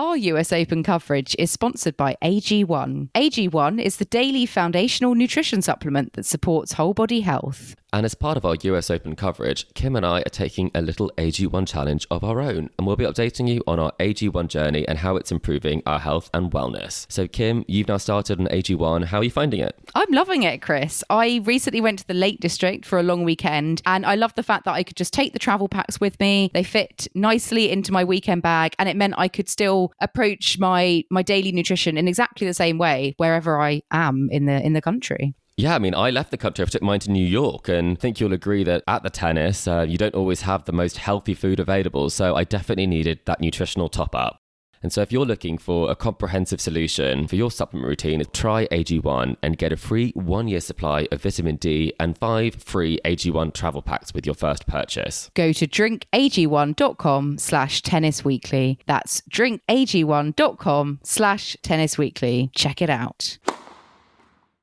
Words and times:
Our 0.00 0.16
US 0.16 0.50
Open 0.50 0.82
coverage 0.82 1.36
is 1.38 1.50
sponsored 1.50 1.94
by 1.94 2.16
AG1. 2.22 3.10
AG1 3.14 3.82
is 3.82 3.98
the 3.98 4.06
daily 4.06 4.46
foundational 4.46 5.14
nutrition 5.14 5.60
supplement 5.60 6.14
that 6.14 6.24
supports 6.24 6.72
whole 6.72 6.94
body 6.94 7.20
health. 7.20 7.76
And 7.92 8.06
as 8.06 8.14
part 8.14 8.36
of 8.36 8.44
our 8.44 8.54
US 8.62 8.88
Open 8.88 9.16
coverage, 9.16 9.66
Kim 9.74 9.96
and 9.96 10.06
I 10.06 10.20
are 10.20 10.30
taking 10.30 10.70
a 10.74 10.80
little 10.80 11.10
AG1 11.18 11.66
challenge 11.66 12.06
of 12.10 12.22
our 12.22 12.40
own, 12.40 12.70
and 12.78 12.86
we'll 12.86 12.96
be 12.96 13.04
updating 13.04 13.48
you 13.48 13.62
on 13.66 13.80
our 13.80 13.92
AG1 13.98 14.46
journey 14.48 14.86
and 14.86 14.98
how 14.98 15.16
it's 15.16 15.32
improving 15.32 15.82
our 15.86 15.98
health 15.98 16.30
and 16.32 16.52
wellness. 16.52 17.04
So, 17.10 17.26
Kim, 17.26 17.64
you've 17.66 17.88
now 17.88 17.96
started 17.96 18.40
on 18.40 18.46
AG1. 18.46 19.06
How 19.06 19.18
are 19.18 19.24
you 19.24 19.30
finding 19.30 19.60
it? 19.60 19.76
I'm 19.94 20.10
loving 20.12 20.44
it, 20.44 20.62
Chris. 20.62 21.02
I 21.10 21.42
recently 21.44 21.80
went 21.80 21.98
to 21.98 22.06
the 22.06 22.14
Lake 22.14 22.38
District 22.40 22.86
for 22.86 22.98
a 22.98 23.02
long 23.02 23.24
weekend, 23.24 23.82
and 23.84 24.06
I 24.06 24.14
love 24.14 24.34
the 24.36 24.44
fact 24.44 24.64
that 24.66 24.74
I 24.74 24.84
could 24.84 24.96
just 24.96 25.12
take 25.12 25.32
the 25.32 25.40
travel 25.40 25.68
packs 25.68 26.00
with 26.00 26.18
me. 26.20 26.50
They 26.54 26.62
fit 26.62 27.08
nicely 27.14 27.70
into 27.70 27.92
my 27.92 28.04
weekend 28.04 28.42
bag, 28.42 28.74
and 28.78 28.88
it 28.88 28.96
meant 28.96 29.14
I 29.18 29.26
could 29.26 29.48
still 29.48 29.89
approach 30.00 30.58
my 30.58 31.04
my 31.10 31.22
daily 31.22 31.52
nutrition 31.52 31.96
in 31.96 32.08
exactly 32.08 32.46
the 32.46 32.54
same 32.54 32.78
way 32.78 33.14
wherever 33.16 33.60
I 33.60 33.82
am 33.90 34.28
in 34.30 34.46
the 34.46 34.60
in 34.64 34.72
the 34.72 34.82
country. 34.82 35.34
Yeah, 35.56 35.74
I 35.74 35.78
mean, 35.78 35.94
I 35.94 36.08
left 36.08 36.30
the 36.30 36.38
country. 36.38 36.64
I 36.64 36.68
took 36.68 36.80
mine 36.80 37.00
to 37.00 37.10
New 37.10 37.26
York, 37.26 37.68
and 37.68 37.98
I 37.98 38.00
think 38.00 38.18
you'll 38.18 38.32
agree 38.32 38.64
that 38.64 38.82
at 38.88 39.02
the 39.02 39.10
tennis, 39.10 39.68
uh, 39.68 39.84
you 39.86 39.98
don't 39.98 40.14
always 40.14 40.40
have 40.42 40.64
the 40.64 40.72
most 40.72 40.96
healthy 40.96 41.34
food 41.34 41.60
available. 41.60 42.08
So 42.08 42.34
I 42.34 42.44
definitely 42.44 42.86
needed 42.86 43.20
that 43.26 43.40
nutritional 43.42 43.90
top 43.90 44.14
up. 44.14 44.39
And 44.82 44.92
so, 44.92 45.02
if 45.02 45.12
you're 45.12 45.26
looking 45.26 45.58
for 45.58 45.90
a 45.90 45.96
comprehensive 45.96 46.60
solution 46.60 47.26
for 47.26 47.36
your 47.36 47.50
supplement 47.50 47.86
routine, 47.86 48.22
try 48.32 48.66
AG1 48.68 49.36
and 49.42 49.58
get 49.58 49.72
a 49.72 49.76
free 49.76 50.12
one 50.14 50.48
year 50.48 50.60
supply 50.60 51.06
of 51.12 51.22
vitamin 51.22 51.56
D 51.56 51.92
and 52.00 52.16
five 52.16 52.54
free 52.54 52.98
AG1 53.04 53.52
travel 53.52 53.82
packs 53.82 54.14
with 54.14 54.24
your 54.24 54.34
first 54.34 54.66
purchase. 54.66 55.30
Go 55.34 55.52
to 55.52 55.66
drinkag1.com 55.66 57.38
slash 57.38 57.82
tennis 57.82 58.24
weekly. 58.24 58.78
That's 58.86 59.20
drinkag1.com 59.30 61.00
slash 61.02 61.56
tennis 61.62 61.98
weekly. 61.98 62.50
Check 62.54 62.80
it 62.80 62.90
out. 62.90 63.38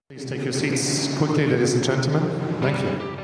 Please 0.09 0.25
take 0.25 0.44
your 0.44 0.53
seats 0.53 1.16
quickly, 1.17 1.45
ladies 1.45 1.73
and 1.73 1.83
gentlemen. 1.83 2.23
Thank 2.61 2.81
you. 2.81 3.17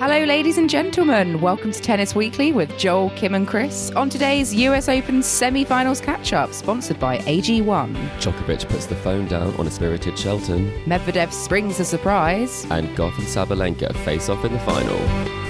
Hello, 0.00 0.24
ladies 0.24 0.56
and 0.56 0.70
gentlemen. 0.70 1.42
Welcome 1.42 1.72
to 1.72 1.78
Tennis 1.78 2.14
Weekly 2.14 2.52
with 2.52 2.74
Joel, 2.78 3.10
Kim, 3.16 3.34
and 3.34 3.46
Chris 3.46 3.90
on 3.90 4.08
today's 4.08 4.54
US 4.54 4.88
Open 4.88 5.22
semi 5.22 5.62
finals 5.62 6.00
catch 6.00 6.32
up, 6.32 6.54
sponsored 6.54 6.98
by 6.98 7.18
AG1. 7.18 7.94
Djokovic 8.18 8.66
puts 8.70 8.86
the 8.86 8.96
phone 8.96 9.26
down 9.26 9.54
on 9.56 9.66
a 9.66 9.70
spirited 9.70 10.18
Shelton, 10.18 10.70
Medvedev 10.86 11.30
springs 11.34 11.80
a 11.80 11.84
surprise. 11.84 12.64
and 12.70 12.88
Gauff 12.96 13.18
and 13.18 13.26
Sabalenka 13.26 13.94
face 13.96 14.30
off 14.30 14.42
in 14.42 14.54
the 14.54 14.58
final. 14.60 15.49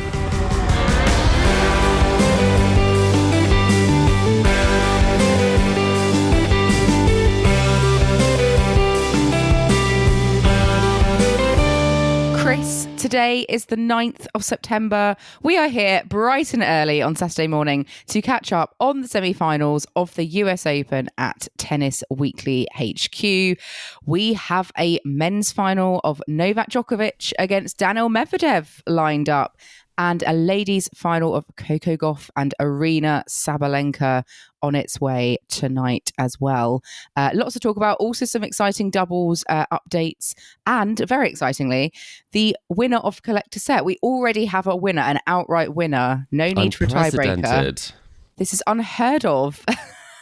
Today 13.10 13.44
is 13.48 13.64
the 13.64 13.74
9th 13.74 14.28
of 14.36 14.44
September. 14.44 15.16
We 15.42 15.58
are 15.58 15.66
here 15.66 16.04
bright 16.06 16.54
and 16.54 16.62
early 16.62 17.02
on 17.02 17.16
Saturday 17.16 17.48
morning 17.48 17.86
to 18.06 18.22
catch 18.22 18.52
up 18.52 18.76
on 18.78 19.00
the 19.00 19.08
semi 19.08 19.32
finals 19.32 19.84
of 19.96 20.14
the 20.14 20.24
US 20.24 20.64
Open 20.64 21.08
at 21.18 21.48
Tennis 21.58 22.04
Weekly 22.08 22.68
HQ. 22.72 23.58
We 24.06 24.34
have 24.34 24.70
a 24.78 25.00
men's 25.04 25.50
final 25.50 26.00
of 26.04 26.22
Novak 26.28 26.70
Djokovic 26.70 27.32
against 27.36 27.78
Daniel 27.78 28.10
Medvedev 28.10 28.80
lined 28.86 29.28
up. 29.28 29.56
And 30.00 30.24
a 30.26 30.32
ladies' 30.32 30.88
final 30.94 31.34
of 31.34 31.44
Coco 31.58 31.94
Gauff 31.94 32.30
and 32.34 32.54
Aryna 32.58 33.22
Sabalenka 33.28 34.24
on 34.62 34.74
its 34.74 34.98
way 34.98 35.36
tonight 35.48 36.10
as 36.16 36.40
well. 36.40 36.82
Uh, 37.16 37.32
lots 37.34 37.52
to 37.52 37.60
talk 37.60 37.76
about. 37.76 37.98
Also, 38.00 38.24
some 38.24 38.42
exciting 38.42 38.88
doubles 38.88 39.44
uh, 39.50 39.66
updates, 39.70 40.32
and 40.66 40.98
very 41.00 41.28
excitingly, 41.28 41.92
the 42.32 42.56
winner 42.70 42.96
of 42.96 43.22
Collect 43.22 43.54
A 43.56 43.58
Set. 43.58 43.84
We 43.84 43.98
already 44.02 44.46
have 44.46 44.66
a 44.66 44.74
winner, 44.74 45.02
an 45.02 45.18
outright 45.26 45.74
winner. 45.74 46.26
No 46.30 46.48
need 46.48 46.74
for 46.74 46.84
a 46.84 46.86
tiebreaker. 46.86 47.92
This 48.38 48.54
is 48.54 48.62
unheard 48.66 49.26
of. 49.26 49.62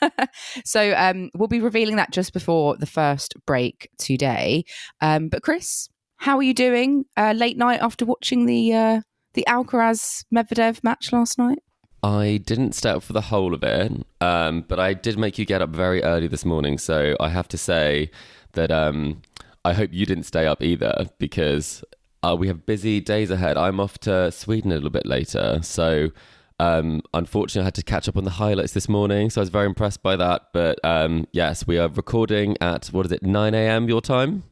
so 0.65 0.93
um, 0.97 1.31
we'll 1.37 1.47
be 1.47 1.61
revealing 1.61 1.95
that 1.97 2.11
just 2.11 2.33
before 2.33 2.77
the 2.77 2.87
first 2.87 3.35
break 3.47 3.89
today. 3.97 4.65
Um, 5.01 5.29
but 5.29 5.45
Chris, 5.45 5.89
how 6.17 6.37
are 6.37 6.43
you 6.43 6.53
doing? 6.53 7.05
Uh, 7.17 7.33
late 7.37 7.57
night 7.57 7.81
after 7.81 8.05
watching 8.05 8.47
the 8.47 8.75
uh, 8.75 9.01
the 9.39 9.45
Alcaraz 9.49 10.25
Medvedev 10.35 10.83
match 10.83 11.13
last 11.13 11.39
night. 11.39 11.61
I 12.03 12.41
didn't 12.45 12.73
stay 12.75 12.91
up 12.91 13.05
for 13.05 13.13
the 13.13 13.21
whole 13.21 13.55
of 13.55 13.63
it, 13.63 13.93
um, 14.21 14.65
but 14.67 14.81
I 14.81 14.95
did 14.95 15.17
make 15.17 15.39
you 15.39 15.45
get 15.45 15.63
up 15.63 15.71
very 15.71 16.03
early 16.03 16.27
this 16.27 16.45
morning. 16.45 16.77
So 16.77 17.17
I 17.21 17.29
have 17.29 17.47
to 17.49 17.59
say 17.59 18.11
that 18.55 18.73
um, 18.73 19.23
I 19.65 19.75
hope 19.75 19.91
you 19.93 20.07
didn't 20.07 20.25
stay 20.25 20.45
up 20.45 20.61
either 20.61 21.07
because 21.19 21.85
uh, 22.25 22.35
we 22.37 22.49
have 22.49 22.67
busy 22.67 23.01
days 23.01 23.31
ahead. 23.31 23.57
I'm 23.57 23.79
off 23.79 23.99
to 23.99 24.33
Sweden 24.33 24.73
a 24.73 24.75
little 24.75 24.91
bit 24.91 25.07
later. 25.07 25.61
So 25.63 26.11
um, 26.59 27.01
unfortunately, 27.15 27.63
I 27.63 27.67
had 27.67 27.75
to 27.75 27.85
catch 27.85 28.09
up 28.09 28.17
on 28.17 28.25
the 28.25 28.31
highlights 28.31 28.73
this 28.73 28.89
morning. 28.89 29.31
So 29.31 29.41
I 29.41 29.43
was 29.43 29.51
very 29.51 29.67
impressed 29.67 30.03
by 30.03 30.17
that. 30.17 30.49
But 30.53 30.81
um, 30.83 31.29
yes, 31.31 31.65
we 31.65 31.79
are 31.79 31.89
recording 31.89 32.57
at, 32.61 32.87
what 32.87 33.07
is 33.07 33.13
it, 33.13 33.23
9 33.23 33.55
a.m. 33.55 33.89
your 33.89 34.01
time? 34.01 34.43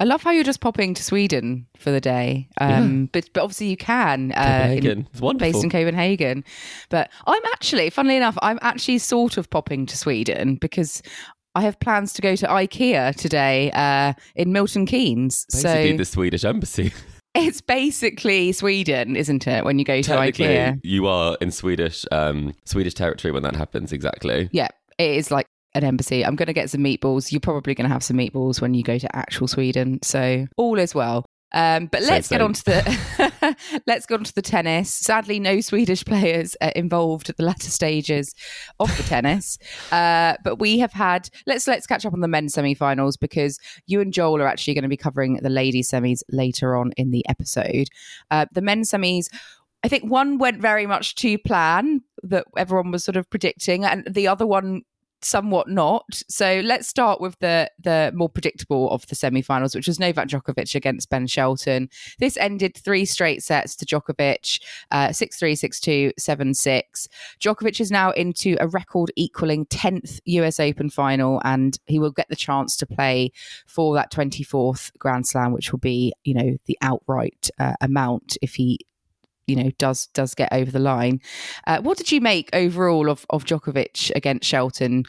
I 0.00 0.04
love 0.04 0.22
how 0.22 0.30
you're 0.30 0.44
just 0.44 0.60
popping 0.60 0.94
to 0.94 1.02
Sweden 1.02 1.66
for 1.76 1.90
the 1.90 2.00
day, 2.00 2.48
um, 2.60 3.08
but 3.12 3.28
but 3.32 3.42
obviously 3.42 3.68
you 3.68 3.76
can. 3.76 4.32
Uh, 4.32 4.44
Copenhagen. 4.44 4.98
in- 5.00 5.08
It's 5.12 5.20
wonderful. 5.20 5.52
Based 5.52 5.64
in 5.64 5.70
Copenhagen, 5.70 6.44
but 6.88 7.10
I'm 7.26 7.42
actually, 7.52 7.90
funnily 7.90 8.16
enough, 8.16 8.36
I'm 8.42 8.58
actually 8.62 8.98
sort 8.98 9.36
of 9.36 9.48
popping 9.50 9.86
to 9.86 9.96
Sweden 9.96 10.56
because 10.56 11.02
I 11.54 11.62
have 11.62 11.78
plans 11.80 12.12
to 12.14 12.22
go 12.22 12.36
to 12.36 12.46
IKEA 12.46 13.14
today 13.16 13.70
uh, 13.72 14.12
in 14.34 14.52
Milton 14.52 14.86
Keynes. 14.86 15.46
Basically, 15.52 15.90
so 15.92 15.96
the 15.96 16.04
Swedish 16.04 16.44
embassy. 16.44 16.92
it's 17.34 17.60
basically 17.60 18.52
Sweden, 18.52 19.16
isn't 19.16 19.46
it? 19.46 19.64
When 19.64 19.78
you 19.78 19.84
go 19.84 20.00
to 20.02 20.10
IKEA, 20.12 20.80
you 20.82 21.06
are 21.06 21.36
in 21.40 21.50
Swedish 21.50 22.04
um, 22.12 22.54
Swedish 22.64 22.94
territory 22.94 23.32
when 23.32 23.42
that 23.44 23.56
happens. 23.56 23.92
Exactly. 23.92 24.48
yeah, 24.52 24.68
it 24.98 25.10
is 25.16 25.30
like 25.30 25.46
an 25.74 25.84
embassy. 25.84 26.24
I'm 26.24 26.36
going 26.36 26.46
to 26.46 26.52
get 26.52 26.70
some 26.70 26.82
meatballs. 26.82 27.30
You're 27.32 27.40
probably 27.40 27.74
going 27.74 27.88
to 27.88 27.92
have 27.92 28.02
some 28.02 28.16
meatballs 28.16 28.60
when 28.60 28.74
you 28.74 28.82
go 28.82 28.98
to 28.98 29.16
actual 29.16 29.48
Sweden. 29.48 30.00
So 30.02 30.46
all 30.56 30.78
is 30.78 30.94
well. 30.94 31.24
Um, 31.52 31.86
but 31.86 32.02
let's 32.02 32.28
get 32.28 32.42
on 32.42 32.52
to 32.52 32.64
the 32.64 33.56
let's 33.86 34.04
get 34.04 34.18
on 34.18 34.24
to 34.24 34.34
the 34.34 34.42
tennis. 34.42 34.92
Sadly, 34.92 35.40
no 35.40 35.60
Swedish 35.60 36.04
players 36.04 36.56
uh, 36.60 36.72
involved 36.76 37.30
at 37.30 37.38
the 37.38 37.42
latter 37.42 37.70
stages 37.70 38.34
of 38.80 38.94
the 38.96 39.02
tennis. 39.02 39.58
Uh, 39.90 40.34
but 40.44 40.56
we 40.56 40.78
have 40.78 40.92
had 40.92 41.28
let's 41.46 41.66
let's 41.66 41.86
catch 41.86 42.04
up 42.04 42.12
on 42.12 42.20
the 42.20 42.28
men's 42.28 42.52
semi-finals 42.52 43.16
because 43.16 43.58
you 43.86 44.00
and 44.00 44.12
Joel 44.12 44.40
are 44.40 44.46
actually 44.46 44.74
going 44.74 44.82
to 44.82 44.88
be 44.88 44.96
covering 44.96 45.38
the 45.42 45.48
ladies 45.48 45.90
semis 45.90 46.22
later 46.30 46.76
on 46.76 46.92
in 46.96 47.10
the 47.10 47.24
episode. 47.28 47.88
Uh, 48.30 48.46
the 48.52 48.60
men's 48.60 48.90
semis. 48.90 49.28
I 49.82 49.88
think 49.88 50.10
one 50.10 50.38
went 50.38 50.60
very 50.60 50.86
much 50.86 51.14
to 51.16 51.38
plan 51.38 52.02
that 52.22 52.44
everyone 52.56 52.90
was 52.90 53.04
sort 53.04 53.16
of 53.16 53.30
predicting, 53.30 53.84
and 53.84 54.06
the 54.10 54.28
other 54.28 54.46
one 54.46 54.82
somewhat 55.22 55.68
not. 55.68 56.22
So 56.28 56.60
let's 56.64 56.88
start 56.88 57.20
with 57.20 57.38
the 57.40 57.70
the 57.78 58.12
more 58.14 58.28
predictable 58.28 58.90
of 58.90 59.06
the 59.06 59.14
semi-finals, 59.14 59.74
which 59.74 59.86
was 59.86 59.98
Novak 59.98 60.28
Djokovic 60.28 60.74
against 60.74 61.10
Ben 61.10 61.26
Shelton. 61.26 61.88
This 62.18 62.36
ended 62.36 62.76
three 62.76 63.04
straight 63.04 63.42
sets 63.42 63.76
to 63.76 63.86
Djokovic, 63.86 64.60
uh, 64.90 65.08
6-3, 65.08 65.52
6-2, 65.52 66.12
7-6. 66.18 67.08
Djokovic 67.40 67.80
is 67.80 67.90
now 67.90 68.10
into 68.12 68.56
a 68.60 68.68
record 68.68 69.10
equaling 69.16 69.66
10th 69.66 70.20
US 70.24 70.60
Open 70.60 70.90
final, 70.90 71.40
and 71.44 71.78
he 71.86 71.98
will 71.98 72.12
get 72.12 72.28
the 72.28 72.36
chance 72.36 72.76
to 72.76 72.86
play 72.86 73.32
for 73.66 73.94
that 73.94 74.12
24th 74.12 74.90
Grand 74.98 75.26
Slam, 75.26 75.52
which 75.52 75.72
will 75.72 75.78
be, 75.78 76.12
you 76.24 76.34
know, 76.34 76.56
the 76.66 76.78
outright 76.82 77.50
uh, 77.58 77.74
amount 77.80 78.36
if 78.42 78.54
he 78.54 78.78
you 79.48 79.56
know 79.56 79.70
does 79.78 80.06
does 80.08 80.34
get 80.34 80.52
over 80.52 80.70
the 80.70 80.78
line. 80.78 81.20
Uh, 81.66 81.80
what 81.80 81.98
did 81.98 82.12
you 82.12 82.20
make 82.20 82.50
overall 82.52 83.10
of 83.10 83.26
of 83.30 83.44
Djokovic 83.44 84.12
against 84.14 84.46
Shelton? 84.46 85.04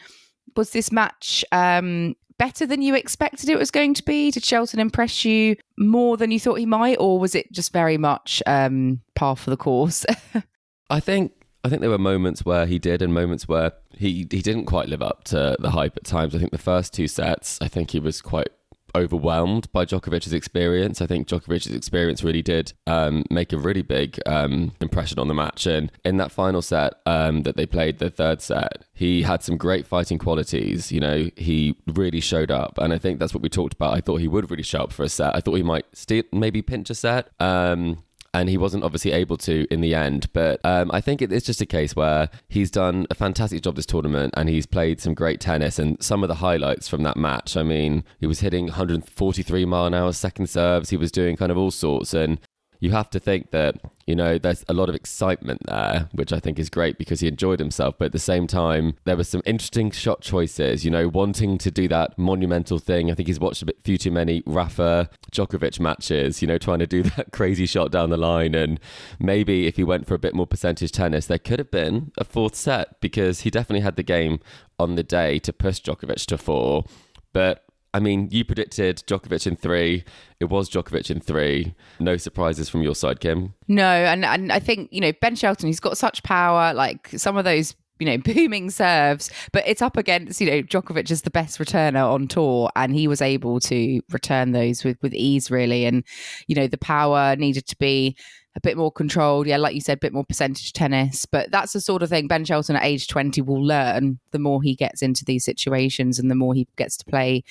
Was 0.56 0.72
this 0.72 0.92
match 0.92 1.46
um, 1.52 2.16
better 2.40 2.66
than 2.66 2.82
you 2.82 2.96
expected 2.96 3.50
it 3.50 3.60
was 3.60 3.70
going 3.70 3.94
to 3.94 4.04
be? 4.04 4.32
Did 4.32 4.44
Shelton 4.44 4.80
impress 4.80 5.24
you 5.24 5.56
more 5.78 6.18
than 6.18 6.32
you 6.32 6.40
thought 6.40 6.56
he 6.56 6.66
might, 6.66 6.96
or 6.96 7.20
was 7.20 7.36
it 7.36 7.52
just 7.52 7.72
very 7.72 7.98
much 7.98 8.42
um, 8.48 9.02
par 9.14 9.36
for 9.36 9.52
the 9.52 9.58
course? 9.58 10.06
I 10.90 11.00
think 11.00 11.34
I 11.64 11.70
think 11.70 11.82
there 11.82 11.90
were 11.90 11.98
moments 11.98 12.46
where 12.46 12.66
he 12.66 12.80
did 12.80 13.02
and 13.02 13.14
moments 13.14 13.48
where 13.48 13.74
he 13.92 14.28
he 14.32 14.42
didn't 14.42 14.66
quite 14.66 14.88
live 14.88 15.02
up 15.02 15.26
to 15.26 15.58
the 15.60 15.72
hype 15.72 15.98
at 15.98 16.06
times. 16.06 16.34
I 16.34 16.40
think 16.40 16.52
the 16.52 16.58
first 16.58 16.94
two 16.94 17.08
sets, 17.08 17.60
I 17.62 17.68
think 17.68 17.92
he 17.92 18.00
was 18.00 18.22
quite 18.22 18.50
overwhelmed 18.96 19.72
by 19.72 19.86
Djokovic's 19.86 20.34
experience. 20.34 21.02
I 21.02 21.08
think 21.08 21.28
Djokovic's 21.28 21.68
experience 21.68 22.24
really 22.24 22.42
did 22.42 22.74
um, 22.88 23.24
make 23.30 23.54
a 23.54 23.58
really 23.58 23.82
big 23.82 24.20
um, 24.26 24.74
impression 24.82 25.20
on 25.20 25.28
the 25.28 25.34
match. 25.34 25.66
And 25.66 25.92
in 26.04 26.18
that 26.18 26.32
final 26.32 26.62
set 26.62 26.94
um, 27.06 27.44
that 27.44 27.56
they 27.56 27.66
played, 27.66 28.00
the 28.00 28.10
third 28.10 28.42
set, 28.42 28.86
he 28.94 29.24
had 29.24 29.44
some 29.44 29.58
great 29.58 29.86
fighting 29.86 30.18
qualities. 30.18 30.92
You 30.92 31.00
know, 31.00 31.30
he 31.36 31.76
really 31.88 32.22
showed 32.22 32.52
up, 32.52 32.78
and 32.78 32.94
I 32.94 32.98
think 32.98 33.20
that's 33.20 33.34
what 33.34 33.44
we 33.44 33.50
talked 33.50 33.74
about. 33.74 33.94
I 33.94 34.02
thought 34.02 34.18
he 34.18 34.28
would 34.28 34.50
really 34.50 34.64
show 34.64 34.80
up 34.80 34.92
for 34.92 35.04
a 35.04 35.10
set. 35.10 35.36
I 35.36 35.42
thought 35.42 35.56
he 35.56 35.64
might 35.64 35.86
steal, 35.94 36.24
maybe 36.32 36.62
pinch 36.62 36.90
a 36.90 36.96
set. 36.96 37.30
Um, 37.40 38.04
and 38.34 38.50
he 38.50 38.58
wasn't 38.58 38.84
obviously 38.84 39.12
able 39.12 39.38
to 39.38 39.66
in 39.72 39.82
the 39.82 39.96
end. 39.96 40.28
But 40.34 40.60
um, 40.64 40.92
I 40.94 41.02
think 41.02 41.22
it's 41.22 41.46
just 41.46 41.62
a 41.62 41.66
case 41.66 41.96
where 41.96 42.30
he's 42.48 42.72
done 42.72 43.08
a 43.10 43.16
fantastic 43.16 43.62
job 43.62 43.76
this 43.76 43.86
tournament 43.86 44.34
and 44.38 44.50
he's 44.50 44.66
played 44.66 45.00
some 45.02 45.14
great 45.14 45.40
tennis. 45.40 45.80
And 45.80 46.02
some 46.02 46.24
of 46.24 46.28
the 46.28 46.36
highlights 46.36 46.88
from 46.88 47.04
that 47.04 47.18
match, 47.18 47.58
I 47.58 47.64
mean, 47.64 48.04
he 48.20 48.28
was 48.28 48.42
hitting 48.42 48.66
143 48.66 49.66
mile 49.66 49.86
an 49.86 49.94
hour 49.94 50.14
second 50.14 50.48
serves, 50.48 50.90
he 50.90 50.98
was 50.98 51.12
doing 51.12 51.36
kind 51.36 51.52
of 51.52 51.58
all 51.58 51.72
sorts. 51.72 52.14
And 52.14 52.40
you 52.80 52.92
have 52.92 53.10
to 53.10 53.20
think 53.20 53.52
that 53.52 53.76
you 54.08 54.16
know 54.16 54.38
there's 54.38 54.64
a 54.68 54.74
lot 54.74 54.90
of 54.90 54.96
excitement 54.96 55.62
there 55.66 56.10
which 56.14 56.34
i 56.34 56.40
think 56.40 56.58
is 56.58 56.70
great 56.70 56.98
because 56.98 57.20
he 57.20 57.28
enjoyed 57.28 57.60
himself. 57.60 57.96
But 57.98 58.06
at 58.06 58.12
the 58.12 58.20
same 58.20 58.48
time 58.48 58.96
there 59.06 59.18
were 59.18 59.24
some 59.24 59.42
interesting 59.46 59.92
shot 59.92 60.22
choices 60.22 60.86
you 60.86 60.92
know 60.92 61.08
wanting 61.08 61.58
to 61.60 61.72
do 61.72 61.88
that 61.90 62.18
monumental 62.18 62.80
thing. 62.80 63.12
I 63.12 63.14
think 63.16 63.28
he's 63.28 63.40
watched 63.40 63.62
a 63.62 63.66
bit 63.66 63.78
few 63.84 63.98
too 63.98 64.12
many 64.12 64.44
rafa 64.46 65.10
djokovic 65.32 65.80
matches 65.80 66.42
you 66.42 66.48
know 66.48 66.58
trying 66.58 66.80
to 66.80 66.88
do 66.88 67.04
that 67.16 67.32
crazy 67.32 67.66
shot 67.66 67.92
down 67.92 68.10
the 68.10 68.18
line. 68.18 68.56
And 68.56 68.80
maybe 69.20 69.68
if 69.68 69.76
he 69.76 69.84
went 69.84 70.08
for 70.08 70.16
a 70.16 70.20
bit 70.20 70.34
more 70.34 70.48
percentage 70.48 70.92
tennis 70.92 71.28
there 71.28 71.40
could 71.40 71.60
have 71.60 71.72
been 71.72 72.12
a 72.18 72.24
fourth 72.24 72.56
set 72.56 73.00
because 73.02 73.42
he 73.42 73.50
definitely 73.50 73.82
had 73.82 73.96
the 73.96 74.04
game 74.04 74.40
on 74.80 74.96
the 74.96 75.04
day 75.04 75.40
to 75.40 75.54
push 75.54 75.82
djokovic 75.82 76.26
to 76.28 76.38
four. 76.38 76.86
But 77.34 77.64
I 77.94 78.00
mean, 78.00 78.30
you 78.32 78.46
predicted 78.46 78.98
Djokovic 79.08 79.48
in 79.48 79.56
three. 79.56 80.04
It 80.40 80.46
was 80.46 80.70
Djokovic 80.70 81.10
in 81.10 81.20
three. 81.20 81.74
No 82.00 82.18
surprises 82.18 82.70
from 82.70 82.84
your 82.84 82.96
side, 82.96 83.20
Kim. 83.20 83.56
No, 83.68 83.84
and 83.84 84.24
and 84.24 84.52
I 84.52 84.60
think 84.60 84.90
you 84.92 85.02
know 85.02 85.12
Ben 85.22 85.36
Shelton. 85.36 85.68
He's 85.68 85.80
got 85.80 85.98
such 85.98 86.22
power. 86.24 86.74
Like 86.74 87.10
some 87.18 87.38
of 87.38 87.46
those 87.46 87.76
you 88.00 88.06
know, 88.06 88.18
booming 88.34 88.70
serves, 88.70 89.30
but 89.52 89.64
it's 89.68 89.82
up 89.82 89.98
against, 89.98 90.42
you 90.42 90.50
know, 90.50 90.64
Djokovic 90.64 91.12
is 91.12 91.24
the 91.24 91.30
best 91.30 91.60
returner 91.60 92.10
on 92.10 92.28
tour 92.28 92.70
and 92.76 92.94
he 92.94 93.08
was 93.08 93.22
able 93.22 93.60
to 93.62 94.02
return 94.12 94.54
those 94.54 94.84
with, 94.84 94.98
with 95.02 95.14
ease, 95.14 95.52
really. 95.52 95.86
And, 95.86 96.04
you 96.48 96.56
know, 96.56 96.68
the 96.68 96.78
power 96.78 97.36
needed 97.36 97.68
to 97.68 97.76
be 97.78 98.16
a 98.56 98.62
bit 98.62 98.78
more 98.78 98.92
controlled. 98.92 99.48
Yeah, 99.48 99.58
like 99.58 99.76
you 99.76 99.82
said, 99.82 99.98
a 99.98 100.02
bit 100.02 100.14
more 100.14 100.26
percentage 100.26 100.74
tennis. 100.74 101.26
But 101.26 101.52
that's 101.52 101.74
the 101.74 101.82
sort 101.82 102.02
of 102.02 102.10
thing 102.10 102.28
Ben 102.28 102.46
Shelton 102.46 102.76
at 102.76 102.84
age 102.84 103.08
20 103.08 103.42
will 103.42 103.64
learn 103.64 104.20
the 104.32 104.40
more 104.40 104.62
he 104.64 104.76
gets 104.76 105.02
into 105.02 105.26
these 105.26 105.46
situations 105.46 106.20
and 106.20 106.32
the 106.32 106.36
more 106.36 106.54
he 106.54 106.68
gets 106.78 106.98
to 106.98 107.06
play 107.06 107.44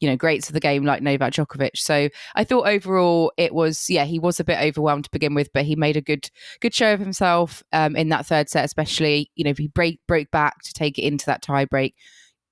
you 0.00 0.08
know, 0.08 0.16
greats 0.16 0.48
of 0.48 0.54
the 0.54 0.60
game 0.60 0.84
like 0.84 1.02
Novak 1.02 1.34
Djokovic. 1.34 1.76
So 1.76 2.08
I 2.34 2.44
thought 2.44 2.66
overall 2.66 3.32
it 3.36 3.54
was, 3.54 3.88
yeah, 3.88 4.04
he 4.04 4.18
was 4.18 4.40
a 4.40 4.44
bit 4.44 4.58
overwhelmed 4.58 5.04
to 5.04 5.10
begin 5.10 5.34
with, 5.34 5.52
but 5.52 5.64
he 5.64 5.76
made 5.76 5.96
a 5.96 6.00
good 6.00 6.30
good 6.60 6.74
show 6.74 6.92
of 6.92 7.00
himself 7.00 7.62
um, 7.72 7.96
in 7.96 8.08
that 8.08 8.26
third 8.26 8.48
set, 8.48 8.64
especially. 8.64 9.30
You 9.34 9.44
know, 9.44 9.50
if 9.50 9.58
he 9.58 9.68
break 9.68 10.00
broke 10.08 10.30
back 10.30 10.62
to 10.62 10.72
take 10.72 10.98
it 10.98 11.02
into 11.02 11.26
that 11.26 11.42
tie 11.42 11.66
break, 11.66 11.94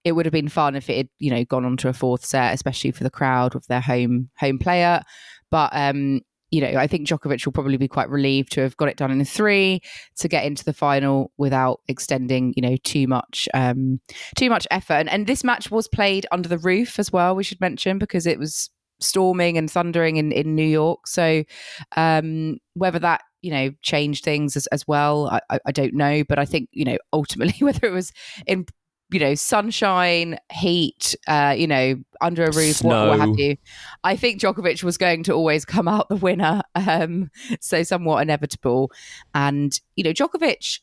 it 0.04 0.12
would 0.12 0.26
have 0.26 0.32
been 0.32 0.48
fun 0.48 0.76
if 0.76 0.88
it 0.90 0.96
had, 0.96 1.08
you 1.18 1.30
know, 1.30 1.44
gone 1.44 1.64
on 1.64 1.76
to 1.78 1.88
a 1.88 1.92
fourth 1.92 2.24
set, 2.24 2.54
especially 2.54 2.90
for 2.90 3.04
the 3.04 3.10
crowd 3.10 3.54
with 3.54 3.66
their 3.66 3.80
home 3.80 4.30
home 4.38 4.58
player. 4.58 5.02
But 5.50 5.70
um, 5.72 6.20
you 6.50 6.60
know, 6.60 6.78
I 6.78 6.86
think 6.86 7.06
Djokovic 7.06 7.44
will 7.44 7.52
probably 7.52 7.76
be 7.76 7.88
quite 7.88 8.08
relieved 8.08 8.52
to 8.52 8.62
have 8.62 8.76
got 8.76 8.88
it 8.88 8.96
done 8.96 9.10
in 9.10 9.24
three 9.24 9.80
to 10.16 10.28
get 10.28 10.44
into 10.44 10.64
the 10.64 10.72
final 10.72 11.30
without 11.36 11.80
extending, 11.88 12.54
you 12.56 12.62
know, 12.62 12.76
too 12.84 13.06
much, 13.06 13.48
um, 13.52 14.00
too 14.36 14.48
much 14.48 14.66
effort. 14.70 14.94
And, 14.94 15.10
and 15.10 15.26
this 15.26 15.44
match 15.44 15.70
was 15.70 15.88
played 15.88 16.26
under 16.32 16.48
the 16.48 16.58
roof 16.58 16.98
as 16.98 17.12
well. 17.12 17.36
We 17.36 17.44
should 17.44 17.60
mention 17.60 17.98
because 17.98 18.26
it 18.26 18.38
was 18.38 18.70
storming 19.00 19.58
and 19.58 19.70
thundering 19.70 20.16
in, 20.16 20.32
in 20.32 20.54
New 20.54 20.66
York. 20.66 21.06
So 21.06 21.44
um, 21.96 22.58
whether 22.74 22.98
that 22.98 23.22
you 23.40 23.52
know 23.52 23.70
changed 23.82 24.24
things 24.24 24.56
as, 24.56 24.66
as 24.68 24.86
well 24.88 25.28
I, 25.48 25.60
I 25.64 25.70
don't 25.70 25.94
know 25.94 26.24
but 26.28 26.40
i 26.40 26.44
think 26.44 26.68
you 26.72 26.84
know 26.84 26.98
ultimately 27.12 27.54
whether 27.64 27.86
it 27.86 27.92
was 27.92 28.12
in 28.46 28.66
you 29.10 29.18
know, 29.18 29.34
sunshine, 29.34 30.38
heat, 30.52 31.16
uh, 31.26 31.54
you 31.56 31.66
know, 31.66 31.96
under 32.20 32.44
a 32.44 32.52
roof, 32.52 32.82
what, 32.82 33.08
what, 33.08 33.20
have 33.20 33.38
you. 33.38 33.56
I 34.04 34.16
think 34.16 34.40
Djokovic 34.40 34.82
was 34.82 34.98
going 34.98 35.22
to 35.24 35.32
always 35.32 35.64
come 35.64 35.88
out 35.88 36.08
the 36.08 36.16
winner. 36.16 36.62
Um, 36.88 37.30
so 37.60 37.82
somewhat 37.82 38.22
inevitable. 38.22 38.92
And, 39.34 39.78
you 39.96 40.04
know, 40.04 40.12
Djokovic, 40.12 40.80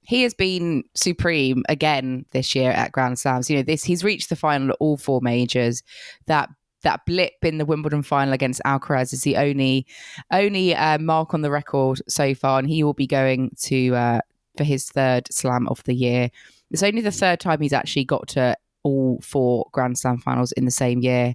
he 0.00 0.22
has 0.22 0.34
been 0.34 0.84
supreme 0.94 1.62
again 1.68 2.24
this 2.30 2.54
year 2.54 2.70
at 2.70 2.92
Grand 2.92 3.18
Slams. 3.18 3.48
You 3.48 3.56
know, 3.56 3.62
this 3.62 3.84
he's 3.84 4.02
reached 4.02 4.30
the 4.30 4.36
final 4.36 4.70
at 4.70 4.76
all 4.80 4.96
four 4.96 5.20
majors. 5.20 5.82
That 6.26 6.48
that 6.82 7.04
blip 7.06 7.32
in 7.42 7.58
the 7.58 7.64
Wimbledon 7.64 8.02
final 8.02 8.32
against 8.32 8.62
Alcaraz 8.64 9.12
is 9.12 9.22
the 9.22 9.36
only 9.36 9.86
only 10.32 10.74
uh, 10.74 10.98
mark 10.98 11.34
on 11.34 11.42
the 11.42 11.50
record 11.50 12.00
so 12.08 12.34
far, 12.34 12.58
and 12.58 12.68
he 12.68 12.82
will 12.82 12.94
be 12.94 13.06
going 13.06 13.54
to 13.62 13.94
uh, 13.94 14.20
for 14.56 14.64
his 14.64 14.88
third 14.88 15.26
Slam 15.32 15.68
of 15.68 15.82
the 15.84 15.94
year. 15.94 16.30
It's 16.74 16.82
only 16.82 17.02
the 17.02 17.12
third 17.12 17.38
time 17.38 17.60
he's 17.60 17.72
actually 17.72 18.04
got 18.04 18.26
to 18.30 18.56
all 18.82 19.20
four 19.22 19.66
Grand 19.70 19.96
Slam 19.96 20.18
finals 20.18 20.50
in 20.50 20.64
the 20.64 20.72
same 20.72 20.98
year. 21.02 21.34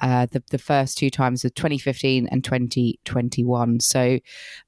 Uh, 0.00 0.26
the 0.26 0.42
the 0.50 0.58
first 0.58 0.98
two 0.98 1.10
times 1.10 1.44
of 1.44 1.54
2015 1.54 2.26
and 2.26 2.42
2021. 2.42 3.78
So 3.78 4.18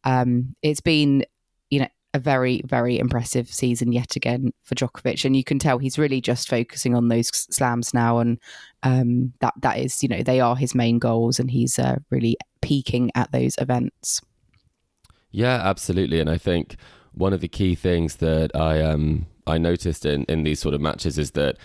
um, 0.05 0.55
it's 0.63 0.81
been 0.81 1.25
you 1.71 1.81
know 1.81 1.89
a 2.15 2.21
very 2.21 2.63
very 2.65 3.01
impressive 3.01 3.53
season 3.53 3.91
yet 3.91 4.15
again 4.15 4.53
for 4.63 4.77
Djokovic, 4.77 5.25
and 5.25 5.35
you 5.37 5.43
can 5.43 5.59
tell 5.59 5.79
he's 5.79 5.99
really 5.99 6.21
just 6.21 6.49
focusing 6.49 6.95
on 6.95 7.09
those 7.09 7.27
slams 7.33 7.93
now, 7.93 8.19
and 8.19 8.39
um, 8.85 9.33
that 9.41 9.55
that 9.63 9.79
is 9.79 10.05
you 10.05 10.09
know 10.09 10.23
they 10.23 10.39
are 10.39 10.55
his 10.55 10.73
main 10.73 11.01
goals, 11.01 11.41
and 11.41 11.51
he's 11.51 11.81
uh, 11.81 11.97
really 12.11 12.37
peaking 12.61 13.11
at 13.17 13.33
those 13.33 13.57
events. 13.59 14.21
Yeah, 15.33 15.61
absolutely, 15.65 16.21
and 16.21 16.31
I 16.31 16.39
think 16.39 16.77
one 17.11 17.33
of 17.33 17.41
the 17.41 17.49
key 17.49 17.75
things 17.75 18.17
that 18.17 18.55
I 18.55 18.81
um 18.83 19.27
I 19.47 19.59
noticed 19.59 20.05
in 20.05 20.25
in 20.25 20.45
these 20.45 20.61
sort 20.61 20.75
of 20.75 20.81
matches 20.81 21.19
is 21.19 21.33
that 21.33 21.57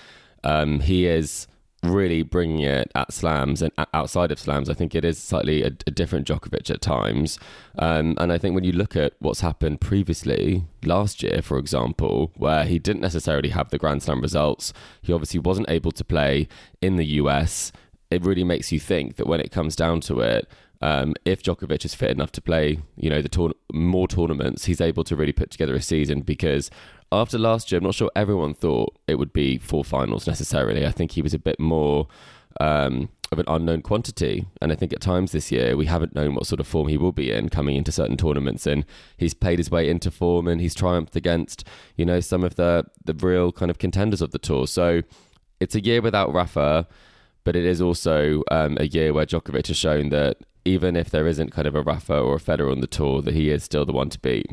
um, 0.44 0.81
he 0.81 1.06
is 1.06 1.47
really 1.83 2.24
bringing 2.24 2.62
it 2.62 2.91
at 2.95 3.13
slams 3.13 3.62
and 3.62 3.71
outside 3.94 4.31
of 4.31 4.39
slams. 4.39 4.69
I 4.69 4.74
think 4.74 4.95
it 4.95 5.06
is 5.06 5.18
slightly 5.18 5.63
a, 5.63 5.68
a 5.68 5.91
different 5.91 6.27
Djokovic 6.27 6.69
at 6.69 6.81
times. 6.81 7.39
Um, 7.77 8.15
and 8.19 8.31
I 8.31 8.38
think 8.38 8.56
when 8.56 8.63
you 8.63 8.71
look 8.71 8.95
at 8.95 9.13
what's 9.19 9.41
happened 9.41 9.81
previously, 9.81 10.63
last 10.83 11.21
year, 11.21 11.41
for 11.41 11.57
example, 11.57 12.31
where 12.35 12.65
he 12.65 12.79
didn't 12.79 13.01
necessarily 13.01 13.50
have 13.50 13.69
the 13.69 13.77
Grand 13.77 14.03
Slam 14.03 14.21
results, 14.21 14.73
he 15.01 15.13
obviously 15.13 15.39
wasn't 15.39 15.69
able 15.69 15.91
to 15.91 16.03
play 16.03 16.47
in 16.81 16.95
the 16.95 17.06
US. 17.06 17.71
It 18.09 18.25
really 18.25 18.44
makes 18.44 18.71
you 18.71 18.80
think 18.80 19.18
that 19.18 19.27
when 19.27 19.39
it 19.39 19.51
comes 19.51 19.75
down 19.75 20.01
to 20.01 20.21
it, 20.21 20.47
um, 20.81 21.15
if 21.25 21.41
Djokovic 21.41 21.85
is 21.85 21.95
fit 21.95 22.12
enough 22.12 22.31
to 22.33 22.41
play, 22.41 22.79
you 22.95 23.09
know, 23.09 23.21
the 23.21 23.53
more 23.74 24.07
tournaments, 24.07 24.65
he's 24.65 24.81
able 24.81 25.03
to 25.06 25.15
really 25.15 25.33
put 25.33 25.51
together 25.51 25.75
a 25.75 25.81
season 25.81 26.21
because 26.21 26.69
after 27.12 27.38
last 27.38 27.71
year, 27.71 27.79
I'm 27.79 27.85
not 27.85 27.95
sure 27.95 28.12
everyone 28.15 28.53
thought 28.53 28.95
it 29.07 29.15
would 29.15 29.33
be 29.33 29.57
four 29.57 29.83
finals 29.83 30.27
necessarily. 30.27 30.85
I 30.85 30.91
think 30.91 31.12
he 31.12 31.21
was 31.21 31.33
a 31.33 31.39
bit 31.39 31.59
more 31.59 32.07
um, 32.59 33.09
of 33.31 33.39
an 33.39 33.45
unknown 33.47 33.81
quantity. 33.81 34.47
And 34.62 34.71
I 34.71 34.75
think 34.75 34.94
at 34.94 35.01
times 35.01 35.31
this 35.31 35.51
year, 35.51 35.75
we 35.75 35.85
haven't 35.85 36.15
known 36.15 36.35
what 36.35 36.47
sort 36.47 36.59
of 36.59 36.68
form 36.68 36.88
he 36.88 36.97
will 36.97 37.12
be 37.12 37.31
in 37.31 37.50
coming 37.50 37.75
into 37.75 37.91
certain 37.91 38.18
tournaments. 38.18 38.65
And 38.65 38.85
he's 39.18 39.33
played 39.33 39.59
his 39.59 39.71
way 39.71 39.89
into 39.89 40.12
form 40.12 40.47
and 40.47 40.62
he's 40.62 40.75
triumphed 40.75 41.15
against, 41.15 41.63
you 41.95 42.06
know, 42.06 42.19
some 42.19 42.44
of 42.44 42.56
the, 42.56 42.85
the 43.06 43.13
real 43.13 43.51
kind 43.51 43.71
of 43.71 43.77
contenders 43.77 44.21
of 44.21 44.31
the 44.31 44.39
tour. 44.39 44.68
So 44.68 45.01
it's 45.59 45.75
a 45.75 45.83
year 45.83 46.01
without 46.01 46.33
Rafa, 46.33 46.88
but 47.44 47.56
it 47.56 47.66
is 47.66 47.81
also 47.81 48.44
um, 48.51 48.78
a 48.80 48.87
year 48.87 49.13
where 49.13 49.25
Djokovic 49.25 49.68
has 49.68 49.78
shown 49.78 50.09
that 50.09 50.37
even 50.68 50.95
if 50.95 51.09
there 51.09 51.28
isn't 51.28 51.52
kind 51.52 51.68
of 51.68 51.76
a 51.76 51.81
Rafa 51.81 52.19
or 52.19 52.36
a 52.36 52.40
Federer 52.40 52.71
on 52.71 52.81
the 52.81 52.88
tour, 52.88 53.21
that 53.21 53.33
he 53.33 53.50
is 53.50 53.64
still 53.64 53.86
the 53.86 53.94
one 53.94 54.09
to 54.09 54.19
beat. 54.19 54.47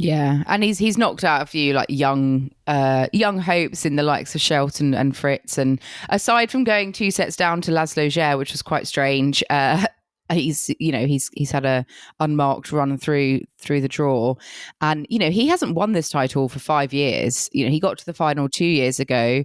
Yeah, 0.00 0.44
and 0.46 0.62
he's 0.62 0.78
he's 0.78 0.96
knocked 0.96 1.24
out 1.24 1.42
a 1.42 1.46
few 1.46 1.72
like 1.72 1.90
young 1.90 2.50
uh, 2.68 3.08
young 3.12 3.38
hopes 3.38 3.84
in 3.84 3.96
the 3.96 4.04
likes 4.04 4.32
of 4.36 4.40
Shelton 4.40 4.94
and 4.94 5.16
Fritz, 5.16 5.58
and 5.58 5.80
aside 6.08 6.52
from 6.52 6.62
going 6.62 6.92
two 6.92 7.10
sets 7.10 7.34
down 7.34 7.60
to 7.62 7.72
Laslo 7.72 8.06
Djere, 8.06 8.38
which 8.38 8.52
was 8.52 8.62
quite 8.62 8.86
strange, 8.86 9.42
uh, 9.50 9.84
he's 10.32 10.70
you 10.78 10.92
know 10.92 11.04
he's 11.04 11.30
he's 11.34 11.50
had 11.50 11.64
a 11.64 11.84
unmarked 12.20 12.70
run 12.70 12.96
through 12.96 13.40
through 13.58 13.80
the 13.80 13.88
draw, 13.88 14.36
and 14.80 15.04
you 15.10 15.18
know 15.18 15.30
he 15.30 15.48
hasn't 15.48 15.74
won 15.74 15.92
this 15.92 16.10
title 16.10 16.48
for 16.48 16.60
five 16.60 16.92
years. 16.92 17.50
You 17.52 17.64
know 17.64 17.70
he 17.72 17.80
got 17.80 17.98
to 17.98 18.06
the 18.06 18.14
final 18.14 18.48
two 18.48 18.66
years 18.66 19.00
ago, 19.00 19.42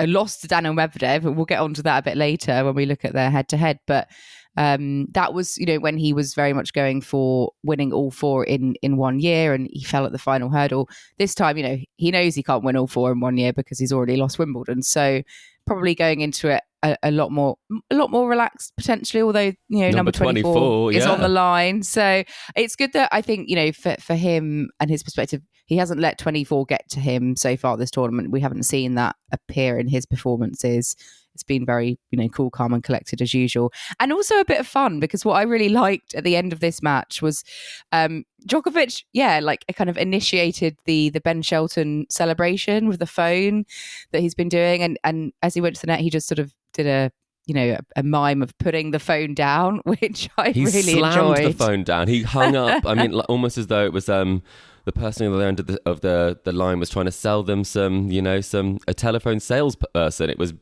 A 0.00 0.08
loss 0.08 0.38
to 0.38 0.48
Daniel 0.48 0.74
Medvedev, 0.74 1.22
we'll 1.36 1.44
get 1.44 1.60
onto 1.60 1.82
that 1.82 1.98
a 1.98 2.02
bit 2.02 2.16
later 2.16 2.64
when 2.64 2.74
we 2.74 2.84
look 2.84 3.04
at 3.04 3.12
their 3.12 3.30
head 3.30 3.46
to 3.50 3.56
head, 3.56 3.78
but 3.86 4.08
um, 4.56 5.06
that 5.12 5.32
was, 5.32 5.56
you 5.58 5.66
know, 5.66 5.78
when 5.78 5.96
he 5.96 6.12
was 6.12 6.34
very 6.34 6.52
much 6.52 6.72
going 6.72 7.00
for 7.00 7.52
winning 7.62 7.92
all 7.92 8.10
four 8.10 8.44
in 8.44 8.74
in 8.82 8.96
one 8.96 9.20
year, 9.20 9.54
and 9.54 9.68
he 9.72 9.84
fell 9.84 10.04
at 10.04 10.12
the 10.12 10.18
final 10.18 10.50
hurdle. 10.50 10.88
This 11.18 11.34
time, 11.34 11.56
you 11.56 11.62
know, 11.62 11.78
he 11.96 12.10
knows 12.10 12.34
he 12.34 12.42
can't 12.42 12.64
win 12.64 12.76
all 12.76 12.86
four 12.86 13.12
in 13.12 13.20
one 13.20 13.36
year 13.36 13.52
because 13.52 13.78
he's 13.78 13.92
already 13.92 14.16
lost 14.16 14.38
Wimbledon. 14.38 14.82
So 14.82 15.22
probably 15.66 15.94
going 15.94 16.20
into 16.20 16.48
it 16.48 16.62
a, 16.82 16.96
a, 17.04 17.10
lot 17.10 17.30
more 17.30 17.56
a 17.90 17.94
lot 17.94 18.10
more 18.10 18.28
relaxed 18.28 18.72
potentially 18.76 19.22
although 19.22 19.52
you 19.68 19.78
know 19.78 19.90
number, 19.90 19.96
number 19.96 20.12
24, 20.12 20.52
24 20.52 20.92
is 20.92 21.06
on 21.06 21.20
the 21.20 21.28
line 21.28 21.82
so 21.82 22.24
it's 22.56 22.74
good 22.74 22.92
that 22.92 23.08
i 23.12 23.22
think 23.22 23.48
you 23.48 23.56
know 23.56 23.70
for, 23.72 23.94
for 24.00 24.14
him 24.14 24.68
and 24.80 24.90
his 24.90 25.02
perspective 25.02 25.40
he 25.66 25.76
hasn't 25.76 26.00
let 26.00 26.18
24 26.18 26.66
get 26.66 26.88
to 26.90 27.00
him 27.00 27.36
so 27.36 27.56
far 27.56 27.76
this 27.76 27.90
tournament 27.90 28.30
we 28.30 28.40
haven't 28.40 28.64
seen 28.64 28.96
that 28.96 29.14
appear 29.30 29.78
in 29.78 29.88
his 29.88 30.04
performances 30.06 30.96
it's 31.34 31.42
been 31.42 31.64
very 31.64 31.98
you 32.10 32.18
know 32.18 32.28
cool 32.28 32.50
calm 32.50 32.72
and 32.72 32.82
collected 32.82 33.20
as 33.22 33.34
usual 33.34 33.72
and 34.00 34.12
also 34.12 34.38
a 34.38 34.44
bit 34.44 34.60
of 34.60 34.66
fun 34.66 35.00
because 35.00 35.24
what 35.24 35.34
i 35.34 35.42
really 35.42 35.68
liked 35.68 36.14
at 36.14 36.24
the 36.24 36.36
end 36.36 36.52
of 36.52 36.60
this 36.60 36.82
match 36.82 37.22
was 37.22 37.44
um 37.92 38.24
Djokovic 38.46 39.04
yeah 39.12 39.40
like 39.40 39.64
kind 39.74 39.88
of 39.88 39.96
initiated 39.96 40.76
the 40.84 41.10
the 41.10 41.20
Ben 41.20 41.42
Shelton 41.42 42.06
celebration 42.10 42.88
with 42.88 42.98
the 42.98 43.06
phone 43.06 43.64
that 44.10 44.20
he's 44.20 44.34
been 44.34 44.48
doing 44.48 44.82
and 44.82 44.98
and 45.04 45.32
as 45.42 45.54
he 45.54 45.60
went 45.60 45.76
to 45.76 45.80
the 45.82 45.86
net 45.86 46.00
he 46.00 46.10
just 46.10 46.26
sort 46.26 46.40
of 46.40 46.52
did 46.72 46.86
a 46.86 47.12
you 47.46 47.54
know, 47.54 47.76
a, 47.96 48.00
a 48.00 48.02
mime 48.02 48.42
of 48.42 48.56
putting 48.58 48.92
the 48.92 48.98
phone 48.98 49.34
down, 49.34 49.78
which 49.84 50.28
I 50.38 50.50
he 50.50 50.64
really 50.64 50.82
slammed 50.82 51.38
enjoyed. 51.38 51.52
the 51.52 51.58
phone 51.58 51.84
down. 51.84 52.08
He 52.08 52.22
hung 52.22 52.56
up. 52.56 52.86
I 52.86 52.94
mean, 52.94 53.12
like, 53.12 53.26
almost 53.28 53.58
as 53.58 53.66
though 53.66 53.84
it 53.84 53.92
was 53.92 54.08
um, 54.08 54.42
the 54.84 54.92
person 54.92 55.26
on 55.26 55.38
the 55.38 55.44
end 55.44 55.60
of 55.60 55.66
the, 55.66 55.80
of 55.84 56.00
the 56.00 56.38
the 56.44 56.52
line 56.52 56.78
was 56.78 56.90
trying 56.90 57.06
to 57.06 57.12
sell 57.12 57.42
them 57.42 57.64
some, 57.64 58.10
you 58.10 58.22
know, 58.22 58.40
some 58.40 58.78
a 58.86 58.94
telephone 58.94 59.40
salesperson. 59.40 60.30
It 60.30 60.38
was 60.38 60.54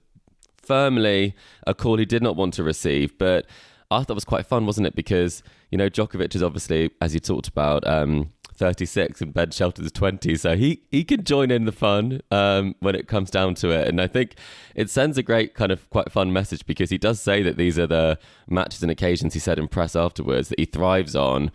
firmly 0.71 1.35
a 1.67 1.75
call 1.75 1.99
he 1.99 2.05
did 2.05 2.23
not 2.23 2.37
want 2.37 2.55
to 2.55 2.62
receive, 2.62 3.19
but 3.19 3.45
I 3.91 3.99
thought 3.99 4.11
it 4.11 4.15
was 4.15 4.25
quite 4.25 4.47
fun, 4.47 4.67
wasn't 4.67 4.87
it? 4.87 4.95
Because 4.95 5.43
you 5.73 5.79
know, 5.79 5.91
Djokovic 5.91 6.33
is 6.37 6.45
obviously, 6.45 6.93
as 7.00 7.12
you 7.12 7.19
talked 7.19 7.49
about. 7.49 7.85
Um, 7.87 8.33
36 8.53 9.23
and 9.23 9.33
Ben 9.33 9.50
Shelton's 9.50 9.91
20 9.91 10.37
so 10.37 10.55
he 10.55 10.83
he 10.91 11.03
can 11.03 11.25
join 11.25 11.50
in 11.50 11.65
the 11.65 11.73
fun 11.73 12.21
um, 12.31 12.75
when 12.81 12.95
it 12.95 13.09
comes 13.09 13.31
down 13.31 13.55
to 13.55 13.71
it 13.71 13.89
and 13.89 14.03
I 14.03 14.07
think 14.07 14.35
it 14.75 14.91
sends 14.91 15.17
a 15.17 15.23
great 15.23 15.55
kind 15.55 15.73
of 15.73 15.89
quite 15.89 16.12
fun 16.12 16.31
message 16.31 16.67
because 16.67 16.91
he 16.91 16.99
does 16.99 17.23
say 17.23 17.43
that 17.43 17.57
these 17.57 17.79
are 17.79 17.87
the 17.87 18.19
matches 18.50 18.83
and 18.83 18.93
occasions 18.93 19.33
he 19.33 19.41
said 19.41 19.59
in 19.59 19.67
press 19.67 19.97
afterwards 19.97 20.50
that 20.50 20.59
he 20.59 20.67
thrives 20.67 21.17
on 21.17 21.50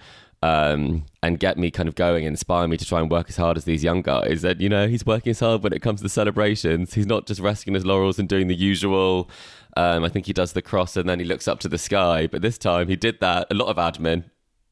um, 0.45 1.05
and 1.23 1.39
get 1.39 1.57
me 1.57 1.71
kind 1.71 1.89
of 1.89 1.95
going, 1.95 2.23
inspire 2.23 2.67
me 2.67 2.77
to 2.77 2.85
try 2.85 2.99
and 3.01 3.09
work 3.09 3.29
as 3.29 3.37
hard 3.37 3.57
as 3.57 3.65
these 3.65 3.83
young 3.83 4.03
guys. 4.03 4.43
And 4.43 4.61
you 4.61 4.69
know, 4.69 4.87
he's 4.87 5.03
working 5.03 5.31
as 5.31 5.39
hard 5.39 5.63
when 5.63 5.73
it 5.73 5.81
comes 5.81 6.01
to 6.01 6.03
the 6.03 6.09
celebrations. 6.09 6.93
He's 6.93 7.07
not 7.07 7.25
just 7.25 7.41
resting 7.41 7.73
his 7.73 7.83
laurels 7.83 8.19
and 8.19 8.29
doing 8.29 8.47
the 8.47 8.55
usual. 8.55 9.27
Um, 9.75 10.03
I 10.03 10.09
think 10.09 10.27
he 10.27 10.33
does 10.33 10.53
the 10.53 10.61
cross 10.61 10.95
and 10.97 11.09
then 11.09 11.19
he 11.19 11.25
looks 11.25 11.47
up 11.47 11.59
to 11.61 11.67
the 11.67 11.79
sky. 11.79 12.27
But 12.27 12.43
this 12.43 12.59
time 12.59 12.89
he 12.89 12.95
did 12.95 13.19
that. 13.21 13.47
A 13.49 13.55
lot 13.55 13.75
of 13.75 13.77
admin 13.77 14.25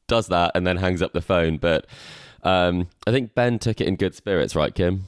does 0.06 0.28
that 0.28 0.52
and 0.54 0.64
then 0.64 0.76
hangs 0.76 1.02
up 1.02 1.12
the 1.12 1.20
phone. 1.20 1.58
But 1.58 1.86
um, 2.44 2.88
I 3.04 3.10
think 3.10 3.34
Ben 3.34 3.58
took 3.58 3.80
it 3.80 3.88
in 3.88 3.96
good 3.96 4.14
spirits, 4.14 4.54
right, 4.54 4.72
Kim? 4.72 5.06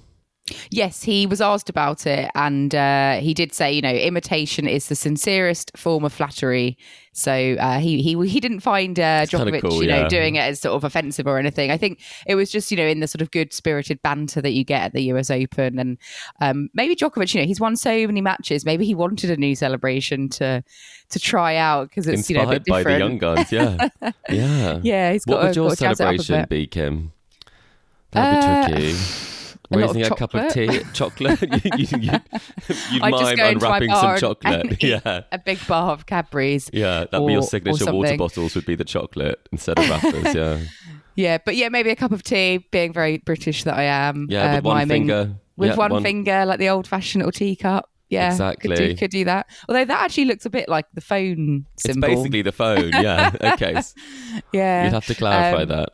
Yes, 0.70 1.02
he 1.02 1.26
was 1.26 1.40
asked 1.40 1.68
about 1.68 2.06
it, 2.06 2.30
and 2.36 2.72
uh, 2.74 3.16
he 3.18 3.34
did 3.34 3.52
say, 3.52 3.72
you 3.72 3.82
know, 3.82 3.90
imitation 3.90 4.68
is 4.68 4.86
the 4.88 4.94
sincerest 4.94 5.72
form 5.76 6.04
of 6.04 6.12
flattery. 6.12 6.78
So 7.12 7.32
uh, 7.32 7.78
he 7.78 8.00
he 8.00 8.14
he 8.28 8.38
didn't 8.38 8.60
find 8.60 9.00
uh, 9.00 9.26
Djokovic, 9.26 9.62
cool, 9.62 9.82
you 9.82 9.88
know, 9.88 10.02
yeah. 10.02 10.08
doing 10.08 10.36
it 10.36 10.40
as 10.40 10.60
sort 10.60 10.76
of 10.76 10.84
offensive 10.84 11.26
or 11.26 11.38
anything. 11.38 11.70
I 11.72 11.76
think 11.78 12.00
it 12.26 12.36
was 12.36 12.50
just, 12.50 12.70
you 12.70 12.76
know, 12.76 12.86
in 12.86 13.00
the 13.00 13.08
sort 13.08 13.22
of 13.22 13.30
good 13.32 13.52
spirited 13.52 14.00
banter 14.02 14.40
that 14.42 14.52
you 14.52 14.62
get 14.64 14.82
at 14.82 14.92
the 14.92 15.02
US 15.14 15.30
Open, 15.30 15.78
and 15.80 15.98
um, 16.40 16.68
maybe 16.74 16.94
Djokovic, 16.94 17.34
you 17.34 17.40
know, 17.40 17.46
he's 17.46 17.58
won 17.58 17.74
so 17.74 18.06
many 18.06 18.20
matches. 18.20 18.64
Maybe 18.64 18.84
he 18.86 18.94
wanted 18.94 19.30
a 19.30 19.36
new 19.36 19.56
celebration 19.56 20.28
to 20.30 20.62
to 21.08 21.18
try 21.18 21.56
out 21.56 21.88
because 21.88 22.06
it's 22.06 22.28
you 22.30 22.36
know 22.36 22.42
a 22.48 22.52
Inspired 22.52 22.64
bit 22.64 22.70
by 22.70 22.82
the 22.82 22.90
different. 22.90 22.98
young 23.00 23.18
guns, 23.18 23.50
yeah, 23.52 23.88
yeah. 24.30 24.80
Yeah, 24.82 25.12
he's 25.12 25.24
got 25.24 25.38
What 25.38 25.42
would 25.46 25.56
your 25.56 25.68
got 25.70 25.78
to 25.78 25.84
jazz 25.84 26.00
it 26.00 26.04
up 26.06 26.14
a 26.14 26.18
celebration 26.22 26.40
bit. 26.42 26.48
be, 26.50 26.66
Kim? 26.68 27.12
That'd 28.12 28.40
be 28.40 28.46
Uh, 28.46 28.68
tricky. 28.68 29.35
A 29.70 29.78
Raising 29.78 30.02
a 30.02 30.10
cup 30.14 30.34
of 30.34 30.52
tea, 30.52 30.80
chocolate. 30.92 31.40
you, 31.64 31.70
you, 31.76 31.86
you, 31.98 31.98
you'd 31.98 32.02
I'd 33.02 33.10
just 33.12 33.22
mime 33.24 33.36
go 33.36 33.46
into 33.48 33.68
my 33.68 33.76
unwrapping 33.78 33.90
some 33.90 34.18
chocolate. 34.18 34.82
yeah, 34.82 35.22
a 35.32 35.38
big 35.38 35.58
bar 35.66 35.92
of 35.92 36.06
Cadbury's. 36.06 36.70
yeah. 36.72 37.04
That'd 37.10 37.26
be 37.26 37.32
your 37.32 37.40
or- 37.40 37.44
or 37.44 37.48
signature 37.48 37.92
water 37.92 38.16
bottles. 38.16 38.54
Would 38.54 38.66
be 38.66 38.74
the 38.76 38.84
chocolate 38.84 39.40
instead 39.52 39.78
of 39.78 39.88
wrappers. 39.88 40.34
yeah, 40.34 40.60
Yeah, 41.16 41.38
but 41.44 41.56
yeah, 41.56 41.68
maybe 41.68 41.90
a 41.90 41.96
cup 41.96 42.12
of 42.12 42.22
tea, 42.22 42.66
being 42.70 42.92
very 42.92 43.18
British 43.18 43.64
that 43.64 43.74
I 43.76 43.84
am. 43.84 44.26
yeah. 44.30 44.52
uh, 44.52 44.54
with 44.56 44.64
one 44.64 44.76
miming 44.78 44.88
finger. 45.08 45.34
with 45.56 45.70
yeah, 45.70 45.76
one, 45.76 46.02
finger, 46.02 46.44
like 46.46 46.58
the 46.58 46.68
old 46.68 46.86
fashioned 46.86 47.22
little 47.22 47.32
teacup. 47.32 47.88
Yeah, 48.08 48.28
Could 48.30 48.36
do, 48.38 48.44
Exactly. 48.70 48.94
could 48.94 49.10
do 49.10 49.24
that. 49.24 49.48
Although 49.68 49.84
that 49.84 50.00
actually 50.04 50.26
looks 50.26 50.46
a 50.46 50.50
bit 50.50 50.68
like 50.68 50.86
the 50.94 51.00
phone 51.00 51.66
It's 51.74 51.82
symbol. 51.82 52.08
basically 52.08 52.42
the 52.42 52.52
phone. 52.52 52.90
Yeah. 52.90 53.32
Okay. 53.54 53.80
yeah, 54.52 54.84
You'd 54.84 54.92
have 54.92 55.06
to 55.06 55.14
clarify 55.16 55.62
Um, 55.62 55.68
that. 55.70 55.88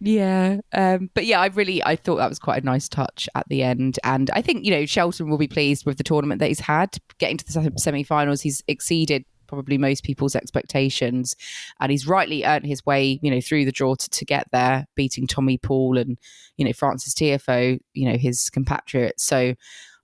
Yeah. 0.00 0.60
Um, 0.72 1.10
but 1.14 1.26
yeah, 1.26 1.40
I 1.40 1.46
really 1.46 1.84
I 1.84 1.94
thought 1.96 2.16
that 2.16 2.28
was 2.28 2.38
quite 2.38 2.62
a 2.62 2.66
nice 2.66 2.88
touch 2.88 3.28
at 3.34 3.48
the 3.48 3.62
end, 3.62 3.98
and 4.02 4.30
I 4.30 4.40
think 4.40 4.64
you 4.64 4.70
know 4.70 4.86
Shelton 4.86 5.28
will 5.28 5.38
be 5.38 5.48
pleased 5.48 5.84
with 5.84 5.98
the 5.98 6.04
tournament 6.04 6.38
that 6.40 6.48
he's 6.48 6.60
had. 6.60 6.96
Getting 7.18 7.36
to 7.36 7.44
the 7.44 7.72
semi-finals, 7.76 8.40
he's 8.40 8.62
exceeded 8.66 9.24
probably 9.46 9.76
most 9.76 10.04
people's 10.04 10.34
expectations, 10.34 11.36
and 11.80 11.90
he's 11.90 12.06
rightly 12.06 12.44
earned 12.44 12.64
his 12.64 12.86
way, 12.86 13.18
you 13.20 13.30
know, 13.30 13.40
through 13.40 13.66
the 13.66 13.72
draw 13.72 13.94
to, 13.94 14.08
to 14.08 14.24
get 14.24 14.46
there, 14.52 14.86
beating 14.94 15.26
Tommy 15.26 15.58
Paul 15.58 15.98
and 15.98 16.18
you 16.56 16.64
know 16.64 16.72
Francis 16.72 17.12
Tiafoe, 17.12 17.78
you 17.92 18.08
know 18.08 18.16
his 18.16 18.48
compatriot. 18.48 19.20
So 19.20 19.54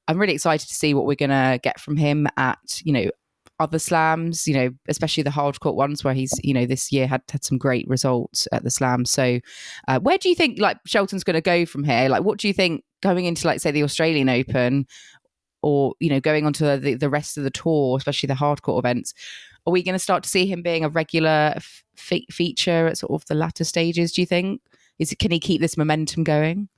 I'm 0.09 0.19
really 0.19 0.35
excited 0.35 0.69
to 0.69 0.75
see 0.75 0.93
what 0.93 1.07
we're 1.07 1.15
gonna 1.15 1.59
get 1.63 1.81
from 1.81 1.97
him 1.97 2.27
at 2.37 2.83
you 2.85 2.93
know 2.93 3.11
other 3.59 3.79
slams, 3.79 4.47
you 4.47 4.55
know, 4.55 4.71
especially 4.89 5.23
the 5.23 5.31
hard 5.31 5.59
court 5.61 5.77
ones 5.77 6.05
where 6.05 6.15
he's, 6.15 6.33
you 6.43 6.53
know, 6.53 6.67
this 6.67 6.93
year 6.93 7.07
had 7.07 7.23
had 7.31 7.45
some 7.45 7.59
great 7.59 7.87
results 7.89 8.47
at 8.53 8.65
the 8.65 8.71
slam. 8.71 9.05
So, 9.05 9.41
uh, 9.89 9.99
where 10.01 10.19
do 10.19 10.29
you 10.29 10.35
think 10.35 10.61
like 10.61 10.79
Shelton's 10.87 11.25
going 11.25 11.35
to 11.35 11.41
go 11.41 11.65
from 11.65 11.85
here? 11.85 12.09
Like, 12.09 12.23
what 12.23 12.39
do 12.39 12.49
you 12.49 12.55
think 12.55 12.85
going 13.03 13.25
into 13.25 13.47
like 13.47 13.61
say 13.61 13.71
the 13.71 13.83
Australian 13.83 14.29
Open, 14.29 14.87
or 15.63 15.95
you 16.01 16.11
know, 16.11 16.21
going 16.21 16.45
onto 16.47 16.65
the 16.65 16.95
the 16.95 17.11
rest 17.11 17.39
of 17.39 17.45
the 17.45 17.51
tour, 17.51 17.97
especially 17.97 18.27
the 18.27 18.35
hard 18.35 18.63
court 18.63 18.85
events? 18.85 19.15
Are 19.67 19.73
we 19.73 19.83
going 19.83 19.95
to 19.95 19.99
start 19.99 20.23
to 20.23 20.29
see 20.29 20.47
him 20.47 20.63
being 20.63 20.85
a 20.85 20.89
regular 20.89 21.55
f- 21.57 21.83
feature 22.31 22.87
at 22.87 22.99
sort 22.99 23.11
of 23.11 23.27
the 23.27 23.35
latter 23.35 23.65
stages? 23.65 24.13
Do 24.13 24.23
you 24.23 24.27
think? 24.27 24.61
Is 24.99 25.13
it, 25.13 25.19
can 25.19 25.31
he 25.31 25.41
keep 25.41 25.61
this 25.61 25.77
momentum 25.77 26.25
going? 26.25 26.69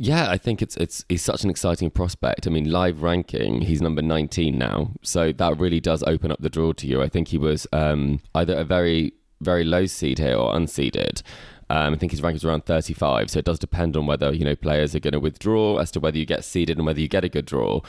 Yeah, 0.00 0.30
I 0.30 0.38
think 0.38 0.62
it's 0.62 0.76
it's 0.76 1.04
he's 1.08 1.22
such 1.22 1.42
an 1.42 1.50
exciting 1.50 1.90
prospect. 1.90 2.46
I 2.46 2.50
mean, 2.50 2.70
live 2.70 3.02
ranking, 3.02 3.62
he's 3.62 3.82
number 3.82 4.00
19 4.00 4.56
now, 4.56 4.92
so 5.02 5.32
that 5.32 5.58
really 5.58 5.80
does 5.80 6.04
open 6.04 6.30
up 6.30 6.40
the 6.40 6.48
draw 6.48 6.72
to 6.74 6.86
you. 6.86 7.02
I 7.02 7.08
think 7.08 7.28
he 7.28 7.38
was 7.38 7.66
um, 7.72 8.20
either 8.32 8.54
a 8.54 8.62
very 8.62 9.14
very 9.40 9.64
low 9.64 9.86
seed 9.86 10.18
here 10.18 10.36
or 10.36 10.54
unseeded. 10.54 11.22
Um, 11.70 11.94
I 11.94 11.96
think 11.96 12.12
his 12.12 12.22
rank 12.22 12.36
is 12.36 12.44
around 12.44 12.64
35, 12.64 13.30
so 13.30 13.40
it 13.40 13.44
does 13.44 13.58
depend 13.58 13.96
on 13.96 14.06
whether 14.06 14.32
you 14.32 14.44
know 14.44 14.54
players 14.54 14.94
are 14.94 15.00
going 15.00 15.12
to 15.12 15.20
withdraw 15.20 15.78
as 15.78 15.90
to 15.90 16.00
whether 16.00 16.16
you 16.16 16.24
get 16.24 16.44
seeded 16.44 16.78
and 16.78 16.86
whether 16.86 17.00
you 17.00 17.08
get 17.08 17.24
a 17.24 17.28
good 17.28 17.44
draw. 17.44 17.80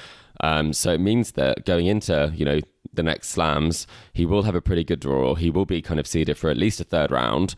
Um, 0.41 0.73
so 0.73 0.91
it 0.91 0.99
means 0.99 1.33
that 1.33 1.63
going 1.67 1.85
into 1.85 2.33
you 2.35 2.43
know 2.43 2.59
the 2.91 3.03
next 3.03 3.29
slams, 3.29 3.85
he 4.13 4.25
will 4.25 4.43
have 4.43 4.55
a 4.55 4.61
pretty 4.61 4.83
good 4.83 4.99
draw. 4.99 5.35
He 5.35 5.51
will 5.51 5.65
be 5.65 5.79
kind 5.79 5.99
of 5.99 6.07
seeded 6.07 6.39
for 6.39 6.49
at 6.49 6.57
least 6.57 6.81
a 6.81 6.85
third 6.85 7.11
round. 7.11 7.53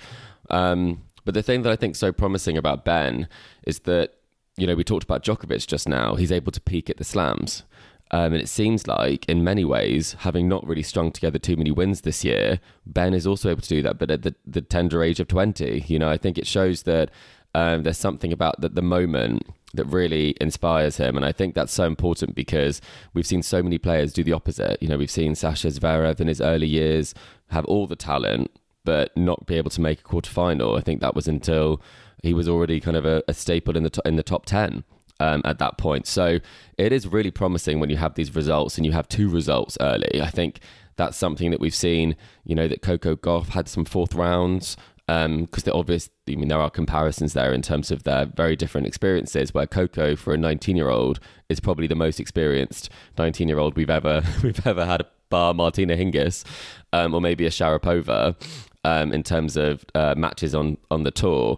Um, 0.49 1.03
but 1.23 1.35
the 1.35 1.43
thing 1.43 1.61
that 1.61 1.71
I 1.71 1.77
think 1.77 1.95
so 1.95 2.11
promising 2.11 2.57
about 2.57 2.83
Ben 2.83 3.29
is 3.65 3.79
that 3.79 4.15
you 4.57 4.67
know, 4.67 4.75
we 4.75 4.83
talked 4.83 5.03
about 5.03 5.23
Djokovic 5.23 5.67
just 5.67 5.87
now. 5.87 6.15
He's 6.15 6.31
able 6.31 6.51
to 6.51 6.61
peak 6.61 6.89
at 6.89 6.97
the 6.97 7.03
slams. 7.03 7.63
Um, 8.11 8.33
and 8.33 8.41
it 8.41 8.49
seems 8.49 8.87
like, 8.87 9.25
in 9.29 9.43
many 9.43 9.63
ways, 9.63 10.17
having 10.19 10.49
not 10.49 10.67
really 10.67 10.83
strung 10.83 11.11
together 11.11 11.39
too 11.39 11.55
many 11.55 11.71
wins 11.71 12.01
this 12.01 12.25
year, 12.25 12.59
Ben 12.85 13.13
is 13.13 13.25
also 13.25 13.49
able 13.49 13.61
to 13.61 13.69
do 13.69 13.81
that, 13.83 13.97
but 13.97 14.11
at 14.11 14.23
the, 14.23 14.35
the 14.45 14.61
tender 14.61 15.01
age 15.01 15.21
of 15.21 15.29
20. 15.29 15.85
You 15.87 15.97
know, 15.97 16.09
I 16.09 16.17
think 16.17 16.37
it 16.37 16.45
shows 16.45 16.83
that 16.83 17.09
um, 17.55 17.83
there's 17.83 17.97
something 17.97 18.33
about 18.33 18.59
the, 18.59 18.67
the 18.67 18.81
moment 18.81 19.43
that 19.73 19.85
really 19.85 20.35
inspires 20.41 20.97
him. 20.97 21.15
And 21.15 21.25
I 21.25 21.31
think 21.31 21.55
that's 21.55 21.73
so 21.73 21.85
important 21.85 22.35
because 22.35 22.81
we've 23.13 23.25
seen 23.25 23.41
so 23.41 23.63
many 23.63 23.77
players 23.77 24.11
do 24.11 24.23
the 24.23 24.33
opposite. 24.33 24.81
You 24.81 24.89
know, 24.89 24.97
we've 24.97 25.09
seen 25.09 25.33
Sasha 25.33 25.67
Zverev 25.67 26.19
in 26.19 26.27
his 26.27 26.41
early 26.41 26.67
years 26.67 27.13
have 27.47 27.63
all 27.65 27.87
the 27.87 27.95
talent, 27.95 28.51
but 28.83 29.15
not 29.15 29.45
be 29.45 29.55
able 29.55 29.69
to 29.69 29.81
make 29.81 30.01
a 30.01 30.03
quarterfinal. 30.03 30.77
I 30.77 30.81
think 30.81 30.99
that 30.99 31.15
was 31.15 31.27
until 31.27 31.81
he 32.21 32.33
was 32.33 32.47
already 32.47 32.79
kind 32.79 32.97
of 32.97 33.05
a, 33.05 33.23
a 33.27 33.33
staple 33.33 33.75
in 33.75 33.83
the 33.83 33.89
to- 33.89 34.01
in 34.05 34.15
the 34.15 34.23
top 34.23 34.45
ten 34.45 34.83
um, 35.19 35.41
at 35.45 35.59
that 35.59 35.77
point. 35.77 36.07
So 36.07 36.39
it 36.77 36.91
is 36.91 37.07
really 37.07 37.31
promising 37.31 37.79
when 37.79 37.89
you 37.89 37.97
have 37.97 38.15
these 38.15 38.35
results 38.35 38.77
and 38.77 38.85
you 38.85 38.91
have 38.91 39.07
two 39.07 39.29
results 39.29 39.77
early. 39.79 40.21
I 40.21 40.29
think 40.29 40.59
that's 40.95 41.17
something 41.17 41.51
that 41.51 41.59
we've 41.59 41.75
seen. 41.75 42.15
You 42.43 42.55
know 42.55 42.67
that 42.67 42.81
Coco 42.81 43.15
Gauff 43.15 43.49
had 43.49 43.67
some 43.67 43.85
fourth 43.85 44.13
rounds 44.13 44.77
because 45.07 45.63
they're 45.63 45.75
obvious. 45.75 46.09
I 46.27 46.35
mean, 46.35 46.47
there 46.47 46.61
are 46.61 46.69
comparisons 46.69 47.33
there 47.33 47.51
in 47.53 47.61
terms 47.61 47.91
of 47.91 48.03
their 48.03 48.25
very 48.25 48.55
different 48.55 48.87
experiences. 48.87 49.53
Where 49.53 49.67
Coco, 49.67 50.15
for 50.15 50.33
a 50.33 50.37
19 50.37 50.75
year 50.75 50.89
old, 50.89 51.19
is 51.49 51.59
probably 51.59 51.87
the 51.87 51.95
most 51.95 52.19
experienced 52.19 52.89
19 53.17 53.47
year 53.47 53.59
old 53.59 53.75
we've 53.75 53.89
ever 53.89 54.23
we've 54.43 54.65
ever 54.65 54.85
had. 54.85 55.05
Bar 55.29 55.53
Martina 55.53 55.95
Hingis, 55.95 56.43
um, 56.91 57.13
or 57.13 57.21
maybe 57.21 57.45
a 57.45 57.49
Sharapova, 57.49 58.35
um, 58.83 59.13
in 59.13 59.23
terms 59.23 59.55
of 59.55 59.85
uh, 59.95 60.13
matches 60.17 60.53
on 60.53 60.77
on 60.89 61.03
the 61.03 61.11
tour. 61.11 61.57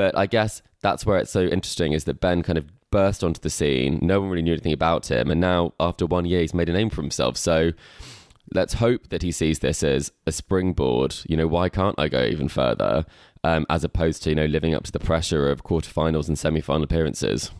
But 0.00 0.16
I 0.16 0.24
guess 0.24 0.62
that's 0.80 1.04
where 1.04 1.18
it's 1.18 1.30
so 1.30 1.42
interesting 1.42 1.92
is 1.92 2.04
that 2.04 2.22
Ben 2.22 2.42
kind 2.42 2.56
of 2.56 2.64
burst 2.90 3.22
onto 3.22 3.38
the 3.38 3.50
scene. 3.50 3.98
No 4.00 4.18
one 4.18 4.30
really 4.30 4.40
knew 4.40 4.54
anything 4.54 4.72
about 4.72 5.10
him, 5.10 5.30
and 5.30 5.38
now 5.38 5.74
after 5.78 6.06
one 6.06 6.24
year, 6.24 6.40
he's 6.40 6.54
made 6.54 6.70
a 6.70 6.72
name 6.72 6.88
for 6.88 7.02
himself. 7.02 7.36
So 7.36 7.72
let's 8.54 8.72
hope 8.72 9.10
that 9.10 9.20
he 9.20 9.30
sees 9.30 9.58
this 9.58 9.82
as 9.82 10.10
a 10.26 10.32
springboard. 10.32 11.16
You 11.28 11.36
know, 11.36 11.46
why 11.46 11.68
can't 11.68 12.00
I 12.00 12.08
go 12.08 12.24
even 12.24 12.48
further? 12.48 13.04
Um, 13.44 13.66
as 13.68 13.84
opposed 13.84 14.22
to 14.22 14.30
you 14.30 14.36
know 14.36 14.46
living 14.46 14.74
up 14.74 14.84
to 14.84 14.92
the 14.92 14.98
pressure 14.98 15.50
of 15.50 15.64
quarterfinals 15.64 16.28
and 16.28 16.38
semi-final 16.38 16.84
appearances. 16.84 17.50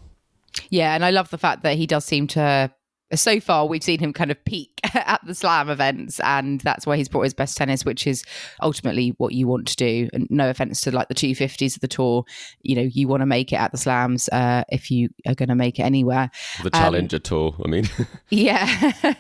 Yeah, 0.71 0.95
and 0.95 1.05
I 1.05 1.11
love 1.11 1.29
the 1.29 1.37
fact 1.37 1.63
that 1.65 1.77
he 1.77 1.87
does 1.87 2.07
seem 2.07 2.27
to. 2.29 2.73
So 3.13 3.41
far, 3.41 3.67
we've 3.67 3.83
seen 3.83 3.99
him 3.99 4.13
kind 4.13 4.31
of 4.31 4.45
peak 4.45 4.81
at 4.95 5.21
the 5.27 5.35
slam 5.35 5.69
events, 5.69 6.21
and 6.21 6.61
that's 6.61 6.87
where 6.87 6.97
he's 6.97 7.09
brought 7.09 7.23
his 7.23 7.35
best 7.35 7.57
tennis, 7.57 7.85
which 7.85 8.07
is 8.07 8.25
ultimately 8.63 9.15
what 9.19 9.33
you 9.33 9.49
want 9.49 9.67
to 9.69 9.77
do. 9.77 10.09
And 10.13 10.27
no 10.31 10.49
offense 10.49 10.81
to 10.83 10.93
like 10.93 11.09
the 11.09 11.15
250s 11.15 11.75
of 11.75 11.81
the 11.81 11.89
tour, 11.89 12.25
you 12.63 12.77
know, 12.77 12.83
you 12.83 13.09
want 13.09 13.23
to 13.23 13.27
make 13.27 13.53
it 13.53 13.57
at 13.57 13.73
the 13.73 13.79
slams 13.79 14.29
uh, 14.29 14.63
if 14.69 14.91
you 14.91 15.09
are 15.27 15.35
going 15.35 15.49
to 15.49 15.55
make 15.55 15.79
it 15.79 15.83
anywhere. 15.83 16.31
The 16.63 16.71
Um, 16.73 16.83
Challenger 16.83 17.19
Tour. 17.19 17.57
I 17.65 17.69
mean, 17.69 17.89
Yeah. 18.31 18.93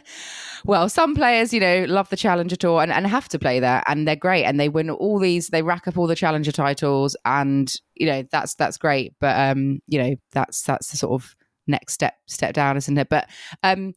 well, 0.64 0.88
some 0.88 1.14
players, 1.14 1.52
you 1.52 1.60
know, 1.60 1.84
love 1.88 2.08
the 2.10 2.16
Challenger 2.16 2.56
Tour 2.56 2.82
and, 2.82 2.92
and 2.92 3.06
have 3.06 3.28
to 3.30 3.38
play 3.38 3.60
there, 3.60 3.82
and 3.86 4.06
they're 4.06 4.16
great, 4.16 4.44
and 4.44 4.60
they 4.60 4.68
win 4.68 4.90
all 4.90 5.18
these, 5.18 5.48
they 5.48 5.62
rack 5.62 5.88
up 5.88 5.98
all 5.98 6.06
the 6.06 6.16
Challenger 6.16 6.52
titles, 6.52 7.16
and 7.24 7.74
you 7.94 8.06
know 8.06 8.22
that's 8.30 8.54
that's 8.54 8.78
great. 8.78 9.14
But 9.20 9.36
um, 9.36 9.80
you 9.88 10.00
know, 10.00 10.14
that's 10.32 10.62
that's 10.62 10.90
the 10.90 10.96
sort 10.96 11.20
of 11.20 11.34
next 11.66 11.94
step 11.94 12.14
step 12.26 12.54
down, 12.54 12.76
isn't 12.76 12.98
it? 12.98 13.08
But 13.08 13.28
um, 13.62 13.94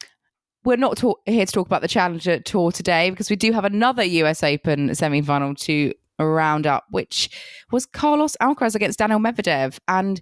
we're 0.64 0.78
not 0.78 1.02
here 1.26 1.46
to 1.46 1.52
talk 1.52 1.68
about 1.68 1.82
the 1.82 1.88
Challenger 1.88 2.40
Tour 2.40 2.72
today 2.72 3.10
because 3.10 3.30
we 3.30 3.36
do 3.36 3.52
have 3.52 3.66
another 3.66 4.04
US 4.04 4.44
Open 4.44 4.94
semi 4.96 5.22
final 5.22 5.56
to 5.56 5.94
round 6.20 6.68
up, 6.68 6.86
which 6.92 7.30
was 7.72 7.86
Carlos 7.86 8.38
Alcaraz 8.42 8.76
against 8.76 9.00
Daniel 9.00 9.20
Medvedev. 9.20 9.78
And 9.88 10.22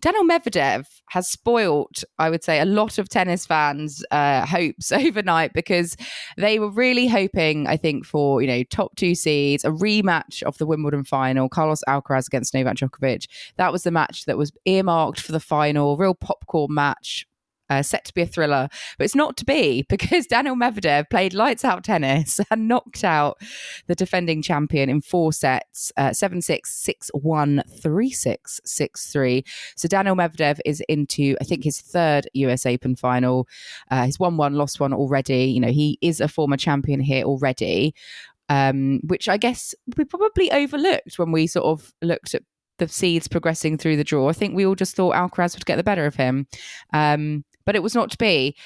Daniel 0.00 0.24
Medvedev 0.24 0.86
has 1.10 1.28
spoilt, 1.28 2.04
I 2.18 2.30
would 2.30 2.42
say, 2.42 2.60
a 2.60 2.64
lot 2.64 2.98
of 2.98 3.08
tennis 3.08 3.44
fans' 3.44 4.02
uh, 4.10 4.46
hopes 4.46 4.90
overnight 4.92 5.52
because 5.52 5.96
they 6.36 6.58
were 6.58 6.70
really 6.70 7.06
hoping, 7.06 7.66
I 7.66 7.76
think, 7.76 8.06
for 8.06 8.40
you 8.40 8.48
know 8.48 8.62
top 8.64 8.96
two 8.96 9.14
seeds, 9.14 9.64
a 9.64 9.70
rematch 9.70 10.42
of 10.42 10.58
the 10.58 10.66
Wimbledon 10.66 11.04
final, 11.04 11.48
Carlos 11.48 11.82
Alcaraz 11.88 12.26
against 12.26 12.54
Novak 12.54 12.76
Djokovic. 12.76 13.26
That 13.56 13.72
was 13.72 13.82
the 13.82 13.90
match 13.90 14.24
that 14.24 14.38
was 14.38 14.52
earmarked 14.64 15.20
for 15.20 15.32
the 15.32 15.40
final, 15.40 15.96
real 15.96 16.14
popcorn 16.14 16.74
match 16.74 17.26
uh, 17.70 17.82
set 17.82 18.04
to 18.04 18.14
be 18.14 18.22
a 18.22 18.26
thriller, 18.26 18.68
but 18.98 19.04
it's 19.04 19.14
not 19.14 19.36
to 19.38 19.44
be 19.44 19.82
because 19.88 20.26
Daniel 20.26 20.56
Medvedev 20.56 21.08
played 21.08 21.32
lights 21.32 21.64
out 21.64 21.84
tennis 21.84 22.40
and 22.50 22.68
knocked 22.68 23.04
out 23.04 23.38
the 23.86 23.94
defending 23.94 24.42
champion 24.42 24.90
in 24.90 25.00
four 25.00 25.32
sets 25.32 25.92
uh, 25.96 26.12
7 26.12 26.42
6, 26.42 26.70
6 26.70 27.10
1, 27.14 27.62
3 27.80 28.10
6, 28.10 28.60
6 28.64 29.12
3. 29.12 29.44
So 29.76 29.88
Daniel 29.88 30.16
Medvedev 30.16 30.58
is 30.66 30.82
into, 30.88 31.36
I 31.40 31.44
think, 31.44 31.64
his 31.64 31.80
third 31.80 32.28
US 32.34 32.66
Open 32.66 32.96
final. 32.96 33.48
Uh, 33.90 34.04
he's 34.04 34.18
won 34.18 34.36
one, 34.36 34.54
lost 34.54 34.80
one 34.80 34.92
already. 34.92 35.44
You 35.44 35.60
know, 35.60 35.70
he 35.70 35.98
is 36.00 36.20
a 36.20 36.28
former 36.28 36.56
champion 36.56 37.00
here 37.00 37.24
already. 37.24 37.94
Um, 38.48 38.98
which 39.04 39.28
I 39.28 39.36
guess 39.36 39.76
we 39.96 40.04
probably 40.04 40.50
overlooked 40.50 41.20
when 41.20 41.30
we 41.30 41.46
sort 41.46 41.66
of 41.66 41.94
looked 42.02 42.34
at 42.34 42.42
the 42.80 42.88
seeds 42.88 43.28
progressing 43.28 43.78
through 43.78 43.96
the 43.96 44.02
draw. 44.02 44.28
I 44.28 44.32
think 44.32 44.56
we 44.56 44.66
all 44.66 44.74
just 44.74 44.96
thought 44.96 45.14
Alcaraz 45.14 45.54
would 45.54 45.66
get 45.66 45.76
the 45.76 45.84
better 45.84 46.06
of 46.06 46.16
him. 46.16 46.48
Um, 46.92 47.44
but 47.64 47.76
it 47.76 47.82
was 47.82 47.94
not 47.94 48.10
to 48.10 48.18
be. 48.18 48.56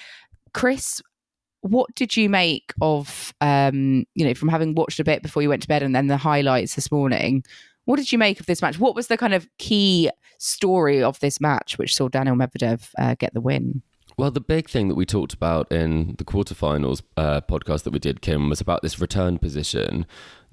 Chris, 0.53 1.03
what 1.63 1.95
did 1.95 2.17
you 2.17 2.29
make 2.29 2.73
of, 2.83 3.33
um, 3.41 4.05
you 4.15 4.25
know, 4.27 4.35
from 4.35 4.49
having 4.49 4.75
watched 4.75 5.01
a 5.01 5.05
bit 5.05 5.23
before 5.23 5.43
you 5.43 5.49
went 5.49 5.63
to 5.63 5.69
bed 5.69 5.83
and 5.83 5.97
then 5.97 6.09
the 6.09 6.17
highlights 6.17 6.75
this 6.75 6.93
morning? 6.93 7.43
What 7.87 7.97
did 7.97 8.13
you 8.13 8.19
make 8.19 8.41
of 8.41 8.47
this 8.47 8.63
match? 8.63 8.79
What 8.79 8.95
was 8.95 9.09
the 9.09 9.17
kind 9.17 9.35
of 9.35 9.49
key 9.59 10.11
story 10.39 11.03
of 11.03 11.19
this 11.21 11.41
match 11.41 11.79
which 11.79 11.95
saw 11.95 12.09
Daniel 12.09 12.37
Medvedev 12.37 12.91
uh, 12.99 13.15
get 13.19 13.35
the 13.35 13.41
win? 13.41 13.83
Well, 14.17 14.31
the 14.31 14.41
big 14.41 14.69
thing 14.69 14.89
that 14.89 14.95
we 14.95 15.07
talked 15.07 15.33
about 15.33 15.73
in 15.73 16.15
the 16.19 16.25
quarterfinals 16.25 17.03
uh, 17.17 17.41
podcast 17.41 17.83
that 17.83 17.93
we 17.93 17.99
did, 17.99 18.21
Kim, 18.21 18.49
was 18.49 18.61
about 18.61 18.83
this 18.83 19.01
return 19.01 19.39
position 19.39 20.07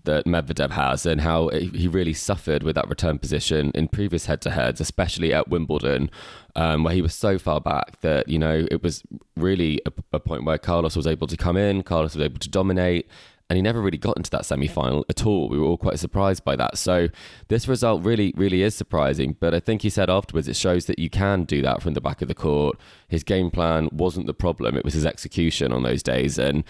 that 0.03 0.25
Medvedev 0.25 0.72
has 0.72 1.05
and 1.05 1.22
how 1.22 1.50
he 1.50 1.88
really 1.88 2.13
suffered 2.13 2.63
with 2.63 2.75
that 2.75 2.89
return 2.89 3.20
position 3.20 3.72
in 3.75 3.88
previous 3.88 4.25
head 4.25 4.41
to 4.41 4.50
heads, 4.50 4.81
especially 4.81 5.34
at 5.34 5.50
Wimbledon, 5.50 6.10
um, 6.55 6.84
where 6.84 6.93
he 6.93 7.01
was 7.01 7.13
so 7.13 7.38
far 7.38 7.62
back 7.62 8.01
that, 8.01 8.27
you 8.27 8.39
know, 8.39 8.67
it 8.72 8.84
was 8.84 9.03
really 9.36 9.81
a, 9.86 9.91
a, 10.13 10.20
point 10.20 10.43
where 10.43 10.58
Carlos 10.58 10.96
was 10.96 11.08
able 11.08 11.27
to 11.27 11.38
come 11.38 11.58
in, 11.58 11.84
Carlos 11.84 12.15
was 12.15 12.24
able 12.24 12.39
to 12.39 12.50
dominate. 12.50 13.08
And 13.50 13.58
he 13.58 13.62
never 13.62 13.81
really 13.81 13.98
got 13.98 14.15
into 14.15 14.29
that 14.29 14.46
semi 14.46 14.70
final 14.70 15.05
at 15.10 15.25
all. 15.25 15.50
We 15.50 15.60
were 15.60 15.65
all 15.65 15.77
quite 15.77 16.00
surprised 16.00 16.46
by 16.46 16.55
that. 16.55 16.77
So, 16.77 17.10
this 17.50 17.67
result 17.67 18.01
really, 18.01 18.34
really 18.38 18.63
is 18.63 18.75
surprising. 18.75 19.36
But 19.41 19.53
I 19.53 19.60
think 19.60 19.81
he 19.81 19.89
said 19.89 20.10
afterwards 20.10 20.48
it 20.48 20.55
shows 20.55 20.86
that 20.86 21.00
you 21.00 21.10
can 21.10 21.43
do 21.43 21.62
that 21.62 21.81
from 21.81 21.93
the 21.93 22.00
back 22.00 22.22
of 22.22 22.29
the 22.29 22.34
court. 22.34 22.79
His 23.10 23.25
game 23.25 23.51
plan 23.51 23.89
wasn't 23.91 24.27
the 24.27 24.34
problem, 24.34 24.77
it 24.77 24.86
was 24.86 24.93
his 24.93 25.05
execution 25.05 25.74
on 25.74 25.84
those 25.84 26.01
days. 26.01 26.39
And 26.39 26.63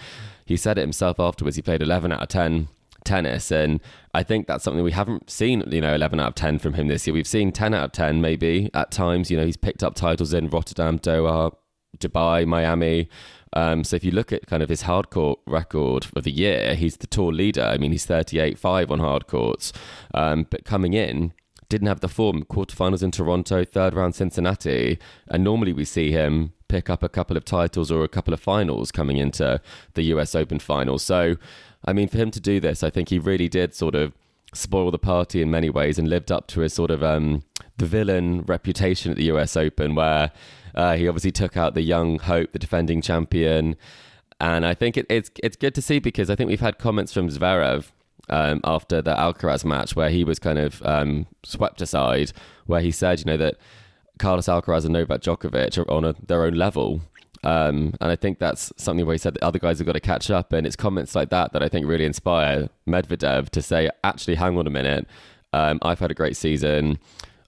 he 0.44 0.56
said 0.56 0.76
it 0.76 0.80
himself 0.80 1.20
afterwards. 1.20 1.54
He 1.54 1.62
played 1.62 1.82
11 1.82 2.10
out 2.10 2.22
of 2.22 2.28
10 2.28 2.66
tennis. 3.04 3.50
And 3.50 3.80
I 4.14 4.22
think 4.22 4.46
that's 4.46 4.64
something 4.64 4.82
we 4.82 4.92
haven't 4.92 5.30
seen, 5.30 5.62
you 5.70 5.80
know, 5.80 5.94
11 5.94 6.20
out 6.20 6.28
of 6.28 6.34
10 6.34 6.58
from 6.58 6.74
him 6.74 6.88
this 6.88 7.06
year. 7.06 7.14
We've 7.14 7.26
seen 7.26 7.52
10 7.52 7.74
out 7.74 7.84
of 7.84 7.92
10 7.92 8.20
maybe 8.20 8.70
at 8.74 8.90
times. 8.90 9.30
You 9.30 9.36
know, 9.36 9.46
he's 9.46 9.56
picked 9.56 9.82
up 9.82 9.94
titles 9.94 10.32
in 10.32 10.48
Rotterdam, 10.48 10.98
Doha, 10.98 11.54
Dubai, 11.98 12.46
Miami. 12.46 13.08
Um, 13.54 13.84
so 13.84 13.96
if 13.96 14.04
you 14.04 14.10
look 14.10 14.32
at 14.32 14.46
kind 14.46 14.62
of 14.62 14.68
his 14.68 14.82
hard 14.82 15.10
court 15.10 15.38
record 15.46 16.06
of 16.16 16.24
the 16.24 16.32
year, 16.32 16.74
he's 16.74 16.96
the 16.96 17.06
tour 17.06 17.32
leader. 17.32 17.62
I 17.62 17.76
mean, 17.76 17.92
he's 17.92 18.06
38 18.06 18.58
5 18.58 18.90
on 18.90 18.98
hard 18.98 19.26
courts. 19.26 19.72
Um, 20.14 20.46
but 20.50 20.64
coming 20.64 20.94
in, 20.94 21.32
didn't 21.68 21.88
have 21.88 22.00
the 22.00 22.08
form. 22.08 22.44
Quarterfinals 22.44 23.02
in 23.02 23.10
Toronto, 23.10 23.64
third 23.64 23.94
round 23.94 24.14
Cincinnati. 24.14 24.98
And 25.28 25.42
normally 25.42 25.72
we 25.72 25.84
see 25.84 26.12
him 26.12 26.52
pick 26.68 26.90
up 26.90 27.02
a 27.02 27.08
couple 27.08 27.36
of 27.36 27.44
titles 27.44 27.90
or 27.90 28.04
a 28.04 28.08
couple 28.08 28.34
of 28.34 28.40
finals 28.40 28.90
coming 28.90 29.16
into 29.16 29.60
the 29.94 30.02
US 30.14 30.34
Open 30.34 30.58
final. 30.58 30.98
So 30.98 31.36
I 31.84 31.92
mean, 31.92 32.08
for 32.08 32.18
him 32.18 32.30
to 32.30 32.40
do 32.40 32.60
this, 32.60 32.82
I 32.82 32.90
think 32.90 33.08
he 33.08 33.18
really 33.18 33.48
did 33.48 33.74
sort 33.74 33.94
of 33.94 34.12
spoil 34.54 34.90
the 34.90 34.98
party 34.98 35.42
in 35.42 35.50
many 35.50 35.70
ways 35.70 35.98
and 35.98 36.08
lived 36.08 36.30
up 36.30 36.46
to 36.46 36.60
his 36.60 36.72
sort 36.72 36.90
of 36.90 37.02
um, 37.02 37.42
the 37.78 37.86
villain 37.86 38.42
reputation 38.42 39.10
at 39.10 39.16
the 39.16 39.24
US 39.24 39.56
Open, 39.56 39.94
where 39.94 40.30
uh, 40.74 40.96
he 40.96 41.08
obviously 41.08 41.32
took 41.32 41.56
out 41.56 41.74
the 41.74 41.82
young 41.82 42.18
hope, 42.18 42.52
the 42.52 42.58
defending 42.58 43.00
champion. 43.02 43.76
And 44.40 44.66
I 44.66 44.74
think 44.74 44.96
it, 44.96 45.06
it's 45.08 45.30
it's 45.42 45.56
good 45.56 45.74
to 45.74 45.82
see 45.82 45.98
because 45.98 46.28
I 46.28 46.36
think 46.36 46.48
we've 46.48 46.60
had 46.60 46.78
comments 46.78 47.12
from 47.12 47.28
Zverev 47.28 47.90
um, 48.28 48.60
after 48.64 49.02
the 49.02 49.14
Alcaraz 49.14 49.64
match 49.64 49.96
where 49.96 50.10
he 50.10 50.24
was 50.24 50.38
kind 50.38 50.58
of 50.58 50.82
um, 50.84 51.26
swept 51.44 51.80
aside, 51.80 52.32
where 52.66 52.80
he 52.80 52.90
said, 52.90 53.20
you 53.20 53.24
know, 53.24 53.36
that 53.36 53.56
Carlos 54.18 54.46
Alcaraz 54.46 54.84
and 54.84 54.92
Novak 54.92 55.20
Djokovic 55.20 55.78
are 55.78 55.90
on 55.90 56.04
a, 56.04 56.14
their 56.26 56.44
own 56.44 56.54
level. 56.54 57.02
Um, 57.44 57.94
and 58.00 58.10
I 58.10 58.16
think 58.16 58.38
that's 58.38 58.72
something 58.76 59.04
where 59.04 59.14
he 59.14 59.18
said 59.18 59.34
that 59.34 59.42
other 59.42 59.58
guys 59.58 59.78
have 59.78 59.86
got 59.86 59.92
to 59.94 60.00
catch 60.00 60.30
up. 60.30 60.52
And 60.52 60.66
it's 60.66 60.76
comments 60.76 61.14
like 61.14 61.30
that 61.30 61.52
that 61.52 61.62
I 61.62 61.68
think 61.68 61.86
really 61.86 62.04
inspire 62.04 62.68
Medvedev 62.86 63.50
to 63.50 63.62
say, 63.62 63.90
actually, 64.04 64.36
hang 64.36 64.56
on 64.58 64.66
a 64.66 64.70
minute. 64.70 65.06
Um, 65.52 65.78
I've 65.82 65.98
had 65.98 66.10
a 66.10 66.14
great 66.14 66.36
season. 66.36 66.98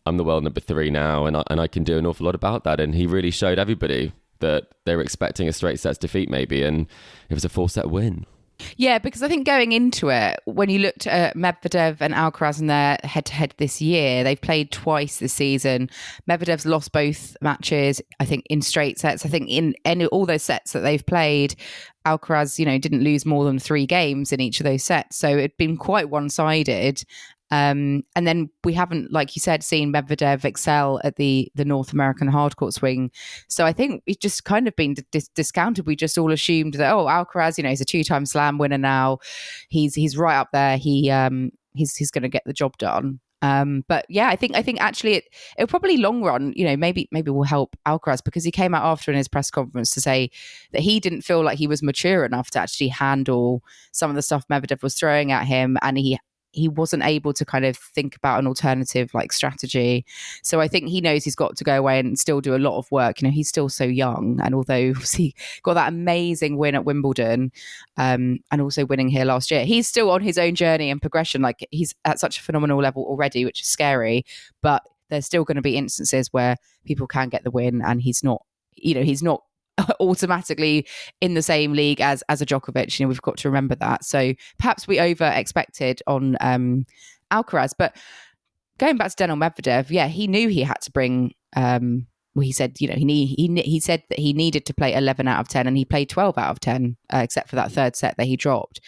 I'm 0.07 0.17
the 0.17 0.25
world 0.25 0.45
number 0.45 0.61
three 0.61 0.91
now, 0.91 1.25
and 1.25 1.37
I, 1.37 1.45
and 1.49 1.61
I 1.61 1.67
can 1.67 1.83
do 1.85 1.97
an 1.97 2.07
awful 2.07 2.27
lot 2.27 2.35
about 2.35 2.65
that. 2.65 2.81
And 2.81 2.95
he 2.95 3.07
really 3.07 3.31
showed 3.31 3.59
everybody 3.59 4.13
that 4.41 4.67
they 4.85 4.97
were 4.97 5.03
expecting 5.03 5.49
a 5.49 5.53
straight 5.53 5.81
sets 5.81 5.97
defeat, 5.97 6.29
maybe, 6.29 6.63
and 6.63 6.87
it 7.31 7.35
was 7.35 7.45
a 7.45 7.49
four 7.49 7.71
set 7.71 7.89
win. 7.91 8.27
Yeah, 8.77 8.99
because 8.99 9.23
I 9.23 9.29
think 9.29 9.47
going 9.47 9.73
into 9.73 10.11
it, 10.11 10.39
when 10.45 10.71
you 10.71 10.79
looked 10.79 11.07
at 11.07 11.37
Medvedev 11.37 11.97
and 12.01 12.15
Alcaraz 12.15 12.61
in 12.61 12.69
their 12.69 12.99
head 13.03 13.27
to 13.27 13.35
head 13.35 13.55
this 13.59 13.81
year, 13.83 14.23
they've 14.23 14.41
played 14.41 14.71
twice 14.71 15.19
this 15.19 15.33
season. 15.33 15.91
Medvedev's 16.29 16.67
lost 16.67 16.93
both 16.93 17.37
matches, 17.41 18.01
I 18.21 18.25
think, 18.25 18.45
in 18.49 18.63
straight 18.63 18.99
sets. 18.99 19.27
I 19.27 19.29
think 19.29 19.49
in 19.49 19.75
any 19.85 20.07
all 20.07 20.27
those 20.27 20.43
sets 20.43 20.73
that 20.73 20.81
they've 20.81 21.05
played, 21.05 21.57
Alcaraz, 22.07 22.59
you 22.59 22.67
know, 22.67 22.79
didn't 22.79 23.03
lose 23.03 23.27
more 23.27 23.45
than 23.45 23.59
three 23.59 23.87
games 23.87 24.33
in 24.33 24.41
each 24.41 24.61
of 24.61 24.65
those 24.65 24.85
sets. 24.85 25.17
So 25.17 25.29
it'd 25.29 25.57
been 25.57 25.77
quite 25.77 26.11
one 26.11 26.29
sided. 26.29 27.03
Um, 27.51 28.03
and 28.17 28.27
then 28.27 28.51
we 28.65 28.73
haven't, 28.73 29.13
like 29.13 29.37
you 29.37 29.41
said, 29.41 29.63
seen 29.63 29.93
Medvedev 29.93 30.45
excel 30.45 31.01
at 31.05 31.17
the 31.17 31.51
the 31.55 31.65
North 31.65 31.93
American 31.93 32.29
hardcourt 32.29 32.73
swing. 32.73 33.11
So 33.49 33.65
I 33.65 33.73
think 33.73 34.03
it's 34.07 34.19
just 34.19 34.45
kind 34.45 34.67
of 34.67 34.75
been 34.77 34.97
dis- 35.13 35.29
discounted. 35.29 35.87
We 35.87 35.97
just 35.97 36.19
all 36.19 36.33
assumed 36.33 36.75
that 36.75 36.93
oh, 36.93 37.07
Alcaraz, 37.07 37.57
you 37.59 37.65
know, 37.65 37.71
he's 37.71 37.81
a 37.81 37.85
two 37.85 38.05
time 38.05 38.27
Slam 38.27 38.59
winner 38.59 38.79
now. 38.79 39.19
He's 39.69 39.95
he's 39.95 40.17
right 40.17 40.37
up 40.39 40.49
there. 40.53 40.77
He 40.79 41.11
um 41.11 41.51
he's 41.75 41.95
he's 41.97 42.11
going 42.11 42.23
to 42.23 42.29
get 42.29 42.43
the 42.47 42.53
job 42.53 42.77
done. 42.79 43.21
Um, 43.45 43.85
but 43.89 44.07
yeah, 44.09 44.29
I 44.29 44.37
think 44.37 44.57
I 44.57 44.63
think 44.63 44.81
actually 44.81 45.15
it 45.17 45.25
it'll 45.59 45.69
probably 45.69 45.99
long 45.99 46.23
run, 46.23 46.55
you 46.57 46.65
know, 46.65 46.79
maybe 46.79 47.09
maybe 47.13 47.31
will 47.31 47.43
help 47.43 47.77
Alcaraz 47.87 48.25
because 48.25 48.43
he 48.43 48.51
came 48.51 48.75
out 48.75 48.87
after 48.87 49.11
in 49.11 49.19
his 49.19 49.29
press 49.29 49.51
conference 49.51 49.91
to 49.91 50.01
say 50.01 50.31
that 50.73 50.81
he 50.81 50.99
didn't 50.99 51.23
feel 51.23 51.45
like 51.45 51.59
he 51.59 51.67
was 51.67 51.83
mature 51.83 52.25
enough 52.25 52.51
to 52.53 52.59
actually 52.59 52.89
handle 52.89 53.63
some 53.93 54.09
of 54.09 54.17
the 54.17 54.23
stuff 54.23 54.49
Medvedev 54.49 54.83
was 54.83 54.95
throwing 54.95 55.31
at 55.31 55.45
him, 55.45 55.77
and 55.83 55.99
he 55.99 56.19
he 56.55 56.69
wasn't 56.69 57.03
able 57.05 57.33
to 57.33 57.45
kind 57.45 57.65
of 57.65 57.77
think 57.77 58.17
about 58.17 58.39
an 58.39 58.47
alternative 58.47 59.13
like 59.13 59.33
strategy. 59.33 60.07
So 60.43 60.61
I 60.61 60.69
think 60.69 60.89
he 60.89 61.01
knows 61.01 61.25
he's 61.25 61.35
got 61.35 61.57
to 61.57 61.65
go 61.65 61.77
away 61.77 61.99
and 61.99 62.19
still 62.19 62.41
do 62.41 62.55
a 62.55 62.59
lot 62.59 62.79
of 62.79 62.91
work. 62.91 63.21
You 63.21 63.29
know, 63.29 63.33
he's 63.33 63.49
still 63.49 63.69
so 63.69 63.85
young, 63.85 64.41
and 64.43 64.55
although 64.55 64.95
he 65.13 65.35
got 65.63 65.75
that 65.75 65.89
amazing 65.89 66.57
win 66.57 66.75
at 66.75 66.85
Wimbledon, 66.85 67.53
um, 67.97 68.39
and 68.51 68.61
also 68.61 68.87
winning 68.87 69.09
here 69.09 69.25
last 69.25 69.51
year, 69.51 69.65
he's 69.65 69.89
still 69.89 70.11
on 70.11 70.23
his 70.23 70.39
own 70.39 70.55
journey 70.55 70.91
and 70.91 71.01
progression. 71.01 71.43
Like 71.43 71.67
he's 71.71 71.95
at 72.05 72.21
such 72.21 72.39
a 72.39 72.43
phenomenal 72.43 72.81
level 72.81 73.05
already, 73.05 73.45
which 73.45 73.61
is 73.61 73.67
scary. 73.67 74.25
But 74.63 74.83
there's 75.11 75.27
still 75.27 75.45
going 75.45 75.57
to 75.57 75.63
be 75.63 75.77
instances 75.77 76.33
where 76.33 76.57
people 76.85 77.07
can 77.07 77.29
get 77.29 77.45
the 77.45 77.51
win, 77.51 77.83
and 77.83 78.01
he's 78.01 78.23
not. 78.23 78.43
You 78.77 78.95
know, 78.95 79.03
he's 79.03 79.23
not 79.23 79.43
automatically 80.01 80.87
in 81.21 81.35
the 81.35 81.43
same 81.43 81.73
league 81.73 82.01
as 82.01 82.23
as 82.29 82.41
a 82.41 82.47
Djokovic. 82.47 82.99
You 82.99 83.05
know, 83.05 83.09
we've 83.09 83.23
got 83.23 83.37
to 83.39 83.49
remember 83.49 83.75
that. 83.77 84.05
So 84.05 84.35
perhaps 84.59 84.87
we 84.87 85.01
over 85.01 85.25
expected 85.35 86.03
on 86.07 86.37
um, 86.41 86.87
Alcaraz, 87.31 87.73
but 87.77 87.97
going 88.79 88.97
back 88.97 89.11
to 89.11 89.17
Daniel 89.17 89.37
Medvedev, 89.37 89.91
yeah, 89.91 90.09
he 90.09 90.27
knew 90.27 90.49
he 90.49 90.63
had 90.63 90.81
to 90.83 90.91
bring. 90.91 91.35
Um, 91.57 92.07
well, 92.35 92.43
he 92.43 92.51
said, 92.51 92.81
you 92.81 92.89
know, 92.89 92.95
he 92.95 93.27
he 93.27 93.63
he 93.63 93.79
said 93.79 94.03
that 94.09 94.19
he 94.19 94.33
needed 94.33 94.67
to 94.67 94.75
play 94.75 94.93
eleven 94.95 95.29
out 95.29 95.39
of 95.39 95.49
ten, 95.49 95.69
and 95.69 95.77
he 95.77 95.85
played 95.85 96.09
twelve 96.09 96.37
out 96.37 96.51
of 96.51 96.59
ten, 96.59 96.97
uh, 97.13 97.19
except 97.19 97.49
for 97.49 97.55
that 97.55 97.71
third 97.71 97.95
set 97.95 98.17
that 98.17 98.27
he 98.27 98.37
dropped. 98.37 98.81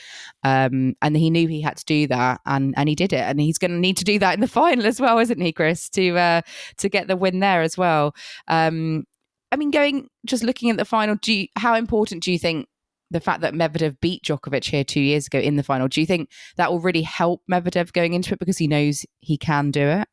Um, 0.43 0.97
and 1.01 1.17
he 1.17 1.31
knew 1.31 1.47
he 1.47 1.61
had 1.61 1.77
to 1.77 1.85
do 1.85 2.09
that, 2.09 2.41
and 2.45 2.75
and 2.77 2.89
he 2.89 2.97
did 2.97 3.13
it, 3.13 3.21
and 3.21 3.41
he's 3.41 3.59
going 3.59 3.71
to 3.71 3.77
need 3.77 3.99
to 3.99 4.05
do 4.05 4.19
that 4.19 4.35
in 4.35 4.41
the 4.41 4.49
final 4.49 4.85
as 4.85 5.01
well, 5.01 5.21
isn't 5.21 5.41
he, 5.41 5.53
Chris, 5.53 5.89
to 5.91 6.19
uh, 6.19 6.41
to 6.79 6.89
get 6.89 7.07
the 7.07 7.17
win 7.17 7.39
there 7.39 7.63
as 7.63 7.79
well. 7.79 8.17
Um, 8.49 9.05
I 9.53 9.57
mean, 9.57 9.71
going 9.71 10.09
just 10.25 10.43
looking 10.43 10.71
at 10.71 10.77
the 10.77 10.85
final, 10.85 11.17
do 11.17 11.33
you, 11.33 11.49
how 11.57 11.75
important 11.75 12.23
do 12.23 12.33
you 12.33 12.39
think 12.39 12.69
the 13.11 13.21
fact 13.21 13.41
that 13.43 13.55
Medvedev 13.55 14.01
beat 14.01 14.25
Djokovic 14.25 14.65
here 14.65 14.85
two 14.85 15.01
years 15.01 15.27
ago 15.27 15.39
in 15.39 15.57
the 15.57 15.63
final? 15.63 15.89
Do 15.89 16.01
you 16.01 16.07
think 16.07 16.31
that 16.57 16.71
will 16.71 16.81
really 16.81 17.03
help 17.03 17.43
Medvedev 17.51 17.93
going 17.93 18.15
into 18.15 18.35
it 18.35 18.39
because 18.39 18.59
he 18.59 18.67
knows 18.67 19.07
he 19.21 19.37
can 19.37 19.71
do 19.71 19.87
it? 19.87 20.09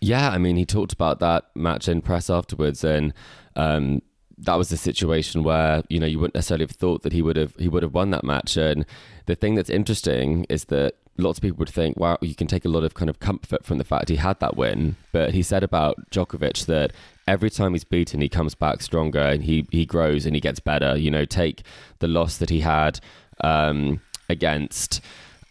Yeah, 0.00 0.30
I 0.30 0.38
mean, 0.38 0.56
he 0.56 0.66
talked 0.66 0.92
about 0.92 1.20
that 1.20 1.44
match 1.54 1.88
in 1.88 2.02
press 2.02 2.28
afterwards, 2.28 2.84
and 2.84 3.14
um, 3.56 4.02
that 4.38 4.56
was 4.56 4.70
a 4.70 4.76
situation 4.76 5.42
where 5.42 5.82
you 5.88 5.98
know 5.98 6.06
you 6.06 6.18
wouldn't 6.18 6.34
necessarily 6.34 6.64
have 6.64 6.72
thought 6.72 7.02
that 7.02 7.12
he 7.12 7.22
would 7.22 7.36
have 7.36 7.54
he 7.56 7.68
would 7.68 7.82
have 7.82 7.94
won 7.94 8.10
that 8.10 8.24
match. 8.24 8.56
And 8.56 8.84
the 9.26 9.34
thing 9.34 9.54
that's 9.54 9.70
interesting 9.70 10.44
is 10.50 10.66
that 10.66 10.96
lots 11.16 11.38
of 11.38 11.42
people 11.42 11.58
would 11.58 11.70
think, 11.70 11.96
wow, 11.96 12.18
you 12.20 12.34
can 12.34 12.46
take 12.46 12.64
a 12.64 12.68
lot 12.68 12.84
of 12.84 12.94
kind 12.94 13.08
of 13.08 13.20
comfort 13.20 13.64
from 13.64 13.78
the 13.78 13.84
fact 13.84 14.08
he 14.08 14.16
had 14.16 14.40
that 14.40 14.56
win. 14.56 14.96
But 15.12 15.32
he 15.32 15.42
said 15.42 15.62
about 15.62 16.10
Djokovic 16.10 16.66
that 16.66 16.92
every 17.26 17.50
time 17.50 17.72
he's 17.72 17.84
beaten, 17.84 18.20
he 18.20 18.28
comes 18.28 18.54
back 18.54 18.82
stronger 18.82 19.20
and 19.20 19.44
he 19.44 19.66
he 19.70 19.84
grows 19.86 20.26
and 20.26 20.34
he 20.34 20.40
gets 20.40 20.60
better. 20.60 20.96
You 20.96 21.10
know, 21.10 21.24
take 21.24 21.62
the 21.98 22.08
loss 22.08 22.38
that 22.38 22.50
he 22.50 22.60
had 22.60 23.00
um, 23.40 24.00
against 24.28 25.00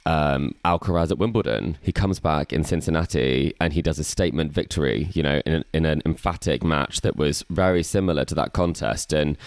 um, 0.06 0.56
Alcaraz 0.66 1.12
at 1.12 1.18
Wimbledon. 1.18 1.78
He 1.82 1.92
comes 1.92 2.20
back 2.20 2.52
in 2.52 2.64
Cincinnati 2.64 3.54
and 3.60 3.74
he 3.74 3.82
does 3.82 4.00
a 4.00 4.04
statement 4.04 4.52
victory, 4.52 5.10
you 5.14 5.24
know, 5.24 5.42
in, 5.46 5.54
an, 5.54 5.66
in 5.74 5.86
an 5.86 6.02
emphatic 6.06 6.64
match 6.64 7.02
that 7.02 7.16
was 7.16 7.44
very 7.50 7.84
similar 7.84 8.26
to 8.26 8.36
that 8.36 8.54
contest. 8.54 9.14
And 9.14 9.38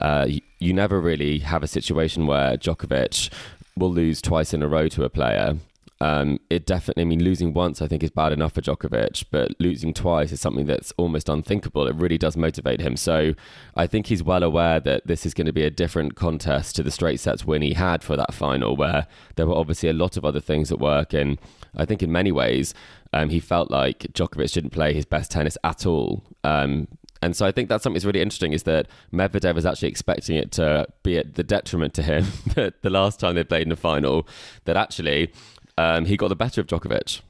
uh, 0.00 0.26
you, 0.28 0.40
you 0.58 0.72
never 0.72 1.00
really 1.00 1.38
have 1.40 1.62
a 1.62 1.68
situation 1.68 2.26
where 2.26 2.56
Djokovic 2.56 3.32
will 3.76 3.92
lose 3.92 4.22
twice 4.22 4.54
in 4.54 4.62
a 4.62 4.68
row 4.68 4.88
to 4.88 5.04
a 5.04 5.10
player 5.10 5.56
um, 6.00 6.38
it 6.50 6.66
definitely, 6.66 7.02
I 7.02 7.06
mean, 7.06 7.22
losing 7.22 7.54
once 7.54 7.80
I 7.80 7.86
think 7.86 8.02
is 8.02 8.10
bad 8.10 8.32
enough 8.32 8.52
for 8.52 8.60
Djokovic, 8.60 9.24
but 9.30 9.52
losing 9.60 9.94
twice 9.94 10.32
is 10.32 10.40
something 10.40 10.66
that's 10.66 10.92
almost 10.96 11.28
unthinkable. 11.28 11.86
It 11.86 11.94
really 11.94 12.18
does 12.18 12.36
motivate 12.36 12.80
him. 12.80 12.96
So 12.96 13.34
I 13.76 13.86
think 13.86 14.06
he's 14.06 14.22
well 14.22 14.42
aware 14.42 14.80
that 14.80 15.06
this 15.06 15.24
is 15.24 15.34
going 15.34 15.46
to 15.46 15.52
be 15.52 15.62
a 15.62 15.70
different 15.70 16.16
contest 16.16 16.76
to 16.76 16.82
the 16.82 16.90
straight 16.90 17.20
sets 17.20 17.44
win 17.44 17.62
he 17.62 17.74
had 17.74 18.02
for 18.02 18.16
that 18.16 18.34
final, 18.34 18.76
where 18.76 19.06
there 19.36 19.46
were 19.46 19.54
obviously 19.54 19.88
a 19.88 19.94
lot 19.94 20.16
of 20.16 20.24
other 20.24 20.40
things 20.40 20.72
at 20.72 20.80
work. 20.80 21.12
And 21.12 21.38
I 21.76 21.84
think 21.84 22.02
in 22.02 22.10
many 22.10 22.32
ways, 22.32 22.74
um, 23.12 23.28
he 23.28 23.38
felt 23.38 23.70
like 23.70 24.00
Djokovic 24.12 24.52
didn't 24.52 24.70
play 24.70 24.92
his 24.92 25.04
best 25.04 25.30
tennis 25.30 25.56
at 25.62 25.86
all. 25.86 26.24
Um, 26.42 26.88
and 27.24 27.34
so 27.34 27.46
I 27.46 27.52
think 27.52 27.70
that's 27.70 27.82
something 27.82 27.94
that's 27.94 28.04
really 28.04 28.20
interesting 28.20 28.52
is 28.52 28.64
that 28.64 28.86
Medvedev 29.10 29.56
is 29.56 29.64
actually 29.64 29.88
expecting 29.88 30.36
it 30.36 30.52
to 30.52 30.86
be 31.02 31.16
at 31.16 31.36
the 31.36 31.42
detriment 31.42 31.94
to 31.94 32.02
him 32.02 32.26
that 32.54 32.74
the 32.82 32.90
last 32.90 33.18
time 33.18 33.34
they 33.34 33.44
played 33.44 33.62
in 33.62 33.70
the 33.70 33.76
final, 33.76 34.28
that 34.66 34.76
actually 34.76 35.32
um, 35.78 36.04
he 36.04 36.16
got 36.16 36.28
the 36.28 36.36
better 36.36 36.60
of 36.60 36.66
Djokovic. 36.66 37.20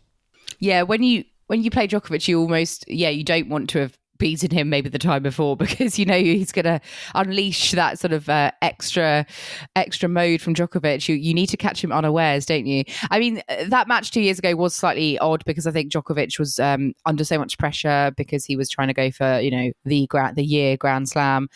Yeah, 0.58 0.82
when 0.82 1.02
you 1.02 1.24
when 1.46 1.62
you 1.62 1.70
play 1.70 1.88
Djokovic, 1.88 2.28
you 2.28 2.40
almost 2.40 2.84
yeah 2.88 3.10
you 3.10 3.24
don't 3.24 3.48
want 3.48 3.70
to 3.70 3.80
have 3.80 3.98
beaten 4.18 4.50
him 4.50 4.68
maybe 4.68 4.88
the 4.88 4.98
time 4.98 5.22
before 5.22 5.56
because 5.64 5.98
you 5.98 6.04
know 6.04 6.18
he's 6.18 6.52
going 6.52 6.64
to 6.64 6.80
unleash 7.14 7.72
that 7.72 7.98
sort 7.98 8.12
of 8.12 8.28
uh, 8.28 8.50
extra 8.62 9.26
extra 9.76 10.08
mode 10.08 10.40
from 10.40 10.54
Djokovic. 10.54 11.08
You 11.08 11.16
you 11.16 11.34
need 11.34 11.48
to 11.48 11.56
catch 11.56 11.82
him 11.82 11.92
unawares, 11.92 12.46
don't 12.46 12.66
you? 12.66 12.84
I 13.10 13.18
mean, 13.18 13.42
uh, 13.48 13.64
that 13.68 13.88
match 13.88 14.10
two 14.10 14.20
years 14.20 14.38
ago 14.38 14.54
was 14.56 14.74
slightly 14.74 15.18
odd 15.18 15.44
because 15.44 15.66
I 15.66 15.70
think 15.70 15.92
Djokovic 15.92 16.38
was 16.38 16.58
um, 16.58 16.94
under 17.06 17.24
so 17.24 17.38
much 17.38 17.58
pressure 17.58 18.12
because 18.16 18.44
he 18.44 18.56
was 18.56 18.68
trying 18.68 18.88
to 18.88 18.94
go 18.94 19.10
for 19.10 19.40
you 19.40 19.50
know 19.50 19.72
the 19.84 20.06
grand 20.06 20.36
the 20.36 20.44
year 20.44 20.76
Grand 20.76 21.08
Slam, 21.08 21.48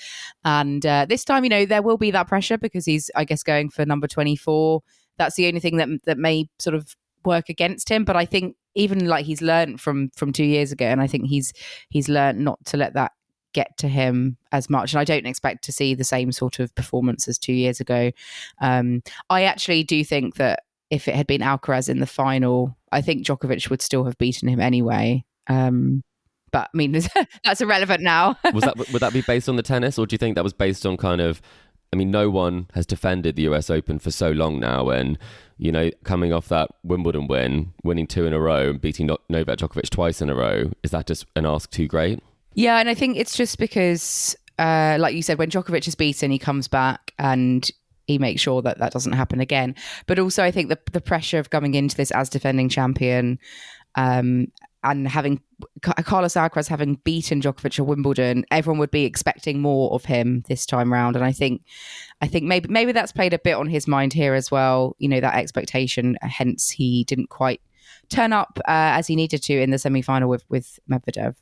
and 0.45 0.85
uh, 0.85 1.07
this 1.09 1.25
time 1.25 1.45
you 1.45 1.51
know 1.51 1.65
there 1.65 1.83
will 1.83 1.99
be 1.99 2.11
that 2.11 2.29
pressure 2.29 2.59
because 2.59 2.85
he's 2.85 3.11
I 3.15 3.25
guess 3.25 3.43
going 3.43 3.71
for 3.71 3.87
number 3.87 4.07
twenty 4.07 4.37
four 4.37 4.83
that's 5.19 5.37
the 5.37 5.47
only 5.47 5.61
thing 5.61 5.77
that 5.77 5.89
that 6.05 6.19
may 6.19 6.49
sort 6.59 6.75
of 6.75 6.97
work 7.25 7.49
against 7.49 7.89
him. 7.89 8.05
But 8.05 8.17
I 8.17 8.25
think 8.25 8.57
even 8.75 9.07
like 9.07 9.27
he's 9.27 9.43
learned 9.43 9.81
from 9.81 10.11
from 10.17 10.33
two 10.33 10.45
years 10.45 10.73
ago, 10.73 10.87
and 10.87 11.01
I 11.01 11.07
think 11.07 11.27
he's 11.27 11.53
he's 11.91 12.09
learned 12.09 12.39
not 12.41 12.65
to 12.67 12.77
let 12.77 12.95
that 12.95 13.13
get 13.53 13.77
to 13.79 13.89
him 13.89 14.37
as 14.53 14.71
much. 14.71 14.93
And 14.93 15.01
I 15.01 15.05
don't 15.05 15.27
expect 15.27 15.65
to 15.65 15.73
see 15.73 15.95
the 15.95 16.05
same 16.05 16.33
sort 16.33 16.59
of 16.59 16.75
performance 16.75 17.29
as 17.29 17.39
two 17.39 17.53
years 17.53 17.81
ago. 17.81 18.13
Um, 18.61 19.03
I 19.31 19.45
actually 19.45 19.85
do 19.85 20.05
think 20.05 20.37
that 20.37 20.65
if 20.91 21.09
it 21.09 21.15
had 21.15 21.27
been 21.27 21.41
Alcaraz 21.41 21.89
in 21.89 22.01
the 22.01 22.07
final, 22.07 22.77
I 22.93 23.01
think 23.01 23.27
Djokovic 23.27 23.69
would 23.69 23.83
still 23.83 24.05
have 24.05 24.17
beaten 24.19 24.49
him 24.49 24.61
anyway. 24.61 25.25
Um, 25.49 26.03
but 26.51 26.71
I 26.73 26.77
mean, 26.77 26.93
that's 27.45 27.61
irrelevant 27.61 28.03
now. 28.03 28.37
was 28.53 28.65
that 28.65 28.77
would 28.77 29.03
that 29.03 29.13
be 29.13 29.23
based 29.23 29.49
on 29.49 29.57
the 29.57 29.63
tennis, 29.63 29.99
or 29.99 30.07
do 30.07 30.15
you 30.15 30.19
think 30.19 30.35
that 30.37 30.45
was 30.45 30.53
based 30.53 30.87
on 30.87 30.97
kind 30.97 31.21
of 31.21 31.43
I 31.93 31.97
mean, 31.97 32.11
no 32.11 32.29
one 32.29 32.69
has 32.75 32.87
defended 32.87 33.37
the 33.37 33.43
US 33.43 33.71
Open 33.71 33.99
for 33.99 34.11
so 34.11 34.31
long 34.31 34.61
now. 34.61 34.91
And, 34.91 35.19
you 35.57 35.73
know, 35.73 35.91
coming 36.05 36.33
off 36.33 36.49
that 36.49 36.71
Wimbledon 36.83 37.27
win, 37.27 37.73
winning 37.83 38.07
two 38.07 38.27
in 38.27 38.33
a 38.33 38.41
row 38.41 38.71
and 38.71 38.81
beating 38.81 39.09
Novak 39.29 39.59
Djokovic 39.59 39.89
twice 39.91 40.21
in 40.21 40.29
a 40.29 40.35
row, 40.35 40.71
is 40.83 40.91
that 40.91 41.07
just 41.07 41.27
an 41.35 41.47
ask 41.47 41.71
too 41.71 41.87
great? 41.87 42.23
Yeah. 42.55 42.79
And 42.79 42.89
I 42.89 42.95
think 42.95 43.17
it's 43.17 43.37
just 43.37 43.59
because, 43.59 44.37
uh, 44.59 44.97
like 45.01 45.15
you 45.15 45.23
said, 45.23 45.39
when 45.39 45.51
Djokovic 45.51 45.89
is 45.89 45.95
beaten, 45.95 46.31
he 46.31 46.39
comes 46.39 46.69
back 46.69 47.15
and 47.19 47.71
he 48.07 48.19
makes 48.19 48.41
sure 48.41 48.61
that 48.63 48.79
that 48.79 48.93
doesn't 48.93 49.13
happen 49.13 49.41
again. 49.41 49.75
But 50.07 50.19
also, 50.19 50.43
I 50.43 50.51
think 50.51 50.69
the, 50.69 50.79
the 50.93 51.01
pressure 51.01 51.39
of 51.39 51.51
coming 51.51 51.75
into 51.75 51.97
this 51.97 52.11
as 52.11 52.29
defending 52.29 52.69
champion 52.69 53.39
um, 53.95 54.49
and 54.91 55.09
having 55.09 55.41
Carlos 55.83 56.35
Alcaraz 56.35 56.69
having 56.69 56.97
beaten 57.05 57.41
Djokovic 57.41 57.79
at 57.79 57.87
Wimbledon, 57.87 58.45
everyone 58.51 58.79
would 58.79 58.91
be 58.91 59.05
expecting 59.05 59.61
more 59.61 59.93
of 59.93 60.05
him 60.05 60.45
this 60.49 60.67
time 60.67 60.93
round. 60.93 61.17
And 61.17 61.25
I 61.25 61.33
think, 61.33 61.63
I 62.21 62.27
think 62.27 62.45
maybe 62.45 62.69
maybe 62.69 62.93
that's 62.93 63.13
played 63.13 63.33
a 63.33 63.39
bit 63.39 63.55
on 63.55 63.69
his 63.69 63.87
mind 63.87 64.13
here 64.13 64.35
as 64.35 64.51
well. 64.51 64.97
You 64.99 65.09
know 65.09 65.21
that 65.21 65.37
expectation. 65.37 66.17
Hence, 66.23 66.71
he 66.71 67.05
didn't 67.05 67.31
quite 67.31 67.61
turn 68.09 68.33
up 68.33 68.59
uh, 68.67 68.97
as 68.97 69.07
he 69.07 69.17
needed 69.17 69.43
to 69.45 69.61
in 69.61 69.71
the 69.71 69.79
semi 69.79 70.03
final 70.03 70.29
with 70.29 70.45
with 70.49 70.79
Medvedev. 70.91 71.35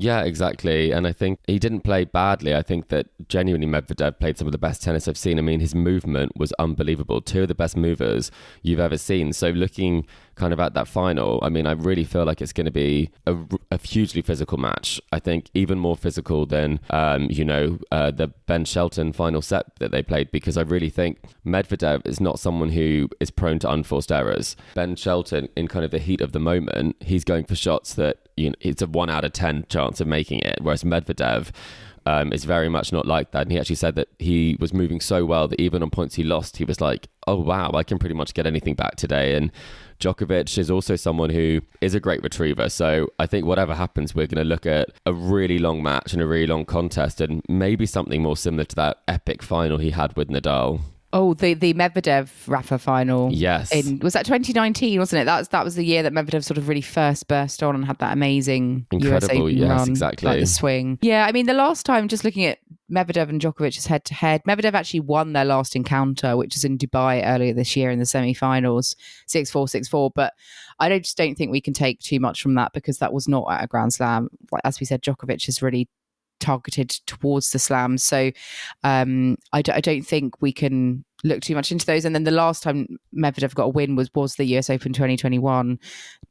Yeah, 0.00 0.22
exactly. 0.22 0.92
And 0.92 1.06
I 1.06 1.12
think 1.12 1.40
he 1.46 1.58
didn't 1.58 1.80
play 1.82 2.06
badly. 2.06 2.54
I 2.54 2.62
think 2.62 2.88
that 2.88 3.08
genuinely 3.28 3.66
Medvedev 3.66 4.18
played 4.18 4.38
some 4.38 4.48
of 4.48 4.52
the 4.52 4.58
best 4.58 4.82
tennis 4.82 5.06
I've 5.06 5.18
seen. 5.18 5.38
I 5.38 5.42
mean, 5.42 5.60
his 5.60 5.74
movement 5.74 6.32
was 6.36 6.54
unbelievable. 6.58 7.20
Two 7.20 7.42
of 7.42 7.48
the 7.48 7.54
best 7.54 7.76
movers 7.76 8.30
you've 8.62 8.80
ever 8.80 8.96
seen. 8.96 9.34
So 9.34 9.50
looking 9.50 10.06
kind 10.36 10.54
of 10.54 10.60
at 10.60 10.72
that 10.72 10.88
final, 10.88 11.38
I 11.42 11.50
mean, 11.50 11.66
I 11.66 11.72
really 11.72 12.04
feel 12.04 12.24
like 12.24 12.40
it's 12.40 12.54
going 12.54 12.64
to 12.64 12.70
be 12.70 13.10
a, 13.26 13.36
a 13.70 13.78
hugely 13.78 14.22
physical 14.22 14.56
match. 14.56 15.02
I 15.12 15.18
think 15.18 15.50
even 15.52 15.78
more 15.78 15.96
physical 15.96 16.46
than, 16.46 16.80
um, 16.88 17.26
you 17.30 17.44
know, 17.44 17.78
uh, 17.92 18.10
the 18.10 18.28
Ben 18.46 18.64
Shelton 18.64 19.12
final 19.12 19.42
set 19.42 19.66
that 19.80 19.90
they 19.90 20.02
played 20.02 20.32
because 20.32 20.56
I 20.56 20.62
really 20.62 20.88
think 20.88 21.18
Medvedev 21.44 22.06
is 22.06 22.22
not 22.22 22.38
someone 22.40 22.70
who 22.70 23.10
is 23.20 23.30
prone 23.30 23.58
to 23.58 23.70
unforced 23.70 24.10
errors. 24.10 24.56
Ben 24.74 24.96
Shelton, 24.96 25.50
in 25.56 25.68
kind 25.68 25.84
of 25.84 25.90
the 25.90 25.98
heat 25.98 26.22
of 26.22 26.32
the 26.32 26.40
moment, 26.40 26.96
he's 27.00 27.22
going 27.22 27.44
for 27.44 27.54
shots 27.54 27.92
that 27.94 28.16
you 28.40 28.50
know, 28.50 28.56
it's 28.60 28.82
a 28.82 28.86
one 28.86 29.10
out 29.10 29.24
of 29.24 29.32
10 29.32 29.66
chance 29.68 30.00
of 30.00 30.06
making 30.06 30.40
it. 30.40 30.58
Whereas 30.60 30.84
Medvedev, 30.84 31.50
um, 32.06 32.32
is 32.32 32.44
very 32.44 32.68
much 32.68 32.92
not 32.92 33.06
like 33.06 33.30
that. 33.32 33.42
And 33.42 33.52
he 33.52 33.58
actually 33.58 33.76
said 33.76 33.94
that 33.96 34.08
he 34.18 34.56
was 34.58 34.72
moving 34.72 35.00
so 35.00 35.24
well 35.24 35.48
that 35.48 35.60
even 35.60 35.82
on 35.82 35.90
points 35.90 36.14
he 36.14 36.22
lost, 36.22 36.56
he 36.56 36.64
was 36.64 36.80
like, 36.80 37.08
oh, 37.26 37.36
wow, 37.36 37.70
I 37.74 37.82
can 37.82 37.98
pretty 37.98 38.14
much 38.14 38.34
get 38.34 38.46
anything 38.46 38.74
back 38.74 38.96
today. 38.96 39.34
And 39.36 39.52
Djokovic 40.00 40.56
is 40.56 40.70
also 40.70 40.96
someone 40.96 41.30
who 41.30 41.60
is 41.80 41.94
a 41.94 42.00
great 42.00 42.22
retriever. 42.22 42.68
So 42.68 43.08
I 43.18 43.26
think 43.26 43.44
whatever 43.44 43.74
happens, 43.74 44.14
we're 44.14 44.26
going 44.26 44.42
to 44.42 44.48
look 44.48 44.66
at 44.66 44.88
a 45.04 45.12
really 45.12 45.58
long 45.58 45.82
match 45.82 46.12
and 46.12 46.22
a 46.22 46.26
really 46.26 46.46
long 46.46 46.64
contest 46.64 47.20
and 47.20 47.42
maybe 47.48 47.86
something 47.86 48.22
more 48.22 48.36
similar 48.36 48.64
to 48.64 48.76
that 48.76 48.98
epic 49.06 49.42
final 49.42 49.78
he 49.78 49.90
had 49.90 50.16
with 50.16 50.28
Nadal. 50.28 50.80
Oh, 51.12 51.34
the 51.34 51.54
the 51.54 51.74
Medvedev 51.74 52.30
Rafa 52.46 52.78
final. 52.78 53.32
Yes, 53.32 53.72
in, 53.72 53.98
was 53.98 54.12
that 54.12 54.24
2019, 54.26 54.98
wasn't 54.98 55.22
it? 55.22 55.24
That 55.24 55.38
was 55.38 55.48
that 55.48 55.64
was 55.64 55.74
the 55.74 55.84
year 55.84 56.04
that 56.04 56.12
Medvedev 56.12 56.44
sort 56.44 56.56
of 56.56 56.68
really 56.68 56.80
first 56.80 57.26
burst 57.26 57.62
on 57.64 57.74
and 57.74 57.84
had 57.84 57.98
that 57.98 58.12
amazing 58.12 58.86
incredible. 58.92 59.50
US 59.50 59.56
yes, 59.56 59.68
run, 59.68 59.88
exactly. 59.88 60.28
Like 60.28 60.40
the 60.40 60.46
swing. 60.46 60.98
Yeah, 61.02 61.26
I 61.26 61.32
mean, 61.32 61.46
the 61.46 61.54
last 61.54 61.84
time, 61.84 62.06
just 62.06 62.22
looking 62.22 62.44
at 62.44 62.58
Medvedev 62.90 63.28
and 63.28 63.40
Djokovic's 63.40 63.86
head 63.86 64.04
to 64.04 64.14
head, 64.14 64.42
Medvedev 64.44 64.74
actually 64.74 65.00
won 65.00 65.32
their 65.32 65.44
last 65.44 65.74
encounter, 65.74 66.36
which 66.36 66.54
was 66.54 66.64
in 66.64 66.78
Dubai 66.78 67.26
earlier 67.26 67.54
this 67.54 67.74
year 67.74 67.90
in 67.90 67.98
the 67.98 68.06
semi-finals, 68.06 68.94
six 69.26 69.50
four, 69.50 69.66
six 69.66 69.88
four. 69.88 70.12
But 70.14 70.34
I 70.78 70.88
don't, 70.88 71.02
just 71.02 71.16
don't 71.16 71.34
think 71.34 71.50
we 71.50 71.60
can 71.60 71.74
take 71.74 71.98
too 71.98 72.20
much 72.20 72.40
from 72.40 72.54
that 72.54 72.72
because 72.72 72.98
that 72.98 73.12
was 73.12 73.26
not 73.26 73.46
at 73.50 73.64
a 73.64 73.66
Grand 73.66 73.92
Slam. 73.92 74.28
Like, 74.52 74.62
as 74.64 74.78
we 74.78 74.86
said, 74.86 75.02
Djokovic 75.02 75.44
has 75.46 75.60
really 75.60 75.88
targeted 76.40 76.90
towards 77.06 77.50
the 77.50 77.58
slams. 77.58 78.02
So 78.04 78.30
um, 78.82 79.36
I 79.52 79.62
d- 79.62 79.72
I 79.72 79.80
don't 79.80 80.02
think 80.02 80.40
we 80.40 80.52
can 80.52 81.04
look 81.24 81.40
too 81.42 81.54
much 81.54 81.70
into 81.70 81.86
those. 81.86 82.04
And 82.04 82.14
then 82.14 82.24
the 82.24 82.30
last 82.30 82.62
time 82.62 82.98
Medvedev 83.14 83.54
got 83.54 83.64
a 83.64 83.68
win 83.68 83.96
was 83.96 84.10
was 84.14 84.34
the 84.36 84.56
US 84.56 84.70
Open 84.70 84.92
2021. 84.92 85.78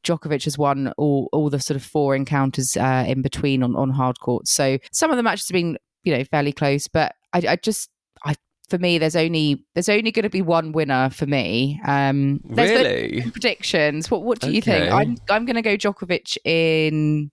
Djokovic 0.03 0.45
has 0.45 0.57
won 0.57 0.93
all 0.97 1.29
all 1.31 1.49
the 1.49 1.59
sort 1.59 1.75
of 1.75 1.83
four 1.83 2.15
encounters 2.15 2.75
uh, 2.77 3.05
in 3.07 3.21
between 3.21 3.63
on 3.63 3.75
on 3.75 3.89
hard 3.89 4.19
courts. 4.19 4.51
So 4.51 4.77
some 4.91 5.11
of 5.11 5.17
the 5.17 5.23
matches 5.23 5.47
have 5.47 5.53
been 5.53 5.77
you 6.03 6.17
know 6.17 6.23
fairly 6.23 6.53
close, 6.53 6.87
but 6.87 7.13
I, 7.33 7.43
I 7.49 7.55
just 7.57 7.89
I 8.23 8.35
for 8.69 8.77
me 8.77 8.97
there's 8.97 9.15
only 9.15 9.65
there's 9.73 9.89
only 9.89 10.11
going 10.11 10.23
to 10.23 10.29
be 10.29 10.41
one 10.41 10.71
winner 10.71 11.09
for 11.09 11.25
me. 11.25 11.79
Um, 11.85 12.39
really 12.43 13.21
predictions. 13.31 14.09
What 14.09 14.23
what 14.23 14.39
do 14.39 14.51
you 14.51 14.61
think? 14.61 14.91
I'm 14.91 15.17
I'm 15.29 15.45
going 15.45 15.55
to 15.55 15.61
go 15.61 15.75
Djokovic 15.75 16.37
in 16.45 17.31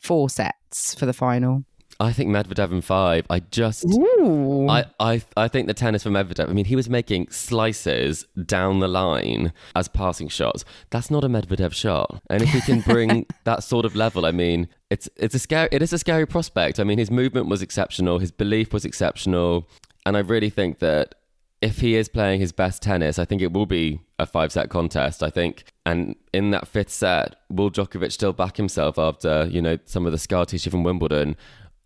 four 0.00 0.30
sets 0.30 0.94
for 0.94 1.06
the 1.06 1.12
final. 1.12 1.64
I 1.98 2.12
think 2.12 2.30
Medvedev 2.30 2.72
in 2.72 2.82
five. 2.82 3.26
I 3.30 3.40
just, 3.40 3.84
Ooh. 3.84 4.68
I, 4.68 4.84
I, 5.00 5.22
I 5.36 5.48
think 5.48 5.66
the 5.66 5.74
tennis 5.74 6.02
for 6.02 6.10
Medvedev. 6.10 6.50
I 6.50 6.52
mean, 6.52 6.66
he 6.66 6.76
was 6.76 6.90
making 6.90 7.30
slices 7.30 8.26
down 8.44 8.80
the 8.80 8.88
line 8.88 9.52
as 9.74 9.88
passing 9.88 10.28
shots. 10.28 10.64
That's 10.90 11.10
not 11.10 11.24
a 11.24 11.28
Medvedev 11.28 11.72
shot. 11.72 12.22
And 12.28 12.42
if 12.42 12.50
he 12.50 12.60
can 12.60 12.80
bring 12.80 13.26
that 13.44 13.64
sort 13.64 13.86
of 13.86 13.96
level, 13.96 14.26
I 14.26 14.32
mean, 14.32 14.68
it's 14.90 15.08
it's 15.16 15.34
a 15.34 15.38
scary. 15.38 15.68
It 15.72 15.82
is 15.82 15.92
a 15.92 15.98
scary 15.98 16.26
prospect. 16.26 16.78
I 16.78 16.84
mean, 16.84 16.98
his 16.98 17.10
movement 17.10 17.48
was 17.48 17.62
exceptional. 17.62 18.18
His 18.18 18.30
belief 18.30 18.72
was 18.72 18.84
exceptional, 18.84 19.68
and 20.04 20.16
I 20.16 20.20
really 20.20 20.50
think 20.50 20.78
that 20.80 21.14
if 21.62 21.80
he 21.80 21.96
is 21.96 22.08
playing 22.08 22.40
his 22.40 22.52
best 22.52 22.82
tennis, 22.82 23.18
I 23.18 23.24
think 23.24 23.40
it 23.40 23.52
will 23.52 23.66
be 23.66 24.00
a 24.18 24.26
five 24.26 24.52
set 24.52 24.68
contest. 24.68 25.22
I 25.22 25.30
think, 25.30 25.64
and 25.84 26.14
in 26.32 26.50
that 26.50 26.68
fifth 26.68 26.90
set, 26.90 27.36
will 27.50 27.70
Djokovic 27.70 28.12
still 28.12 28.32
back 28.32 28.56
himself 28.56 28.98
after 28.98 29.48
you 29.50 29.62
know 29.62 29.78
some 29.86 30.06
of 30.06 30.12
the 30.12 30.18
scar 30.18 30.44
tissue 30.44 30.70
from 30.70 30.84
Wimbledon? 30.84 31.36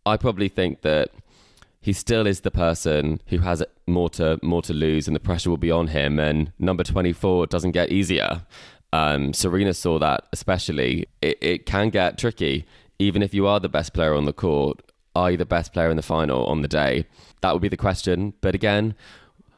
I 0.07 0.17
probably 0.17 0.49
think 0.49 0.83
that 0.83 1.11
he 1.81 1.93
still 1.93 2.27
is 2.27 2.41
the 2.41 2.51
person 2.51 3.21
who 3.29 3.39
has 3.39 3.63
more 3.87 4.11
to 4.11 4.39
more 4.43 4.63
to 4.63 4.73
lose, 4.73 5.07
and 5.07 5.15
the 5.15 5.21
pressure 5.21 5.51
will 5.51 5.57
be 5.57 5.71
on 5.71 5.89
him. 5.89 6.19
And 6.19 6.53
number 6.59 6.85
twenty 6.85 7.13
four 7.13 7.47
doesn't 7.47 7.73
get 7.73 7.91
easier. 7.91 8.43
Um, 8.93 9.33
Serena 9.33 9.73
saw 9.73 9.99
that 9.99 10.25
especially. 10.33 11.07
It, 11.23 11.39
it 11.41 11.67
can 11.67 11.91
get 11.91 12.19
tricky, 12.19 12.67
even 12.99 13.23
if 13.23 13.33
you 13.33 13.47
are 13.47 13.61
the 13.61 13.69
best 13.69 13.93
player 13.93 14.15
on 14.15 14.25
the 14.25 14.33
court. 14.33 14.83
Are 15.15 15.33
you 15.33 15.37
the 15.37 15.45
best 15.45 15.73
player 15.73 15.91
in 15.91 15.97
the 15.97 16.03
final 16.03 16.45
on 16.47 16.63
the 16.63 16.69
day? 16.69 17.07
That 17.41 17.53
would 17.53 17.63
be 17.63 17.69
the 17.69 17.77
question. 17.77 18.35
But 18.41 18.55
again, 18.55 18.95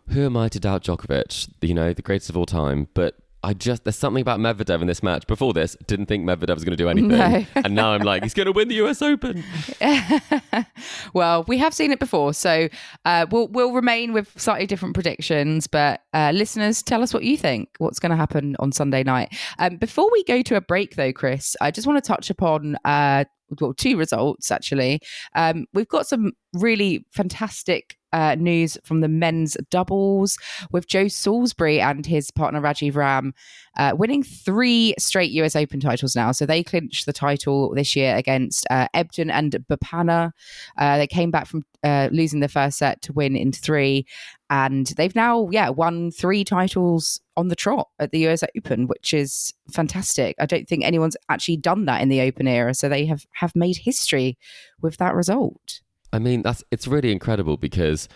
who 0.09 0.24
am 0.24 0.37
I 0.37 0.48
to 0.48 0.61
doubt 0.61 0.85
Djokovic? 0.85 1.48
You 1.61 1.74
know, 1.74 1.92
the 1.92 2.02
greatest 2.02 2.31
of 2.31 2.37
all 2.37 2.46
time. 2.46 2.88
But 2.94 3.16
I 3.44 3.55
just 3.55 3.85
there's 3.85 3.96
something 3.96 4.20
about 4.22 4.38
Medvedev 4.38 4.81
in 4.81 4.87
this 4.87 5.02
match. 5.02 5.26
Before 5.26 5.52
this, 5.52 5.76
didn't 5.87 6.07
think 6.07 6.24
Medvedev 6.24 6.55
was 6.55 6.64
going 6.64 6.76
to 6.76 6.83
do 6.83 6.88
anything, 6.88 7.09
No. 7.09 7.44
and 7.57 7.74
now 7.74 7.92
I'm 7.92 8.02
like, 8.02 8.22
he's 8.22 8.35
going 8.35 8.46
to 8.46 8.52
win 8.52 8.68
the 8.68 8.76
U.S. 8.76 9.02
Open. 9.02 9.42
well, 11.14 11.44
we 11.48 11.59
have 11.59 11.74
seen 11.74 11.90
it 11.92 11.98
before, 11.98 12.35
so 12.35 12.68
uh, 13.05 13.26
we'll 13.31 13.48
we'll 13.48 13.72
remain 13.72 14.12
with 14.12 14.33
slightly 14.40 14.66
different 14.66 14.94
predictions. 14.94 15.66
But 15.66 16.02
uh, 16.14 16.31
listeners, 16.35 16.83
tell 16.83 17.02
us 17.02 17.12
what 17.12 17.24
you 17.24 17.37
think. 17.37 17.70
What's 17.78 17.98
going 17.98 18.11
to 18.11 18.16
happen 18.16 18.57
on 18.59 18.72
Sunday 18.72 19.02
night? 19.02 19.35
Um, 19.59 19.76
before 19.76 20.09
we 20.12 20.22
go 20.24 20.42
to 20.42 20.57
a 20.57 20.61
break, 20.61 20.96
though, 20.96 21.12
Chris, 21.12 21.57
I 21.61 21.70
just 21.70 21.87
want 21.87 22.02
to 22.02 22.07
touch 22.07 22.31
upon. 22.31 22.76
Uh, 22.85 23.24
well, 23.61 23.74
two 23.74 23.98
results 23.98 24.50
actually. 24.50 25.00
Um, 25.35 25.66
we've 25.74 25.88
got 25.88 26.07
some 26.07 26.33
really 26.55 27.05
fantastic 27.12 27.98
uh, 28.12 28.37
news 28.38 28.79
from 28.85 29.01
the 29.01 29.09
men's 29.09 29.57
doubles 29.70 30.38
with 30.70 30.87
Joe 30.87 31.09
Salisbury 31.09 31.81
and 31.81 32.05
his 32.05 32.31
partner 32.31 32.61
Rajeev 32.61 32.94
Ram 32.94 33.35
uh, 33.77 33.92
winning 33.96 34.22
three 34.22 34.94
straight 34.98 35.31
US 35.33 35.57
Open 35.57 35.81
titles 35.81 36.14
now. 36.14 36.33
So 36.33 36.46
they 36.46 36.62
clinched 36.62 37.07
the 37.07 37.12
title 37.12 37.75
this 37.75 37.96
year 37.96 38.14
against 38.16 38.66
uh, 38.70 38.88
Ebden 38.94 39.31
and 39.31 39.53
Bopanna. 39.68 40.33
Uh, 40.77 40.98
they 40.98 41.07
came 41.07 41.31
back 41.31 41.46
from 41.46 41.64
uh, 41.83 42.09
losing 42.12 42.40
the 42.40 42.48
first 42.48 42.79
set 42.79 43.03
to 43.03 43.12
win 43.12 43.35
in 43.37 43.53
three. 43.53 44.07
And 44.51 44.88
they've 44.98 45.14
now, 45.14 45.48
yeah, 45.51 45.70
won 45.70 46.11
three 46.11 46.44
titles 46.44 47.20
on 47.37 47.48
the 47.48 47.57
trot 47.57 47.88
at 47.98 48.11
the 48.12 48.27
US 48.29 48.44
Open, 48.57 48.87
which 48.87 49.14
is 49.14 49.55
fantastic. 49.70 50.37
I 50.38 50.46
don't 50.46 50.68
think 50.68 50.85
anyone's 50.85 51.16
actually 51.29 51.57
done 51.57 51.87
that 51.87 52.03
in 52.03 52.09
the 52.09 52.20
Open 52.20 52.46
era. 52.46 52.75
So 52.75 52.88
they 52.88 53.07
have, 53.07 53.27
have 53.33 53.57
made 53.57 53.79
history 53.79 54.38
with 54.83 54.98
that 54.98 55.14
result. 55.14 55.81
I 56.12 56.18
mean, 56.18 56.42
that's 56.42 56.62
it's 56.70 56.87
really 56.87 57.12
incredible 57.12 57.57
because 57.57 58.09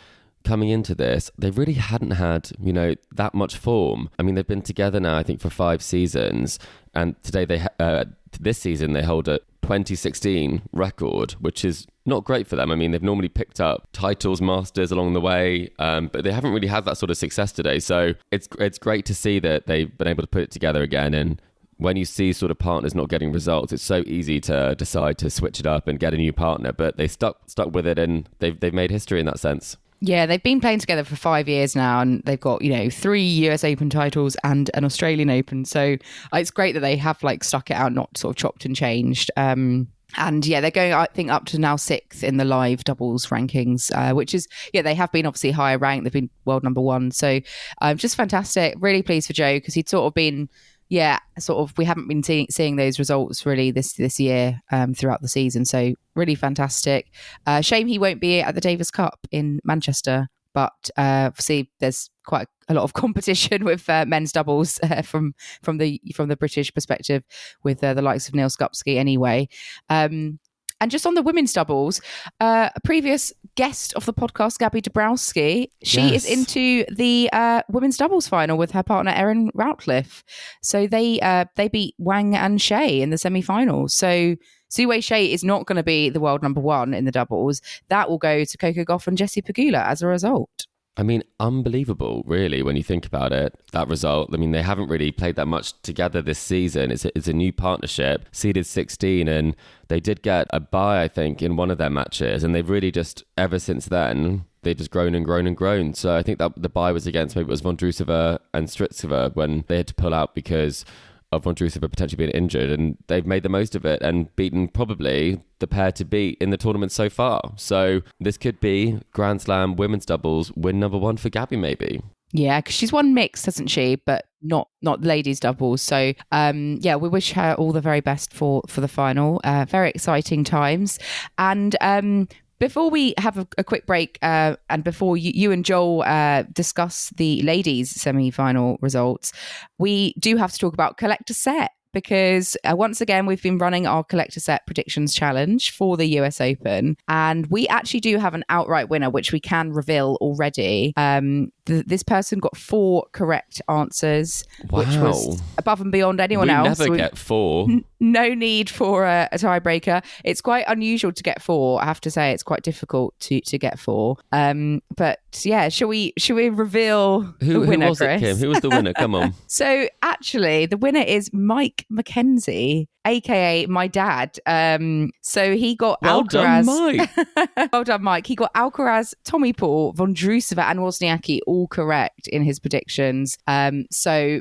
coming 0.45 0.69
into 0.69 0.95
this, 0.95 1.31
they 1.37 1.51
really 1.51 1.75
hadn't 1.75 2.13
had, 2.13 2.51
you 2.61 2.73
know, 2.73 2.95
that 3.13 3.35
much 3.35 3.57
form. 3.57 4.09
I 4.19 4.23
mean, 4.23 4.37
they've 4.37 4.47
been 4.47 4.63
together 4.63 5.01
now, 5.01 5.17
I 5.17 5.23
think, 5.23 5.41
for 5.41 5.51
five 5.51 5.83
seasons, 5.83 6.59
and 6.95 7.21
today 7.23 7.45
they, 7.45 7.67
uh, 7.81 8.05
this 8.39 8.59
season, 8.59 8.93
they 8.93 9.03
hold 9.03 9.29
a 9.29 9.41
2016 9.63 10.63
record, 10.73 11.33
which 11.33 11.65
is 11.65 11.89
not 12.07 12.23
great 12.23 12.47
for 12.47 12.55
them. 12.55 12.71
I 12.71 12.77
mean, 12.77 12.93
they've 12.93 13.03
normally 13.03 13.29
picked 13.29 13.61
up 13.61 13.89
titles, 13.93 14.41
masters 14.41 14.93
along 14.93 15.15
the 15.15 15.21
way, 15.21 15.71
um, 15.81 16.09
but 16.13 16.23
they 16.23 16.31
haven't 16.31 16.53
really 16.53 16.69
had 16.69 16.85
that 16.85 16.97
sort 16.97 17.11
of 17.11 17.17
success 17.17 17.51
today. 17.51 17.81
So 17.81 18.15
it's 18.31 18.49
it's 18.61 18.79
great 18.79 19.05
to 19.07 19.15
see 19.15 19.41
that 19.41 19.67
they've 19.67 19.97
been 19.99 20.07
able 20.07 20.23
to 20.23 20.29
put 20.29 20.43
it 20.43 20.53
together 20.53 20.83
again 20.83 21.13
and 21.15 21.43
when 21.79 21.97
you 21.97 22.05
see 22.05 22.33
sort 22.33 22.51
of 22.51 22.59
partners 22.59 22.95
not 22.95 23.09
getting 23.09 23.33
results, 23.33 23.73
it's 23.73 23.83
so 23.83 24.03
easy 24.07 24.41
to 24.43 24.75
decide 24.77 25.19
to 25.19 25.31
switch 25.31 25.61
it 25.61 25.67
up 25.67 25.87
and 25.89 25.99
get 25.99 26.15
a 26.15 26.17
new 26.17 26.33
partner. 26.33 26.73
But 26.73 26.97
they 26.97 27.09
stuck 27.09 27.49
stuck 27.49 27.75
with 27.75 27.87
it, 27.87 27.99
and 27.99 28.29
they've 28.39 28.59
they've 28.59 28.75
made 28.75 28.91
history 28.91 29.21
in 29.21 29.27
that 29.27 29.39
sense. 29.39 29.77
Yeah, 30.01 30.27
they've 30.27 30.43
been 30.43 30.61
playing 30.61 30.81
together 30.81 31.05
for 31.05 31.17
five 31.17 31.49
years 31.49 31.75
now, 31.75 32.01
and 32.01 32.23
they've 32.25 32.41
got 32.41 32.63
you 32.63 32.73
know 32.73 32.91
three 32.91 33.23
US 33.23 33.65
Open 33.65 33.91
titles 33.91 34.37
and 34.45 34.71
an 34.75 34.85
Australian 34.85 35.31
Open. 35.31 35.65
So 35.65 35.97
uh, 36.33 36.39
it's 36.39 36.51
great 36.51 36.73
that 36.73 36.81
they 36.81 36.97
have 36.97 37.23
like 37.23 37.45
stuck 37.45 37.71
it 37.71 37.75
out, 37.75 37.93
not 37.93 38.17
sort 38.17 38.33
of 38.33 38.37
chopped 38.37 38.65
and 38.65 38.77
changed. 38.77 39.31
Um, 39.37 39.89
and 40.17 40.47
yeah, 40.47 40.61
they're 40.61 40.71
going, 40.71 40.93
I 40.93 41.07
think, 41.07 41.31
up 41.31 41.47
to 41.47 41.59
now 41.59 41.77
sixth 41.77 42.23
in 42.23 42.37
the 42.37 42.45
live 42.45 42.85
doubles 42.85 43.27
rankings, 43.27 43.91
uh, 43.95 44.15
which 44.15 44.35
is, 44.35 44.49
yeah, 44.73 44.83
they 44.83 44.95
have 44.95 45.13
been 45.13 45.27
obviously 45.27 45.51
higher 45.51 45.79
ranked. 45.79 46.05
They've 46.05 46.13
been 46.13 46.31
world 46.45 46.63
number 46.63 46.81
one. 46.81 47.11
So 47.11 47.41
um, 47.83 47.97
just 47.99 48.17
fantastic. 48.17 48.77
Really 48.79 49.03
pleased 49.03 49.27
for 49.27 49.33
Joe 49.33 49.57
because 49.57 49.75
he'd 49.75 49.89
sort 49.89 50.07
of 50.07 50.15
been, 50.15 50.49
yeah, 50.89 51.19
sort 51.39 51.59
of, 51.59 51.77
we 51.77 51.85
haven't 51.85 52.09
been 52.09 52.23
seeing, 52.23 52.47
seeing 52.51 52.77
those 52.77 52.99
results 52.99 53.45
really 53.45 53.71
this, 53.71 53.95
this 53.95 54.21
year 54.21 54.61
um, 54.71 54.95
throughout 54.95 55.23
the 55.23 55.29
season. 55.29 55.65
So 55.65 55.95
really 56.15 56.35
fantastic. 56.35 57.11
Uh, 57.47 57.61
shame 57.61 57.87
he 57.87 57.99
won't 57.99 58.21
be 58.21 58.41
at 58.41 58.55
the 58.55 58.61
Davis 58.61 58.91
Cup 58.91 59.27
in 59.31 59.61
Manchester. 59.65 60.29
But 60.57 60.89
uh, 60.97 61.33
see, 61.39 61.71
there's 61.81 62.09
quite 62.25 62.49
a 62.69 62.73
lot 62.73 62.83
of 62.83 62.93
competition 62.95 63.63
with 63.63 63.89
uh, 63.91 64.07
men's 64.07 64.33
doubles 64.33 64.81
uh, 64.83 65.03
from 65.03 65.35
from 65.63 65.77
the 65.77 66.01
from 66.15 66.31
the 66.31 66.37
British 66.37 66.73
perspective, 66.73 67.25
with 67.63 67.85
uh, 67.85 67.93
the 67.93 68.01
likes 68.01 68.27
of 68.27 68.35
Neal 68.35 68.49
Skupski 68.49 68.97
anyway. 68.97 69.49
Um, 69.91 70.39
and 70.81 70.91
just 70.91 71.07
on 71.07 71.15
the 71.15 71.23
women's 71.23 71.53
doubles, 71.53 72.01
uh, 72.41 72.69
a 72.75 72.81
previous 72.83 73.33
guest 73.55 73.95
of 73.95 74.05
the 74.05 74.13
podcast, 74.13 74.59
Gaby 74.59 74.83
Dabrowski, 74.83 75.71
she 75.83 76.01
Yes. 76.01 76.25
is 76.27 76.31
into 76.39 76.85
the 76.95 77.31
uh, 77.33 77.63
women's 77.71 77.97
doubles 77.97 78.29
final 78.29 78.59
with 78.59 78.71
her 78.73 78.83
partner 78.83 79.13
Erin 79.13 79.51
Routliffe. 79.53 80.23
So 80.63 80.87
they 80.87 81.19
uh, 81.21 81.47
they 81.57 81.69
beat 81.69 81.95
Wang 81.99 82.37
and 82.37 82.59
Hsieh 82.59 83.01
in 83.01 83.11
the 83.11 83.19
semi-finals. 83.19 83.95
So 83.95 84.37
Su-wei 84.69 84.99
Hsieh 84.99 85.31
is 85.33 85.45
not 85.45 85.67
going 85.67 85.77
to 85.77 85.83
be 85.83 86.11
the 86.11 86.21
world 86.21 86.43
number 86.43 86.61
one 86.61 86.93
in 86.93 87.05
the 87.05 87.13
doubles. 87.13 87.63
That 87.89 88.11
will 88.11 88.19
go 88.19 88.45
to 88.45 88.59
Coco 88.59 88.85
Gauff 88.85 89.07
and 89.07 89.17
Jessie 89.17 89.41
Pegula 89.43 89.87
as 89.87 90.03
a 90.03 90.07
result. 90.09 90.67
I 90.99 91.03
mean, 91.03 91.23
unbelievable, 91.39 92.23
really, 92.27 92.63
when 92.63 92.77
you 92.77 92.83
think 92.83 93.05
about 93.05 93.33
it. 93.33 93.55
That 93.73 93.89
result. 93.89 94.31
I 94.33 94.39
mean, 94.39 94.53
they 94.53 94.63
haven't 94.63 94.89
really 94.89 95.13
played 95.13 95.37
that 95.37 95.47
much 95.47 95.81
together 95.83 96.23
this 96.23 96.39
season. 96.39 96.91
It's 96.91 97.05
a, 97.05 97.17
it's 97.17 97.29
a 97.29 97.35
new 97.35 97.53
partnership, 97.53 98.27
seeded 98.33 98.67
16, 98.67 99.29
and 99.29 99.55
they 99.89 100.01
did 100.01 100.23
get 100.23 100.47
a 100.51 100.61
bye, 100.61 101.03
I 101.03 101.09
think, 101.09 101.43
in 101.43 101.57
one 101.57 101.71
of 101.71 101.77
their 101.77 101.91
matches, 101.91 102.43
and 102.43 102.55
they've 102.55 102.69
really 102.69 102.91
just 102.91 103.25
ever 103.37 103.59
since 103.59 103.87
then 103.87 104.45
they've 104.67 104.77
just 104.77 104.91
grown 104.91 105.15
and 105.15 105.25
grown 105.25 105.47
and 105.47 105.57
grown. 105.57 105.95
So 105.95 106.17
I 106.17 106.23
think 106.23 106.39
that 106.39 106.61
the 106.61 106.69
bye 106.69 106.93
was 106.93 107.07
against 107.07 107.37
maybe 107.37 107.47
it 107.47 107.51
was 107.51 107.63
Vondrusova 107.63 108.41
and 108.53 108.67
Strycova 108.67 109.35
when 109.37 109.65
they 109.69 109.77
had 109.77 109.87
to 109.87 109.95
pull 109.95 110.13
out 110.13 110.35
because 110.35 110.85
of 111.33 111.45
Vondrusova 111.45 111.91
potentially 111.91 112.27
being 112.27 112.31
injured, 112.31 112.71
and 112.71 112.97
they've 113.09 113.27
made 113.27 113.43
the 113.43 113.49
most 113.49 113.75
of 113.75 113.85
it 113.85 114.01
and 114.03 114.35
beaten 114.37 114.69
probably 114.69 115.41
the 115.59 115.67
pair 115.67 115.93
to 115.93 116.05
beat 116.05 116.39
in 116.41 116.51
the 116.51 116.57
tournament 116.57 116.93
so 116.93 117.09
far. 117.09 117.53
So 117.57 118.03
this 118.21 118.37
could 118.37 118.61
be 118.61 119.01
Grand 119.13 119.43
Slam 119.43 119.77
women's 119.77 120.07
doubles 120.07 120.53
win 120.53 120.79
number 120.79 120.99
one 120.99 121.17
for 121.17 121.29
Gaby, 121.29 121.57
maybe. 121.57 122.03
Yeah, 122.33 122.61
because 122.61 122.75
she's 122.75 122.93
won 122.93 123.15
mixed, 123.15 123.47
hasn't 123.47 123.71
she? 123.71 123.97
But 123.97 124.27
not 124.43 124.69
not 124.83 125.03
ladies 125.03 125.41
doubles. 125.41 125.81
So 125.81 126.13
um, 126.33 126.79
yeah, 126.81 126.97
we 126.97 127.09
wish 127.09 127.33
her 127.33 127.55
all 127.55 127.73
the 127.73 127.81
very 127.81 128.01
best 128.01 128.33
for 128.33 128.63
for 128.69 128.81
the 128.81 128.89
final. 128.89 129.41
Uh, 129.45 129.65
very 129.69 129.91
exciting 129.91 130.45
times, 130.45 130.99
and 131.39 131.77
um, 131.81 132.29
before 132.59 132.91
we 132.91 133.15
have 133.19 133.39
a, 133.39 133.47
a 133.59 133.65
quick 133.65 133.87
break, 133.87 134.19
uh, 134.23 134.57
and 134.71 134.85
before 134.85 135.17
you, 135.17 135.33
you 135.35 135.53
and 135.53 135.65
Joel 135.65 136.03
uh, 136.03 136.43
discuss 136.53 137.11
the 137.17 137.43
ladies' 137.43 137.91
semi-final 137.91 138.79
results, 138.81 139.33
we 139.79 140.15
do 140.15 140.37
have 140.37 140.53
to 140.53 140.59
talk 140.59 140.75
about 140.75 140.97
Collect 140.97 141.29
A 141.31 141.35
Set 141.35 141.73
because 141.93 142.59
uh, 142.71 142.77
once 142.77 143.01
again 143.01 143.25
we've 143.25 143.43
been 143.43 143.57
running 143.57 143.87
our 143.87 144.05
Collect 144.05 144.37
A 144.37 144.41
Set 144.41 144.67
predictions 144.67 145.15
challenge 145.15 145.71
for 145.71 145.97
the 145.97 146.05
US 146.21 146.41
Open, 146.41 146.97
and 147.09 147.47
we 147.47 147.67
actually 147.69 148.01
do 148.01 148.19
have 148.19 148.35
an 148.35 148.45
outright 148.49 148.91
winner, 148.91 149.09
which 149.09 149.33
we 149.33 149.41
can 149.41 149.73
reveal 149.73 150.19
already. 150.21 150.93
Um, 150.97 151.53
th- 151.67 151.85
this 151.87 152.03
person 152.03 152.39
got 152.39 152.57
four 152.57 153.07
correct 153.13 153.61
answers, 153.69 154.45
which 154.71 154.89
was 154.97 155.41
above 155.59 155.81
and 155.81 155.93
beyond 155.93 156.21
anyone 156.21 156.49
we 156.49 156.55
else. 156.55 156.79
never 156.79 156.91
We- 156.91 156.97
get 156.97 157.19
four. 157.19 157.69
no 158.01 158.35
need 158.35 158.71
for 158.71 159.05
a, 159.05 159.29
a 159.33 159.37
tiebreaker. 159.39 160.03
It's 160.25 160.41
quite 160.41 160.65
unusual 160.69 161.13
to 161.13 161.23
get 161.23 161.43
four. 161.43 161.83
I 161.83 161.85
have 161.87 162.01
to 162.03 162.11
say, 162.11 162.33
it's 162.33 162.43
quite 162.43 162.63
difficult 162.63 163.15
to 163.21 163.41
to 163.43 163.59
get 163.59 163.79
four. 163.79 164.17
Um, 164.33 164.83
but 164.97 165.21
yeah, 165.43 165.69
shall 165.69 165.89
we 165.89 166.13
shall 166.19 166.37
we 166.37 166.49
reveal 166.49 167.21
Who, 167.21 167.35
the 167.47 167.53
who 167.53 167.61
winner, 167.67 167.89
was 167.91 168.01
it, 168.01 168.21
Kim? 168.21 168.37
Who 168.37 168.49
was 168.49 168.61
the 168.61 168.71
winner? 168.71 168.93
Come 168.95 169.15
on. 169.15 169.35
So 169.49 169.89
actually, 170.03 170.67
the 170.67 170.77
winner 170.77 171.01
is 171.01 171.31
Mike 171.33 171.87
McKenzie, 171.91 172.87
aka 173.07 173.67
my 173.67 173.87
dad. 173.87 174.39
Um, 174.45 175.13
so 175.23 175.55
he 175.57 175.75
got 175.75 176.01
Well 176.03 176.25
Alcaraz. 176.25 176.67
done, 176.67 176.67
Mike. 176.67 177.71
well 177.73 177.85
done, 177.85 178.03
Mike. 178.03 178.27
He 178.27 178.35
got 178.35 178.53
Alcaraz, 178.55 179.15
Tommy 179.25 179.53
Paul, 179.53 179.95
Vondrusova, 179.95 180.65
and 180.71 180.81
Wozniacki 180.81 181.41
all 181.47 181.56
correct 181.71 182.29
in 182.29 182.43
his 182.43 182.59
predictions. 182.59 183.37
Um, 183.47 183.87
so 183.91 184.41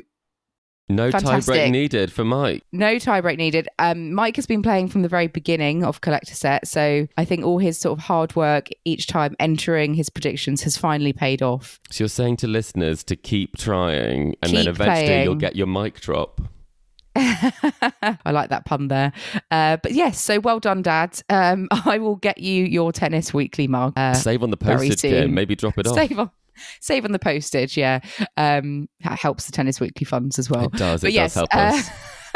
No 0.88 1.10
tiebreak 1.10 1.70
needed 1.70 2.12
for 2.12 2.24
Mike. 2.24 2.62
no 2.72 2.94
tiebreak 2.96 3.38
needed. 3.38 3.68
Um, 3.80 4.12
Mike 4.12 4.36
has 4.36 4.46
been 4.46 4.62
playing 4.62 4.86
from 4.88 5.02
the 5.02 5.08
very 5.08 5.26
beginning 5.26 5.82
of 5.84 6.00
Collect 6.00 6.30
A 6.30 6.34
Set, 6.34 6.68
so 6.68 7.08
I 7.16 7.24
think 7.24 7.44
all 7.44 7.58
his 7.58 7.76
sort 7.78 7.98
of 7.98 8.04
hard 8.04 8.36
work 8.36 8.68
each 8.84 9.06
time 9.08 9.34
entering 9.40 9.94
his 9.94 10.10
predictions 10.10 10.62
has 10.62 10.76
finally 10.76 11.12
paid 11.12 11.42
off. 11.42 11.80
So 11.90 12.04
you're 12.04 12.08
saying 12.08 12.36
to 12.38 12.46
listeners 12.46 13.02
to 13.04 13.16
keep 13.16 13.56
trying, 13.56 14.36
and 14.42 14.52
then 14.52 14.68
eventually 14.68 15.06
playing. 15.06 15.24
you'll 15.24 15.34
get 15.36 15.56
your 15.56 15.66
mic 15.66 16.00
drop. 16.00 16.40
I 17.18 18.30
like 18.30 18.50
that 18.50 18.66
pun 18.66 18.88
there. 18.88 19.10
Uh, 19.50 19.78
but 19.82 19.92
yes, 19.92 20.20
so 20.20 20.38
well 20.38 20.60
done, 20.60 20.82
Dad. 20.82 21.18
Um, 21.30 21.66
I 21.86 21.98
will 21.98 22.16
get 22.16 22.38
you 22.38 22.64
your 22.64 22.92
tennis 22.92 23.32
weekly 23.32 23.66
mug. 23.66 23.94
Uh, 23.96 24.12
Save 24.14 24.42
on 24.42 24.50
the 24.50 24.56
postage. 24.56 25.30
Maybe 25.30 25.56
drop 25.56 25.78
it 25.78 25.86
off. 25.88 25.94
save 25.94 26.18
on, 26.18 26.30
save 26.80 27.04
on 27.04 27.12
the 27.12 27.18
postage. 27.18 27.76
Yeah, 27.76 28.00
um, 28.36 28.88
that 29.00 29.18
helps 29.18 29.46
the 29.46 29.52
tennis 29.52 29.80
weekly 29.80 30.04
funds 30.04 30.38
as 30.38 30.50
well. 30.50 30.66
It 30.66 30.72
does. 30.72 31.04
It 31.04 31.12
yes, 31.12 31.34
does 31.34 31.48
help 31.50 31.54
uh, 31.54 31.76
us. 31.78 31.90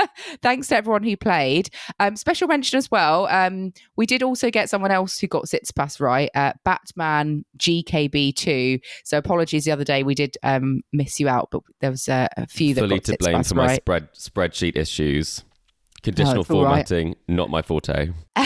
thanks 0.43 0.69
to 0.69 0.77
everyone 0.77 1.03
who 1.03 1.17
played. 1.17 1.71
Um, 1.99 2.17
special 2.17 2.49
mention 2.49 2.79
as 2.79 2.91
well. 2.91 3.27
Um, 3.27 3.73
we 3.97 4.07
did 4.07 4.23
also 4.23 4.51
get 4.51 4.71
someone 4.71 4.91
else 4.91 5.19
who 5.19 5.27
got 5.27 5.45
Tsitsipas 5.45 6.01
right, 6.01 6.31
uh, 6.35 6.53
Batman 6.65 7.45
GKB2. 7.59 8.81
So 9.05 9.19
apologies 9.19 9.65
the 9.65 9.73
other 9.73 9.85
day, 9.85 10.03
we 10.03 10.15
did 10.15 10.37
um, 10.43 10.83
miss 10.93 11.21
you 11.21 11.29
out, 11.29 11.49
but 11.51 11.63
there 11.81 11.91
was 11.91 12.09
uh, 12.09 12.29
a 12.37 12.47
few 12.47 12.75
that 12.75 12.81
Fully 12.83 12.97
got 12.97 13.05
to 13.05 13.17
blame 13.19 13.43
for 13.43 13.55
my 13.55 13.67
right. 13.67 13.77
spread 13.77 14.13
spreadsheet 14.15 14.77
issues. 14.77 15.45
Conditional 16.03 16.39
all 16.49 16.65
right. 16.65 16.87
formatting, 16.89 17.17
not 17.29 17.51
my 17.51 17.63
forte. 17.63 18.11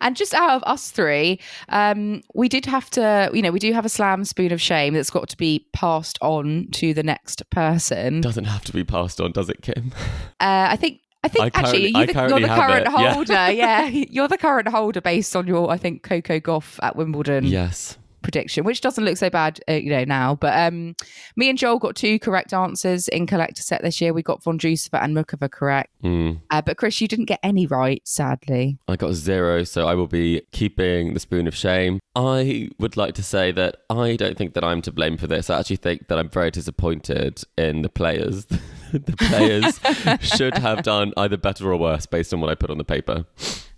and 0.00 0.16
just 0.16 0.34
out 0.34 0.50
of 0.50 0.62
us 0.64 0.90
three, 0.90 1.40
um, 1.68 2.22
we 2.34 2.48
did 2.48 2.66
have 2.66 2.90
to, 2.90 3.30
you 3.32 3.42
know, 3.42 3.50
we 3.50 3.58
do 3.58 3.72
have 3.72 3.84
a 3.84 3.88
slam 3.88 4.24
spoon 4.24 4.52
of 4.52 4.60
shame 4.60 4.94
that's 4.94 5.10
got 5.10 5.28
to 5.30 5.36
be 5.36 5.66
passed 5.72 6.18
on 6.20 6.68
to 6.72 6.92
the 6.92 7.02
next 7.02 7.48
person. 7.50 8.18
Uh, 8.18 8.22
Doesn't 8.22 8.44
have 8.44 8.64
to 8.66 8.72
be 8.72 8.84
passed 8.84 9.20
on, 9.20 9.32
does 9.32 9.48
it, 9.48 9.62
Kim? 9.62 9.92
I 10.40 10.76
think. 10.76 11.00
I 11.24 11.28
think 11.28 11.56
I 11.56 11.60
actually 11.60 11.86
you 11.86 11.92
the, 11.92 11.98
you're 11.98 12.06
currently 12.06 12.42
the 12.42 12.48
current 12.48 12.86
it, 12.86 12.92
yeah. 12.92 13.12
holder. 13.14 13.32
Yeah. 13.50 13.86
you're 13.86 14.28
the 14.28 14.38
current 14.38 14.68
holder 14.68 15.00
based 15.00 15.34
on 15.34 15.48
your, 15.48 15.72
I 15.72 15.76
think, 15.76 16.04
Coco 16.04 16.38
Gauff 16.38 16.78
at 16.82 16.94
Wimbledon 16.94 17.44
yes. 17.44 17.98
Prediction, 18.26 18.64
which 18.64 18.80
doesn't 18.80 19.04
look 19.04 19.16
so 19.16 19.30
bad, 19.30 19.60
uh, 19.68 19.74
you 19.74 19.88
know, 19.88 20.02
now. 20.02 20.34
But 20.34 20.58
um, 20.58 20.96
me 21.36 21.48
and 21.48 21.56
Joel 21.56 21.78
got 21.78 21.94
two 21.94 22.18
correct 22.18 22.52
answers 22.52 23.06
in 23.06 23.24
Collect 23.24 23.56
A 23.60 23.62
Set 23.62 23.82
this 23.82 24.00
year. 24.00 24.12
We 24.12 24.24
got 24.24 24.42
Vondrousova 24.42 25.00
and 25.00 25.16
Muchova 25.16 25.48
correct, 25.48 25.92
Mm. 26.02 26.40
uh, 26.50 26.60
but 26.60 26.76
Chris, 26.76 27.00
you 27.00 27.06
didn't 27.06 27.26
get 27.26 27.38
any 27.44 27.68
right, 27.68 28.02
sadly. 28.04 28.78
I 28.88 28.96
got 28.96 29.12
zero, 29.12 29.62
so 29.62 29.86
I 29.86 29.94
will 29.94 30.08
be 30.08 30.42
keeping 30.50 31.14
the 31.14 31.20
spoon 31.20 31.46
of 31.46 31.54
shame. 31.54 32.00
I 32.16 32.68
would 32.80 32.96
like 32.96 33.14
to 33.14 33.22
say 33.22 33.52
that 33.52 33.76
I 33.90 34.16
don't 34.16 34.36
think 34.36 34.54
that 34.54 34.64
I'm 34.64 34.82
to 34.82 34.90
blame 34.92 35.16
for 35.18 35.28
this. 35.28 35.48
I 35.48 35.60
actually 35.60 35.76
think 35.76 36.08
that 36.08 36.18
I'm 36.18 36.28
very 36.28 36.50
disappointed 36.50 37.44
in 37.56 37.82
the 37.82 37.88
players. 37.88 38.46
the 38.92 39.14
players 39.16 39.78
should 40.36 40.58
have 40.58 40.82
done 40.82 41.12
either 41.16 41.36
better 41.36 41.70
or 41.70 41.76
worse 41.76 42.06
based 42.06 42.34
on 42.34 42.40
what 42.40 42.50
I 42.50 42.56
put 42.56 42.70
on 42.70 42.78
the 42.78 42.84
paper. 42.84 43.24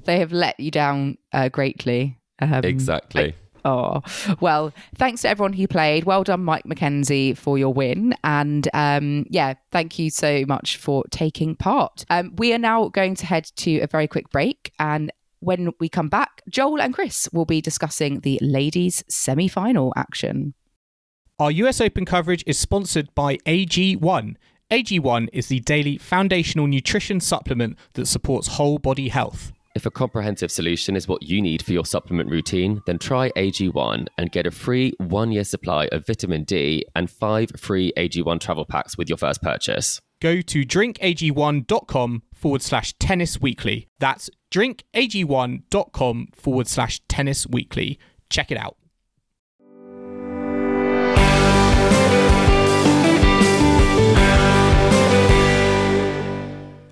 They 0.05 0.21
have 0.21 0.33
let 0.33 0.59
you 0.59 0.71
down 0.71 1.19
uh, 1.35 1.51
greatly. 1.51 2.19
Um, 2.41 2.65
Exactly. 2.65 3.35
Oh, 3.69 4.01
well, 4.41 4.73
thanks 4.97 5.23
to 5.23 5.29
everyone 5.29 5.53
who 5.53 5.69
played. 5.69 6.05
Well 6.05 6.25
done, 6.25 6.43
Mike 6.43 6.65
McKenzie, 6.65 7.37
for 7.37 7.59
your 7.59 7.75
win. 7.75 8.15
And 8.25 8.67
um, 8.73 9.27
yeah, 9.29 9.55
thank 9.71 9.99
you 9.99 10.09
so 10.09 10.45
much 10.49 10.79
for 10.79 11.05
taking 11.11 11.55
part. 11.55 12.07
Um, 12.09 12.35
we 12.37 12.55
are 12.55 12.59
now 12.59 12.89
going 12.89 13.15
to 13.17 13.27
head 13.27 13.45
to 13.57 13.81
a 13.81 13.87
very 13.87 14.09
quick 14.09 14.31
break. 14.31 14.73
And 14.79 15.13
when 15.41 15.73
we 15.81 15.91
come 15.91 16.09
back, 16.09 16.41
Joel 16.49 16.81
and 16.81 16.95
Chris 16.95 17.29
will 17.31 17.45
be 17.45 17.61
discussing 17.61 18.21
the 18.21 18.39
ladies' 18.41 19.05
semi 19.09 19.49
final 19.49 19.93
action. 19.97 20.55
Our 21.39 21.51
US 21.51 21.81
Open 21.81 22.07
coverage 22.07 22.43
is 22.47 22.59
sponsored 22.59 23.15
by 23.15 23.37
AG1. 23.39 24.37
AG1 24.71 25.29
is 25.33 25.49
the 25.49 25.61
daily 25.61 25.99
foundational 25.99 26.67
nutrition 26.67 27.21
supplement 27.21 27.79
that 27.93 28.07
supports 28.07 28.49
whole 28.49 28.79
body 28.79 29.09
health. 29.09 29.53
If 29.79 29.87
a 29.87 29.93
comprehensive 29.93 30.51
solution 30.51 30.97
is 30.97 31.07
what 31.07 31.23
you 31.23 31.41
need 31.41 31.63
for 31.63 31.73
your 31.73 31.87
supplement 31.87 32.29
routine, 32.31 32.83
then 32.87 32.99
try 32.99 33.31
AG1 33.37 34.09
and 34.19 34.33
get 34.33 34.45
a 34.45 34.51
free 34.51 34.93
one 34.99 35.31
year 35.31 35.45
supply 35.45 35.87
of 35.93 36.05
vitamin 36.05 36.43
D 36.43 36.85
and 36.97 37.09
five 37.09 37.53
free 37.57 37.93
AG1 37.97 38.41
travel 38.41 38.65
packs 38.65 38.99
with 38.99 39.09
your 39.09 39.19
first 39.19 39.41
purchase. 39.41 40.01
Go 40.21 40.41
to 40.41 40.65
drinkag1.com 40.65 42.23
forward 42.35 42.63
slash 42.63 42.93
tennis 42.95 43.41
weekly. 43.41 43.87
That's 44.01 44.29
drinkag1.com 44.51 46.27
forward 46.35 46.67
slash 46.67 47.01
tennis 47.09 47.47
weekly. 47.47 48.01
Check 48.31 48.51
it 48.51 48.59
out. 48.59 48.79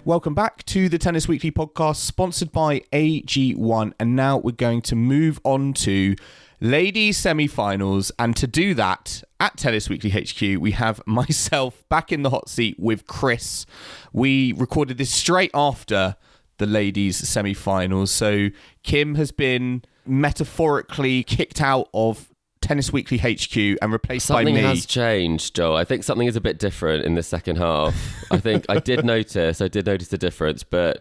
Welcome 0.07 0.35
back 0.35 0.65
to 0.67 0.89
the 0.89 0.99
Tennis 0.99 1.27
Weekly 1.27 1.51
podcast, 1.51 1.97
sponsored 1.97 2.53
by 2.53 2.79
AG1. 2.93 3.93
And 3.99 4.15
now 4.15 4.39
we're 4.39 4.53
going 4.53 4.81
to 4.83 4.95
move 4.95 5.41
on 5.43 5.73
to 5.73 6.15
ladies 6.61 7.17
semi 7.17 7.49
finals. 7.49 8.13
And 8.17 8.37
to 8.37 8.47
do 8.47 8.73
that, 8.75 9.25
at 9.41 9.57
Tennis 9.57 9.89
Weekly 9.89 10.11
HQ, 10.11 10.61
we 10.63 10.71
have 10.71 11.01
myself 11.09 11.83
back 11.89 12.13
in 12.13 12.23
the 12.23 12.31
hot 12.31 12.49
seat 12.49 12.79
with 12.79 13.09
Chris. 13.09 13.67
We 14.13 14.53
recorded 14.53 14.97
this 14.97 15.13
straight 15.13 15.51
after 15.53 16.15
the 16.59 16.67
ladies 16.67 17.17
semi 17.17 17.53
finals. 17.53 18.13
So 18.13 18.51
Kim 18.85 19.17
has 19.17 19.33
been 19.33 19.83
metaphorically 20.07 21.25
kicked 21.25 21.61
out 21.61 21.89
of 21.93 22.31
Tennis 22.67 22.93
Weekly 22.93 23.19
HQ 23.19 23.79
and 23.81 23.93
replaced 23.93 24.27
Something 24.27 24.47
by 24.47 24.51
me. 24.51 24.61
Something 24.63 24.77
has 24.77 24.87
changed, 24.87 25.55
Joel. 25.55 25.77
I 25.77 25.85
think 25.85 26.03
something 26.03 26.27
is 26.27 26.35
a 26.35 26.41
bit 26.41 26.59
different 26.59 27.05
in 27.05 27.15
the 27.15 27.23
second 27.23 27.59
half. 27.59 27.95
I 28.31 28.39
think 28.39 28.67
I 28.69 28.81
did 28.81 29.05
notice, 29.15 29.61
I 29.61 29.69
did 29.69 29.87
notice 29.87 30.09
the 30.09 30.19
difference, 30.19 30.65
but 30.65 31.01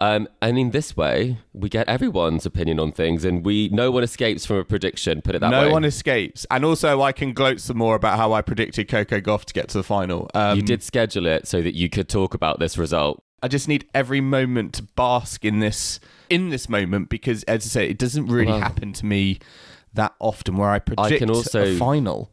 um, 0.00 0.26
I 0.42 0.50
mean, 0.50 0.72
this 0.72 0.96
way 0.96 1.38
we 1.52 1.68
get 1.68 1.88
everyone's 1.88 2.44
opinion 2.44 2.80
on 2.80 2.90
things, 2.90 3.24
and 3.24 3.44
we 3.44 3.68
no 3.68 3.92
one 3.92 4.02
escapes 4.02 4.44
from 4.44 4.56
a 4.56 4.64
prediction. 4.64 5.22
Put 5.22 5.36
it 5.36 5.38
that 5.38 5.50
no 5.50 5.60
way. 5.60 5.68
No 5.68 5.72
one 5.72 5.84
escapes. 5.84 6.46
And 6.50 6.64
also, 6.64 7.00
I 7.00 7.12
can 7.12 7.32
gloat 7.32 7.60
some 7.60 7.78
more 7.78 7.94
about 7.94 8.18
how 8.18 8.32
I 8.32 8.42
predicted 8.42 8.88
Coco 8.88 9.20
Gauff 9.20 9.44
to 9.44 9.54
get 9.54 9.68
to 9.68 9.78
the 9.78 9.84
final. 9.84 10.28
Um, 10.34 10.56
you 10.56 10.62
did 10.62 10.82
schedule 10.82 11.26
it 11.26 11.46
so 11.46 11.62
that 11.62 11.76
you 11.76 11.88
could 11.88 12.08
talk 12.08 12.34
about 12.34 12.58
this 12.58 12.76
result. 12.76 13.22
I 13.40 13.46
just 13.46 13.68
need 13.68 13.88
every 13.94 14.20
moment 14.20 14.74
to 14.74 14.82
bask 14.82 15.44
in 15.44 15.60
this 15.60 16.00
in 16.28 16.48
this 16.48 16.68
moment 16.68 17.08
because, 17.08 17.44
as 17.44 17.64
I 17.66 17.68
say, 17.68 17.88
it 17.88 17.98
doesn't 17.98 18.26
really 18.26 18.58
happen 18.58 18.92
to 18.94 19.06
me 19.06 19.38
that 19.94 20.14
often 20.18 20.56
where 20.56 20.70
I 20.70 20.78
predict 20.78 21.18
can 21.18 21.30
also- 21.30 21.62
a 21.64 21.76
final. 21.76 22.30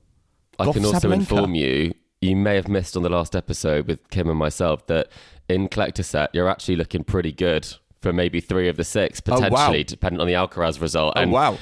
I 0.60 0.65
Gauff 0.65 0.74
can 0.74 0.86
also 0.86 1.08
Sabalenka. 1.10 1.13
inform 1.13 1.56
you, 1.56 1.93
you 2.21 2.36
may 2.36 2.56
have 2.56 2.67
missed 2.67 2.95
on 2.95 3.02
the 3.04 3.10
last 3.10 3.36
episode 3.36 3.88
with 3.88 4.08
Kim 4.12 4.30
and 4.30 4.38
myself 4.38 4.86
that 4.88 5.08
in 5.50 5.67
Collect 5.69 5.97
A 6.00 6.04
Set 6.04 6.30
you're 6.34 6.47
actually 6.50 6.76
looking 6.76 7.04
pretty 7.04 7.32
good 7.32 7.67
for 8.02 8.13
maybe 8.13 8.39
three 8.39 8.67
of 8.67 8.78
the 8.78 8.84
six 8.84 9.21
Oh, 9.28 9.32
wow. 9.39 9.50
potentially, 9.50 9.84
depending 9.84 10.19
on 10.21 10.28
the 10.28 10.34
Alcaraz 10.34 10.80
result. 10.82 11.13
Oh 11.15 11.21
and 11.21 11.32
wow! 11.32 11.58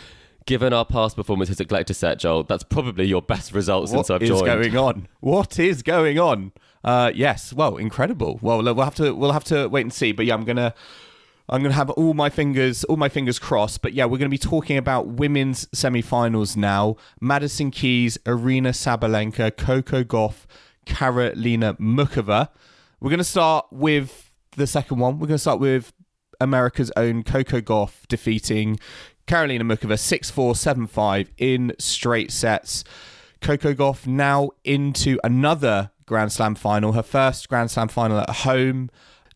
given 0.45 0.73
our 0.73 0.83
past 0.85 1.15
performances 1.15 1.62
at 1.62 1.67
Collect 1.67 1.89
A 1.91 1.93
Set, 1.93 2.19
Joel, 2.19 2.43
that's 2.43 2.63
probably 2.63 3.05
your 3.05 3.21
best 3.21 3.53
result 3.53 3.88
since 3.89 4.09
I've 4.09 4.23
is 4.23 4.29
joined. 4.29 4.45
going 4.45 4.75
on? 4.77 5.07
What 5.21 5.59
is 5.59 5.81
going 5.83 6.17
on? 6.19 6.51
Uh, 6.83 7.12
yes, 7.13 7.53
well, 7.53 7.77
incredible. 7.77 8.39
Well, 8.41 8.62
we'll 8.63 8.75
have 8.83 8.95
to 8.95 9.13
we'll 9.13 9.31
have 9.33 9.43
to 9.45 9.67
wait 9.67 9.81
and 9.81 9.93
see. 9.93 10.12
But 10.12 10.25
yeah, 10.25 10.33
I'm 10.33 10.43
gonna 10.45 10.73
I'm 11.49 11.62
gonna 11.63 11.73
have 11.73 11.89
all 11.91 12.13
my 12.13 12.29
fingers 12.29 12.83
all 12.85 12.97
my 12.97 13.09
fingers 13.09 13.39
crossed. 13.39 13.81
But 13.81 13.93
yeah, 13.93 14.05
we're 14.05 14.17
gonna 14.17 14.29
be 14.29 14.38
talking 14.38 14.77
about 14.77 15.07
women's 15.07 15.67
semi-finals 15.73 16.55
now. 16.55 16.95
Madison 17.19 17.71
Keys, 17.71 18.17
Aryna 18.25 18.69
Sabalenka, 18.69 19.55
Coco 19.57 20.03
Gauff, 20.03 20.45
Karolina 20.85 21.77
Muchova. 21.79 22.49
We're 22.99 23.12
gonna 23.12 23.23
start 23.23 23.67
with 23.71 24.31
the 24.55 24.67
second 24.67 24.99
one. 24.99 25.19
We're 25.19 25.27
gonna 25.27 25.38
start 25.38 25.59
with 25.59 25.93
America's 26.39 26.91
own 26.95 27.23
Coco 27.23 27.62
Gauff 27.62 28.07
defeating 28.07 28.79
Karolina 29.27 29.62
Muchova 29.62 29.93
6-4, 29.93 30.89
7-5 30.89 31.27
in 31.38 31.73
straight 31.77 32.31
sets. 32.31 32.83
Coco 33.41 33.73
Gauff 33.73 34.07
now 34.07 34.49
into 34.63 35.19
another 35.23 35.91
Grand 36.05 36.31
Slam 36.31 36.55
final, 36.55 36.93
her 36.93 37.03
first 37.03 37.47
Grand 37.47 37.69
Slam 37.69 37.88
final 37.88 38.17
at 38.17 38.29
home. 38.29 38.89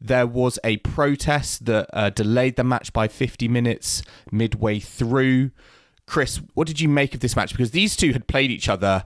There 0.04 0.28
was 0.28 0.60
a 0.66 0.78
protest 0.78 1.66
that 1.66 1.90
uh, 1.94 2.10
delayed 2.10 2.58
the 2.58 2.64
match 2.64 2.92
by 2.92 3.08
50 3.08 3.48
minutes 3.48 4.04
midway 4.32 4.80
through. 4.80 5.52
Chris, 6.06 6.42
what 6.54 6.68
did 6.68 6.82
you 6.82 6.90
make 6.90 7.14
of 7.14 7.22
this 7.22 7.38
match? 7.38 7.52
Because 7.52 7.72
these 7.72 7.96
two 7.96 8.12
had 8.12 8.28
played 8.28 8.52
each 8.52 8.68
other 8.68 9.06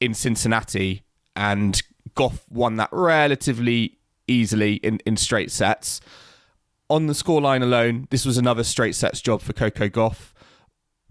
in 0.00 0.12
Cincinnati 0.12 1.02
and 1.34 1.82
Gauff 2.14 2.40
won 2.50 2.76
that 2.76 2.90
relatively 2.92 3.98
easily 4.26 4.74
in, 4.74 4.98
in 5.06 5.16
straight 5.16 5.50
sets. 5.50 6.00
On 6.90 7.06
the 7.06 7.14
scoreline 7.14 7.62
alone, 7.62 8.06
this 8.10 8.26
was 8.26 8.36
another 8.36 8.64
straight 8.64 8.94
sets 8.94 9.20
job 9.20 9.40
for 9.40 9.52
Coco 9.52 9.88
Gauff. 9.88 10.32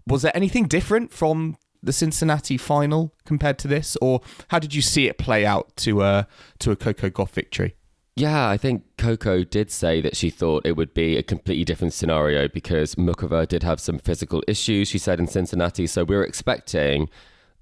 Was 0.06 0.22
there 0.22 0.36
anything 0.36 0.66
different 0.66 1.12
from 1.12 1.56
the 1.82 1.92
Cincinnati 1.92 2.56
final 2.56 3.12
compared 3.24 3.58
to 3.60 3.68
this, 3.68 3.96
or 4.00 4.20
how 4.48 4.58
did 4.58 4.74
you 4.74 4.82
see 4.82 5.06
it 5.06 5.18
play 5.18 5.46
out 5.46 5.76
to 5.76 6.02
a 6.02 6.26
to 6.58 6.70
a 6.70 6.76
Coco 6.76 7.10
Gauff 7.10 7.30
victory? 7.30 7.74
Yeah, 8.18 8.48
I 8.48 8.56
think 8.56 8.82
Coco 8.96 9.44
did 9.44 9.70
say 9.70 10.00
that 10.00 10.16
she 10.16 10.28
thought 10.28 10.66
it 10.66 10.76
would 10.76 10.92
be 10.92 11.16
a 11.16 11.22
completely 11.22 11.64
different 11.64 11.92
scenario 11.92 12.48
because 12.48 12.96
Muchova 12.96 13.46
did 13.46 13.62
have 13.62 13.78
some 13.78 14.00
physical 14.00 14.42
issues, 14.48 14.88
she 14.88 14.98
said 14.98 15.20
in 15.20 15.28
Cincinnati. 15.28 15.86
So 15.86 16.02
we 16.02 16.16
were 16.16 16.24
expecting 16.24 17.08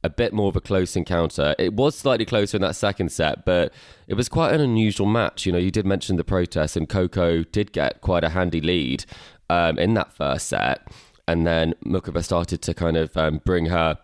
a 0.03 0.09
bit 0.09 0.33
more 0.33 0.49
of 0.49 0.57
a 0.57 0.63
close 0.63 0.97
encounter. 0.97 1.55
It 1.59 1.75
was 1.75 1.95
slightly 1.95 2.25
closer 2.25 2.57
in 2.57 2.63
that 2.63 2.75
second 2.75 3.13
set, 3.13 3.45
but 3.45 3.71
it 4.09 4.15
was 4.15 4.31
quite 4.31 4.55
an 4.55 4.63
unusual 4.63 5.07
match. 5.07 5.45
You 5.45 5.53
know, 5.53 5.59
you 5.59 5.71
did 5.71 5.85
mention 5.85 6.17
the 6.17 6.25
protest, 6.25 6.75
and 6.75 6.89
Coco 6.89 7.43
did 7.43 7.73
get 7.73 8.01
quite 8.01 8.25
a 8.25 8.31
handy 8.31 8.63
lead 8.63 9.05
um, 9.51 9.79
in 9.79 9.93
that 9.93 10.11
first 10.11 10.47
set. 10.47 10.89
And 11.29 11.47
then 11.47 11.75
Muchova 11.85 12.25
started 12.25 12.63
to 12.63 12.73
kind 12.73 12.97
of 12.97 13.15
um, 13.15 13.43
bring 13.45 13.67
her 13.67 13.99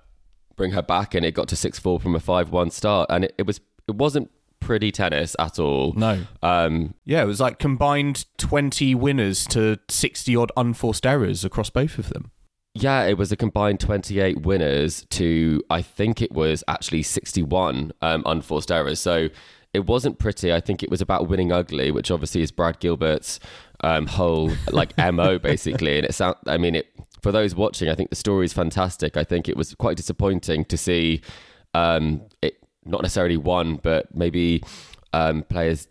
bring 0.54 0.72
her 0.72 0.82
back, 0.82 1.14
and 1.14 1.24
it 1.24 1.32
got 1.32 1.48
to 1.48 1.56
six 1.56 1.78
four 1.78 1.98
from 1.98 2.14
a 2.14 2.20
five 2.20 2.50
one 2.50 2.70
start, 2.70 3.06
and 3.08 3.24
it, 3.24 3.34
it 3.38 3.46
was 3.46 3.58
it 3.88 3.94
wasn't 3.94 4.30
pretty 4.62 4.92
tennis 4.92 5.36
at 5.38 5.58
all. 5.58 5.92
No. 5.94 6.24
Um, 6.42 6.94
Yeah, 7.04 7.22
it 7.22 7.26
was 7.26 7.40
like 7.40 7.58
combined 7.58 8.24
20 8.38 8.94
winners 8.94 9.46
to 9.46 9.78
60 9.88 10.36
odd 10.36 10.52
unforced 10.56 11.06
errors 11.06 11.44
across 11.44 11.70
both 11.70 11.98
of 11.98 12.08
them. 12.10 12.30
Yeah, 12.74 13.04
it 13.04 13.18
was 13.18 13.30
a 13.30 13.36
combined 13.36 13.80
28 13.80 14.42
winners 14.42 15.04
to, 15.10 15.62
I 15.68 15.82
think 15.82 16.22
it 16.22 16.32
was 16.32 16.64
actually 16.68 17.02
61 17.02 17.92
um, 18.00 18.22
unforced 18.24 18.72
errors. 18.72 18.98
So 18.98 19.28
it 19.74 19.86
wasn't 19.86 20.18
pretty. 20.18 20.52
I 20.52 20.60
think 20.60 20.82
it 20.82 20.90
was 20.90 21.00
about 21.00 21.28
winning 21.28 21.52
ugly, 21.52 21.90
which 21.90 22.10
obviously 22.10 22.42
is 22.42 22.50
Brad 22.50 22.78
Gilbert's 22.80 23.40
um, 23.82 24.06
whole 24.06 24.52
like 24.70 24.96
mo 25.12 25.38
basically. 25.38 25.98
And 25.98 26.06
it 26.06 26.14
sound, 26.14 26.36
I 26.46 26.56
mean, 26.56 26.74
it 26.74 26.88
for 27.22 27.32
those 27.32 27.54
watching, 27.54 27.88
I 27.88 27.94
think 27.94 28.10
the 28.10 28.16
story 28.16 28.44
is 28.44 28.52
fantastic. 28.52 29.16
I 29.16 29.24
think 29.24 29.48
it 29.48 29.56
was 29.56 29.74
quite 29.74 29.96
disappointing 29.96 30.64
to 30.66 30.76
see 30.76 31.22
um, 31.74 32.22
it 32.42 32.61
not 32.84 33.02
necessarily 33.02 33.36
won, 33.36 33.76
but 33.76 34.14
maybe 34.14 34.62
um, 35.12 35.42
players 35.44 35.88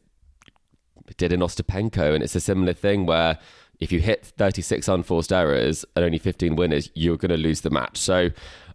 did 1.18 1.34
an 1.34 1.42
Ostapenko, 1.42 2.14
and 2.14 2.24
it's 2.24 2.36
a 2.36 2.40
similar 2.40 2.74
thing 2.74 3.06
where 3.06 3.38
if 3.80 3.92
you 3.92 4.00
hit 4.00 4.26
36 4.26 4.88
unforced 4.88 5.34
errors 5.34 5.84
and 5.96 6.06
only 6.06 6.20
15 6.20 6.56
winners, 6.56 6.90
you're 6.94 7.18
going 7.18 7.32
to 7.32 7.38
lose 7.38 7.62
the 7.62 7.70
match. 7.70 7.98
So 7.98 8.30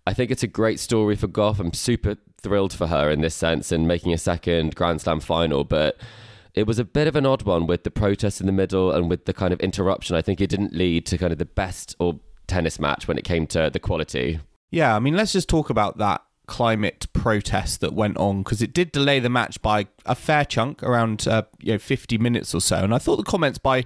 I 0.07 0.13
think 0.13 0.31
it's 0.31 0.43
a 0.43 0.49
great 0.49 0.81
story 0.81 1.17
for 1.17 1.29
Gauff. 1.29 1.61
I'm 1.61 1.73
super 1.73 2.17
thrilled 2.41 2.73
for 2.73 2.89
her 2.89 3.11
in 3.11 3.21
this 3.21 3.35
sense 3.35 3.73
and 3.73 3.89
making 3.89 4.13
a 4.13 4.19
second 4.19 4.75
Grand 4.75 5.01
Slam 5.01 5.21
final, 5.21 5.65
but 5.65 5.97
it 6.55 6.67
was 6.67 6.79
a 6.79 6.85
bit 6.85 7.07
of 7.07 7.15
an 7.15 7.25
odd 7.25 7.43
one 7.43 7.67
with 7.67 7.85
the 7.85 7.91
protest 7.91 8.41
in 8.41 8.47
the 8.47 8.53
middle 8.53 8.91
and 8.91 9.09
with 9.09 9.27
the 9.27 9.33
kind 9.33 9.53
of 9.53 9.61
interruption. 9.61 10.17
I 10.17 10.23
think 10.23 10.41
it 10.41 10.51
didn't 10.51 10.75
lead 10.75 11.07
to 11.07 11.19
kind 11.19 11.33
of 11.33 11.39
the 11.39 11.45
best 11.45 11.95
or 11.99 12.19
tennis 12.49 12.81
match 12.81 13.07
when 13.07 13.19
it 13.19 13.25
came 13.25 13.47
to 13.49 13.71
the 13.73 13.81
quality. 13.81 14.41
Yeah, 14.71 14.97
I 14.97 14.99
mean, 14.99 15.17
let's 15.17 15.33
just 15.33 15.49
talk 15.49 15.71
about 15.71 15.99
that 15.99 16.23
climate 16.47 17.07
protest 17.13 17.81
that 17.81 17.93
went 17.93 18.17
on 18.17 18.43
because 18.43 18.63
it 18.63 18.73
did 18.73 18.93
delay 18.93 19.19
the 19.19 19.29
match 19.29 19.61
by 19.63 19.87
a 20.05 20.15
fair 20.15 20.45
chunk, 20.45 20.83
around 20.83 21.27
uh, 21.27 21.43
you 21.61 21.73
know 21.73 21.79
50 21.79 22.19
minutes 22.19 22.55
or 22.55 22.61
so. 22.61 22.77
And 22.77 22.95
I 22.95 22.99
thought 22.99 23.17
the 23.17 23.23
comments 23.23 23.59
by 23.59 23.85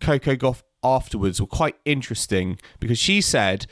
Coco 0.00 0.36
Gauff 0.36 0.62
afterwards 0.82 1.40
were 1.40 1.46
quite 1.46 1.76
interesting 1.84 2.58
because 2.80 2.98
she 2.98 3.20
said, 3.20 3.66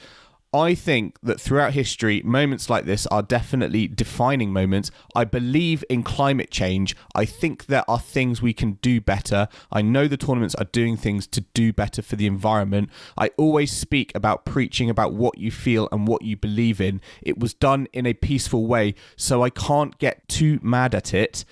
I 0.56 0.74
think 0.74 1.18
that 1.22 1.38
throughout 1.38 1.74
history, 1.74 2.22
moments 2.22 2.70
like 2.70 2.86
this 2.86 3.06
are 3.08 3.22
definitely 3.22 3.86
defining 3.88 4.54
moments. 4.54 4.90
I 5.14 5.24
believe 5.24 5.84
in 5.90 6.02
climate 6.02 6.50
change. 6.50 6.96
I 7.14 7.26
think 7.26 7.66
there 7.66 7.84
are 7.86 8.00
things 8.00 8.40
we 8.40 8.54
can 8.54 8.78
do 8.80 9.02
better. 9.02 9.48
I 9.70 9.82
know 9.82 10.08
the 10.08 10.16
tournaments 10.16 10.54
are 10.54 10.64
doing 10.64 10.96
things 10.96 11.26
to 11.26 11.42
do 11.42 11.74
better 11.74 12.00
for 12.00 12.16
the 12.16 12.26
environment. 12.26 12.88
I 13.18 13.32
always 13.36 13.70
speak 13.70 14.12
about 14.14 14.46
preaching 14.46 14.88
about 14.88 15.12
what 15.12 15.36
you 15.36 15.50
feel 15.50 15.90
and 15.92 16.08
what 16.08 16.22
you 16.22 16.38
believe 16.38 16.80
in. 16.80 17.02
It 17.20 17.38
was 17.38 17.52
done 17.52 17.86
in 17.92 18.06
a 18.06 18.14
peaceful 18.14 18.66
way, 18.66 18.94
so 19.14 19.42
I 19.42 19.50
can't 19.50 19.98
get 19.98 20.26
too 20.26 20.58
mad 20.62 20.94
at 20.94 21.12
it 21.12 21.44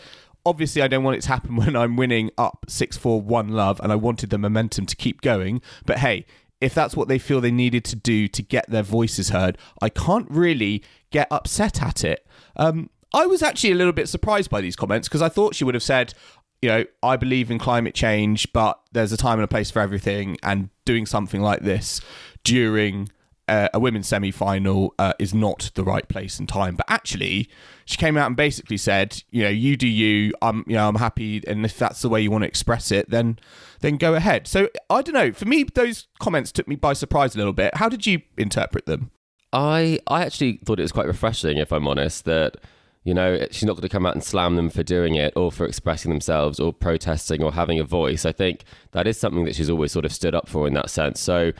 obviously 0.46 0.82
I 0.82 0.88
don't 0.88 1.04
want 1.04 1.16
it 1.16 1.22
to 1.22 1.28
happen 1.28 1.56
when 1.56 1.76
I'm 1.76 1.96
winning 1.96 2.30
up 2.36 2.66
6 2.68 2.96
4 2.96 3.20
1 3.20 3.48
love 3.48 3.80
and 3.82 3.90
I 3.92 3.96
wanted 3.96 4.30
the 4.30 4.38
momentum 4.38 4.86
to 4.86 4.96
keep 4.96 5.20
going. 5.20 5.62
But 5.86 5.98
hey, 5.98 6.26
if 6.60 6.74
that's 6.74 6.96
what 6.96 7.08
they 7.08 7.18
feel 7.18 7.40
they 7.40 7.50
needed 7.50 7.84
to 7.84 7.96
do 7.96 8.28
to 8.28 8.42
get 8.42 8.68
their 8.70 8.82
voices 8.82 9.30
heard, 9.30 9.58
I 9.82 9.88
can't 9.88 10.30
really 10.30 10.82
get 11.10 11.28
upset 11.30 11.82
at 11.82 12.04
it. 12.04 12.26
Um, 12.56 12.90
I 13.12 13.26
was 13.26 13.42
actually 13.42 13.72
a 13.72 13.76
little 13.76 13.92
bit 13.92 14.08
surprised 14.08 14.50
by 14.50 14.60
these 14.60 14.76
comments 14.76 15.08
because 15.08 15.22
I 15.22 15.28
thought 15.28 15.54
she 15.54 15.64
would 15.64 15.74
have 15.74 15.82
said, 15.82 16.14
you 16.62 16.68
know, 16.68 16.84
I 17.02 17.16
believe 17.16 17.50
in 17.50 17.58
climate 17.58 17.94
change, 17.94 18.52
but 18.52 18.80
there's 18.92 19.12
a 19.12 19.16
time 19.16 19.38
and 19.38 19.44
a 19.44 19.48
place 19.48 19.70
for 19.70 19.80
everything, 19.80 20.38
and 20.42 20.70
doing 20.84 21.06
something 21.06 21.42
like 21.42 21.60
this 21.60 22.00
during 22.42 23.10
uh, 23.48 23.68
a 23.74 23.78
women's 23.78 24.08
semi 24.08 24.30
final 24.30 24.94
uh, 24.98 25.12
is 25.18 25.34
not 25.34 25.70
the 25.74 25.84
right 25.84 26.08
place 26.08 26.38
and 26.38 26.48
time. 26.48 26.76
But 26.76 26.86
actually, 26.88 27.48
she 27.84 27.96
came 27.96 28.16
out 28.16 28.26
and 28.26 28.36
basically 28.36 28.76
said, 28.76 29.22
you 29.30 29.42
know, 29.42 29.50
you 29.50 29.76
do 29.76 29.86
you. 29.86 30.32
I'm, 30.42 30.64
you 30.66 30.74
know, 30.74 30.88
I'm 30.88 30.96
happy, 30.96 31.42
and 31.46 31.64
if 31.64 31.78
that's 31.78 32.02
the 32.02 32.08
way 32.08 32.20
you 32.20 32.30
want 32.30 32.42
to 32.42 32.48
express 32.48 32.90
it, 32.90 33.10
then 33.10 33.38
then 33.80 33.96
go 33.96 34.14
ahead. 34.14 34.46
So 34.46 34.68
I 34.88 35.02
don't 35.02 35.14
know. 35.14 35.32
For 35.32 35.44
me, 35.44 35.64
those 35.64 36.08
comments 36.18 36.52
took 36.52 36.66
me 36.66 36.76
by 36.76 36.94
surprise 36.94 37.34
a 37.34 37.38
little 37.38 37.52
bit. 37.52 37.76
How 37.76 37.88
did 37.88 38.06
you 38.06 38.22
interpret 38.36 38.86
them? 38.86 39.10
I 39.52 40.00
I 40.06 40.22
actually 40.22 40.60
thought 40.64 40.78
it 40.78 40.82
was 40.82 40.92
quite 40.92 41.06
refreshing, 41.06 41.58
if 41.58 41.72
I'm 41.72 41.86
honest, 41.86 42.24
that 42.24 42.56
you 43.04 43.14
know 43.14 43.46
she's 43.50 43.64
not 43.64 43.74
going 43.74 43.82
to 43.82 43.88
come 43.88 44.06
out 44.06 44.14
and 44.14 44.24
slam 44.24 44.56
them 44.56 44.70
for 44.70 44.82
doing 44.82 45.14
it 45.14 45.32
or 45.36 45.52
for 45.52 45.66
expressing 45.66 46.10
themselves 46.10 46.58
or 46.58 46.72
protesting 46.72 47.42
or 47.42 47.52
having 47.52 47.78
a 47.78 47.84
voice. 47.84 48.24
I 48.24 48.32
think 48.32 48.64
that 48.92 49.06
is 49.06 49.18
something 49.18 49.44
that 49.44 49.54
she's 49.54 49.70
always 49.70 49.92
sort 49.92 50.04
of 50.04 50.12
stood 50.12 50.34
up 50.34 50.48
for 50.48 50.66
in 50.66 50.74
that 50.74 50.90
sense. 50.90 51.20
So 51.20 51.52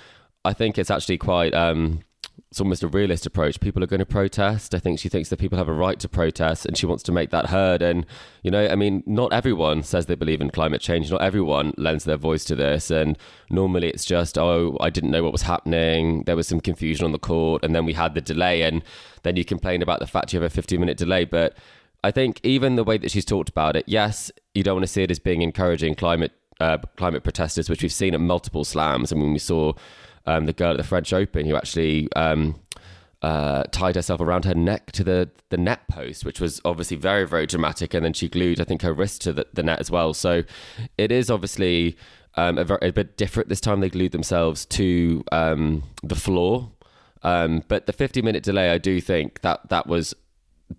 I 0.44 0.52
think 0.52 0.78
it's 0.78 0.90
actually 0.90 1.18
quite. 1.18 1.54
Um, 1.54 2.00
it's 2.54 2.60
almost 2.60 2.84
a 2.84 2.88
realist 2.88 3.26
approach. 3.26 3.58
People 3.58 3.82
are 3.82 3.88
going 3.88 3.98
to 3.98 4.06
protest. 4.06 4.76
I 4.76 4.78
think 4.78 5.00
she 5.00 5.08
thinks 5.08 5.28
that 5.28 5.40
people 5.40 5.58
have 5.58 5.68
a 5.68 5.72
right 5.72 5.98
to 5.98 6.08
protest 6.08 6.64
and 6.64 6.76
she 6.78 6.86
wants 6.86 7.02
to 7.04 7.10
make 7.12 7.30
that 7.30 7.46
heard. 7.46 7.82
And, 7.82 8.06
you 8.44 8.50
know, 8.52 8.68
I 8.68 8.76
mean, 8.76 9.02
not 9.06 9.32
everyone 9.32 9.82
says 9.82 10.06
they 10.06 10.14
believe 10.14 10.40
in 10.40 10.50
climate 10.50 10.80
change. 10.80 11.10
Not 11.10 11.20
everyone 11.20 11.74
lends 11.76 12.04
their 12.04 12.16
voice 12.16 12.44
to 12.44 12.54
this. 12.54 12.92
And 12.92 13.18
normally 13.50 13.88
it's 13.88 14.04
just, 14.04 14.38
oh, 14.38 14.76
I 14.80 14.90
didn't 14.90 15.10
know 15.10 15.24
what 15.24 15.32
was 15.32 15.42
happening. 15.42 16.22
There 16.26 16.36
was 16.36 16.46
some 16.46 16.60
confusion 16.60 17.04
on 17.04 17.10
the 17.10 17.18
court. 17.18 17.64
And 17.64 17.74
then 17.74 17.86
we 17.86 17.92
had 17.92 18.14
the 18.14 18.20
delay. 18.20 18.62
And 18.62 18.84
then 19.24 19.34
you 19.34 19.44
complain 19.44 19.82
about 19.82 19.98
the 19.98 20.06
fact 20.06 20.32
you 20.32 20.40
have 20.40 20.48
a 20.48 20.54
15 20.54 20.78
minute 20.78 20.96
delay. 20.96 21.24
But 21.24 21.56
I 22.04 22.12
think 22.12 22.38
even 22.44 22.76
the 22.76 22.84
way 22.84 22.98
that 22.98 23.10
she's 23.10 23.24
talked 23.24 23.48
about 23.48 23.74
it, 23.74 23.84
yes, 23.88 24.30
you 24.54 24.62
don't 24.62 24.76
want 24.76 24.84
to 24.84 24.92
see 24.92 25.02
it 25.02 25.10
as 25.10 25.18
being 25.18 25.42
encouraging 25.42 25.96
climate 25.96 26.30
uh, 26.60 26.78
climate 26.96 27.24
protesters, 27.24 27.68
which 27.68 27.82
we've 27.82 27.92
seen 27.92 28.14
at 28.14 28.20
multiple 28.20 28.64
slams. 28.64 29.12
I 29.12 29.16
mean, 29.16 29.32
we 29.32 29.40
saw 29.40 29.72
um, 30.26 30.46
the 30.46 30.52
girl 30.52 30.72
at 30.72 30.76
the 30.76 30.84
French 30.84 31.12
Open 31.12 31.46
who 31.46 31.56
actually 31.56 32.12
um, 32.14 32.60
uh, 33.24 33.64
tied 33.70 33.94
herself 33.96 34.20
around 34.20 34.44
her 34.44 34.54
neck 34.54 34.92
to 34.92 35.02
the, 35.02 35.30
the 35.48 35.56
net 35.56 35.88
post, 35.88 36.24
which 36.24 36.40
was 36.40 36.60
obviously 36.64 36.96
very, 36.96 37.26
very 37.26 37.46
dramatic. 37.46 37.94
And 37.94 38.04
then 38.04 38.12
she 38.12 38.28
glued, 38.28 38.60
I 38.60 38.64
think, 38.64 38.82
her 38.82 38.92
wrist 38.92 39.22
to 39.22 39.32
the, 39.32 39.46
the 39.52 39.62
net 39.62 39.80
as 39.80 39.90
well. 39.90 40.12
So 40.12 40.42
it 40.98 41.10
is 41.10 41.30
obviously 41.30 41.96
um, 42.34 42.58
a, 42.58 42.64
very, 42.64 42.80
a, 42.82 42.92
bit 42.92 43.16
different 43.16 43.48
this 43.48 43.62
time. 43.62 43.80
They 43.80 43.88
glued 43.88 44.12
themselves 44.12 44.66
to 44.66 45.24
um, 45.32 45.84
the 46.02 46.14
floor. 46.14 46.70
Um, 47.22 47.62
but 47.68 47.86
the 47.86 47.94
50 47.94 48.20
minute 48.20 48.42
delay, 48.42 48.70
I 48.70 48.76
do 48.76 49.00
think 49.00 49.40
that 49.40 49.70
that 49.70 49.86
was 49.86 50.14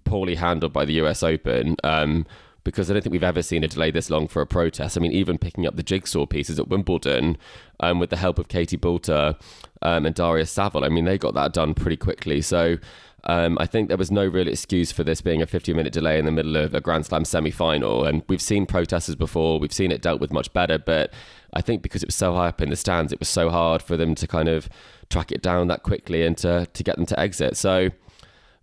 poorly 0.04 0.36
handled 0.36 0.72
by 0.72 0.86
the 0.86 0.94
US 1.02 1.24
Open. 1.24 1.78
Um, 1.84 2.28
because 2.66 2.90
I 2.90 2.94
don't 2.94 3.02
think 3.02 3.14
we've 3.14 3.24
ever 3.24 3.42
seen 3.42 3.64
a 3.64 3.68
delay 3.70 3.92
this 3.92 4.10
long 4.10 4.28
for 4.28 4.42
a 4.42 4.48
protest. 4.48 4.98
I 4.98 5.02
mean, 5.02 5.14
even 5.14 5.38
picking 5.38 5.66
up 5.66 5.78
the 5.78 5.84
jigsaw 5.84 6.26
pieces 6.26 6.60
at 6.60 6.68
Wimbledon 6.68 7.38
um, 7.80 8.00
with 8.00 8.10
the 8.10 8.18
help 8.18 8.38
of 8.38 8.50
Katie 8.50 8.78
Boulter 8.78 9.40
um, 9.82 10.06
and 10.06 10.14
Daria 10.14 10.46
Saville, 10.46 10.84
I 10.84 10.90
mean, 10.90 11.06
they 11.06 11.18
got 11.18 11.36
that 11.36 11.54
done 11.54 11.74
pretty 11.74 11.96
quickly. 11.96 12.42
So 12.42 12.78
um, 13.26 13.58
I 13.60 13.68
think 13.68 13.88
there 13.88 13.98
was 13.98 14.12
no 14.12 14.26
real 14.26 14.48
excuse 14.48 14.92
for 14.92 15.04
this 15.04 15.22
being 15.22 15.42
a 15.42 15.46
50 15.46 15.74
minute 15.74 15.94
delay 15.94 16.20
in 16.20 16.26
the 16.26 16.32
middle 16.32 16.58
of 16.58 16.74
a 16.74 16.82
Grand 16.82 17.06
Slam 17.06 17.24
semi 17.24 17.52
final. 17.52 18.04
And 18.04 18.24
we've 18.28 18.42
seen 18.42 18.66
protesters 18.66 19.16
before, 19.16 19.60
we've 19.60 19.72
seen 19.72 19.92
it 19.92 20.02
dealt 20.02 20.20
with 20.20 20.34
much 20.34 20.52
better. 20.52 20.80
But 20.80 21.14
I 21.54 21.62
think 21.62 21.84
because 21.84 22.02
it 22.04 22.08
was 22.08 22.16
so 22.16 22.34
high 22.34 22.48
up 22.48 22.62
in 22.62 22.72
the 22.72 22.76
stands, 22.76 23.14
it 23.14 23.20
was 23.20 23.30
so 23.30 23.50
hard 23.50 23.84
for 23.84 23.96
them 23.96 24.16
to 24.16 24.28
kind 24.28 24.50
of 24.50 24.68
track 25.10 25.32
it 25.32 25.44
down 25.44 25.68
that 25.68 25.84
quickly 25.84 26.26
and 26.26 26.36
to, 26.40 26.68
to 26.74 26.84
get 26.84 26.96
them 26.96 27.06
to 27.06 27.20
exit. 27.20 27.58
So 27.58 27.92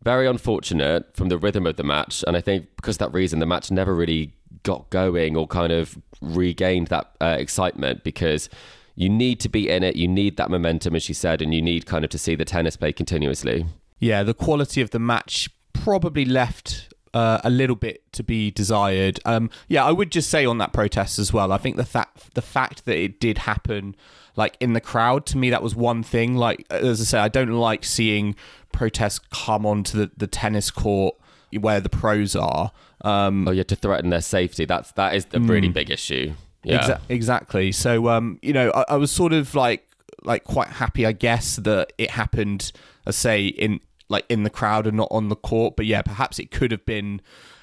very 0.03 0.27
unfortunate 0.27 1.17
from 1.17 1.29
the 1.29 1.39
rhythm 1.39 1.67
of 1.67 1.77
the 1.77 1.85
match. 1.85 2.25
And 2.27 2.37
I 2.37 2.41
think 2.41 2.69
because 2.77 2.97
of 2.97 3.01
that 3.01 3.13
reason, 3.13 3.39
the 3.39 3.47
match 3.47 3.71
never 3.71 3.95
really 3.95 4.33
got 4.63 4.91
going 4.91 5.37
or 5.37 5.47
kind 5.47 5.73
of 5.73 5.99
regained 6.21 6.89
that 6.89 7.13
uh, 7.21 7.37
excitement 7.39 8.05
because 8.05 8.49
you 8.95 9.09
need 9.09 9.41
to 9.41 9.49
be 9.49 9.69
in 9.69 9.83
it. 9.83 9.97
You 9.97 10.09
need 10.09 10.37
that 10.37 10.51
momentum, 10.51 10.95
as 10.95 11.03
she 11.03 11.15
said, 11.15 11.41
and 11.41 11.55
you 11.55 11.63
need 11.63 11.87
kind 11.87 12.05
of 12.05 12.11
to 12.11 12.19
see 12.19 12.35
the 12.35 12.45
tennis 12.45 12.77
play 12.77 12.93
continuously. 12.93 13.67
Yeah, 13.99 14.23
the 14.23 14.35
quality 14.35 14.81
of 14.81 14.91
the 14.91 14.99
match 14.99 15.49
probably 15.73 16.25
left 16.25 16.92
uh, 17.15 17.41
a 17.45 17.51
little 17.51 17.77
bit 17.77 18.11
to 18.13 18.23
be 18.23 18.51
desired. 18.51 19.21
Um, 19.25 19.51
yeah, 19.69 19.85
I 19.85 19.93
would 19.93 20.11
just 20.11 20.31
say 20.31 20.45
on 20.45 20.59
that 20.59 20.73
protest 20.73 21.19
as 21.19 21.33
well. 21.33 21.53
I 21.53 21.59
think 21.59 21.77
the 21.77 21.85
fact 21.85 22.35
the 22.35 22.43
fact 22.43 22.85
that 22.87 22.97
it 22.97 23.21
did 23.21 23.39
happen 23.39 23.95
like 24.37 24.57
in 24.61 24.73
the 24.73 24.81
crowd 24.81 25.27
to 25.27 25.39
me 25.39 25.51
that 25.51 25.63
was 25.63 25.75
one 25.75 26.03
thing. 26.03 26.37
Like 26.37 26.67
as 26.71 27.01
I 27.01 27.05
say, 27.05 27.19
I 27.19 27.29
don't 27.29 27.51
like 27.51 27.85
seeing 27.85 28.35
protests 28.73 29.21
come 29.31 29.67
onto 29.67 29.99
the, 29.99 30.11
the 30.17 30.27
tennis 30.27 30.71
court 30.71 31.17
where 31.59 31.81
the 31.81 31.91
pros 31.91 32.35
are. 32.35 32.73
Um, 33.03 33.49
oh, 33.49 33.51
yeah, 33.51 33.65
to 33.65 33.77
threaten 33.77 34.11
their 34.11 34.21
safety. 34.21 34.65
That's 34.65 34.93
that 34.93 35.15
is 35.15 35.27
a 35.33 35.41
really 35.41 35.69
mm, 35.69 35.75
big 35.75 35.91
issue. 35.91 36.35
Yeah, 36.63 36.81
exa- 36.81 37.01
exactly. 37.09 37.73
So, 37.73 38.09
um, 38.09 38.39
you 38.43 38.53
know, 38.53 38.71
I, 38.75 38.85
I, 38.91 38.97
was 38.97 39.11
sort 39.11 39.33
of 39.33 39.55
like 39.57 39.89
like 40.23 40.45
quite 40.45 40.69
happy, 40.69 41.05
I 41.05 41.13
guess, 41.13 41.57
that 41.57 41.93
it 41.99 42.11
happened. 42.11 42.71
I 43.05 43.11
say 43.11 43.47
in 43.47 43.81
like 44.13 44.25
in 44.29 44.45
the 44.45 44.51
crowd 44.51 44.87
and 44.87 44.97
not 44.97 45.09
on 45.11 45.29
the 45.29 45.37
court. 45.37 45.75
But 45.77 45.87
yeah, 45.87 46.03
perhaps 46.03 46.39
it 46.39 46.51
could 46.51 46.71
have 46.71 46.87
been 46.87 47.21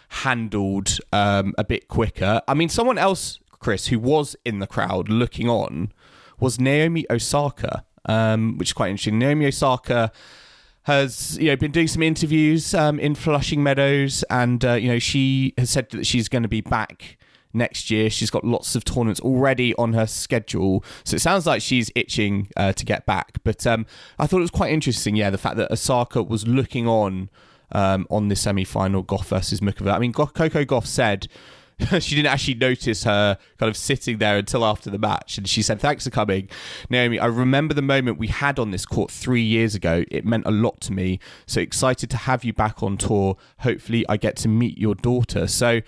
handled 0.09 0.97
um, 1.13 1.53
a 1.57 1.63
bit 1.63 1.87
quicker. 1.87 2.41
I 2.47 2.53
mean, 2.53 2.69
someone 2.69 2.97
else, 2.97 3.39
Chris, 3.59 3.87
who 3.87 3.99
was 3.99 4.35
in 4.43 4.59
the 4.59 4.67
crowd 4.67 5.07
looking 5.07 5.47
on, 5.47 5.93
was 6.39 6.59
Naomi 6.59 7.05
Osaka, 7.09 7.85
um, 8.05 8.57
which 8.57 8.69
is 8.69 8.73
quite 8.73 8.89
interesting. 8.89 9.19
Naomi 9.19 9.45
Osaka 9.47 10.11
has 10.83 11.37
you 11.37 11.47
know 11.47 11.55
been 11.55 11.71
doing 11.71 11.87
some 11.87 12.01
interviews 12.01 12.73
um, 12.73 12.99
in 12.99 13.15
Flushing 13.15 13.63
Meadows, 13.63 14.23
and 14.29 14.65
uh, 14.65 14.73
you 14.73 14.89
know 14.89 14.99
she 14.99 15.53
has 15.57 15.69
said 15.69 15.89
that 15.91 16.05
she's 16.05 16.27
going 16.27 16.43
to 16.43 16.49
be 16.49 16.61
back 16.61 17.17
next 17.53 17.89
year. 17.89 18.09
She's 18.09 18.29
got 18.29 18.43
lots 18.43 18.75
of 18.75 18.85
tournaments 18.85 19.19
already 19.19 19.73
on 19.75 19.93
her 19.93 20.07
schedule, 20.07 20.83
so 21.03 21.15
it 21.15 21.19
sounds 21.19 21.45
like 21.45 21.61
she's 21.61 21.91
itching 21.95 22.49
uh, 22.57 22.73
to 22.73 22.85
get 22.85 23.05
back. 23.05 23.37
But 23.43 23.65
um, 23.65 23.85
I 24.17 24.27
thought 24.27 24.37
it 24.37 24.41
was 24.41 24.51
quite 24.51 24.71
interesting, 24.71 25.15
yeah, 25.15 25.29
the 25.29 25.37
fact 25.37 25.57
that 25.57 25.71
Osaka 25.71 26.23
was 26.23 26.47
looking 26.47 26.87
on 26.87 27.29
um, 27.71 28.07
on 28.09 28.29
the 28.29 28.35
semi-final 28.35 29.03
Gauff 29.03 29.25
versus 29.25 29.59
Muchova. 29.59 29.93
I 29.93 29.99
mean, 29.99 30.13
Coco 30.13 30.49
Gauff 30.49 30.85
said 30.85 31.27
she 31.99 32.15
didn't 32.15 32.31
actually 32.31 32.55
notice 32.55 33.03
her 33.05 33.37
kind 33.57 33.69
of 33.69 33.77
sitting 33.77 34.17
there 34.17 34.37
until 34.37 34.65
after 34.65 34.89
the 34.89 34.97
match. 34.97 35.37
And 35.37 35.47
she 35.47 35.61
said, 35.61 35.79
Thanks 35.79 36.03
for 36.03 36.09
coming. 36.09 36.49
Naomi, 36.89 37.19
I 37.19 37.27
remember 37.27 37.73
the 37.73 37.81
moment 37.81 38.17
we 38.17 38.27
had 38.27 38.59
on 38.59 38.71
this 38.71 38.85
court 38.85 39.09
three 39.09 39.41
years 39.41 39.75
ago. 39.75 40.03
It 40.11 40.25
meant 40.25 40.45
a 40.45 40.51
lot 40.51 40.81
to 40.81 40.93
me. 40.93 41.19
So 41.45 41.61
excited 41.61 42.09
to 42.09 42.17
have 42.17 42.43
you 42.43 42.53
back 42.53 42.83
on 42.83 42.97
tour. 42.97 43.37
Hopefully, 43.59 44.05
I 44.09 44.17
get 44.17 44.35
to 44.37 44.47
meet 44.49 44.77
your 44.77 44.95
daughter. 44.95 45.47
So, 45.47 45.81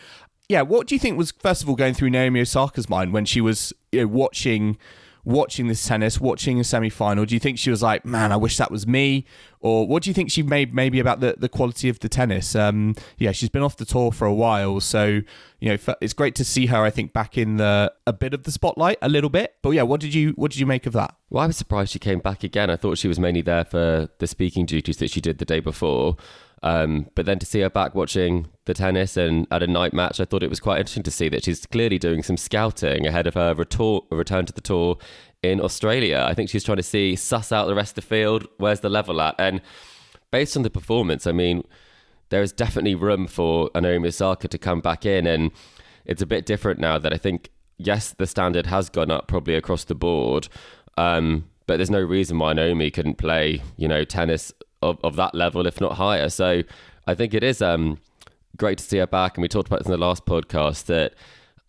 Yeah, 0.52 0.64
what 0.64 0.86
do 0.86 0.96
you 0.96 1.00
think 1.00 1.18
was 1.18 1.32
first 1.32 1.64
of 1.64 1.70
all 1.70 1.78
going 1.78 1.94
through 1.94 2.10
Naomi 2.10 2.42
Osaka's 2.42 2.90
mind 2.90 3.14
when 3.14 3.24
she 3.24 3.40
was 3.40 3.72
you 3.94 4.02
know, 4.02 4.08
watching 4.08 4.78
watching 5.24 5.68
this 5.68 5.88
tennis, 5.88 6.20
watching 6.20 6.60
a 6.60 6.66
semi 6.66 6.90
final? 6.90 7.24
Do 7.24 7.34
you 7.34 7.40
think 7.40 7.58
she 7.58 7.70
was 7.70 7.82
like, 7.82 8.04
"Man, 8.04 8.34
I 8.34 8.36
wish 8.36 8.58
that 8.58 8.70
was 8.70 8.86
me," 8.86 9.26
or 9.62 9.88
what 9.88 10.04
do 10.04 10.10
you 10.10 10.14
think 10.14 10.30
she 10.30 10.44
made 10.44 10.74
maybe 10.74 11.00
about 11.00 11.22
the, 11.22 11.36
the 11.38 11.48
quality 11.48 11.88
of 11.88 12.00
the 12.02 12.10
tennis? 12.10 12.54
Um, 12.54 12.96
yeah, 13.18 13.32
she's 13.32 13.48
been 13.48 13.62
off 13.62 13.78
the 13.78 13.86
tour 13.86 14.12
for 14.12 14.28
a 14.28 14.34
while, 14.34 14.82
so 14.82 15.22
you 15.62 15.70
know 15.70 15.78
it's 16.02 16.12
great 16.12 16.36
to 16.36 16.44
see 16.44 16.66
her. 16.66 16.84
I 16.84 16.90
think 16.90 17.14
back 17.14 17.38
in 17.38 17.56
the 17.56 17.94
a 18.06 18.12
bit 18.12 18.34
of 18.34 18.44
the 18.44 18.52
spotlight, 18.52 18.98
a 19.02 19.08
little 19.08 19.30
bit. 19.30 19.56
But 19.62 19.70
yeah, 19.70 19.84
what 19.84 20.02
did 20.02 20.14
you 20.14 20.32
what 20.32 20.52
did 20.52 20.60
you 20.60 20.66
make 20.66 20.86
of 20.86 20.92
that? 20.92 21.16
Well, 21.30 21.46
I 21.46 21.48
was 21.48 21.56
surprised 21.56 21.94
she 21.94 22.00
came 22.00 22.20
back 22.20 22.44
again. 22.44 22.70
I 22.70 22.76
thought 22.76 22.98
she 22.98 23.08
was 23.08 23.20
mainly 23.20 23.42
there 23.42 23.64
for 23.64 24.10
the 24.20 24.28
speaking 24.28 24.66
duties 24.66 24.98
that 24.98 25.12
she 25.12 25.22
did 25.22 25.38
the 25.38 25.46
day 25.46 25.62
before. 25.62 26.18
Um, 26.64 27.10
but 27.16 27.26
then 27.26 27.40
to 27.40 27.46
see 27.46 27.62
her 27.62 27.70
back 27.70 27.96
watching 27.96 28.48
the 28.66 28.74
tennis 28.74 29.18
and 29.18 29.48
at 29.50 29.64
a 29.64 29.68
night 29.68 29.94
match, 29.94 30.20
I 30.20 30.26
thought 30.26 30.44
it 30.44 30.50
was 30.50 30.60
quite 30.60 30.78
interesting 30.78 31.04
to 31.04 31.12
see 31.12 31.28
that 31.30 31.44
she's 31.44 31.66
clearly 31.66 31.98
doing 31.98 32.22
some 32.22 32.38
scouting 32.38 33.08
ahead 33.08 33.26
of 33.26 33.34
her 33.34 33.56
retor- 33.56 34.06
return 34.12 34.46
to 34.46 34.54
the 34.54 34.62
tour 34.62 34.98
in 35.42 35.60
Australia. 35.60 36.24
I 36.28 36.36
think 36.36 36.50
she's 36.50 36.64
trying 36.64 36.78
to 36.78 36.84
see, 36.84 37.16
suss 37.16 37.52
out 37.52 37.66
the 37.66 37.76
rest 37.76 37.98
of 37.98 38.04
the 38.04 38.10
field, 38.10 38.48
where's 38.58 38.82
the 38.82 38.90
level 38.90 39.20
at? 39.22 39.36
And 39.40 39.62
based 40.30 40.56
on 40.56 40.64
the 40.64 40.70
performance, 40.70 41.26
I 41.26 41.32
mean, 41.32 41.64
there 42.30 42.44
is 42.44 42.54
definitely 42.54 42.96
room 42.96 43.28
for 43.28 43.72
Naomi 43.74 44.10
Osaka 44.10 44.48
to 44.48 44.58
come 44.58 44.82
back 44.82 45.06
in. 45.06 45.26
And 45.26 45.52
it's 46.06 46.22
a 46.22 46.28
bit 46.28 46.46
different 46.46 46.80
now 46.80 47.00
that 47.00 47.14
I 47.14 47.18
think, 47.18 47.50
yes, 47.78 48.14
the 48.14 48.28
standard 48.28 48.68
has 48.68 48.90
gone 48.90 49.10
up 49.10 49.28
probably 49.28 49.56
across 49.56 49.84
the 49.84 49.96
board. 49.96 50.48
Um, 50.96 51.50
but 51.66 51.78
there's 51.78 51.90
no 51.90 52.02
reason 52.02 52.38
why 52.38 52.54
Naomi 52.54 52.92
couldn't 52.92 53.18
play, 53.18 53.64
you 53.78 53.88
know, 53.88 54.04
tennis 54.04 54.54
of, 54.82 55.00
of 55.04 55.16
that 55.16 55.36
level, 55.36 55.66
if 55.68 55.80
not 55.80 55.94
higher. 55.94 56.30
So 56.30 56.64
I 57.08 57.16
think 57.16 57.34
it 57.34 57.44
is 57.44 57.62
um, 57.62 58.00
great 58.58 58.78
to 58.78 58.84
see 58.84 58.98
her 58.98 59.08
back. 59.08 59.38
And 59.38 59.42
we 59.42 59.48
talked 59.48 59.68
about 59.68 59.80
this 59.80 59.88
in 59.88 59.92
the 59.92 59.98
last 59.98 60.26
podcast 60.26 60.86
that 60.86 61.14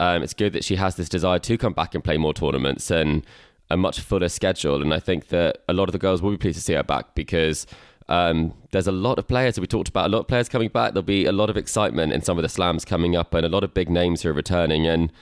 um, 0.01 0.23
it's 0.23 0.35
good 0.35 0.53
that 0.53 0.65
she 0.65 0.77
has 0.77 0.97
this 0.97 1.09
desire 1.09 1.39
to 1.41 1.59
come 1.59 1.73
back 1.73 1.95
and 1.95 2.03
play 2.03 2.17
more 2.17 2.35
tournaments 2.35 2.91
and 2.91 3.25
a 3.71 3.77
much 3.77 4.01
fuller 4.01 4.29
schedule. 4.29 4.83
And 4.83 4.93
I 4.93 5.01
think 5.01 5.29
that 5.29 5.59
a 5.69 5.73
lot 5.73 5.89
of 5.89 5.93
the 5.93 5.99
girls 5.99 6.21
will 6.21 6.33
be 6.33 6.37
pleased 6.37 6.59
to 6.59 6.65
see 6.65 6.75
her 6.75 6.83
back 6.83 7.15
because 7.15 7.67
um, 8.09 8.53
there's 8.73 8.87
a 8.87 8.93
lot 8.93 9.19
of 9.19 9.27
players 9.27 9.55
that 9.55 9.61
we 9.61 9.67
talked 9.67 9.89
about, 9.89 10.07
a 10.07 10.09
lot 10.09 10.21
of 10.21 10.29
players 10.29 10.49
coming 10.49 10.69
back. 10.69 10.93
There'll 10.93 11.03
be 11.03 11.25
a 11.25 11.33
lot 11.33 11.51
of 11.51 11.57
excitement 11.57 12.13
in 12.13 12.21
some 12.23 12.37
of 12.37 12.43
the 12.43 12.49
slams 12.49 12.85
coming 12.85 13.17
up 13.17 13.33
and 13.33 13.47
a 13.47 13.49
lot 13.49 13.65
of 13.65 13.73
big 13.73 13.89
names 13.89 14.23
who 14.23 14.31
are 14.31 14.35
returning. 14.35 14.87
And 14.87 15.13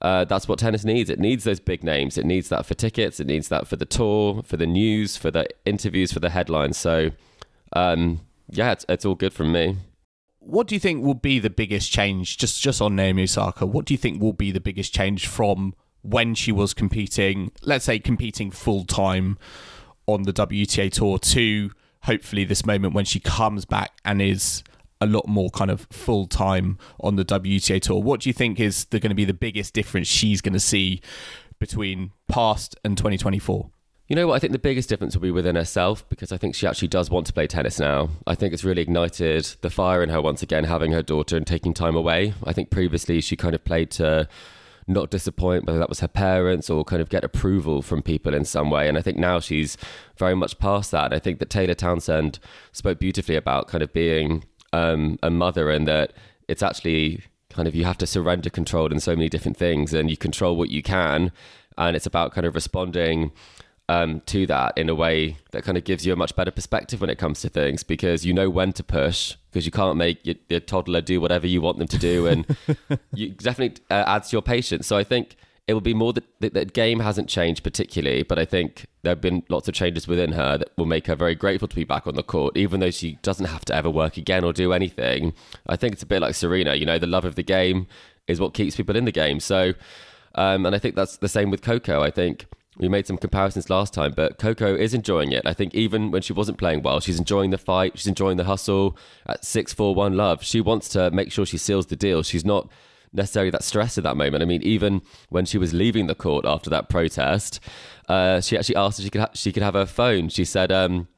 uh, 0.00 0.24
that's 0.24 0.46
what 0.46 0.58
tennis 0.58 0.84
needs. 0.84 1.08
It 1.10 1.18
needs 1.18 1.44
those 1.44 1.60
big 1.60 1.82
names. 1.82 2.18
It 2.18 2.26
needs 2.26 2.48
that 2.50 2.66
for 2.66 2.74
tickets. 2.74 3.18
It 3.18 3.26
needs 3.26 3.48
that 3.48 3.66
for 3.66 3.76
the 3.76 3.86
tour, 3.86 4.42
for 4.44 4.56
the 4.56 4.66
news, 4.66 5.16
for 5.16 5.30
the 5.30 5.48
interviews, 5.64 6.12
for 6.12 6.20
the 6.20 6.30
headlines. 6.30 6.76
So 6.76 7.10
um, 7.72 8.20
yeah, 8.48 8.72
it's, 8.72 8.86
it's 8.88 9.04
all 9.04 9.14
good 9.14 9.32
from 9.32 9.52
me. 9.52 9.76
What 10.38 10.68
do 10.68 10.74
you 10.74 10.80
think 10.80 11.04
will 11.04 11.14
be 11.14 11.38
the 11.38 11.50
biggest 11.50 11.90
change, 11.90 12.38
just 12.38 12.62
just 12.62 12.80
on 12.80 12.94
Naomi 12.94 13.24
Osaka? 13.24 13.66
What 13.66 13.84
do 13.84 13.94
you 13.94 13.98
think 13.98 14.22
will 14.22 14.32
be 14.32 14.52
the 14.52 14.60
biggest 14.60 14.94
change 14.94 15.26
from 15.26 15.74
when 16.02 16.34
she 16.36 16.52
was 16.52 16.72
competing, 16.72 17.50
let's 17.62 17.84
say 17.84 17.98
competing 17.98 18.52
full 18.52 18.84
time 18.84 19.38
on 20.06 20.22
the 20.22 20.32
WTA 20.32 20.90
tour, 20.92 21.18
to 21.18 21.72
hopefully 22.02 22.44
this 22.44 22.64
moment 22.64 22.94
when 22.94 23.04
she 23.04 23.18
comes 23.18 23.64
back 23.64 23.90
and 24.04 24.22
is 24.22 24.62
a 25.00 25.06
lot 25.06 25.26
more 25.26 25.50
kind 25.50 25.70
of 25.70 25.86
full 25.90 26.26
time 26.26 26.78
on 27.00 27.16
the 27.16 27.24
WTA 27.24 27.80
tour? 27.80 28.00
What 28.00 28.20
do 28.20 28.28
you 28.28 28.32
think 28.32 28.60
is 28.60 28.84
going 28.84 29.02
to 29.02 29.14
be 29.14 29.24
the 29.24 29.34
biggest 29.34 29.74
difference 29.74 30.06
she's 30.06 30.40
going 30.40 30.52
to 30.52 30.60
see 30.60 31.00
between 31.58 32.12
past 32.28 32.76
and 32.84 32.96
2024? 32.96 33.70
You 34.08 34.14
know 34.14 34.28
what? 34.28 34.34
I 34.34 34.38
think 34.38 34.52
the 34.52 34.58
biggest 34.60 34.88
difference 34.88 35.16
will 35.16 35.22
be 35.22 35.32
within 35.32 35.56
herself 35.56 36.08
because 36.08 36.30
I 36.30 36.36
think 36.36 36.54
she 36.54 36.66
actually 36.66 36.88
does 36.88 37.10
want 37.10 37.26
to 37.26 37.32
play 37.32 37.48
tennis 37.48 37.80
now. 37.80 38.10
I 38.24 38.36
think 38.36 38.54
it's 38.54 38.62
really 38.62 38.82
ignited 38.82 39.56
the 39.62 39.70
fire 39.70 40.00
in 40.00 40.10
her 40.10 40.22
once 40.22 40.42
again, 40.44 40.62
having 40.64 40.92
her 40.92 41.02
daughter 41.02 41.36
and 41.36 41.44
taking 41.44 41.74
time 41.74 41.96
away. 41.96 42.32
I 42.44 42.52
think 42.52 42.70
previously 42.70 43.20
she 43.20 43.34
kind 43.34 43.54
of 43.54 43.64
played 43.64 43.90
to 43.92 44.28
not 44.86 45.10
disappoint, 45.10 45.66
whether 45.66 45.80
that 45.80 45.88
was 45.88 46.00
her 46.00 46.08
parents 46.08 46.70
or 46.70 46.84
kind 46.84 47.02
of 47.02 47.08
get 47.08 47.24
approval 47.24 47.82
from 47.82 48.00
people 48.00 48.32
in 48.32 48.44
some 48.44 48.70
way. 48.70 48.88
And 48.88 48.96
I 48.96 49.02
think 49.02 49.18
now 49.18 49.40
she's 49.40 49.76
very 50.16 50.36
much 50.36 50.60
past 50.60 50.92
that. 50.92 51.12
I 51.12 51.18
think 51.18 51.40
that 51.40 51.50
Taylor 51.50 51.74
Townsend 51.74 52.38
spoke 52.70 53.00
beautifully 53.00 53.34
about 53.34 53.66
kind 53.66 53.82
of 53.82 53.92
being 53.92 54.44
um, 54.72 55.18
a 55.20 55.30
mother 55.30 55.68
and 55.68 55.88
that 55.88 56.12
it's 56.46 56.62
actually 56.62 57.22
kind 57.48 57.66
of 57.66 57.74
you 57.74 57.84
have 57.84 57.98
to 57.98 58.06
surrender 58.06 58.50
control 58.50 58.92
in 58.92 59.00
so 59.00 59.16
many 59.16 59.28
different 59.28 59.56
things 59.56 59.92
and 59.92 60.10
you 60.10 60.16
control 60.16 60.54
what 60.54 60.70
you 60.70 60.82
can. 60.84 61.32
And 61.76 61.96
it's 61.96 62.06
about 62.06 62.32
kind 62.32 62.46
of 62.46 62.54
responding 62.54 63.32
um, 63.88 64.20
to 64.26 64.46
that 64.46 64.76
in 64.76 64.88
a 64.88 64.94
way 64.94 65.36
that 65.52 65.62
kind 65.62 65.78
of 65.78 65.84
gives 65.84 66.04
you 66.04 66.12
a 66.12 66.16
much 66.16 66.34
better 66.34 66.50
perspective 66.50 67.00
when 67.00 67.10
it 67.10 67.18
comes 67.18 67.40
to 67.42 67.48
things 67.48 67.82
because 67.82 68.26
you 68.26 68.32
know 68.32 68.50
when 68.50 68.72
to 68.72 68.82
push 68.82 69.36
because 69.50 69.64
you 69.64 69.72
can't 69.72 69.96
make 69.96 70.24
your, 70.26 70.34
your, 70.48 70.60
toddler 70.60 71.00
do 71.00 71.20
whatever 71.20 71.46
you 71.46 71.60
want 71.60 71.78
them 71.78 71.86
to 71.86 71.98
do 71.98 72.26
and 72.26 72.56
you 73.14 73.30
definitely 73.30 73.80
uh, 73.90 74.04
adds 74.06 74.30
to 74.30 74.34
your 74.34 74.42
patience. 74.42 74.86
So 74.86 74.96
i 74.96 75.04
think 75.04 75.36
it 75.68 75.74
will 75.74 75.80
be 75.80 75.94
more 75.94 76.12
that 76.12 76.24
the 76.40 76.64
game 76.64 77.00
hasn't 77.00 77.28
changed 77.28 77.62
particularly 77.62 78.22
but 78.22 78.38
i 78.38 78.44
think 78.44 78.86
there 79.02 79.12
have 79.12 79.20
been 79.20 79.44
lots 79.48 79.68
of 79.68 79.74
changes 79.74 80.08
within 80.08 80.32
her 80.32 80.58
that 80.58 80.70
will 80.76 80.86
make 80.86 81.06
her 81.06 81.14
very 81.14 81.34
grateful 81.34 81.68
to 81.68 81.76
be 81.76 81.84
back 81.84 82.06
on 82.08 82.16
the 82.16 82.22
court 82.22 82.56
even 82.56 82.80
though 82.80 82.90
she 82.90 83.18
doesn't 83.22 83.46
have 83.46 83.64
to 83.64 83.74
ever 83.74 83.90
work 83.90 84.16
again 84.16 84.42
or 84.42 84.52
do 84.52 84.72
anything. 84.72 85.32
I 85.68 85.76
think 85.76 85.92
it's 85.92 86.02
a 86.02 86.06
bit 86.06 86.22
like 86.22 86.34
serena 86.34 86.74
you 86.74 86.86
know 86.86 86.98
the 86.98 87.06
love 87.06 87.24
of 87.24 87.36
the 87.36 87.44
game 87.44 87.86
is 88.26 88.40
what 88.40 88.52
keeps 88.52 88.74
people 88.74 88.96
in 88.96 89.04
the 89.04 89.12
game. 89.12 89.38
So 89.38 89.74
um, 90.34 90.66
and 90.66 90.74
i 90.74 90.78
think 90.80 90.96
that's 90.96 91.18
the 91.18 91.28
same 91.28 91.50
with 91.50 91.62
coco. 91.62 92.02
I 92.02 92.10
think 92.10 92.46
we 92.78 92.88
made 92.88 93.06
some 93.06 93.16
comparisons 93.16 93.70
last 93.70 93.94
time, 93.94 94.12
but 94.14 94.38
Coco 94.38 94.74
is 94.74 94.92
enjoying 94.92 95.32
it. 95.32 95.46
I 95.46 95.54
think 95.54 95.74
even 95.74 96.10
when 96.10 96.22
she 96.22 96.32
wasn't 96.32 96.58
playing 96.58 96.82
well, 96.82 97.00
she's 97.00 97.18
enjoying 97.18 97.50
the 97.50 97.58
fight, 97.58 97.92
she's 97.96 98.06
enjoying 98.06 98.36
the 98.36 98.44
hustle 98.44 98.96
at 99.26 99.44
6 99.44 99.72
4 99.72 99.94
1 99.94 100.16
love. 100.16 100.42
She 100.44 100.60
wants 100.60 100.88
to 100.90 101.10
make 101.10 101.32
sure 101.32 101.46
she 101.46 101.58
seals 101.58 101.86
the 101.86 101.96
deal. 101.96 102.22
She's 102.22 102.44
not 102.44 102.70
necessarily 103.12 103.50
that 103.50 103.64
stressed 103.64 103.96
at 103.96 104.04
that 104.04 104.16
moment. 104.16 104.42
I 104.42 104.46
mean, 104.46 104.62
even 104.62 105.02
when 105.30 105.46
she 105.46 105.58
was 105.58 105.72
leaving 105.72 106.06
the 106.06 106.14
court 106.14 106.44
after 106.44 106.68
that 106.70 106.88
protest, 106.88 107.60
uh, 108.08 108.40
she 108.40 108.58
actually 108.58 108.76
asked 108.76 108.98
if 108.98 109.04
she 109.04 109.10
could, 109.10 109.20
ha- 109.22 109.30
she 109.32 109.52
could 109.52 109.62
have 109.62 109.74
her 109.74 109.86
phone. 109.86 110.28
She 110.28 110.44
said, 110.44 110.70
um, 110.70 111.08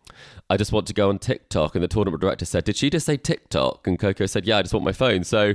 I 0.50 0.56
just 0.56 0.72
want 0.72 0.86
to 0.86 0.94
go 0.94 1.10
on 1.10 1.18
TikTok. 1.18 1.74
And 1.74 1.84
the 1.84 1.88
tournament 1.88 2.22
director 2.22 2.46
said, 2.46 2.64
Did 2.64 2.76
she 2.76 2.88
just 2.88 3.04
say 3.04 3.16
TikTok? 3.16 3.86
And 3.86 3.98
Coco 3.98 4.24
said, 4.26 4.46
Yeah, 4.46 4.58
I 4.58 4.62
just 4.62 4.72
want 4.72 4.84
my 4.84 4.92
phone. 4.92 5.24
So 5.24 5.54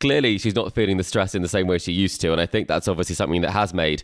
clearly 0.00 0.36
she's 0.36 0.54
not 0.54 0.74
feeling 0.74 0.98
the 0.98 1.04
stress 1.04 1.34
in 1.34 1.42
the 1.42 1.48
same 1.48 1.66
way 1.66 1.78
she 1.78 1.92
used 1.92 2.20
to. 2.20 2.32
And 2.32 2.40
I 2.40 2.46
think 2.46 2.68
that's 2.68 2.86
obviously 2.86 3.14
something 3.14 3.40
that 3.40 3.52
has 3.52 3.72
made 3.72 4.02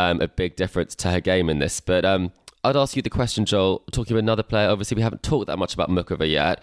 um, 0.00 0.20
a 0.20 0.28
big 0.28 0.56
difference 0.56 0.94
to 0.96 1.10
her 1.10 1.20
game 1.20 1.50
in 1.50 1.58
this. 1.58 1.80
But 1.80 2.04
um, 2.04 2.32
I'd 2.64 2.76
ask 2.76 2.96
you 2.96 3.02
the 3.02 3.10
question, 3.10 3.44
Joel, 3.44 3.82
talking 3.92 4.14
about 4.14 4.24
another 4.24 4.42
player. 4.42 4.68
Obviously, 4.68 4.96
we 4.96 5.02
haven't 5.02 5.22
talked 5.22 5.46
that 5.48 5.58
much 5.58 5.74
about 5.74 5.90
Muchova 5.90 6.30
yet 6.30 6.62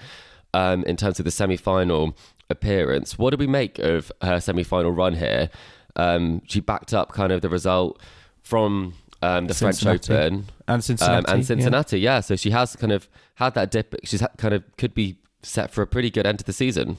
um, 0.54 0.84
in 0.86 0.96
terms 0.98 1.20
of 1.20 1.26
the 1.26 1.32
semi 1.32 1.58
final 1.58 2.18
appearance. 2.50 3.18
What 3.18 3.32
do 3.32 3.38
we 3.38 3.48
make 3.48 3.80
of 3.80 4.12
her 4.22 4.40
semi 4.40 4.64
final 4.64 4.92
run 4.92 5.16
here? 5.16 5.50
Um, 5.96 6.42
she 6.46 6.60
backed 6.60 6.94
up 6.94 7.12
kind 7.12 7.32
of 7.32 7.42
the 7.42 7.50
result 7.50 8.02
from 8.42 8.94
um, 9.22 9.48
the 9.48 9.54
Cincinnati. 9.54 10.08
French 10.08 10.22
Open 10.22 10.46
and 10.68 10.84
Cincinnati. 10.84 11.28
Um, 11.28 11.36
and 11.36 11.46
Cincinnati, 11.46 12.00
yeah. 12.00 12.16
yeah. 12.16 12.20
So 12.22 12.36
she 12.36 12.52
has 12.52 12.76
kind 12.76 12.92
of 12.92 13.08
had 13.36 13.54
that 13.56 13.72
dip. 13.72 13.96
She's 14.04 14.24
kind 14.38 14.54
of 14.54 14.64
could 14.78 14.94
be 14.94 15.18
set 15.44 15.72
for 15.72 15.82
a 15.82 15.88
pretty 15.88 16.10
good 16.10 16.26
end 16.26 16.40
to 16.40 16.46
the 16.46 16.54
season. 16.54 16.98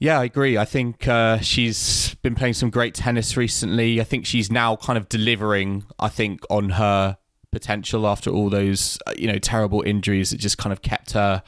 Yeah, 0.00 0.18
I 0.18 0.24
agree. 0.24 0.56
I 0.56 0.64
think 0.64 1.06
uh, 1.06 1.40
she's 1.40 2.14
been 2.22 2.34
playing 2.34 2.54
some 2.54 2.70
great 2.70 2.94
tennis 2.94 3.36
recently. 3.36 4.00
I 4.00 4.04
think 4.04 4.24
she's 4.24 4.50
now 4.50 4.76
kind 4.76 4.96
of 4.96 5.10
delivering. 5.10 5.84
I 5.98 6.08
think 6.08 6.40
on 6.48 6.70
her 6.70 7.18
potential 7.52 8.06
after 8.06 8.30
all 8.30 8.48
those 8.48 8.98
uh, 9.06 9.12
you 9.18 9.26
know 9.26 9.38
terrible 9.38 9.82
injuries 9.82 10.30
that 10.30 10.38
just 10.38 10.56
kind 10.56 10.72
of 10.72 10.80
kept 10.80 11.12
her 11.12 11.42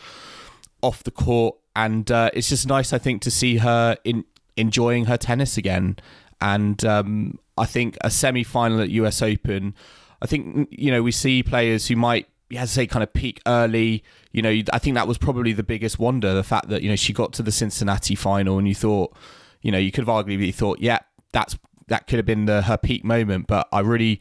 off 0.82 1.02
the 1.02 1.10
court. 1.10 1.56
And 1.74 2.10
uh, 2.10 2.28
it's 2.34 2.50
just 2.50 2.66
nice, 2.68 2.92
I 2.92 2.98
think, 2.98 3.22
to 3.22 3.30
see 3.30 3.56
her 3.56 3.96
in 4.04 4.26
enjoying 4.58 5.06
her 5.06 5.16
tennis 5.16 5.56
again. 5.56 5.96
And 6.42 6.84
um, 6.84 7.38
I 7.56 7.64
think 7.64 7.96
a 8.02 8.10
semi 8.10 8.44
final 8.44 8.82
at 8.82 8.90
US 8.90 9.22
Open. 9.22 9.74
I 10.20 10.26
think 10.26 10.68
you 10.70 10.90
know 10.90 11.02
we 11.02 11.10
see 11.10 11.42
players 11.42 11.88
who 11.88 11.96
might 11.96 12.28
had 12.58 12.68
to 12.68 12.72
say 12.74 12.86
kind 12.86 13.02
of 13.02 13.12
peak 13.12 13.40
early. 13.46 14.02
You 14.32 14.42
know, 14.42 14.62
I 14.72 14.78
think 14.78 14.94
that 14.94 15.08
was 15.08 15.18
probably 15.18 15.52
the 15.52 15.62
biggest 15.62 15.98
wonder, 15.98 16.34
the 16.34 16.42
fact 16.42 16.68
that 16.68 16.82
you 16.82 16.88
know 16.88 16.96
she 16.96 17.12
got 17.12 17.32
to 17.34 17.42
the 17.42 17.52
Cincinnati 17.52 18.14
final, 18.14 18.58
and 18.58 18.68
you 18.68 18.74
thought, 18.74 19.14
you 19.62 19.72
know, 19.72 19.78
you 19.78 19.92
could 19.92 20.06
have 20.06 20.24
arguably 20.24 20.54
thought, 20.54 20.80
yeah, 20.80 20.98
that's 21.32 21.58
that 21.88 22.06
could 22.06 22.16
have 22.16 22.26
been 22.26 22.46
the, 22.46 22.62
her 22.62 22.76
peak 22.76 23.04
moment. 23.04 23.46
But 23.46 23.68
I 23.72 23.80
really 23.80 24.20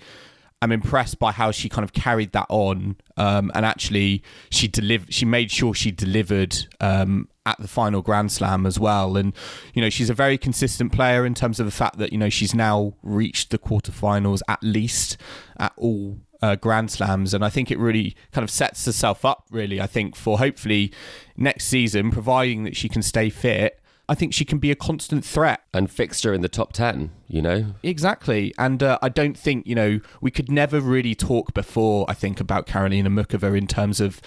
am 0.62 0.72
impressed 0.72 1.18
by 1.18 1.32
how 1.32 1.52
she 1.52 1.70
kind 1.70 1.84
of 1.84 1.94
carried 1.94 2.32
that 2.34 2.46
on, 2.50 2.98
um, 3.18 3.52
and 3.56 3.66
actually 3.66 4.24
she 4.50 4.68
delivered. 4.68 5.14
She 5.14 5.26
made 5.26 5.52
sure 5.52 5.74
she 5.74 5.92
delivered 5.92 6.68
um, 6.80 7.28
at 7.46 7.58
the 7.60 7.68
final 7.68 8.02
Grand 8.02 8.32
Slam 8.32 8.66
as 8.66 8.80
well. 8.80 9.18
And 9.18 9.34
you 9.74 9.82
know, 9.82 9.90
she's 9.90 10.10
a 10.10 10.14
very 10.14 10.38
consistent 10.38 10.92
player 10.92 11.26
in 11.26 11.34
terms 11.34 11.60
of 11.60 11.66
the 11.66 11.72
fact 11.72 11.98
that 11.98 12.12
you 12.12 12.18
know 12.18 12.30
she's 12.30 12.54
now 12.54 12.94
reached 13.04 13.50
the 13.50 13.58
quarterfinals 13.58 14.42
at 14.48 14.62
least 14.62 15.18
at 15.58 15.74
all 15.78 16.20
uh, 16.42 16.56
Grand 16.56 16.92
Slams, 16.92 17.34
and 17.34 17.44
I 17.44 17.50
think 17.50 17.72
it 17.72 17.78
really 17.78 18.16
kind 18.32 18.44
of 18.44 18.50
sets 18.50 18.86
herself 18.86 19.24
up, 19.26 19.46
really. 19.52 19.80
I 19.80 19.88
think 19.88 20.16
for 20.16 20.38
hopefully 20.40 20.92
next 21.38 21.66
season, 21.66 22.12
providing 22.12 22.64
that 22.64 22.76
she 22.76 22.90
can 22.90 23.02
stay 23.02 23.30
fit. 23.30 23.78
I 24.10 24.16
think 24.16 24.34
she 24.34 24.44
can 24.44 24.58
be 24.58 24.72
a 24.72 24.76
constant 24.76 25.24
threat 25.24 25.62
and 25.74 25.90
fixture 25.90 26.34
in 26.34 26.42
the 26.42 26.50
top 26.50 26.74
10, 26.74 27.12
you 27.30 27.42
know? 27.42 27.76
Exactly. 27.82 28.54
And 28.58 28.84
uh, 28.84 29.00
I 29.02 29.08
don't 29.08 29.38
think, 29.38 29.66
you 29.66 29.76
know, 29.76 30.02
we 30.20 30.32
could 30.32 30.52
never 30.52 30.82
really 30.82 31.16
talk 31.16 31.54
before, 31.54 32.06
I 32.10 32.14
think, 32.14 32.42
about 32.42 32.68
Karolina 32.68 33.08
Muchova 33.08 33.58
in 33.58 33.68
terms 33.68 34.02
of 34.02 34.20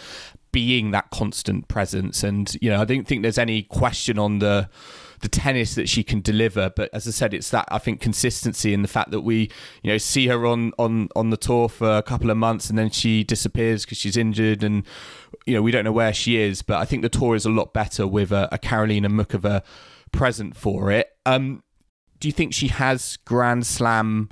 being 0.52 0.92
that 0.92 1.10
constant 1.10 1.68
presence. 1.68 2.22
And, 2.22 2.56
you 2.62 2.70
know, 2.70 2.80
I 2.80 2.86
don't 2.86 3.06
think 3.06 3.20
there's 3.20 3.36
any 3.36 3.64
question 3.64 4.18
on 4.18 4.38
the 4.38 4.70
the 5.24 5.28
tennis 5.30 5.74
that 5.74 5.88
she 5.88 6.04
can 6.04 6.20
deliver. 6.20 6.70
But 6.76 6.90
as 6.92 7.08
I 7.08 7.10
said, 7.10 7.32
it's 7.32 7.48
that 7.48 7.66
I 7.68 7.78
think 7.78 7.98
consistency 7.98 8.74
and 8.74 8.84
the 8.84 8.88
fact 8.88 9.10
that 9.10 9.22
we, 9.22 9.50
you 9.82 9.90
know, 9.90 9.96
see 9.96 10.26
her 10.26 10.46
on 10.46 10.72
on 10.78 11.08
on 11.16 11.30
the 11.30 11.38
tour 11.38 11.70
for 11.70 11.96
a 11.96 12.02
couple 12.02 12.30
of 12.30 12.36
months 12.36 12.68
and 12.68 12.78
then 12.78 12.90
she 12.90 13.24
disappears 13.24 13.84
because 13.84 13.96
she's 13.96 14.18
injured 14.18 14.62
and 14.62 14.84
you 15.46 15.54
know 15.54 15.62
we 15.62 15.70
don't 15.70 15.84
know 15.84 15.92
where 15.92 16.12
she 16.12 16.36
is. 16.36 16.60
But 16.60 16.76
I 16.76 16.84
think 16.84 17.00
the 17.00 17.08
tour 17.08 17.34
is 17.34 17.46
a 17.46 17.50
lot 17.50 17.72
better 17.72 18.06
with 18.06 18.32
a, 18.32 18.50
a 18.52 18.58
Karolina 18.58 19.06
Muchova 19.06 19.62
present 20.12 20.54
for 20.56 20.92
it. 20.92 21.08
Um, 21.24 21.62
do 22.20 22.28
you 22.28 22.32
think 22.32 22.52
she 22.52 22.68
has 22.68 23.16
Grand 23.24 23.66
Slam 23.66 24.28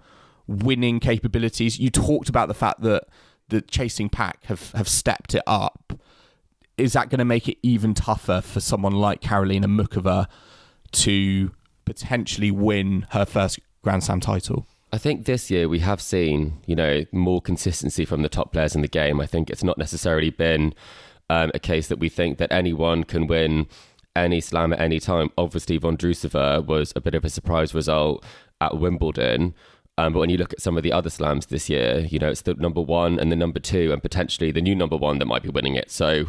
winning 0.47 1.01
capabilities? 1.01 1.81
You 1.81 1.89
talked 1.89 2.29
about 2.29 2.49
the 2.49 2.55
fact 2.55 2.83
that 2.83 3.05
the 3.49 3.63
chasing 3.63 4.11
pack 4.11 4.45
have 4.45 4.73
have 4.73 4.89
stepped 4.89 5.35
it 5.35 5.43
up. 5.47 5.95
Is 6.77 6.93
that 6.93 7.09
going 7.09 7.19
to 7.19 7.25
make 7.25 7.49
it 7.49 7.57
even 7.63 7.95
tougher 7.95 8.43
for 8.43 8.61
someone 8.61 8.93
like 8.93 9.23
Karolina 9.23 9.65
Muchova? 9.65 10.27
To 10.93 11.51
potentially 11.85 12.51
win 12.51 13.07
her 13.11 13.25
first 13.25 13.59
Grand 13.83 14.05
Slam 14.05 14.21
title? 14.21 14.67
I 14.93 14.99
think 14.99 15.25
this 15.25 15.51
year 15.51 15.69
we 15.69 15.79
have 15.79 16.03
seen, 16.03 16.59
you 16.67 16.77
know, 16.77 17.05
more 17.13 17.41
consistency 17.41 18.05
from 18.05 18.23
the 18.23 18.29
top 18.29 18.53
players 18.53 18.75
in 18.75 18.83
the 18.83 18.89
game. 18.89 19.21
I 19.21 19.27
think 19.27 19.49
it's 19.49 19.65
not 19.65 19.79
necessarily 19.79 20.31
been 20.31 20.75
um, 21.31 21.51
a 21.55 21.59
case 21.59 21.89
that 21.89 21.99
we 21.99 22.11
think 22.11 22.37
that 22.39 22.53
anyone 22.53 23.05
can 23.05 23.27
win 23.27 23.67
any 24.15 24.41
slam 24.41 24.73
at 24.73 24.81
any 24.81 25.01
time. 25.01 25.31
Obviously, 25.39 25.79
Von 25.79 25.97
Vondrousova 25.97 26.67
was 26.67 26.93
a 26.95 27.01
bit 27.01 27.15
of 27.15 27.25
a 27.25 27.31
surprise 27.31 27.75
result 27.75 28.23
at 28.61 28.79
Wimbledon. 28.79 29.55
Um, 29.99 30.13
but 30.13 30.21
when 30.21 30.31
you 30.31 30.37
look 30.37 30.53
at 30.53 30.61
some 30.61 30.77
of 30.77 30.83
the 30.83 30.93
other 30.93 31.11
slams 31.11 31.47
this 31.47 31.71
year, 31.71 32.01
you 32.11 32.19
know, 32.19 32.29
it's 32.29 32.43
the 32.43 32.55
number 32.55 32.81
one 32.81 33.19
and 33.19 33.33
the 33.33 33.37
number 33.37 33.61
two, 33.61 33.93
and 33.93 34.03
potentially 34.03 34.51
the 34.51 34.63
new 34.63 34.75
number 34.75 34.97
one 34.97 35.19
that 35.19 35.27
might 35.27 35.43
be 35.43 35.49
winning 35.49 35.75
it. 35.75 35.91
So 35.91 36.27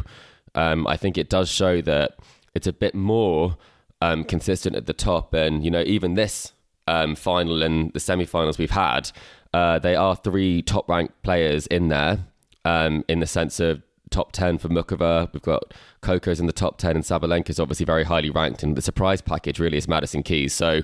um, 0.54 0.86
I 0.86 0.96
think 0.96 1.18
it 1.18 1.28
does 1.28 1.50
show 1.50 1.80
that 1.82 2.18
it's 2.54 2.66
a 2.66 2.72
bit 2.72 2.94
more 2.94 3.56
um, 4.04 4.24
consistent 4.24 4.76
at 4.76 4.86
the 4.86 4.92
top. 4.92 5.32
And, 5.34 5.64
you 5.64 5.70
know, 5.70 5.82
even 5.86 6.14
this 6.14 6.52
um, 6.86 7.14
final 7.14 7.62
and 7.62 7.92
the 7.92 8.00
semi 8.00 8.26
finals 8.26 8.58
we've 8.58 8.70
had, 8.70 9.10
uh, 9.52 9.78
they 9.78 9.96
are 9.96 10.14
three 10.16 10.62
top 10.62 10.88
ranked 10.88 11.22
players 11.22 11.66
in 11.68 11.88
there 11.88 12.26
um, 12.64 13.04
in 13.08 13.20
the 13.20 13.26
sense 13.26 13.60
of 13.60 13.82
top 14.10 14.32
10 14.32 14.58
for 14.58 14.68
Muchova. 14.68 15.32
We've 15.32 15.42
got 15.42 15.72
Coco's 16.02 16.38
in 16.38 16.46
the 16.46 16.52
top 16.52 16.78
10, 16.78 16.96
and 16.96 17.04
Sabalenka's 17.04 17.58
obviously 17.58 17.86
very 17.86 18.04
highly 18.04 18.30
ranked. 18.30 18.62
And 18.62 18.76
the 18.76 18.82
surprise 18.82 19.22
package 19.22 19.58
really 19.58 19.78
is 19.78 19.88
Madison 19.88 20.22
Keys. 20.22 20.52
So 20.52 20.82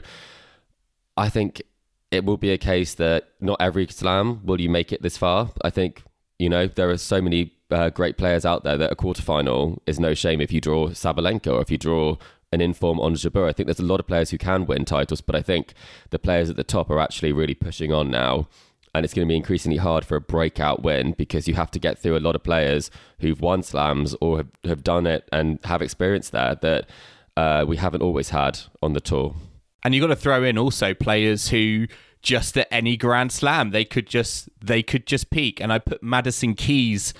I 1.16 1.28
think 1.28 1.62
it 2.10 2.24
will 2.24 2.38
be 2.38 2.50
a 2.50 2.58
case 2.58 2.94
that 2.94 3.28
not 3.40 3.60
every 3.60 3.86
slam 3.86 4.44
will 4.44 4.60
you 4.60 4.70
make 4.70 4.92
it 4.92 5.02
this 5.02 5.16
far. 5.16 5.50
I 5.62 5.70
think, 5.70 6.02
you 6.38 6.48
know, 6.48 6.66
there 6.66 6.90
are 6.90 6.96
so 6.96 7.20
many 7.20 7.52
uh, 7.70 7.90
great 7.90 8.16
players 8.16 8.44
out 8.44 8.64
there 8.64 8.78
that 8.78 8.90
a 8.90 8.96
quarterfinal 8.96 9.78
is 9.86 10.00
no 10.00 10.14
shame 10.14 10.40
if 10.40 10.50
you 10.50 10.60
draw 10.60 10.88
Sabalenka 10.88 11.52
or 11.52 11.60
if 11.60 11.70
you 11.70 11.78
draw 11.78 12.16
an 12.52 12.60
inform 12.60 13.00
Ons 13.00 13.24
Jabeur. 13.24 13.48
I 13.48 13.52
think 13.52 13.66
there's 13.66 13.80
a 13.80 13.84
lot 13.84 14.00
of 14.00 14.06
players 14.06 14.30
who 14.30 14.38
can 14.38 14.66
win 14.66 14.84
titles, 14.84 15.20
but 15.20 15.36
I 15.36 15.42
think 15.42 15.74
the 16.10 16.18
players 16.18 16.50
at 16.50 16.56
the 16.56 16.64
top 16.64 16.90
are 16.90 16.98
actually 16.98 17.32
really 17.32 17.54
pushing 17.54 17.92
on 17.92 18.10
now. 18.10 18.48
And 18.92 19.04
it's 19.04 19.14
going 19.14 19.26
to 19.26 19.30
be 19.30 19.36
increasingly 19.36 19.76
hard 19.76 20.04
for 20.04 20.16
a 20.16 20.20
breakout 20.20 20.82
win 20.82 21.12
because 21.12 21.46
you 21.46 21.54
have 21.54 21.70
to 21.70 21.78
get 21.78 21.98
through 21.98 22.16
a 22.16 22.18
lot 22.18 22.34
of 22.34 22.42
players 22.42 22.90
who've 23.20 23.40
won 23.40 23.62
slams 23.62 24.16
or 24.20 24.38
have, 24.38 24.48
have 24.64 24.82
done 24.82 25.06
it 25.06 25.28
and 25.32 25.60
have 25.64 25.80
experience 25.80 26.30
there 26.30 26.56
that 26.56 26.90
uh, 27.36 27.64
we 27.68 27.76
haven't 27.76 28.02
always 28.02 28.30
had 28.30 28.58
on 28.82 28.94
the 28.94 29.00
tour. 29.00 29.36
And 29.84 29.94
you've 29.94 30.02
got 30.02 30.08
to 30.08 30.16
throw 30.16 30.42
in 30.42 30.58
also 30.58 30.92
players 30.92 31.48
who 31.50 31.86
just 32.22 32.58
at 32.58 32.68
any 32.70 32.96
grand 32.96 33.32
slam 33.32 33.70
they 33.70 33.84
could 33.84 34.06
just 34.06 34.48
they 34.60 34.82
could 34.82 35.06
just 35.06 35.30
peak 35.30 35.58
and 35.58 35.72
i 35.72 35.78
put 35.78 36.02
madison 36.02 36.52
keys 36.54 37.14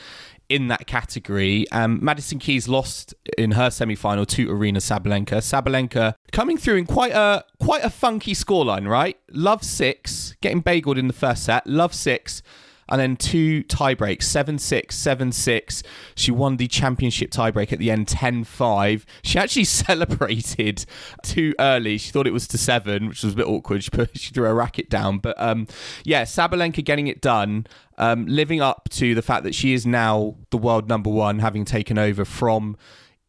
in 0.51 0.67
that 0.69 0.87
category. 0.87 1.71
Um, 1.71 2.01
Madison 2.03 2.39
Keys 2.39 2.69
lost 2.69 3.15
in 3.39 3.53
her 3.53 3.71
semi-final 3.71 4.27
to 4.27 4.49
Aryna 4.49 4.79
Sabalenka. 4.79 5.39
Sabalenka 5.39 6.15
coming 6.33 6.59
through 6.59 6.77
in 6.77 6.87
quite 6.87 7.13
a 7.13 7.45
quite 7.61 7.85
a 7.85 7.89
funky 7.89 8.35
scoreline, 8.35 8.87
right? 8.87 9.17
Love 9.31 9.63
six, 9.63 10.37
getting 10.43 10.63
bageled 10.63 10.99
in 10.99 11.07
the 11.07 11.15
first 11.15 11.45
set. 11.45 11.67
Love 11.67 11.95
six, 11.95 12.43
and 12.91 13.01
then 13.01 13.17
two 13.17 13.63
tiebreaks 13.65 14.25
7 14.25 14.59
6, 14.59 14.97
7 14.97 15.33
6. 15.33 15.83
She 16.15 16.31
won 16.31 16.57
the 16.57 16.67
championship 16.67 17.31
tiebreak 17.31 17.73
at 17.73 17.79
the 17.79 17.91
end 17.91 18.09
10 18.09 18.45
5. 18.45 19.07
She 19.23 19.39
actually 19.39 19.65
celebrated 19.81 20.85
too 21.23 21.55
early. 21.59 21.99
She 21.99 22.11
thought 22.11 22.27
it 22.27 22.33
was 22.33 22.49
to 22.49 22.59
seven, 22.59 23.09
which 23.09 23.23
was 23.23 23.35
a 23.35 23.37
bit 23.37 23.47
awkward. 23.47 23.85
She, 23.85 23.91
put, 23.91 24.11
she 24.19 24.33
threw 24.33 24.45
her 24.45 24.55
racket 24.55 24.91
down. 24.91 25.19
But 25.19 25.37
um, 25.39 25.67
yeah, 26.05 26.23
Sabalenka 26.23 26.85
getting 26.85 27.07
it 27.07 27.21
done, 27.21 27.67
um, 27.99 28.27
living 28.27 28.61
up 28.61 28.89
to 28.91 29.15
the 29.15 29.23
fact 29.23 29.45
that 29.45 29.55
she 29.55 29.73
is 29.73 29.87
now 29.87 30.37
the 30.51 30.59
world 30.59 30.89
number 30.89 31.11
one, 31.11 31.39
having 31.39 31.65
taken 31.65 31.99
over 31.99 32.25
from 32.25 32.77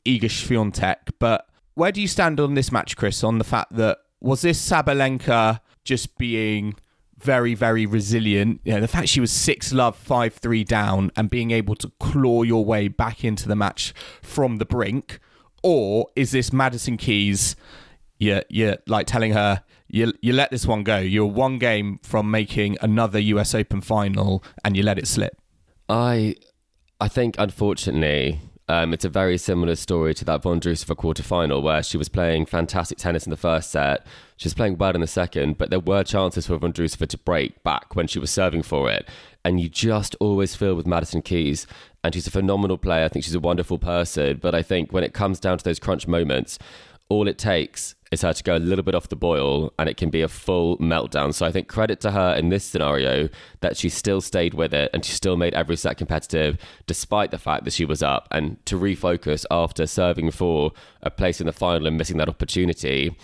Iga 0.05 0.23
Swiatek. 0.23 1.11
But 1.19 1.45
where 1.75 1.91
do 1.91 2.01
you 2.01 2.07
stand 2.07 2.39
on 2.39 2.55
this 2.55 2.71
match, 2.71 2.97
Chris, 2.97 3.23
on 3.23 3.37
the 3.37 3.43
fact 3.43 3.75
that 3.75 3.99
was 4.19 4.41
this 4.41 4.69
Sabalenka 4.69 5.59
just 5.83 6.17
being 6.17 6.75
very, 7.21 7.53
very 7.53 7.85
resilient. 7.85 8.61
You 8.63 8.73
know, 8.73 8.81
the 8.81 8.87
fact 8.87 9.09
she 9.09 9.19
was 9.19 9.31
six 9.31 9.71
love, 9.73 9.95
five 9.95 10.33
three 10.33 10.63
down, 10.63 11.11
and 11.15 11.29
being 11.29 11.51
able 11.51 11.75
to 11.75 11.91
claw 11.99 12.43
your 12.43 12.65
way 12.65 12.87
back 12.87 13.23
into 13.23 13.47
the 13.47 13.55
match 13.55 13.93
from 14.21 14.57
the 14.57 14.65
brink, 14.65 15.19
or 15.63 16.07
is 16.15 16.31
this 16.31 16.51
Madison 16.51 16.97
Keys? 16.97 17.55
Yeah, 18.17 18.41
yeah, 18.49 18.75
like 18.87 19.07
telling 19.07 19.33
her 19.33 19.63
you 19.87 20.13
you 20.21 20.33
let 20.33 20.51
this 20.51 20.65
one 20.65 20.83
go. 20.83 20.97
You're 20.97 21.25
one 21.25 21.57
game 21.57 21.99
from 22.03 22.31
making 22.31 22.77
another 22.81 23.19
U.S. 23.19 23.53
Open 23.53 23.81
final, 23.81 24.43
and 24.63 24.77
you 24.77 24.83
let 24.83 24.97
it 24.97 25.07
slip. 25.07 25.37
I, 25.89 26.35
I 26.99 27.07
think 27.07 27.35
unfortunately 27.37 28.39
um, 28.71 28.93
it's 28.93 29.03
a 29.03 29.09
very 29.09 29.37
similar 29.37 29.75
story 29.75 30.13
to 30.13 30.23
that 30.23 30.43
Vondrousova 30.43 30.95
quarter 30.95 31.23
final 31.23 31.61
where 31.61 31.83
she 31.83 31.97
was 31.97 32.07
playing 32.07 32.45
fantastic 32.45 32.97
tennis 32.97 33.25
in 33.25 33.29
the 33.29 33.35
first 33.35 33.69
set. 33.69 34.07
She 34.37 34.47
was 34.47 34.53
playing 34.53 34.77
well 34.77 34.95
in 34.95 35.01
the 35.01 35.07
second, 35.07 35.57
but 35.57 35.69
there 35.69 35.79
were 35.81 36.03
chances 36.03 36.47
for 36.47 36.57
Vondrousova 36.57 37.05
to 37.07 37.17
break 37.17 37.61
back 37.63 37.97
when 37.97 38.07
she 38.07 38.17
was 38.17 38.31
serving 38.31 38.63
for 38.63 38.89
it. 38.89 39.09
And 39.43 39.59
you 39.59 39.67
just 39.67 40.15
always 40.21 40.55
feel 40.55 40.75
with 40.75 40.87
Madison 40.87 41.21
Keys, 41.21 41.67
and 42.01 42.13
she's 42.13 42.27
a 42.27 42.31
phenomenal 42.31 42.77
player. 42.77 43.03
I 43.03 43.09
think 43.09 43.25
she's 43.25 43.35
a 43.35 43.41
wonderful 43.41 43.77
person, 43.77 44.37
but 44.41 44.55
I 44.55 44.61
think 44.61 44.93
when 44.93 45.03
it 45.03 45.13
comes 45.13 45.41
down 45.41 45.57
to 45.57 45.63
those 45.65 45.79
crunch 45.79 46.07
moments, 46.07 46.57
all 47.11 47.27
it 47.27 47.37
takes 47.37 47.95
is 48.11 48.21
her 48.21 48.33
to 48.33 48.43
go 48.43 48.57
a 48.57 48.59
little 48.59 48.83
bit 48.83 48.93
off 48.95 49.09
the 49.09 49.15
boil 49.15 49.73
and 49.79 49.87
it 49.87 49.95
can 49.95 50.09
be 50.09 50.21
a 50.21 50.27
full 50.27 50.77
meltdown. 50.77 51.33
So 51.33 51.45
I 51.45 51.51
think 51.51 51.67
credit 51.67 52.01
to 52.01 52.11
her 52.11 52.33
in 52.35 52.49
this 52.49 52.63
scenario 52.63 53.29
that 53.61 53.77
she 53.77 53.87
still 53.87 54.19
stayed 54.19 54.53
with 54.53 54.73
it 54.73 54.89
and 54.93 55.03
she 55.05 55.13
still 55.13 55.37
made 55.37 55.53
every 55.53 55.77
set 55.77 55.97
competitive 55.97 56.57
despite 56.87 57.31
the 57.31 57.37
fact 57.37 57.63
that 57.63 57.71
she 57.71 57.85
was 57.85 58.03
up 58.03 58.27
and 58.31 58.63
to 58.65 58.77
refocus 58.77 59.45
after 59.49 59.87
serving 59.87 60.31
for 60.31 60.71
a 61.03 61.09
place 61.09 61.39
in 61.39 61.47
the 61.47 61.53
final 61.53 61.87
and 61.87 61.97
missing 61.97 62.17
that 62.17 62.27
opportunity. 62.27 63.15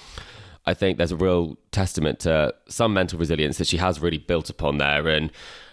I 0.65 0.73
think 0.73 0.97
there's 0.97 1.11
a 1.11 1.17
real 1.17 1.57
testament 1.71 2.19
to 2.21 2.53
some 2.67 2.93
mental 2.93 3.19
resilience 3.19 3.57
that 3.57 3.67
she 3.67 3.77
has 3.77 3.99
really 3.99 4.17
built 4.17 4.49
upon 4.49 4.77
there. 4.77 5.07
And 5.07 5.31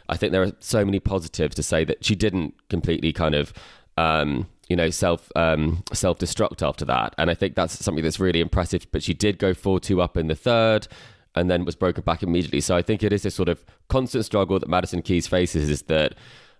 I 0.08 0.16
think 0.16 0.32
there 0.32 0.42
are 0.42 0.52
so 0.60 0.84
many 0.84 0.98
positives 0.98 1.54
to 1.56 1.62
say 1.62 1.84
that 1.84 2.04
she 2.04 2.14
didn't 2.14 2.54
completely 2.68 3.12
kind 3.12 3.34
of 3.34 3.52
um, 3.96 4.48
you 4.68 4.76
know, 4.76 4.90
self 4.90 5.30
um, 5.36 5.84
self 5.92 6.18
destruct 6.18 6.66
after 6.66 6.84
that. 6.86 7.14
And 7.18 7.30
I 7.30 7.34
think 7.34 7.54
that's 7.54 7.82
something 7.84 8.02
that's 8.02 8.20
really 8.20 8.40
impressive. 8.40 8.86
But 8.90 9.02
she 9.02 9.14
did 9.14 9.38
go 9.38 9.54
four 9.54 9.80
two 9.80 10.00
up 10.00 10.16
in 10.16 10.28
the 10.28 10.34
third, 10.34 10.88
and 11.34 11.50
then 11.50 11.64
was 11.64 11.76
broken 11.76 12.02
back 12.04 12.22
immediately. 12.22 12.60
So 12.60 12.76
I 12.76 12.82
think 12.82 13.02
it 13.02 13.12
is 13.12 13.22
this 13.22 13.34
sort 13.34 13.48
of 13.48 13.64
constant 13.88 14.24
struggle 14.24 14.58
that 14.58 14.68
Madison 14.68 15.02
Keys 15.02 15.26
faces. 15.26 15.68
Is 15.68 15.82
that 15.82 16.14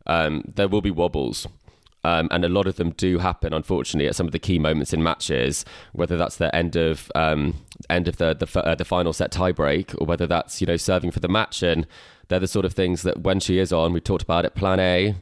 um, 0.07 0.43
there 0.55 0.69
will 0.69 0.83
be 0.83 0.91
wobbles. 0.91 1.47
Um, 2.07 2.29
and 2.31 2.45
a 2.45 2.51
lot 2.51 2.67
of 2.67 2.77
them 2.77 2.91
do 2.91 3.19
happen, 3.19 3.55
unfortunately, 3.55 4.07
at 4.09 4.15
some 4.15 4.27
of 4.27 4.33
the 4.33 4.39
key 4.39 4.59
moments 4.59 4.93
in 4.93 5.03
matches. 5.03 5.65
Whether 5.93 6.19
that's 6.19 6.37
the 6.37 6.55
end 6.55 6.77
of 6.77 7.11
um, 7.15 7.55
end 7.89 8.09
of 8.09 8.19
the 8.19 8.35
the, 8.35 8.61
uh, 8.63 8.75
the 8.75 8.85
final 8.85 9.15
set 9.15 9.33
tiebreak, 9.33 9.99
or 9.99 10.07
whether 10.07 10.27
that's 10.27 10.61
you 10.61 10.67
know 10.67 10.77
serving 10.77 11.13
for 11.13 11.21
the 11.21 11.29
match, 11.29 11.63
and 11.63 11.87
they're 12.29 12.41
the 12.41 12.47
sort 12.47 12.67
of 12.67 12.75
things 12.75 13.03
that 13.03 13.23
when 13.23 13.41
she 13.41 13.59
is 13.59 13.73
on, 13.73 13.95
we 13.95 14.01
talked 14.01 14.23
about 14.23 14.45
it. 14.45 14.55
Plan 14.55 14.81
A, 14.81 15.15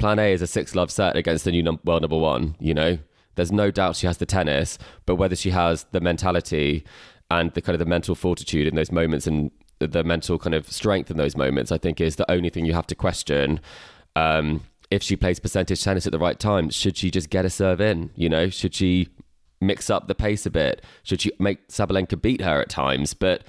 plan 0.00 0.18
A 0.18 0.32
is 0.32 0.42
a 0.42 0.46
six 0.46 0.74
love 0.74 0.90
set 0.90 1.16
against 1.16 1.44
the 1.44 1.52
new 1.52 1.62
num- 1.62 1.80
world 1.84 2.02
number 2.02 2.18
one. 2.18 2.56
You 2.58 2.74
know, 2.74 2.98
there's 3.36 3.52
no 3.52 3.70
doubt 3.70 3.96
she 3.96 4.06
has 4.06 4.18
the 4.18 4.26
tennis, 4.26 4.78
but 5.06 5.16
whether 5.16 5.36
she 5.36 5.50
has 5.50 5.84
the 5.92 6.00
mentality 6.00 6.84
and 7.30 7.52
the 7.52 7.62
kind 7.62 7.74
of 7.74 7.78
the 7.78 7.86
mental 7.86 8.14
fortitude 8.14 8.66
in 8.66 8.74
those 8.74 8.90
moments 8.90 9.26
and 9.26 9.52
the 9.78 10.02
mental 10.02 10.38
kind 10.38 10.54
of 10.54 10.70
strength 10.70 11.10
in 11.10 11.16
those 11.16 11.36
moments, 11.36 11.70
I 11.70 11.78
think 11.78 12.00
is 12.00 12.16
the 12.16 12.30
only 12.30 12.50
thing 12.50 12.64
you 12.66 12.74
have 12.74 12.86
to 12.88 12.94
question. 12.94 13.60
Um, 14.16 14.62
if 14.90 15.02
she 15.02 15.14
plays 15.14 15.38
percentage 15.38 15.82
tennis 15.82 16.06
at 16.06 16.12
the 16.12 16.18
right 16.18 16.38
time, 16.38 16.68
should 16.70 16.96
she 16.96 17.10
just 17.10 17.30
get 17.30 17.44
a 17.44 17.50
serve 17.50 17.80
in? 17.80 18.10
You 18.16 18.28
know, 18.28 18.48
should 18.48 18.74
she 18.74 19.08
mix 19.60 19.88
up 19.88 20.08
the 20.08 20.14
pace 20.14 20.44
a 20.46 20.50
bit? 20.50 20.84
Should 21.04 21.20
she 21.20 21.30
make 21.38 21.68
Sabalenka 21.68 22.20
beat 22.20 22.40
her 22.40 22.60
at 22.60 22.68
times? 22.68 23.14
But 23.14 23.44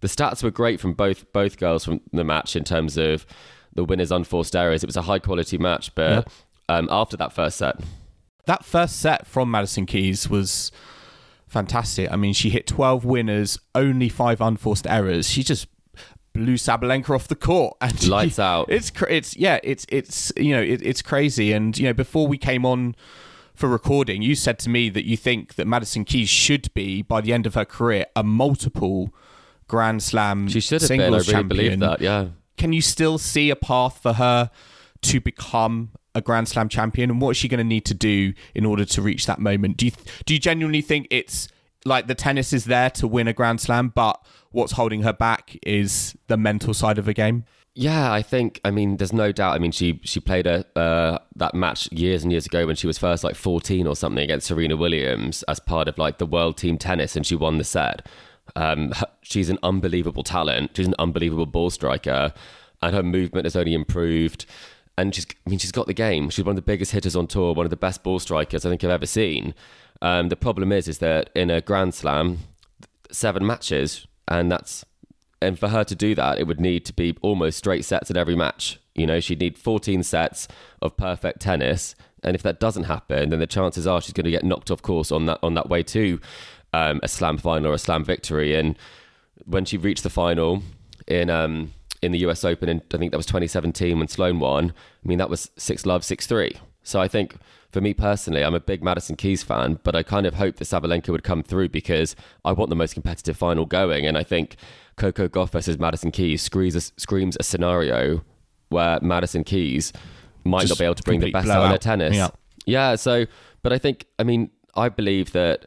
the 0.00 0.08
stats 0.08 0.42
were 0.42 0.50
great 0.50 0.80
from 0.80 0.94
both 0.94 1.32
both 1.32 1.58
girls 1.58 1.84
from 1.84 2.00
the 2.12 2.24
match 2.24 2.56
in 2.56 2.64
terms 2.64 2.96
of 2.98 3.24
the 3.74 3.84
winners 3.84 4.10
unforced 4.10 4.54
errors. 4.54 4.82
It 4.82 4.86
was 4.86 4.96
a 4.96 5.02
high 5.02 5.18
quality 5.18 5.58
match, 5.58 5.94
but 5.94 6.28
yeah. 6.68 6.76
um, 6.76 6.88
after 6.90 7.16
that 7.16 7.32
first 7.32 7.58
set, 7.58 7.76
that 8.46 8.64
first 8.64 9.00
set 9.00 9.26
from 9.26 9.50
Madison 9.50 9.86
Keys 9.86 10.28
was 10.28 10.72
fantastic. 11.46 12.10
I 12.10 12.16
mean, 12.16 12.32
she 12.32 12.50
hit 12.50 12.66
12 12.66 13.04
winners, 13.04 13.58
only 13.74 14.08
five 14.08 14.40
unforced 14.40 14.86
errors. 14.86 15.28
She 15.28 15.42
just 15.42 15.68
blew 16.32 16.54
Sabalenka 16.54 17.14
off 17.14 17.28
the 17.28 17.36
court 17.36 17.76
and 17.80 18.08
lights 18.08 18.38
out. 18.38 18.70
It's 18.70 18.90
it's 19.08 19.36
yeah, 19.36 19.60
it's 19.62 19.86
it's 19.88 20.32
you 20.36 20.54
know 20.54 20.62
it, 20.62 20.82
it's 20.82 21.02
crazy. 21.02 21.52
And 21.52 21.76
you 21.78 21.86
know 21.86 21.92
before 21.92 22.26
we 22.26 22.38
came 22.38 22.64
on 22.64 22.96
for 23.54 23.68
recording, 23.68 24.22
you 24.22 24.34
said 24.34 24.58
to 24.60 24.70
me 24.70 24.88
that 24.90 25.06
you 25.06 25.16
think 25.16 25.54
that 25.54 25.66
Madison 25.66 26.04
Keys 26.04 26.28
should 26.28 26.72
be 26.74 27.02
by 27.02 27.20
the 27.20 27.32
end 27.32 27.46
of 27.46 27.54
her 27.54 27.64
career 27.64 28.06
a 28.16 28.22
multiple 28.22 29.12
Grand 29.68 30.02
Slam 30.02 30.48
She 30.48 30.60
should 30.60 30.82
have 30.82 30.88
been. 30.88 31.00
I 31.00 31.04
really 31.06 31.24
champion. 31.24 31.48
believe 31.48 31.80
that. 31.80 32.00
Yeah. 32.00 32.28
Can 32.56 32.72
you 32.72 32.82
still 32.82 33.18
see 33.18 33.50
a 33.50 33.56
path 33.56 33.98
for 34.02 34.14
her 34.14 34.50
to 35.02 35.20
become 35.20 35.90
a 36.14 36.20
Grand 36.20 36.48
Slam 36.48 36.68
champion? 36.68 37.10
And 37.10 37.20
what 37.20 37.30
is 37.30 37.36
she 37.36 37.48
going 37.48 37.58
to 37.58 37.64
need 37.64 37.84
to 37.86 37.94
do 37.94 38.34
in 38.54 38.64
order 38.64 38.84
to 38.84 39.02
reach 39.02 39.26
that 39.26 39.38
moment? 39.38 39.76
Do 39.76 39.86
you 39.86 39.92
do 40.24 40.34
you 40.34 40.40
genuinely 40.40 40.82
think 40.82 41.06
it's 41.10 41.48
like 41.84 42.06
the 42.06 42.14
tennis 42.14 42.52
is 42.52 42.66
there 42.66 42.90
to 42.90 43.08
win 43.08 43.28
a 43.28 43.32
Grand 43.32 43.60
Slam, 43.60 43.88
but 43.94 44.24
what's 44.50 44.72
holding 44.72 45.02
her 45.02 45.12
back 45.12 45.56
is 45.62 46.16
the 46.28 46.36
mental 46.36 46.74
side 46.74 46.98
of 46.98 47.04
the 47.04 47.14
game? 47.14 47.44
Yeah, 47.74 48.12
I 48.12 48.20
think. 48.20 48.60
I 48.66 48.70
mean, 48.70 48.98
there's 48.98 49.14
no 49.14 49.32
doubt. 49.32 49.54
I 49.54 49.58
mean, 49.58 49.72
she 49.72 49.98
she 50.04 50.20
played 50.20 50.46
a 50.46 50.64
uh, 50.78 51.18
that 51.36 51.54
match 51.54 51.90
years 51.90 52.22
and 52.22 52.30
years 52.30 52.44
ago 52.44 52.66
when 52.66 52.76
she 52.76 52.86
was 52.86 52.98
first 52.98 53.24
like 53.24 53.34
14 53.34 53.86
or 53.86 53.96
something 53.96 54.22
against 54.22 54.46
Serena 54.46 54.76
Williams 54.76 55.42
as 55.44 55.58
part 55.58 55.88
of 55.88 55.96
like 55.96 56.18
the 56.18 56.26
world 56.26 56.58
team 56.58 56.76
tennis, 56.76 57.16
and 57.16 57.26
she 57.26 57.34
won 57.34 57.56
the 57.56 57.64
set. 57.64 58.06
Um, 58.56 58.92
she's 59.22 59.50
an 59.50 59.58
unbelievable 59.62 60.22
talent. 60.22 60.72
She's 60.74 60.86
an 60.86 60.94
unbelievable 60.98 61.46
ball 61.46 61.70
striker, 61.70 62.32
and 62.82 62.94
her 62.94 63.02
movement 63.02 63.46
has 63.46 63.56
only 63.56 63.74
improved. 63.74 64.46
And 64.98 65.14
she's, 65.14 65.26
I 65.46 65.50
mean, 65.50 65.58
she's 65.58 65.72
got 65.72 65.86
the 65.86 65.94
game. 65.94 66.28
She's 66.28 66.44
one 66.44 66.52
of 66.52 66.56
the 66.56 66.62
biggest 66.62 66.92
hitters 66.92 67.16
on 67.16 67.26
tour, 67.26 67.54
one 67.54 67.64
of 67.64 67.70
the 67.70 67.76
best 67.76 68.02
ball 68.02 68.18
strikers 68.18 68.66
I 68.66 68.68
think 68.68 68.84
I've 68.84 68.90
ever 68.90 69.06
seen. 69.06 69.54
Um, 70.02 70.28
the 70.28 70.36
problem 70.36 70.72
is, 70.72 70.88
is 70.88 70.98
that 70.98 71.30
in 71.34 71.48
a 71.50 71.60
Grand 71.60 71.94
Slam, 71.94 72.40
seven 73.10 73.46
matches, 73.46 74.06
and 74.28 74.50
that's 74.50 74.84
and 75.40 75.58
for 75.58 75.68
her 75.68 75.84
to 75.84 75.94
do 75.94 76.14
that, 76.14 76.38
it 76.38 76.46
would 76.46 76.60
need 76.60 76.84
to 76.86 76.92
be 76.92 77.16
almost 77.20 77.58
straight 77.58 77.84
sets 77.84 78.10
in 78.10 78.16
every 78.16 78.36
match. 78.36 78.78
You 78.94 79.06
know, 79.06 79.18
she'd 79.18 79.40
need 79.40 79.58
14 79.58 80.02
sets 80.02 80.46
of 80.80 80.96
perfect 80.96 81.40
tennis, 81.40 81.94
and 82.22 82.36
if 82.36 82.42
that 82.42 82.60
doesn't 82.60 82.84
happen, 82.84 83.30
then 83.30 83.40
the 83.40 83.46
chances 83.46 83.86
are 83.86 84.00
she's 84.00 84.12
going 84.12 84.24
to 84.24 84.30
get 84.30 84.44
knocked 84.44 84.70
off 84.70 84.82
course 84.82 85.10
on 85.10 85.26
that 85.26 85.38
on 85.42 85.54
that 85.54 85.68
way 85.68 85.82
to 85.84 86.20
um, 86.72 87.00
a 87.02 87.08
slam 87.08 87.38
final 87.38 87.70
or 87.70 87.74
a 87.74 87.78
slam 87.78 88.04
victory. 88.04 88.54
And 88.54 88.76
when 89.44 89.64
she 89.64 89.76
reached 89.76 90.02
the 90.02 90.10
final 90.10 90.62
in 91.06 91.30
um, 91.30 91.72
in 92.00 92.12
the 92.12 92.18
U.S. 92.20 92.44
Open, 92.44 92.68
in 92.68 92.82
I 92.92 92.98
think 92.98 93.12
that 93.12 93.16
was 93.16 93.26
2017 93.26 93.98
when 93.98 94.08
Sloane 94.08 94.40
won. 94.40 94.72
I 95.04 95.08
mean, 95.08 95.18
that 95.18 95.30
was 95.30 95.50
six 95.56 95.86
love, 95.86 96.04
six 96.04 96.26
three. 96.26 96.56
So 96.82 97.00
I 97.00 97.06
think 97.08 97.36
for 97.68 97.80
me 97.80 97.94
personally, 97.94 98.44
I'm 98.44 98.54
a 98.54 98.60
big 98.60 98.82
Madison 98.82 99.16
Keys 99.16 99.42
fan, 99.42 99.78
but 99.82 99.94
I 99.94 100.02
kind 100.02 100.26
of 100.26 100.34
hope 100.34 100.56
that 100.56 100.64
Sabalenka 100.64 101.08
would 101.10 101.22
come 101.22 101.42
through 101.42 101.68
because 101.68 102.16
I 102.44 102.52
want 102.52 102.70
the 102.70 102.76
most 102.76 102.94
competitive 102.94 103.36
final 103.36 103.66
going, 103.66 104.04
and 104.06 104.18
I 104.18 104.24
think 104.24 104.56
Coco 104.96 105.28
Gauff 105.28 105.50
versus 105.50 105.78
Madison 105.78 106.10
Keys 106.10 106.42
screams 106.42 106.74
a, 106.74 106.80
screams 106.80 107.36
a 107.38 107.42
scenario 107.42 108.24
where 108.68 108.98
Madison 109.00 109.44
Keys 109.44 109.92
might 110.44 110.62
Just 110.62 110.72
not 110.72 110.78
be 110.78 110.84
able 110.84 110.94
to 110.96 111.02
bring 111.02 111.20
the 111.20 111.30
best 111.30 111.48
out 111.48 111.58
of 111.58 111.62
blowout. 111.68 111.80
tennis. 111.80 112.16
Yeah. 112.16 112.28
yeah. 112.66 112.94
So, 112.96 113.26
but 113.62 113.72
I 113.72 113.78
think, 113.78 114.06
I 114.18 114.24
mean, 114.24 114.50
I 114.74 114.88
believe 114.88 115.32
that 115.32 115.66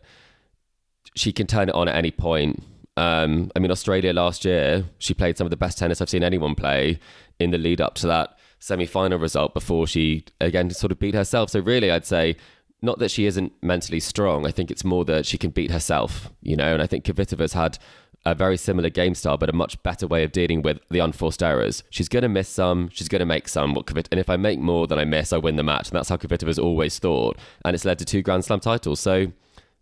she 1.16 1.32
can 1.32 1.48
turn 1.48 1.70
it 1.70 1.76
on 1.76 1.88
at 1.88 1.96
any 1.96 2.12
point. 2.12 2.64
Um, 2.98 3.52
I 3.56 3.60
mean, 3.60 3.72
Australia 3.72 4.14
last 4.14 4.46
year, 4.46 4.86
she 5.00 5.14
played 5.14 5.38
some 5.38 5.46
of 5.46 5.52
the 5.52 5.58
best 5.58 5.78
tennis 5.78 6.02
I've 6.02 6.10
seen 6.10 6.24
anyone 6.24 6.56
play 6.56 7.00
in 7.40 7.52
the 7.52 7.58
lead 7.58 7.82
up 7.82 7.96
to 7.96 8.08
that 8.08 8.38
semi 8.60 8.86
final 8.86 9.20
result 9.20 9.54
before 9.54 9.86
she 9.86 10.24
again 10.40 10.70
sort 10.70 10.92
of 10.92 11.00
beat 11.00 11.16
herself. 11.16 11.50
So, 11.50 11.60
really, 11.60 11.92
I'd 11.92 12.06
say 12.06 12.38
not 12.82 13.00
that 13.00 13.12
she 13.12 13.26
isn't 13.26 13.52
mentally 13.62 14.00
strong. 14.00 14.46
I 14.46 14.52
think 14.52 14.72
it's 14.72 14.84
more 14.84 15.04
that 15.06 15.26
she 15.26 15.38
can 15.38 15.50
beat 15.50 15.72
herself, 15.72 16.32
you 16.42 16.56
know, 16.56 16.74
and 16.74 16.82
I 16.82 16.88
think 16.88 17.04
Kvitova's 17.06 17.54
had 17.54 17.78
a 18.26 18.34
very 18.34 18.58
similar 18.58 18.90
game 18.90 19.14
style, 19.14 19.38
but 19.38 19.50
a 19.50 19.54
much 19.54 19.82
better 19.84 20.08
way 20.08 20.24
of 20.24 20.32
dealing 20.32 20.62
with 20.64 20.80
the 20.90 21.00
unforced 21.00 21.44
errors. 21.44 21.84
She's 21.90 22.10
going 22.10 22.24
to 22.24 22.30
miss 22.30 22.50
some, 22.50 22.90
she's 22.92 23.08
going 23.08 23.20
to 23.20 23.26
make 23.26 23.48
some. 23.48 23.76
And 23.78 24.20
if 24.20 24.30
I 24.30 24.36
make 24.36 24.60
more 24.60 24.88
than 24.88 24.98
I 24.98 25.06
miss, 25.06 25.32
I 25.32 25.38
win 25.38 25.58
the 25.58 25.64
match. 25.64 25.90
And 25.90 25.98
that's 25.98 26.10
how 26.10 26.18
Kvitova's 26.18 26.58
always 26.58 26.98
thought. 26.98 27.38
And 27.64 27.76
it's 27.76 27.86
led 27.86 28.00
to 28.00 28.06
two 28.06 28.24
Grand 28.24 28.44
Slam 28.44 28.60
titles. 28.60 29.00
So 29.00 29.32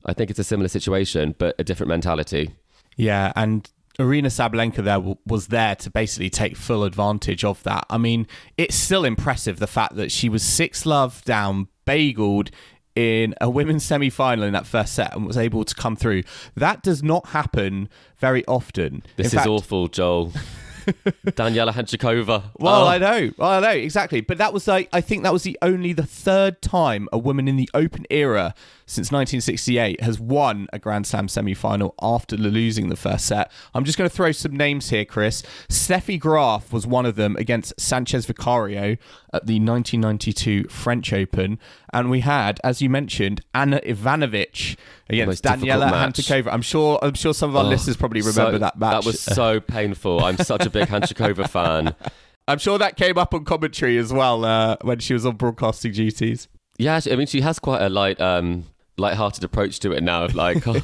I 0.05 0.13
think 0.13 0.29
it's 0.29 0.39
a 0.39 0.43
similar 0.43 0.67
situation, 0.67 1.35
but 1.37 1.55
a 1.59 1.63
different 1.63 1.89
mentality. 1.89 2.51
Yeah, 2.97 3.31
and 3.35 3.69
Aryna 3.99 4.25
Sabalenka 4.27 4.77
there 4.83 4.95
w- 4.95 5.17
was 5.25 5.47
there 5.47 5.75
to 5.77 5.89
basically 5.89 6.29
take 6.29 6.55
full 6.57 6.83
advantage 6.83 7.43
of 7.43 7.61
that. 7.63 7.85
I 7.89 7.97
mean, 7.97 8.27
it's 8.57 8.75
still 8.75 9.05
impressive 9.05 9.59
the 9.59 9.67
fact 9.67 9.95
that 9.95 10.11
she 10.11 10.29
was 10.29 10.43
six 10.43 10.85
love 10.85 11.23
down, 11.25 11.67
bageled 11.85 12.49
in 12.95 13.33
a 13.41 13.49
women's 13.49 13.83
semi 13.83 14.09
final 14.09 14.43
in 14.43 14.53
that 14.53 14.67
first 14.67 14.93
set 14.93 15.15
and 15.15 15.25
was 15.25 15.37
able 15.37 15.63
to 15.63 15.73
come 15.73 15.95
through. 15.95 16.21
That 16.55 16.83
does 16.83 17.01
not 17.01 17.27
happen 17.27 17.89
very 18.17 18.45
often. 18.45 19.03
This 19.15 19.25
In 19.33 19.39
is 19.39 19.43
fact- 19.43 19.47
awful, 19.47 19.87
Joel. 19.87 20.31
Daniela 21.25 21.71
Hantuchova. 21.73 22.43
Well, 22.59 22.83
Oh. 22.83 22.87
I 22.87 22.97
know, 22.97 23.31
well, 23.37 23.49
I 23.49 23.59
know 23.59 23.69
exactly, 23.77 24.21
but 24.21 24.37
that 24.37 24.53
was 24.53 24.67
like 24.67 24.89
I 24.91 25.01
think 25.01 25.23
that 25.23 25.33
was 25.33 25.43
the 25.43 25.57
only 25.61 25.93
the 25.93 26.05
third 26.05 26.61
time 26.61 27.07
a 27.11 27.17
woman 27.17 27.47
in 27.47 27.55
the 27.55 27.69
Open 27.73 28.05
era 28.09 28.53
since 28.85 29.11
1968 29.11 30.01
has 30.01 30.19
won 30.19 30.67
a 30.73 30.77
Grand 30.79 31.07
Slam 31.07 31.27
semi-final 31.29 31.95
after 32.01 32.35
losing 32.35 32.89
the 32.89 32.95
first 32.97 33.25
set. 33.25 33.49
I'm 33.73 33.85
just 33.85 33.97
going 33.97 34.09
to 34.09 34.15
throw 34.15 34.31
some 34.33 34.55
names 34.57 34.89
here, 34.89 35.05
Chris. 35.05 35.41
Steffi 35.69 36.19
Graf 36.19 36.71
was 36.73 36.85
one 36.85 37.05
of 37.05 37.15
them 37.15 37.35
against 37.37 37.79
Sanchez 37.79 38.25
Vicario 38.25 38.97
at 39.33 39.45
the 39.47 39.59
1992 39.59 40.65
French 40.69 41.11
Open, 41.11 41.59
and 41.91 42.09
we 42.09 42.19
had, 42.21 42.59
as 42.63 42.81
you 42.81 42.89
mentioned, 42.89 43.41
Anna 43.53 43.79
Ivanovic 43.81 44.77
against 45.09 45.43
Daniela 45.43 45.89
match. 45.91 46.15
Hantuchova. 46.17 46.51
I'm 46.53 46.61
sure, 46.61 46.99
I'm 47.01 47.13
sure 47.15 47.33
some 47.33 47.49
of 47.49 47.55
our 47.55 47.65
Oh, 47.65 47.67
listeners 47.69 47.97
probably 47.97 48.21
remember 48.21 48.53
so- 48.53 48.57
that 48.59 48.77
match. 48.77 48.91
That 49.03 49.05
was 49.05 49.19
so 49.19 49.59
painful. 49.59 50.23
I'm 50.23 50.37
such 50.37 50.65
a 50.65 50.69
big 50.69 50.87
Hantuchova 50.89 51.49
fan. 51.49 51.95
I'm 52.47 52.59
sure 52.59 52.77
that 52.77 52.97
came 52.97 53.17
up 53.17 53.33
on 53.33 53.45
commentary 53.45 53.97
as 53.97 54.11
well 54.11 54.43
uh, 54.43 54.75
when 54.81 54.99
she 54.99 55.13
was 55.13 55.25
on 55.25 55.37
broadcasting 55.37 55.93
duties. 55.93 56.47
Yeah, 56.77 56.99
I 57.09 57.15
mean, 57.15 57.27
she 57.27 57.39
has 57.41 57.57
quite 57.59 57.81
a 57.81 57.87
light, 57.87 58.19
um, 58.19 58.65
light-hearted 58.97 59.43
approach 59.45 59.79
to 59.81 59.91
it 59.93 60.03
now. 60.03 60.25
Of 60.25 60.35
like, 60.35 60.67
oh, 60.67 60.81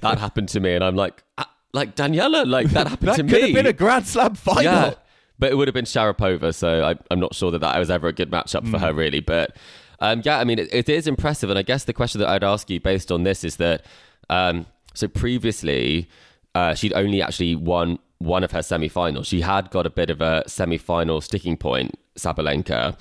that 0.00 0.18
happened 0.18 0.48
to 0.50 0.60
me, 0.60 0.74
and 0.74 0.82
I'm 0.82 0.96
like, 0.96 1.22
ah, 1.36 1.48
like 1.72 1.94
Daniela, 1.94 2.46
like 2.46 2.70
that 2.70 2.88
happened 2.88 3.08
That 3.10 3.16
to 3.16 3.22
could 3.22 3.42
have 3.42 3.52
been 3.52 3.66
a 3.66 3.72
Grand 3.72 4.06
Slam 4.08 4.34
final. 4.34 4.62
Yeah, 4.64 4.94
but 5.38 5.50
it 5.50 5.54
would 5.56 5.68
have 5.68 5.74
been 5.74 5.84
Sharapova, 5.84 6.54
so 6.54 6.84
I, 6.84 6.96
I'm 7.10 7.20
not 7.20 7.34
sure 7.34 7.50
that 7.50 7.60
that 7.60 7.78
was 7.78 7.90
ever 7.90 8.08
a 8.08 8.12
good 8.12 8.30
matchup 8.30 8.62
Hmm. 8.62 8.72
for 8.72 8.78
her, 8.78 8.92
really. 8.92 9.20
But 9.20 9.56
um, 10.00 10.22
yeah, 10.24 10.38
I 10.38 10.44
mean, 10.44 10.58
it, 10.58 10.68
it 10.72 10.88
is 10.88 11.06
impressive, 11.06 11.50
and 11.50 11.58
I 11.58 11.62
guess 11.62 11.84
the 11.84 11.92
question 11.92 12.20
that 12.20 12.28
I'd 12.28 12.44
ask 12.44 12.68
you 12.70 12.80
based 12.80 13.10
on 13.12 13.22
this 13.24 13.44
is 13.44 13.56
that 13.56 13.84
um, 14.30 14.66
so 14.94 15.08
previously 15.08 16.08
uh, 16.54 16.74
she'd 16.74 16.92
only 16.92 17.22
actually 17.22 17.54
won 17.54 17.98
one 18.18 18.42
of 18.42 18.50
her 18.50 18.62
semi-finals. 18.62 19.26
She 19.28 19.42
had 19.42 19.70
got 19.70 19.86
a 19.86 19.90
bit 19.90 20.10
of 20.10 20.20
a 20.20 20.42
semi-final 20.48 21.20
sticking 21.20 21.56
point, 21.56 21.94
Sabalenka. 22.16 22.98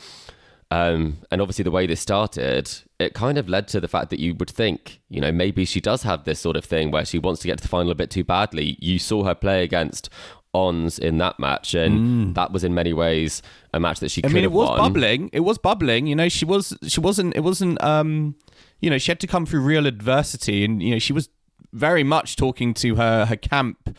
Um, 0.70 1.20
and 1.32 1.42
obviously, 1.42 1.64
the 1.64 1.72
way 1.72 1.88
this 1.88 2.02
started, 2.02 2.70
it 3.00 3.14
kind 3.14 3.38
of 3.38 3.48
led 3.48 3.70
to 3.70 3.80
the 3.80 3.88
fact 3.88 4.10
that 4.10 4.20
you 4.20 4.36
would 4.36 4.50
think, 4.50 5.00
you 5.10 5.22
know, 5.22 5.32
maybe 5.32 5.64
she 5.64 5.80
does 5.80 6.04
have 6.04 6.26
this 6.26 6.40
sort 6.42 6.58
of 6.58 6.66
thing 6.66 6.92
where 6.92 7.06
she 7.06 7.20
wants 7.20 7.40
to 7.42 7.48
get 7.48 7.58
to 7.60 7.62
the 7.62 7.70
final 7.70 7.90
a 7.92 7.96
bit 7.96 8.12
too 8.12 8.26
badly. 8.26 8.76
You 8.82 9.00
saw 9.00 9.24
her 9.24 9.34
play 9.34 9.64
against 9.64 10.10
Ons 10.54 10.98
in 10.98 11.18
that 11.20 11.40
match, 11.40 11.74
and 11.74 12.34
that 12.36 12.52
was 12.52 12.64
in 12.64 12.74
many 12.74 12.94
ways 12.94 13.42
a 13.74 13.80
match 13.80 14.00
that 14.00 14.10
she 14.10 14.22
Mm. 14.22 14.30
I 14.30 14.34
mean, 14.34 14.44
it 14.44 14.52
was 14.52 14.70
won. 14.70 14.78
bubbling. 14.80 15.30
It 15.34 15.42
was 15.42 15.58
bubbling. 15.58 16.08
You 16.08 16.16
know, 16.16 16.30
she 16.30 16.46
was. 16.46 16.76
She 16.88 17.00
wasn't. 17.00 17.36
It 17.36 17.42
wasn't. 17.42 17.82
Um, 17.84 18.36
you 18.80 18.90
know, 18.90 18.98
she 18.98 19.12
had 19.12 19.20
to 19.20 19.28
come 19.28 19.46
through 19.46 19.62
real 19.62 19.86
adversity, 19.86 20.64
and 20.64 20.82
you 20.82 20.92
know, 20.92 21.00
she 21.00 21.14
was 21.14 21.30
very 21.74 22.04
much 22.04 22.36
talking 22.36 22.74
to 22.76 22.96
her 22.96 23.26
her 23.26 23.36
camp 23.36 23.96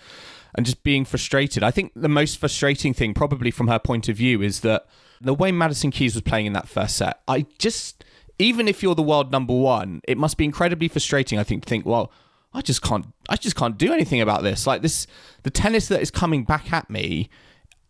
and 0.54 0.64
just 0.66 0.82
being 0.82 1.04
frustrated. 1.04 1.62
I 1.62 1.70
think 1.70 1.92
the 1.94 2.08
most 2.08 2.38
frustrating 2.38 2.94
thing, 2.94 3.14
probably 3.14 3.50
from 3.50 3.68
her 3.68 3.78
point 3.78 4.08
of 4.08 4.16
view, 4.16 4.42
is 4.42 4.60
that 4.60 4.86
the 5.20 5.34
way 5.34 5.52
Madison 5.52 5.90
Keys 5.90 6.14
was 6.14 6.22
playing 6.22 6.46
in 6.46 6.52
that 6.54 6.66
first 6.68 6.96
set. 6.96 7.20
I 7.28 7.46
just, 7.58 8.04
even 8.38 8.66
if 8.66 8.82
you're 8.82 8.94
the 8.94 9.02
world 9.02 9.30
number 9.30 9.54
one, 9.54 10.00
it 10.08 10.16
must 10.16 10.36
be 10.36 10.44
incredibly 10.44 10.88
frustrating. 10.88 11.38
I 11.38 11.44
think 11.44 11.64
to 11.64 11.68
think, 11.68 11.84
well, 11.86 12.10
I 12.52 12.62
just 12.62 12.82
can't. 12.82 13.06
I 13.28 13.36
just 13.36 13.56
can't 13.56 13.76
do 13.76 13.92
anything 13.92 14.20
about 14.20 14.42
this. 14.42 14.66
Like 14.66 14.82
this, 14.82 15.06
the 15.42 15.50
tennis 15.50 15.88
that 15.88 16.00
is 16.00 16.10
coming 16.10 16.44
back 16.44 16.72
at 16.72 16.88
me 16.88 17.28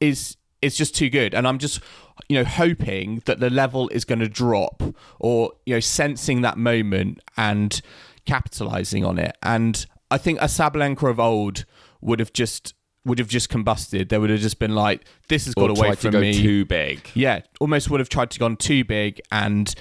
is 0.01 0.37
is 0.61 0.77
just 0.77 0.95
too 0.95 1.09
good 1.09 1.35
and 1.35 1.47
i'm 1.47 1.59
just 1.59 1.81
you 2.29 2.37
know 2.37 2.45
hoping 2.45 3.23
that 3.27 3.39
the 3.39 3.49
level 3.49 3.89
is 3.91 4.05
going 4.05 4.19
to 4.19 4.29
drop 4.29 4.83
or 5.21 5.53
you 5.67 5.75
know 5.75 5.81
sensing 5.81 6.41
that 6.41 6.59
moment 6.59 7.21
and 7.37 7.81
capitalizing 8.27 9.05
on 9.05 9.19
it 9.19 9.37
and 9.43 9.87
i 10.11 10.19
think 10.19 10.41
a 10.41 10.47
Sabalenka 10.47 11.09
of 11.09 11.21
old 11.21 11.65
would 12.01 12.19
have 12.19 12.33
just 12.33 12.75
would 13.05 13.19
have 13.19 13.29
just 13.29 13.49
combusted 13.49 14.09
there 14.09 14.21
would 14.21 14.31
have 14.31 14.41
just 14.41 14.59
been 14.59 14.75
like 14.75 15.05
this 15.29 15.47
has 15.47 15.55
or 15.57 15.69
got 15.69 15.79
away 15.79 15.91
to 15.91 15.97
from 15.97 16.11
go 16.13 16.21
me 16.21 16.35
too 16.35 16.65
big. 16.65 17.09
yeah, 17.15 17.41
almost 17.61 17.91
would 17.91 18.01
have 18.01 18.09
tried 18.09 18.31
to 18.31 18.39
gone 18.39 18.57
too 18.57 18.85
big, 18.85 19.21
and 19.33 19.75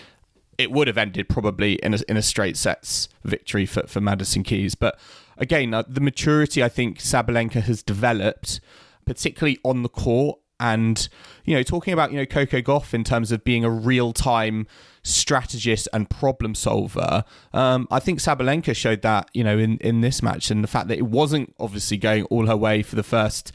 it 0.57 0.71
would 0.71 0.87
have 0.87 0.97
ended 0.97 1.29
probably 1.29 1.73
in 1.75 1.93
a, 1.93 1.99
in 2.07 2.17
a 2.17 2.21
straight 2.21 2.57
sets 2.57 3.09
victory 3.23 3.65
for, 3.65 3.85
for 3.87 4.01
Madison 4.01 4.43
Keys. 4.43 4.75
But 4.75 4.99
again, 5.37 5.73
uh, 5.73 5.83
the 5.87 6.01
maturity 6.01 6.63
I 6.63 6.69
think 6.69 6.99
Sabalenka 6.99 7.61
has 7.61 7.83
developed, 7.83 8.59
particularly 9.05 9.59
on 9.63 9.83
the 9.83 9.89
court, 9.89 10.39
and 10.59 11.07
you 11.45 11.55
know, 11.55 11.61
talking 11.61 11.93
about 11.93 12.11
you 12.11 12.17
know 12.17 12.25
Coco 12.25 12.61
Gauff 12.61 12.93
in 12.93 13.03
terms 13.03 13.31
of 13.31 13.43
being 13.43 13.63
a 13.63 13.69
real 13.69 14.11
time 14.13 14.65
strategist 15.03 15.87
and 15.93 16.09
problem 16.09 16.55
solver. 16.55 17.23
Um, 17.53 17.87
I 17.91 17.99
think 17.99 18.19
Sabalenka 18.19 18.75
showed 18.75 19.03
that 19.03 19.29
you 19.33 19.43
know 19.43 19.57
in 19.57 19.77
in 19.77 20.01
this 20.01 20.23
match, 20.23 20.49
and 20.49 20.63
the 20.63 20.67
fact 20.67 20.87
that 20.87 20.97
it 20.97 21.05
wasn't 21.05 21.53
obviously 21.59 21.97
going 21.97 22.23
all 22.25 22.47
her 22.47 22.57
way 22.57 22.81
for 22.81 22.95
the 22.95 23.03
first 23.03 23.51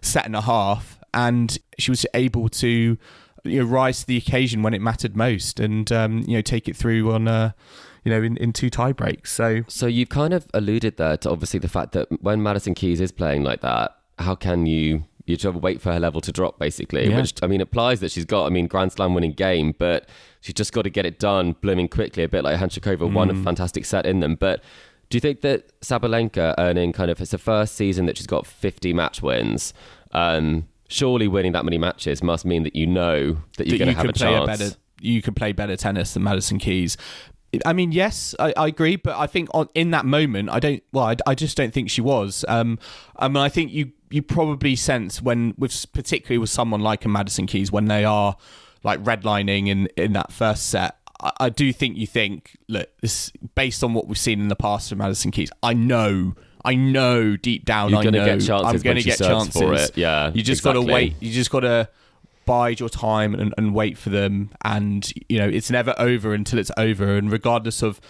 set 0.00 0.26
and 0.26 0.36
a 0.36 0.42
half, 0.42 1.00
and 1.12 1.58
she 1.78 1.90
was 1.90 2.06
able 2.14 2.48
to 2.50 2.98
you 3.44 3.60
know 3.60 3.66
rise 3.66 4.00
to 4.00 4.06
the 4.06 4.16
occasion 4.16 4.62
when 4.62 4.74
it 4.74 4.80
mattered 4.80 5.16
most, 5.16 5.60
and 5.60 5.90
um, 5.92 6.18
you 6.26 6.36
know 6.36 6.42
take 6.42 6.68
it 6.68 6.76
through 6.76 7.12
on 7.12 7.28
uh, 7.28 7.52
you 8.04 8.10
know 8.10 8.22
in, 8.22 8.36
in 8.38 8.52
two 8.52 8.70
tie 8.70 8.92
breaks. 8.92 9.32
So 9.32 9.62
So 9.68 9.86
you've 9.86 10.08
kind 10.08 10.34
of 10.34 10.46
alluded 10.54 10.96
there 10.96 11.16
to 11.18 11.30
obviously 11.30 11.60
the 11.60 11.68
fact 11.68 11.92
that 11.92 12.08
when 12.22 12.42
Madison 12.42 12.74
Keys 12.74 13.00
is 13.00 13.12
playing 13.12 13.44
like 13.44 13.60
that, 13.60 13.96
how 14.18 14.34
can 14.34 14.66
you 14.66 15.04
you 15.26 15.36
just 15.36 15.56
wait 15.56 15.80
for 15.80 15.92
her 15.92 16.00
level 16.00 16.20
to 16.22 16.32
drop 16.32 16.58
basically? 16.58 17.08
Yeah. 17.08 17.20
Which 17.20 17.34
I 17.42 17.46
mean 17.46 17.60
applies 17.60 18.00
that 18.00 18.10
she's 18.10 18.24
got 18.24 18.46
I 18.46 18.50
mean 18.50 18.66
Grand 18.66 18.92
Slam 18.92 19.14
winning 19.14 19.32
game, 19.32 19.74
but 19.78 20.08
she's 20.40 20.54
just 20.54 20.72
got 20.72 20.82
to 20.82 20.90
get 20.90 21.06
it 21.06 21.18
done 21.18 21.52
blooming 21.60 21.88
quickly, 21.88 22.24
a 22.24 22.28
bit 22.28 22.44
like 22.44 22.58
Hantuchova 22.58 23.12
won 23.12 23.30
a 23.30 23.34
fantastic 23.42 23.84
set 23.84 24.06
in 24.06 24.20
them. 24.20 24.34
But 24.34 24.62
do 25.10 25.16
you 25.16 25.20
think 25.20 25.42
that 25.42 25.80
Sabalenka 25.80 26.54
earning 26.58 26.92
kind 26.92 27.10
of 27.10 27.20
it's 27.20 27.30
the 27.30 27.38
first 27.38 27.74
season 27.74 28.06
that 28.06 28.16
she's 28.16 28.26
got 28.26 28.46
50 28.46 28.92
match 28.92 29.22
wins? 29.22 29.74
Um, 30.12 30.68
surely 30.94 31.26
winning 31.26 31.52
that 31.52 31.64
many 31.64 31.76
matches 31.76 32.22
must 32.22 32.44
mean 32.44 32.62
that 32.62 32.76
you 32.76 32.86
know 32.86 33.36
that 33.56 33.66
you're 33.66 33.78
going 33.78 33.88
to 33.88 33.92
you 33.92 33.96
have 33.96 34.08
a 34.08 34.12
chance. 34.12 34.46
better 34.46 34.76
you 35.00 35.20
could 35.20 35.36
play 35.36 35.52
better 35.52 35.76
tennis 35.76 36.14
than 36.14 36.22
Madison 36.22 36.58
Keys. 36.58 36.96
I 37.64 37.72
mean, 37.72 37.92
yes, 37.92 38.34
I, 38.38 38.52
I 38.56 38.66
agree, 38.68 38.96
but 38.96 39.16
I 39.16 39.26
think 39.26 39.48
on, 39.54 39.68
in 39.74 39.90
that 39.90 40.04
moment, 40.04 40.50
I 40.50 40.58
don't. 40.58 40.82
Well, 40.92 41.04
I, 41.04 41.16
I 41.26 41.34
just 41.34 41.56
don't 41.56 41.72
think 41.72 41.90
she 41.90 42.00
was. 42.00 42.44
Um, 42.48 42.78
I 43.16 43.28
mean, 43.28 43.36
I 43.36 43.48
think 43.48 43.72
you 43.72 43.92
you 44.10 44.22
probably 44.22 44.76
sense 44.76 45.20
when 45.20 45.54
with 45.58 45.92
particularly 45.92 46.38
with 46.38 46.50
someone 46.50 46.80
like 46.80 47.04
a 47.04 47.08
Madison 47.08 47.46
Keys 47.46 47.70
when 47.70 47.86
they 47.86 48.04
are 48.04 48.36
like 48.82 49.02
redlining 49.02 49.68
in 49.68 49.88
in 49.96 50.12
that 50.14 50.32
first 50.32 50.68
set. 50.68 50.96
I, 51.20 51.32
I 51.40 51.48
do 51.48 51.72
think 51.72 51.96
you 51.96 52.06
think 52.06 52.56
look 52.68 52.88
this 53.00 53.30
based 53.54 53.84
on 53.84 53.94
what 53.94 54.08
we've 54.08 54.18
seen 54.18 54.40
in 54.40 54.48
the 54.48 54.56
past 54.56 54.88
from 54.88 54.98
Madison 54.98 55.30
Keys. 55.30 55.50
I 55.62 55.74
know. 55.74 56.34
I 56.64 56.74
know 56.74 57.36
deep 57.36 57.64
down. 57.64 57.90
You're 57.90 58.00
I 58.00 58.04
gonna 58.04 58.18
know 58.18 58.24
get 58.24 58.40
chances 58.40 58.74
I'm 58.74 58.78
going 58.80 58.96
to 58.96 59.02
get 59.02 59.18
chances 59.18 59.52
for 59.52 59.74
it. 59.74 59.96
Yeah, 59.96 60.30
you 60.32 60.42
just 60.42 60.62
got 60.62 60.72
to 60.72 60.82
wait. 60.82 61.14
You 61.20 61.30
just 61.30 61.50
got 61.50 61.60
to 61.60 61.88
bide 62.46 62.80
your 62.80 62.88
time 62.88 63.34
and, 63.34 63.54
and 63.56 63.74
wait 63.74 63.98
for 63.98 64.10
them. 64.10 64.50
And, 64.64 65.10
you 65.28 65.38
know, 65.38 65.48
it's 65.48 65.70
never 65.70 65.94
over 65.98 66.34
until 66.34 66.58
it's 66.58 66.70
over. 66.76 67.16
And 67.16 67.30
regardless 67.30 67.82
of 67.82 68.00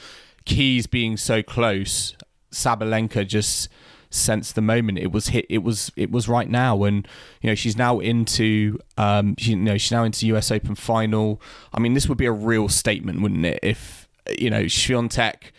Keys 0.45 0.87
being 0.87 1.17
so 1.17 1.43
close, 1.43 2.17
Sabalenka 2.53 3.27
just 3.27 3.69
sensed 4.11 4.55
the 4.55 4.63
moment 4.63 4.97
it 4.97 5.11
was 5.11 5.29
hit 5.29 5.45
it 5.49 5.59
was 5.59 5.91
it 5.97 6.09
was 6.09 6.29
right 6.29 6.49
now 6.49 6.85
and 6.85 7.09
you 7.41 7.51
know 7.51 7.55
she's 7.57 7.77
now 7.77 7.99
into 7.99 8.79
um 8.97 9.35
she, 9.37 9.51
you 9.51 9.57
know 9.57 9.77
she's 9.77 9.91
now 9.91 10.05
into 10.05 10.25
US 10.29 10.53
Open 10.53 10.77
final 10.77 11.43
I 11.73 11.81
mean 11.81 11.95
this 11.95 12.09
would 12.09 12.17
be 12.17 12.27
a 12.27 12.31
real 12.31 12.69
statement 12.69 13.23
wouldn't 13.23 13.45
it 13.45 13.59
if 13.61 14.09
you 14.39 14.51
know 14.51 14.67
Swiatek 14.67 15.51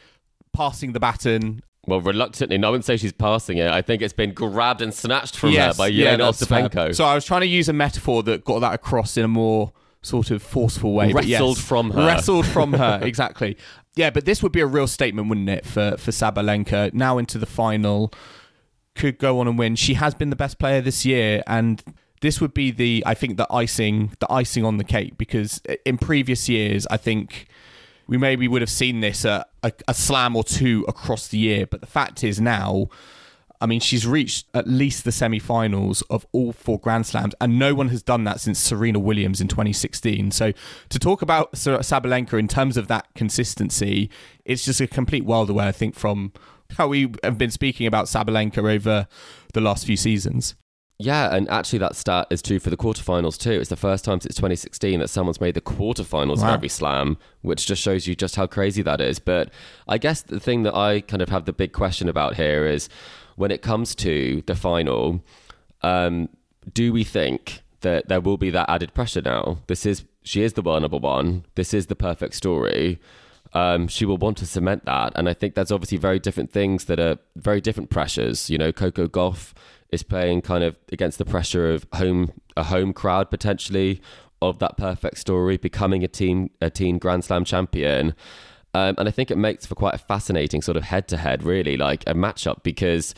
passing 0.53 0.93
the 0.93 1.01
baton 1.01 1.63
Well, 1.87 2.01
reluctantly, 2.01 2.57
no, 2.57 2.67
I 2.67 2.71
wouldn't 2.71 2.85
say 2.85 2.97
she's 2.97 3.13
passing 3.13 3.57
it. 3.57 3.69
I 3.69 3.81
think 3.81 4.01
it's 4.01 4.13
been 4.13 4.33
grabbed 4.33 4.81
and 4.81 4.93
snatched 4.93 5.37
from 5.37 5.53
her 5.53 5.73
by 5.77 5.91
Jelena 5.91 6.17
fair. 6.47 6.67
Ostapenko. 6.67 6.95
So 6.95 7.05
I 7.05 7.15
was 7.15 7.25
trying 7.25 7.41
to 7.41 7.47
use 7.47 7.69
a 7.69 7.73
metaphor 7.73 8.23
that 8.23 8.43
got 8.43 8.59
that 8.59 8.73
across 8.73 9.17
in 9.17 9.23
a 9.25 9.27
more 9.27 9.71
sort 10.01 10.31
of 10.31 10.41
forceful 10.41 10.93
way. 10.93 11.11
but 11.13 11.25
yes. 11.25 11.39
Wrestled 11.39 11.57
from 11.57 11.91
her. 11.91 12.05
Wrestled 12.05 12.45
from 12.45 12.73
her, 12.73 12.99
exactly. 13.03 13.57
Yeah, 13.95 14.09
but 14.09 14.25
this 14.25 14.43
would 14.43 14.51
be 14.51 14.59
a 14.59 14.67
real 14.67 14.87
statement, 14.87 15.29
wouldn't 15.29 15.49
it, 15.49 15.65
for 15.65 15.95
for 15.97 16.11
Sabalenka 16.11 16.93
now 16.93 17.17
into 17.17 17.37
the 17.37 17.45
final, 17.45 18.11
could 18.93 19.17
go 19.17 19.39
on 19.39 19.47
and 19.47 19.57
win. 19.57 19.75
She 19.75 19.93
has 19.95 20.13
been 20.13 20.29
the 20.29 20.35
best 20.35 20.59
player 20.59 20.81
this 20.81 21.05
year, 21.05 21.43
and 21.47 21.81
this 22.21 22.41
would 22.41 22.53
be 22.53 22.71
the 22.71 23.03
I 23.05 23.13
think 23.13 23.37
the 23.37 23.47
icing 23.51 24.13
the 24.19 24.31
icing 24.31 24.65
on 24.65 24.77
the 24.77 24.83
cake 24.83 25.17
because 25.17 25.61
in 25.85 25.97
previous 25.97 26.49
years 26.49 26.87
I 26.89 26.97
think 26.97 27.47
we 28.07 28.17
maybe 28.17 28.47
would 28.47 28.61
have 28.61 28.69
seen 28.69 28.99
this 28.99 29.25
a, 29.25 29.45
a 29.63 29.93
slam 29.93 30.35
or 30.35 30.43
two 30.43 30.85
across 30.87 31.27
the 31.27 31.37
year, 31.37 31.65
but 31.65 31.81
the 31.81 31.87
fact 31.87 32.23
is 32.23 32.39
now. 32.39 32.87
I 33.61 33.67
mean, 33.67 33.79
she's 33.79 34.05
reached 34.05 34.47
at 34.53 34.67
least 34.67 35.05
the 35.05 35.13
semi-finals 35.13 36.01
of 36.03 36.27
all 36.33 36.51
four 36.51 36.77
Grand 36.77 37.05
Slams, 37.05 37.33
and 37.39 37.57
no 37.57 37.73
one 37.73 37.87
has 37.87 38.03
done 38.03 38.25
that 38.25 38.41
since 38.41 38.59
Serena 38.59 38.99
Williams 38.99 39.39
in 39.39 39.47
2016. 39.47 40.31
So, 40.31 40.51
to 40.89 40.99
talk 40.99 41.21
about 41.21 41.53
Sabalenka 41.53 42.37
in 42.37 42.49
terms 42.49 42.75
of 42.75 42.87
that 42.89 43.07
consistency, 43.15 44.09
it's 44.43 44.65
just 44.65 44.81
a 44.81 44.87
complete 44.87 45.23
world 45.23 45.49
away. 45.49 45.67
I 45.67 45.71
think 45.71 45.95
from 45.95 46.33
how 46.77 46.87
we 46.87 47.13
have 47.23 47.37
been 47.37 47.49
speaking 47.49 47.87
about 47.87 48.05
Sabalenka 48.05 48.57
over 48.57 49.07
the 49.53 49.61
last 49.61 49.85
few 49.85 49.97
seasons. 49.97 50.55
Yeah, 50.97 51.35
and 51.35 51.49
actually 51.49 51.79
that 51.79 51.95
stat 51.97 52.27
is 52.29 52.41
true 52.41 52.57
for 52.59 52.69
the 52.69 52.77
quarterfinals 52.77 53.37
too. 53.37 53.51
It's 53.51 53.69
the 53.69 53.75
first 53.75 54.05
time 54.05 54.21
since 54.21 54.35
2016 54.35 55.01
that 55.01 55.09
someone's 55.09 55.41
made 55.41 55.53
the 55.53 55.61
quarterfinals 55.61 56.37
Wow. 56.37 56.47
of 56.49 56.53
every 56.53 56.69
slam, 56.69 57.17
which 57.41 57.65
just 57.67 57.81
shows 57.81 58.07
you 58.07 58.15
just 58.15 58.37
how 58.37 58.47
crazy 58.47 58.81
that 58.81 59.01
is. 59.01 59.19
But 59.19 59.49
I 59.89 59.97
guess 59.97 60.21
the 60.21 60.39
thing 60.39 60.63
that 60.63 60.73
I 60.73 61.01
kind 61.01 61.21
of 61.21 61.27
have 61.29 61.43
the 61.45 61.51
big 61.53 61.73
question 61.73 62.07
about 62.07 62.35
here 62.35 62.65
is 62.65 62.87
when 63.35 63.51
it 63.51 63.61
comes 63.61 63.93
to 63.95 64.41
the 64.45 64.55
final, 64.55 65.21
um, 65.81 66.29
do 66.73 66.93
we 66.93 67.03
think 67.03 67.61
that 67.81 68.07
there 68.07 68.21
will 68.21 68.37
be 68.37 68.49
that 68.51 68.69
added 68.69 68.93
pressure 68.93 69.21
now? 69.21 69.57
This 69.67 69.85
is 69.85 70.05
she 70.23 70.41
is 70.43 70.53
the 70.53 70.61
world 70.61 70.81
number 70.81 70.97
one. 70.97 71.43
This 71.55 71.73
is 71.73 71.87
the 71.87 71.95
perfect 71.95 72.33
story. 72.35 72.99
Um, 73.53 73.87
she 73.87 74.05
will 74.05 74.17
want 74.17 74.37
to 74.37 74.45
cement 74.45 74.85
that, 74.85 75.13
and 75.15 75.29
I 75.29 75.33
think 75.33 75.55
there's 75.55 75.71
obviously 75.71 75.97
very 75.97 76.19
different 76.19 76.51
things 76.51 76.85
that 76.85 76.99
are 76.99 77.17
very 77.35 77.61
different 77.61 77.89
pressures. 77.89 78.49
You 78.49 78.57
know, 78.57 78.71
Coco 78.71 79.07
Goff 79.07 79.53
is 79.95 80.03
playing 80.03 80.41
kind 80.41 80.63
of 80.63 80.77
against 80.91 81.17
the 81.17 81.25
pressure 81.25 81.73
of 81.73 81.87
home 81.93 82.31
a 82.55 82.63
home 82.63 82.93
crowd 82.93 83.29
potentially 83.31 84.01
of 84.41 84.59
that 84.59 84.77
perfect 84.77 85.17
story, 85.17 85.57
becoming 85.57 86.03
a 86.03 86.07
team 86.07 86.51
a 86.61 86.69
teen 86.69 86.99
Grand 86.99 87.25
Slam 87.25 87.43
champion. 87.43 88.13
Um, 88.73 88.95
and 88.97 89.07
I 89.07 89.11
think 89.11 89.31
it 89.31 89.37
makes 89.37 89.65
for 89.65 89.75
quite 89.75 89.95
a 89.95 89.97
fascinating 89.97 90.61
sort 90.61 90.75
of 90.77 90.83
head 90.83 91.07
to 91.07 91.17
head, 91.17 91.43
really, 91.43 91.77
like 91.77 92.03
a 92.05 92.13
matchup 92.13 92.61
because 92.61 93.15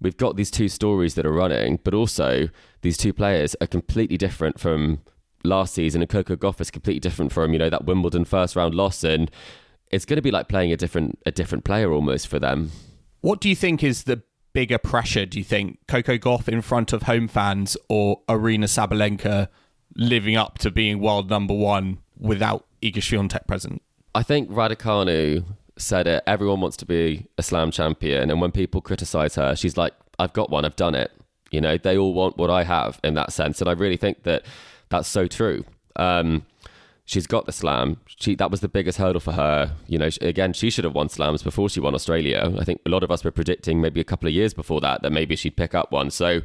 we've 0.00 0.16
got 0.16 0.36
these 0.36 0.52
two 0.52 0.68
stories 0.68 1.14
that 1.14 1.26
are 1.26 1.32
running, 1.32 1.80
but 1.82 1.94
also 1.94 2.48
these 2.82 2.96
two 2.96 3.12
players 3.12 3.56
are 3.60 3.66
completely 3.66 4.16
different 4.16 4.60
from 4.60 5.00
last 5.42 5.74
season, 5.74 6.00
and 6.00 6.08
Coco 6.08 6.36
Gauff 6.36 6.60
is 6.60 6.70
completely 6.70 7.00
different 7.00 7.32
from 7.32 7.52
you 7.52 7.58
know 7.58 7.70
that 7.70 7.84
Wimbledon 7.84 8.24
first 8.24 8.56
round 8.56 8.74
loss, 8.74 9.02
and 9.04 9.30
it's 9.90 10.04
going 10.04 10.16
to 10.16 10.22
be 10.22 10.30
like 10.30 10.48
playing 10.48 10.72
a 10.72 10.76
different 10.76 11.18
a 11.26 11.32
different 11.32 11.64
player 11.64 11.92
almost 11.92 12.28
for 12.28 12.38
them. 12.38 12.70
What 13.20 13.40
do 13.40 13.48
you 13.48 13.56
think 13.56 13.82
is 13.82 14.04
the 14.04 14.22
bigger 14.54 14.78
pressure? 14.78 15.26
Do 15.26 15.38
you 15.38 15.44
think 15.44 15.78
Coco 15.86 16.16
Gauff 16.16 16.48
in 16.48 16.62
front 16.62 16.94
of 16.94 17.02
home 17.02 17.28
fans 17.28 17.76
or 17.90 18.22
Aryna 18.28 18.64
Sabalenka 18.64 19.48
living 19.94 20.36
up 20.36 20.56
to 20.58 20.70
being 20.70 21.00
world 21.00 21.28
number 21.28 21.52
one 21.52 21.98
without 22.18 22.64
Iga 22.80 22.96
Swiatek 22.96 23.46
present? 23.46 23.82
I 24.14 24.22
think 24.22 24.48
Raducanu 24.48 25.44
said 25.76 26.06
it. 26.06 26.22
Everyone 26.26 26.60
wants 26.60 26.76
to 26.78 26.86
be 26.86 27.26
a 27.36 27.42
slam 27.42 27.70
champion, 27.70 28.30
and 28.30 28.40
when 28.40 28.52
people 28.52 28.80
criticize 28.80 29.34
her, 29.34 29.54
she's 29.56 29.76
like, 29.76 29.92
"I've 30.18 30.32
got 30.32 30.50
one. 30.50 30.64
I've 30.64 30.76
done 30.76 30.94
it." 30.94 31.10
You 31.50 31.60
know, 31.60 31.76
they 31.76 31.98
all 31.98 32.14
want 32.14 32.36
what 32.36 32.50
I 32.50 32.64
have 32.64 33.00
in 33.04 33.14
that 33.14 33.32
sense, 33.32 33.60
and 33.60 33.68
I 33.68 33.72
really 33.72 33.96
think 33.96 34.22
that 34.22 34.44
that's 34.88 35.08
so 35.08 35.26
true. 35.26 35.64
Um, 35.96 36.46
she's 37.04 37.26
got 37.26 37.46
the 37.46 37.52
slam. 37.52 37.98
She 38.06 38.34
that 38.36 38.50
was 38.50 38.60
the 38.60 38.68
biggest 38.68 38.98
hurdle 38.98 39.20
for 39.20 39.32
her. 39.32 39.72
You 39.86 39.98
know, 39.98 40.08
again, 40.20 40.52
she 40.52 40.70
should 40.70 40.84
have 40.84 40.94
won 40.94 41.08
slams 41.08 41.42
before 41.42 41.68
she 41.68 41.80
won 41.80 41.94
Australia. 41.94 42.54
I 42.58 42.64
think 42.64 42.80
a 42.86 42.90
lot 42.90 43.02
of 43.02 43.10
us 43.10 43.24
were 43.24 43.30
predicting 43.30 43.80
maybe 43.80 44.00
a 44.00 44.04
couple 44.04 44.28
of 44.28 44.34
years 44.34 44.54
before 44.54 44.80
that 44.80 45.02
that 45.02 45.10
maybe 45.10 45.36
she'd 45.36 45.56
pick 45.56 45.74
up 45.74 45.92
one. 45.92 46.10
So, 46.10 46.42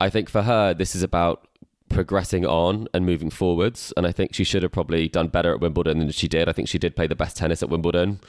I 0.00 0.08
think 0.10 0.28
for 0.28 0.42
her, 0.42 0.74
this 0.74 0.94
is 0.94 1.02
about 1.02 1.46
progressing 1.88 2.44
on 2.44 2.86
and 2.92 3.06
moving 3.06 3.30
forwards. 3.30 3.92
And 3.96 4.06
I 4.06 4.12
think 4.12 4.34
she 4.34 4.44
should 4.44 4.62
have 4.62 4.72
probably 4.72 5.08
done 5.08 5.28
better 5.28 5.52
at 5.54 5.60
Wimbledon 5.60 5.98
than 5.98 6.10
she 6.10 6.28
did. 6.28 6.48
I 6.48 6.52
think 6.52 6.68
she 6.68 6.78
did 6.78 6.94
play 6.94 7.06
the 7.06 7.14
best 7.14 7.36
tennis 7.36 7.62
at 7.62 7.70
Wimbledon. 7.70 8.20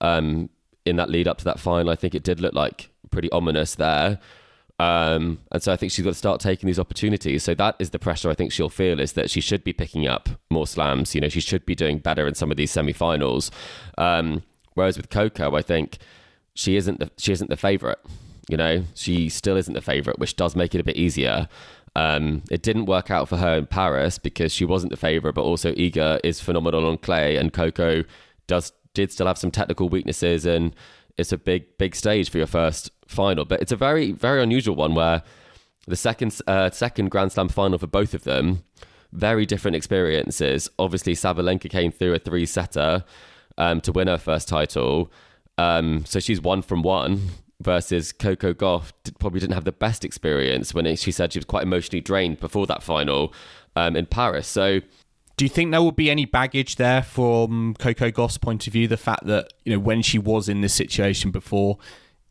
Um, 0.00 0.48
in 0.84 0.96
that 0.96 1.10
lead 1.10 1.28
up 1.28 1.38
to 1.38 1.44
that 1.44 1.60
final, 1.60 1.92
I 1.92 1.96
think 1.96 2.14
it 2.14 2.24
did 2.24 2.40
look 2.40 2.54
like 2.54 2.90
pretty 3.10 3.30
ominous 3.30 3.74
there. 3.74 4.18
Um, 4.78 5.38
and 5.52 5.62
so 5.62 5.72
I 5.72 5.76
think 5.76 5.92
she's 5.92 6.04
got 6.04 6.10
to 6.10 6.18
start 6.18 6.40
taking 6.40 6.66
these 6.66 6.78
opportunities. 6.78 7.44
So 7.44 7.54
that 7.54 7.76
is 7.78 7.90
the 7.90 7.98
pressure 7.98 8.30
I 8.30 8.34
think 8.34 8.52
she'll 8.52 8.68
feel 8.68 8.98
is 8.98 9.12
that 9.12 9.30
she 9.30 9.40
should 9.40 9.62
be 9.62 9.72
picking 9.72 10.06
up 10.06 10.28
more 10.50 10.66
slams. 10.66 11.14
You 11.14 11.20
know, 11.20 11.28
she 11.28 11.40
should 11.40 11.64
be 11.64 11.74
doing 11.74 11.98
better 11.98 12.26
in 12.26 12.34
some 12.34 12.50
of 12.50 12.56
these 12.56 12.70
semi-finals. 12.70 13.50
Um, 13.96 14.42
whereas 14.74 14.96
with 14.96 15.08
Coco, 15.08 15.54
I 15.54 15.62
think 15.62 15.98
she 16.54 16.76
isn't 16.76 16.98
the, 16.98 17.10
she 17.16 17.32
isn't 17.32 17.50
the 17.50 17.56
favorite. 17.56 17.98
You 18.48 18.56
know, 18.56 18.84
she 18.94 19.28
still 19.28 19.56
isn't 19.56 19.72
the 19.72 19.80
favorite, 19.80 20.18
which 20.18 20.34
does 20.34 20.56
make 20.56 20.74
it 20.74 20.80
a 20.80 20.84
bit 20.84 20.96
easier. 20.96 21.48
Um, 21.94 22.42
it 22.50 22.62
didn't 22.62 22.86
work 22.86 23.10
out 23.10 23.28
for 23.28 23.36
her 23.36 23.56
in 23.56 23.66
Paris 23.66 24.18
because 24.18 24.52
she 24.52 24.64
wasn't 24.64 24.90
the 24.90 24.96
favorite, 24.96 25.34
but 25.34 25.42
also 25.42 25.72
Iga 25.74 26.20
is 26.24 26.40
phenomenal 26.40 26.86
on 26.86 26.98
clay, 26.98 27.36
and 27.36 27.52
Coco 27.52 28.02
does 28.46 28.72
did 28.94 29.12
still 29.12 29.26
have 29.26 29.38
some 29.38 29.50
technical 29.50 29.88
weaknesses, 29.88 30.44
and 30.44 30.74
it's 31.16 31.32
a 31.32 31.38
big 31.38 31.78
big 31.78 31.94
stage 31.94 32.30
for 32.30 32.38
your 32.38 32.46
first 32.46 32.90
final. 33.12 33.44
But 33.44 33.60
it's 33.62 33.72
a 33.72 33.76
very 33.76 34.12
very 34.12 34.42
unusual 34.42 34.74
one 34.74 34.94
where 34.94 35.22
the 35.86 35.96
second 35.96 36.38
uh, 36.46 36.70
second 36.70 37.10
Grand 37.10 37.32
Slam 37.32 37.48
final 37.48 37.78
for 37.78 37.86
both 37.86 38.14
of 38.14 38.24
them, 38.24 38.64
very 39.12 39.46
different 39.46 39.76
experiences. 39.76 40.68
Obviously, 40.78 41.14
Sabalenka 41.14 41.70
came 41.70 41.92
through 41.92 42.14
a 42.14 42.18
three 42.18 42.46
setter 42.46 43.04
um, 43.58 43.80
to 43.82 43.92
win 43.92 44.08
her 44.08 44.18
first 44.18 44.48
title, 44.48 45.12
um, 45.58 46.04
so 46.06 46.18
she's 46.20 46.40
one 46.40 46.62
from 46.62 46.82
one. 46.82 47.28
Versus 47.60 48.10
Coco 48.10 48.52
Gauff 48.52 48.92
did, 49.04 49.16
probably 49.20 49.38
didn't 49.38 49.54
have 49.54 49.64
the 49.64 49.70
best 49.70 50.04
experience 50.04 50.74
when 50.74 50.84
it, 50.84 50.98
she 50.98 51.12
said 51.12 51.32
she 51.32 51.38
was 51.38 51.46
quite 51.46 51.62
emotionally 51.62 52.00
drained 52.00 52.40
before 52.40 52.66
that 52.66 52.82
final 52.82 53.32
um, 53.76 53.94
in 53.94 54.04
Paris. 54.04 54.48
So 54.48 54.80
Do 55.36 55.44
you 55.44 55.48
think 55.48 55.70
there 55.70 55.80
will 55.80 55.92
be 55.92 56.10
any 56.10 56.24
baggage 56.24 56.76
there 56.76 57.02
from 57.02 57.74
Coco 57.78 58.10
Gauff's 58.10 58.38
point 58.38 58.66
of 58.66 58.72
view? 58.72 58.86
The 58.88 58.96
fact 58.96 59.26
that 59.26 59.52
you 59.64 59.72
know 59.72 59.78
when 59.78 60.02
she 60.02 60.18
was 60.18 60.48
in 60.48 60.60
this 60.60 60.74
situation 60.74 61.30
before, 61.30 61.78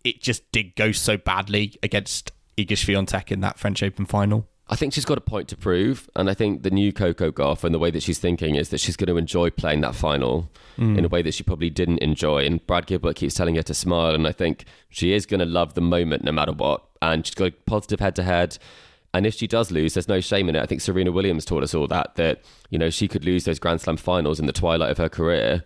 it 0.04 0.22
just 0.22 0.49
did 0.52 0.76
go 0.76 0.91
so 0.91 1.18
badly 1.18 1.76
against 1.84 2.32
Iga 2.58 2.72
Swiatek 2.72 3.32
in 3.32 3.41
that 3.41 3.60
French 3.60 3.82
Open 3.84 4.06
final. 4.06 4.47
I 4.72 4.76
think 4.76 4.93
she's 4.93 5.04
got 5.04 5.18
a 5.18 5.22
point 5.22 5.49
to 5.49 5.58
prove, 5.58 6.10
and 6.16 6.30
I 6.30 6.34
think 6.34 6.64
the 6.64 6.72
new 6.72 6.93
Coco 6.93 7.30
Gauff 7.30 7.66
and 7.66 7.76
the 7.76 7.80
way 7.80 7.91
that 7.91 8.02
she's 8.04 8.20
thinking 8.20 8.56
is 8.56 8.70
that 8.70 8.80
she's 8.80 8.95
going 8.95 9.10
to 9.10 9.18
enjoy 9.18 9.49
playing 9.49 9.82
that 9.82 9.95
final 9.95 10.49
hmm. 10.78 10.97
in 10.97 11.04
a 11.04 11.10
way 11.10 11.22
that 11.22 11.34
she 11.34 11.43
probably 11.43 11.70
didn't 11.70 11.97
enjoy. 11.97 12.45
And 12.45 12.66
Brad 12.66 12.86
Gilbert 12.86 13.18
keeps 13.18 13.34
telling 13.36 13.56
her 13.56 13.64
to 13.64 13.74
smile, 13.74 14.16
and 14.16 14.26
I 14.26 14.32
think 14.32 14.64
she 14.89 15.12
is 15.12 15.26
going 15.26 15.41
to 15.41 15.45
love 15.45 15.74
the 15.74 15.82
moment 15.82 16.24
no 16.24 16.32
matter 16.32 16.54
what. 16.54 16.86
And 17.02 17.26
she's 17.26 17.36
got 17.36 17.47
a 17.49 17.52
positive 17.52 17.99
head 17.99 18.16
to 18.16 18.24
head. 18.24 18.58
And 19.14 19.26
if 19.26 19.34
she 19.34 19.45
does 19.45 19.72
lose, 19.72 19.93
there's 19.93 20.08
no 20.08 20.22
shame 20.22 20.47
in 20.47 20.56
it. 20.56 20.62
I 20.62 20.66
think 20.66 20.80
Serena 20.80 21.12
Williams 21.12 21.43
taught 21.43 21.64
us 21.64 21.76
all 21.76 21.88
that 21.88 22.16
that 22.16 22.41
you 22.70 22.80
know 22.80 22.89
she 22.89 23.10
could 23.10 23.26
lose 23.26 23.43
those 23.43 23.60
Grand 23.60 23.82
Slam 23.82 23.97
finals 23.97 24.39
in 24.39 24.45
the 24.45 24.54
twilight 24.54 24.91
of 24.91 24.97
her 24.99 25.10
career, 25.10 25.66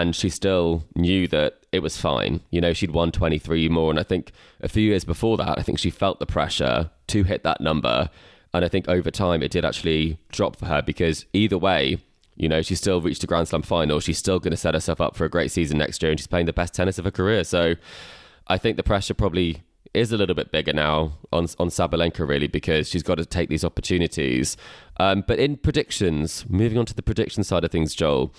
and 0.00 0.14
she 0.14 0.28
still 0.28 0.84
knew 0.94 1.26
that 1.28 1.60
it 1.72 1.80
was 1.80 1.96
fine. 1.96 2.40
You 2.50 2.60
know, 2.60 2.74
she'd 2.74 2.90
won 2.90 3.10
23 3.12 3.70
more, 3.70 3.90
and 3.90 3.98
I 3.98 4.02
think 4.02 4.32
a 4.60 4.68
few 4.68 4.82
years 4.82 5.04
before 5.04 5.38
that, 5.38 5.58
I 5.58 5.62
think 5.62 5.78
she 5.78 5.88
felt 5.88 6.18
the 6.18 6.26
pressure 6.26 6.90
to 7.06 7.22
hit 7.24 7.44
that 7.44 7.62
number, 7.62 8.10
and 8.52 8.62
I 8.62 8.68
think 8.68 8.88
over 8.88 9.10
time 9.10 9.42
it 9.42 9.50
did 9.50 9.64
actually 9.64 10.18
drop 10.30 10.56
for 10.56 10.66
her 10.66 10.82
because 10.82 11.24
either 11.32 11.58
way. 11.58 11.98
You 12.38 12.50
know, 12.50 12.60
she 12.60 12.74
still 12.74 13.00
reached 13.00 13.24
a 13.24 13.26
Grand 13.26 13.48
Slam 13.48 13.62
final. 13.62 13.98
She's 13.98 14.18
still 14.18 14.38
going 14.38 14.50
to 14.50 14.58
set 14.58 14.74
herself 14.74 15.00
up 15.00 15.16
for 15.16 15.24
a 15.24 15.28
great 15.30 15.50
season 15.50 15.78
next 15.78 16.02
year, 16.02 16.10
and 16.10 16.20
she's 16.20 16.26
playing 16.26 16.44
the 16.44 16.52
best 16.52 16.74
tennis 16.74 16.98
of 16.98 17.06
her 17.06 17.10
career. 17.10 17.44
So, 17.44 17.76
I 18.46 18.58
think 18.58 18.76
the 18.76 18.82
pressure 18.82 19.14
probably 19.14 19.62
is 19.94 20.12
a 20.12 20.18
little 20.18 20.34
bit 20.34 20.52
bigger 20.52 20.74
now 20.74 21.12
on 21.32 21.44
on 21.58 21.70
Sabalenka 21.70 22.28
really 22.28 22.46
because 22.46 22.90
she's 22.90 23.02
got 23.02 23.14
to 23.14 23.24
take 23.24 23.48
these 23.48 23.64
opportunities. 23.64 24.58
Um, 24.98 25.24
but 25.26 25.38
in 25.38 25.56
predictions, 25.56 26.44
moving 26.46 26.76
on 26.76 26.84
to 26.84 26.94
the 26.94 27.02
prediction 27.02 27.42
side 27.42 27.64
of 27.64 27.70
things, 27.70 27.94
Joel. 27.94 28.34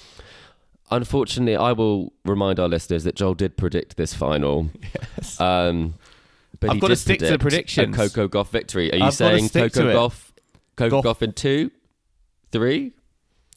Unfortunately, 0.89 1.55
I 1.55 1.73
will 1.73 2.13
remind 2.25 2.59
our 2.59 2.67
listeners 2.67 3.03
that 3.03 3.15
Joel 3.15 3.33
did 3.33 3.57
predict 3.57 3.97
this 3.97 4.13
final. 4.13 4.69
Yes. 5.17 5.39
Um, 5.41 5.95
but 6.59 6.71
I've 6.71 6.79
got 6.79 6.87
to 6.87 6.95
stick 6.95 7.19
to 7.19 7.25
the 7.25 7.37
predict 7.39 7.75
predictions. 7.75 7.95
A 7.95 8.09
Coco 8.09 8.27
Gauff 8.43 8.49
victory. 8.49 8.91
Are 8.91 8.95
you 8.97 9.03
I've 9.05 9.13
saying 9.13 9.49
Coco. 9.49 9.93
Gauff? 9.93 10.31
Coco 10.75 11.01
Gauff- 11.01 11.03
Gauff 11.03 11.21
in 11.21 11.33
two, 11.33 11.71
three? 12.51 12.93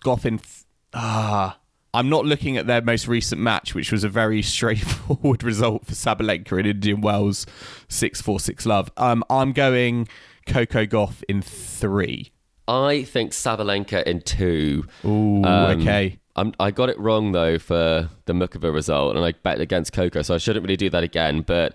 Goffin. 0.05 0.43
Th- 0.43 0.65
ah. 0.95 1.59
I'm 1.93 2.09
not 2.09 2.25
looking 2.25 2.57
at 2.57 2.67
their 2.67 2.81
most 2.83 3.09
recent 3.09 3.41
match, 3.41 3.75
which 3.75 3.91
was 3.91 4.05
a 4.05 4.09
very 4.09 4.43
straightforward 4.55 5.43
result 5.43 5.87
for 5.87 5.93
Sabalenka 5.93 6.59
in 6.61 6.67
Indian 6.67 7.01
Wells, 7.01 7.47
6 7.89 8.21
4 8.21 8.39
6 8.41 8.67
love. 8.67 8.91
Um, 8.97 9.25
I'm 9.29 9.53
going 9.53 10.09
Coco 10.47 10.85
Gauff 10.87 11.23
in 11.29 11.43
three. 11.43 12.33
I 12.69 13.03
think 13.03 13.33
Sabalenka 13.33 14.03
in 14.05 14.21
two. 14.21 14.85
Ooh, 15.05 15.43
Um, 15.45 15.81
okay. 15.81 16.19
I'm, 16.41 16.55
I 16.59 16.71
got 16.71 16.89
it 16.89 16.99
wrong 16.99 17.33
though 17.33 17.59
for 17.59 18.09
the 18.25 18.33
Muchova 18.33 18.73
result, 18.73 19.15
and 19.15 19.23
I 19.23 19.33
bet 19.33 19.61
against 19.61 19.93
Coco, 19.93 20.23
so 20.23 20.35
I 20.35 20.39
shouldn't 20.39 20.65
really 20.65 20.77
do 20.77 20.89
that 20.89 21.05
again. 21.05 21.43
But 21.43 21.75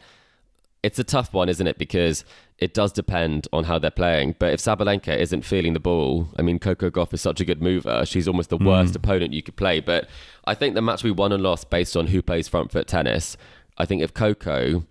it's 0.81 0.97
a 0.97 1.03
tough 1.03 1.33
one, 1.33 1.49
isn't 1.49 1.67
it? 1.67 1.77
Because 1.77 2.25
it 2.57 2.73
does 2.73 2.91
depend 2.91 3.47
on 3.53 3.65
how 3.65 3.77
they're 3.77 3.91
playing. 3.91 4.35
But 4.39 4.53
if 4.53 4.59
Sabalenka 4.59 5.15
isn't 5.15 5.43
feeling 5.43 5.73
the 5.73 5.79
ball, 5.79 6.29
I 6.39 6.41
mean, 6.41 6.57
Coco 6.57 6.89
Gauff 6.89 7.13
is 7.13 7.21
such 7.21 7.39
a 7.39 7.45
good 7.45 7.61
mover; 7.61 8.07
she's 8.07 8.27
almost 8.27 8.49
the 8.49 8.57
worst 8.57 8.93
mm. 8.93 8.95
opponent 8.95 9.33
you 9.33 9.43
could 9.43 9.55
play. 9.55 9.81
But 9.81 10.09
I 10.45 10.55
think 10.55 10.73
the 10.73 10.81
match 10.81 11.03
we 11.03 11.11
won 11.11 11.31
and 11.31 11.43
lost 11.43 11.69
based 11.69 11.95
on 11.95 12.07
who 12.07 12.23
plays 12.23 12.47
front 12.47 12.71
foot 12.71 12.87
tennis. 12.87 13.37
I 13.77 13.85
think 13.85 14.01
if 14.01 14.15
Coco 14.15 14.83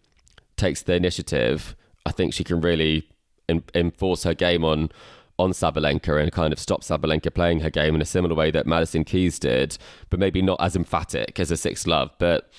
takes 0.57 0.83
the 0.83 0.95
initiative, 0.95 1.75
I 2.07 2.13
think 2.13 2.33
she 2.33 2.45
can 2.45 2.61
really 2.61 3.09
en- 3.49 3.65
enforce 3.75 4.23
her 4.23 4.35
game 4.35 4.65
on 4.65 4.93
on 5.39 5.51
Sabalenka 5.51 6.21
and 6.23 6.31
kind 6.33 6.53
of 6.53 6.59
stop 6.59 6.83
Sabalenka 6.83 7.33
playing 7.33 7.61
her 7.61 7.71
game 7.71 7.95
in 7.95 8.03
a 8.03 8.05
similar 8.05 8.35
way 8.35 8.51
that 8.51 8.67
Madison 8.67 9.05
Keys 9.05 9.39
did, 9.39 9.77
but 10.11 10.21
maybe 10.21 10.43
not 10.43 10.61
as 10.61 10.77
emphatic 10.77 11.41
as 11.41 11.51
a 11.51 11.57
sixth 11.57 11.87
love. 11.87 12.11
But 12.19 12.51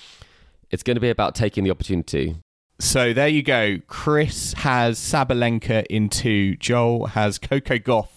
it's 0.70 0.82
going 0.82 0.96
to 0.96 1.00
be 1.00 1.10
about 1.10 1.34
taking 1.34 1.64
the 1.64 1.70
opportunity. 1.70 2.36
So 2.78 3.14
there 3.14 3.28
you 3.28 3.42
go. 3.42 3.78
Chris 3.86 4.52
has 4.54 4.98
Sabalenka 4.98 5.86
in 5.88 6.10
two. 6.10 6.56
Joel 6.56 7.06
has 7.06 7.38
Coco 7.38 7.78
Gauff 7.78 8.08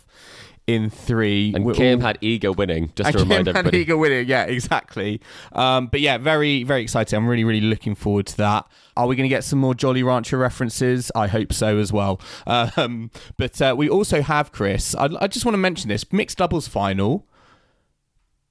in 0.76 0.90
three. 0.90 1.52
And 1.56 1.66
We're 1.66 1.74
Kim 1.74 2.00
all- 2.00 2.06
had 2.08 2.22
Iga 2.22 2.56
winning, 2.56 2.92
just 2.96 3.08
and 3.08 3.18
to 3.18 3.24
remind 3.24 3.46
Kim 3.46 3.54
Van 3.54 3.58
everybody. 3.66 3.86
Iga 3.86 4.00
winning. 4.00 4.28
Yeah, 4.28 4.44
exactly. 4.44 5.20
Um, 5.54 5.88
but 5.88 6.00
yeah, 6.02 6.18
very, 6.18 6.64
very 6.64 6.82
exciting. 6.84 7.18
I'm 7.18 7.28
really, 7.28 7.44
really 7.44 7.62
looking 7.62 7.96
forward 7.96 8.28
to 8.28 8.38
that. 8.38 8.66
Are 8.96 9.08
we 9.08 9.16
going 9.16 9.30
to 9.30 9.34
get 9.34 9.44
some 9.44 9.60
more 9.60 9.74
Jolly 9.74 10.04
Rancher 10.04 10.38
references? 10.38 11.12
I 11.16 11.28
hope 11.28 11.54
so 11.54 11.78
as 11.78 11.92
well. 11.92 12.20
Um, 12.78 13.12
but 13.38 13.62
uh, 13.62 13.74
we 13.78 13.90
also 13.90 14.22
have 14.22 14.52
Chris. 14.52 14.94
I, 14.96 15.10
I 15.20 15.28
just 15.28 15.46
want 15.46 15.54
to 15.54 15.58
mention 15.60 15.90
this 15.90 16.12
mixed 16.12 16.38
doubles 16.38 16.68
final. 16.68 17.28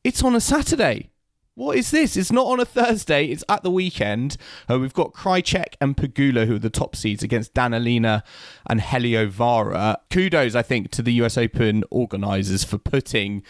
It's 0.04 0.22
on 0.22 0.34
a 0.34 0.40
Saturday. 0.40 1.10
What 1.58 1.76
is 1.76 1.90
this? 1.90 2.16
It's 2.16 2.30
not 2.30 2.46
on 2.46 2.60
a 2.60 2.64
Thursday. 2.64 3.26
It's 3.26 3.42
at 3.48 3.64
the 3.64 3.70
weekend. 3.72 4.36
Uh, 4.70 4.78
we've 4.78 4.94
got 4.94 5.12
Krajicek 5.12 5.74
and 5.80 5.96
Pegula, 5.96 6.46
who 6.46 6.54
are 6.54 6.58
the 6.60 6.70
top 6.70 6.94
seeds, 6.94 7.24
against 7.24 7.52
Danilina 7.52 8.22
and 8.70 8.80
Heliovaara. 8.80 9.96
Kudos, 10.08 10.54
I 10.54 10.62
think, 10.62 10.92
to 10.92 11.02
the 11.02 11.12
US 11.14 11.36
Open 11.36 11.82
organisers 11.90 12.62
for 12.62 12.78
putting 12.78 13.42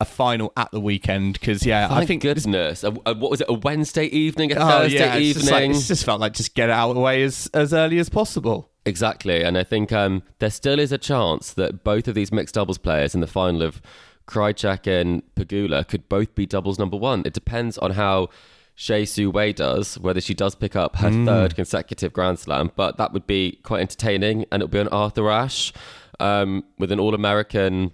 a 0.00 0.04
final 0.04 0.52
at 0.56 0.70
the 0.70 0.80
weekend. 0.80 1.32
Because 1.40 1.66
yeah, 1.66 1.88
Thank 1.88 2.00
I 2.00 2.06
think 2.06 2.22
goodness. 2.22 2.84
A, 2.84 2.94
a- 3.04 3.14
what 3.14 3.32
was 3.32 3.40
it? 3.40 3.48
A 3.48 3.54
Wednesday 3.54 4.04
evening, 4.06 4.52
a 4.52 4.56
Oh, 4.56 4.68
Thursday 4.68 4.98
yeah, 4.98 5.16
it's 5.16 5.34
just, 5.40 5.50
like- 5.50 5.62
evening. 5.62 5.76
it's 5.76 5.88
just 5.88 6.04
felt 6.04 6.20
like 6.20 6.34
just 6.34 6.54
get 6.54 6.68
it 6.68 6.72
out 6.72 6.90
of 6.90 6.94
the 6.94 7.00
way 7.00 7.24
as 7.24 7.50
as 7.52 7.74
early 7.74 7.98
as 7.98 8.08
possible. 8.08 8.70
Exactly, 8.84 9.42
and 9.42 9.58
I 9.58 9.64
think 9.64 9.90
um, 9.90 10.22
there 10.38 10.50
still 10.50 10.78
is 10.78 10.92
a 10.92 10.98
chance 10.98 11.52
that 11.54 11.82
both 11.82 12.06
of 12.06 12.14
these 12.14 12.30
mixed 12.30 12.54
doubles 12.54 12.78
players 12.78 13.16
in 13.16 13.20
the 13.20 13.26
final 13.26 13.62
of 13.62 13.82
Krajicek 14.26 14.86
and 14.86 15.22
Pegula 15.34 15.86
could 15.86 16.08
both 16.08 16.34
be 16.34 16.46
doubles 16.46 16.78
number 16.78 16.96
one. 16.96 17.22
It 17.24 17.32
depends 17.32 17.78
on 17.78 17.92
how 17.92 18.28
Hsieh 18.76 19.06
Su-wei 19.08 19.52
does, 19.52 19.98
whether 19.98 20.20
she 20.20 20.34
does 20.34 20.54
pick 20.54 20.76
up 20.76 20.96
her 20.96 21.10
third 21.24 21.54
consecutive 21.56 22.12
Grand 22.12 22.38
Slam, 22.38 22.70
but 22.76 22.98
that 22.98 23.12
would 23.12 23.26
be 23.26 23.58
quite 23.62 23.80
entertaining, 23.80 24.44
and 24.52 24.62
it'll 24.62 24.68
be 24.72 24.80
on 24.80 24.88
Arthur 24.88 25.30
Ashe 25.30 25.72
um, 26.20 26.64
with 26.78 26.92
an 26.92 27.00
All 27.00 27.14
American 27.14 27.92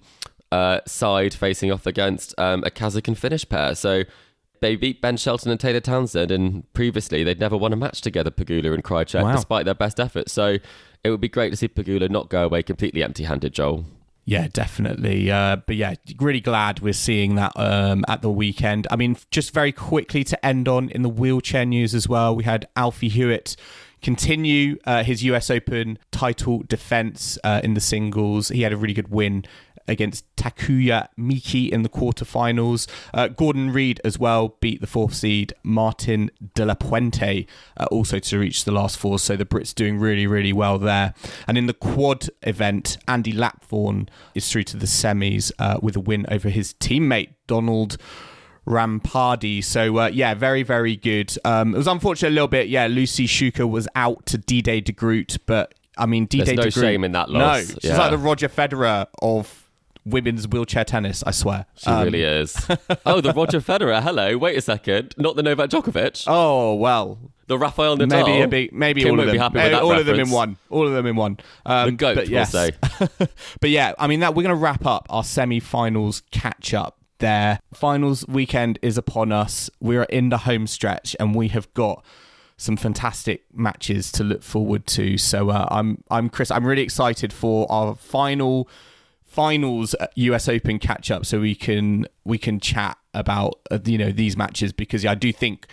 uh, 0.50 0.80
side 0.86 1.34
facing 1.34 1.70
off 1.70 1.86
against 1.86 2.34
um, 2.38 2.64
a 2.64 2.70
Kazakh 2.70 3.08
and 3.08 3.18
Finnish 3.18 3.48
pair. 3.48 3.74
So. 3.74 4.04
They 4.60 4.76
beat 4.76 5.02
Ben 5.02 5.16
Shelton 5.16 5.50
and 5.50 5.58
Taylor 5.58 5.80
Townsend, 5.80 6.30
and 6.30 6.72
previously 6.72 7.24
they'd 7.24 7.40
never 7.40 7.56
won 7.56 7.72
a 7.72 7.76
match 7.76 8.00
together, 8.00 8.30
Pegula 8.30 8.72
and 8.72 8.84
Krajicek, 8.84 9.24
Wow. 9.24 9.32
despite 9.34 9.64
their 9.64 9.74
best 9.74 9.98
efforts. 9.98 10.32
So 10.32 10.58
it 11.02 11.10
would 11.10 11.20
be 11.20 11.28
great 11.28 11.50
to 11.50 11.56
see 11.56 11.66
Pegula 11.66 12.08
not 12.08 12.28
go 12.30 12.44
away 12.44 12.62
completely 12.62 13.02
empty 13.02 13.24
handed, 13.24 13.54
Joel. 13.54 13.86
Yeah, 14.24 14.46
definitely. 14.52 15.30
Uh, 15.30 15.56
but 15.66 15.76
yeah, 15.76 15.94
really 16.20 16.40
glad 16.40 16.80
we're 16.80 16.92
seeing 16.92 17.34
that 17.34 17.52
um, 17.56 18.04
at 18.06 18.22
the 18.22 18.30
weekend. 18.30 18.86
I 18.90 18.96
mean, 18.96 19.16
just 19.30 19.52
very 19.52 19.72
quickly 19.72 20.22
to 20.24 20.46
end 20.46 20.68
on 20.68 20.90
in 20.90 21.02
the 21.02 21.08
wheelchair 21.08 21.66
news 21.66 21.94
as 21.94 22.08
well, 22.08 22.34
we 22.36 22.44
had 22.44 22.68
Alfie 22.76 23.08
Hewitt 23.08 23.56
continue 24.00 24.76
uh, 24.84 25.02
his 25.04 25.24
US 25.24 25.50
Open 25.50 25.98
title 26.10 26.62
defense 26.66 27.38
uh, 27.42 27.60
in 27.64 27.74
the 27.74 27.80
singles. 27.80 28.48
He 28.48 28.62
had 28.62 28.72
a 28.72 28.76
really 28.76 28.94
good 28.94 29.08
win 29.08 29.44
against 29.88 30.24
Takuya 30.36 31.08
Miki 31.16 31.70
in 31.72 31.82
the 31.82 31.88
quarterfinals. 31.88 32.86
Uh, 33.12 33.28
Gordon 33.28 33.72
Reid 33.72 34.00
as 34.04 34.18
well 34.18 34.56
beat 34.60 34.80
the 34.80 34.86
fourth 34.86 35.14
seed 35.14 35.52
Martin 35.62 36.30
De 36.54 36.64
La 36.64 36.74
Puente 36.74 37.46
uh, 37.76 37.84
also 37.86 38.18
to 38.18 38.38
reach 38.38 38.64
the 38.64 38.72
last 38.72 38.96
four. 38.96 39.18
So 39.18 39.36
the 39.36 39.44
Brits 39.44 39.74
doing 39.74 39.98
really, 39.98 40.26
really 40.26 40.52
well 40.52 40.78
there. 40.78 41.14
And 41.46 41.56
in 41.58 41.66
the 41.66 41.74
quad 41.74 42.28
event, 42.42 42.98
Andy 43.08 43.32
Lapthorne 43.32 44.08
is 44.34 44.50
through 44.50 44.64
to 44.64 44.76
the 44.76 44.86
semis 44.86 45.52
uh, 45.58 45.78
with 45.82 45.96
a 45.96 46.00
win 46.00 46.26
over 46.30 46.48
his 46.48 46.74
teammate 46.74 47.34
Donald. 47.46 47.96
Ramphadi. 48.66 49.62
So 49.64 49.98
uh, 49.98 50.06
yeah, 50.06 50.34
very 50.34 50.62
very 50.62 50.96
good. 50.96 51.36
Um, 51.44 51.74
it 51.74 51.78
was 51.78 51.86
unfortunate 51.88 52.28
a 52.30 52.32
little 52.34 52.48
bit. 52.48 52.68
Yeah, 52.68 52.86
Lucy 52.86 53.26
Shuker 53.26 53.68
was 53.68 53.88
out 53.94 54.24
to 54.26 54.38
Diede 54.38 54.84
de 54.84 54.92
Groot, 54.92 55.38
but 55.46 55.74
I 55.98 56.06
mean 56.06 56.26
Diede 56.26 56.46
There's 56.46 56.56
no 56.56 56.62
de 56.64 56.70
Groot. 56.70 56.84
shame 56.84 57.04
in 57.04 57.12
that 57.12 57.28
No, 57.28 57.38
loss. 57.40 57.72
she's 57.72 57.84
Yeah. 57.84 57.98
like 57.98 58.10
the 58.12 58.18
Roger 58.18 58.48
Federer 58.48 59.06
of 59.20 59.61
women's 60.04 60.48
wheelchair 60.48 60.84
tennis. 60.84 61.22
I 61.26 61.30
swear. 61.30 61.66
She 61.76 61.86
Um, 61.86 62.04
really 62.04 62.22
is. 62.22 62.56
oh, 63.06 63.20
the 63.20 63.32
Roger 63.32 63.60
Federer. 63.60 64.02
Hello. 64.02 64.36
Wait 64.38 64.56
a 64.56 64.60
second. 64.60 65.14
Not 65.16 65.36
the 65.36 65.42
Novak 65.42 65.70
Djokovic. 65.70 66.24
Oh 66.26 66.74
well, 66.74 67.18
The 67.46 67.58
Rafael 67.58 67.96
Nadal. 67.98 68.26
maybe 68.50 68.68
a 68.68 68.74
maybe 68.74 69.02
Kim 69.02 69.12
all 69.12 69.20
of 69.20 69.26
them. 69.26 69.34
be 69.34 69.38
happy 69.38 69.54
with 69.54 69.62
Maybe 69.64 69.74
that 69.74 69.82
all 69.82 69.92
of 69.98 70.06
them 70.06 70.20
in 70.20 70.30
one. 70.30 70.56
All 70.70 70.86
of 70.86 70.92
them 70.92 71.06
in 71.06 71.16
one. 71.16 71.38
Um, 71.66 71.90
The 71.90 71.92
goat, 71.92 72.14
but 72.16 72.24
we'll 72.24 72.32
yes. 72.32 72.50
say. 72.52 72.72
but 73.60 73.70
yeah, 73.70 73.92
I 73.98 74.06
mean 74.06 74.20
that 74.20 74.34
we're 74.34 74.42
going 74.42 74.54
to 74.54 74.60
wrap 74.60 74.84
up 74.86 75.06
our 75.10 75.24
semi-finals 75.24 76.22
catch 76.30 76.74
up 76.74 76.98
there. 77.18 77.60
Finals 77.72 78.26
weekend 78.26 78.78
is 78.82 78.98
upon 78.98 79.30
us. 79.32 79.70
We 79.80 79.96
are 79.96 80.04
in 80.04 80.28
the 80.30 80.38
home 80.38 80.66
stretch, 80.66 81.14
and 81.20 81.34
we 81.34 81.48
have 81.48 81.72
got 81.74 82.04
some 82.56 82.76
fantastic 82.76 83.44
matches 83.52 84.10
to 84.12 84.24
look 84.24 84.42
forward 84.42 84.86
to. 84.86 85.16
So 85.18 85.50
uh, 85.50 85.66
I'm 85.70 86.02
I'm 86.10 86.28
Chris. 86.28 86.50
I'm 86.50 86.66
really 86.66 86.82
excited 86.82 87.32
for 87.32 87.70
our 87.70 87.94
final 87.94 88.68
finals 89.32 89.94
US 90.14 90.48
Open 90.48 90.78
catch 90.78 91.10
up, 91.10 91.24
so 91.24 91.40
we 91.40 91.54
can 91.54 92.06
we 92.24 92.38
can 92.38 92.60
chat 92.60 92.98
about 93.14 93.60
uh, 93.70 93.78
you 93.84 93.98
know 93.98 94.12
these 94.12 94.36
matches 94.36 94.72
because 94.72 95.04
I 95.06 95.14
do 95.14 95.32
think 95.32 95.66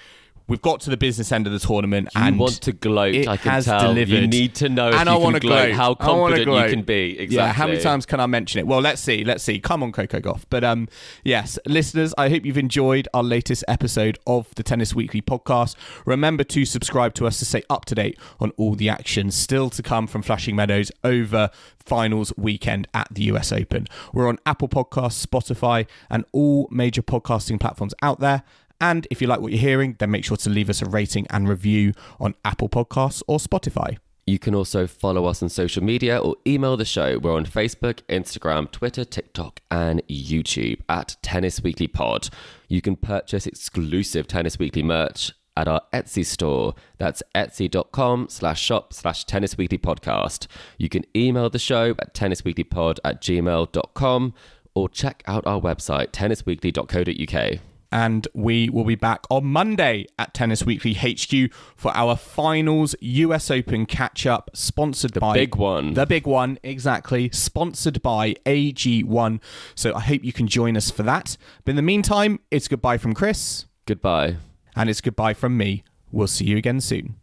we've 0.49 0.61
got 0.61 0.81
to 0.81 0.89
the 0.89 0.97
business 0.97 1.31
end 1.31 1.47
of 1.47 1.53
the 1.53 1.59
tournament, 1.59 2.09
You 2.15 2.21
and 2.21 2.39
want 2.39 2.61
to 2.63 2.73
gloat, 2.73 3.15
it 3.15 3.27
I 3.27 3.37
can 3.37 3.51
has 3.51 3.65
tell. 3.65 3.97
You 3.97 4.27
need 4.27 4.55
to 4.55 4.69
know 4.69 4.89
and 4.91 5.07
I 5.07 5.15
wanna 5.15 5.39
gloat, 5.39 5.67
gloat. 5.67 5.75
how 5.75 5.93
confident 5.93 6.51
you 6.51 6.73
can 6.73 6.81
be. 6.83 7.11
Exactly. 7.19 7.35
Yeah, 7.35 7.53
how 7.53 7.67
many 7.67 7.79
times 7.79 8.05
can 8.05 8.19
I 8.19 8.25
mention 8.25 8.59
it? 8.59 8.67
Well, 8.67 8.81
let's 8.81 9.01
see. 9.01 9.23
Let's 9.23 9.43
see. 9.43 9.59
Come 9.59 9.83
on, 9.83 9.91
Coco 9.91 10.19
Gauff. 10.19 10.43
But 10.49 10.63
um, 10.63 10.87
yes, 11.23 11.57
listeners, 11.65 12.13
I 12.17 12.29
hope 12.29 12.45
you've 12.45 12.57
enjoyed 12.57 13.07
our 13.13 13.23
latest 13.23 13.63
episode 13.67 14.17
of 14.27 14.53
the 14.55 14.63
Tennis 14.63 14.93
Weekly 14.93 15.21
podcast. 15.21 15.75
Remember 16.05 16.43
to 16.45 16.65
subscribe 16.65 17.13
to 17.15 17.27
us 17.27 17.39
to 17.39 17.45
stay 17.45 17.63
up 17.69 17.85
to 17.85 17.95
date 17.95 18.17
on 18.39 18.51
all 18.57 18.75
the 18.75 18.89
action 18.89 19.31
still 19.31 19.69
to 19.69 19.83
come 19.83 20.07
from 20.07 20.21
Flushing 20.21 20.55
Meadows 20.55 20.91
over 21.03 21.49
finals 21.85 22.31
weekend 22.37 22.87
at 22.93 23.07
the 23.11 23.23
US 23.23 23.51
Open. 23.51 23.87
We're 24.13 24.27
on 24.27 24.37
Apple 24.45 24.67
Podcasts, 24.69 25.25
Spotify, 25.25 25.87
and 26.09 26.25
all 26.31 26.67
major 26.71 27.01
podcasting 27.01 27.59
platforms 27.59 27.93
out 28.01 28.19
there. 28.19 28.43
And 28.81 29.07
if 29.11 29.21
you 29.21 29.27
like 29.27 29.41
what 29.41 29.51
you're 29.51 29.61
hearing, 29.61 29.95
then 29.99 30.11
make 30.11 30.25
sure 30.25 30.37
to 30.37 30.49
leave 30.49 30.69
us 30.69 30.81
a 30.81 30.85
rating 30.85 31.27
and 31.29 31.47
review 31.49 31.93
on 32.19 32.35
Apple 32.45 32.69
Podcasts 32.69 33.21
or 33.27 33.37
Spotify. 33.37 33.97
You 34.25 34.37
can 34.37 34.53
also 34.53 34.85
follow 34.85 35.25
us 35.25 35.41
on 35.41 35.49
social 35.49 35.83
media 35.83 36.19
or 36.19 36.35
email 36.45 36.77
the 36.77 36.85
show. 36.85 37.17
We're 37.17 37.33
on 37.33 37.45
Facebook, 37.45 38.01
Instagram, 38.09 38.71
Twitter, 38.71 39.03
TikTok, 39.03 39.59
and 39.71 40.03
YouTube 40.07 40.81
at 40.87 41.17
Tennis 41.23 41.63
Weekly 41.63 41.87
Pod. 41.87 42.29
You 42.67 42.79
can 42.81 42.95
purchase 42.95 43.47
exclusive 43.47 44.27
Tennis 44.27 44.59
Weekly 44.59 44.83
merch 44.83 45.31
at 45.57 45.67
our 45.67 45.81
Etsy 45.91 46.25
store. 46.25 46.73
That's 46.97 47.21
etsy.com 47.35 48.27
slash 48.29 48.61
shop 48.61 48.93
slash 48.93 49.25
tennis 49.25 49.57
weekly 49.57 49.77
podcast. 49.77 50.47
You 50.77 50.89
can 50.89 51.03
email 51.15 51.49
the 51.49 51.59
show 51.59 51.95
at 51.99 52.13
tennisweeklypod 52.13 52.99
at 53.03 53.21
gmail.com 53.21 54.33
or 54.73 54.89
check 54.89 55.23
out 55.27 55.45
our 55.45 55.59
website, 55.59 56.11
tennisweekly.co.uk. 56.11 57.59
and 57.91 58.27
we 58.33 58.69
will 58.69 58.83
be 58.83 58.95
back 58.95 59.23
on 59.29 59.45
Monday 59.45 60.05
at 60.17 60.33
Tennis 60.33 60.63
Weekly 60.65 60.93
HQ 60.93 61.51
for 61.75 61.91
our 61.95 62.15
finals 62.15 62.95
US 63.01 63.49
Open 63.49 63.85
catch 63.85 64.25
up, 64.25 64.49
sponsored 64.53 65.13
by 65.19 65.33
The 65.33 65.39
big 65.39 65.55
one. 65.55 65.93
The 65.93 66.05
big 66.05 66.27
one, 66.27 66.59
exactly, 66.63 67.29
sponsored 67.31 68.01
by 68.01 68.35
AG1. 68.45 69.41
So 69.75 69.93
I 69.95 69.99
hope 70.01 70.23
you 70.23 70.33
can 70.33 70.47
join 70.47 70.77
us 70.77 70.91
for 70.91 71.03
that. 71.03 71.37
But 71.65 71.71
in 71.71 71.75
the 71.75 71.81
meantime, 71.81 72.39
it's 72.51 72.67
goodbye 72.67 72.97
from 72.97 73.13
Chris, 73.13 73.65
Goodbye. 73.85 74.37
and 74.75 74.89
it's 74.89 75.01
goodbye 75.01 75.33
from 75.33 75.57
me. 75.57 75.83
We'll 76.11 76.27
see 76.27 76.45
you 76.45 76.57
again 76.57 76.81
soon. 76.81 77.15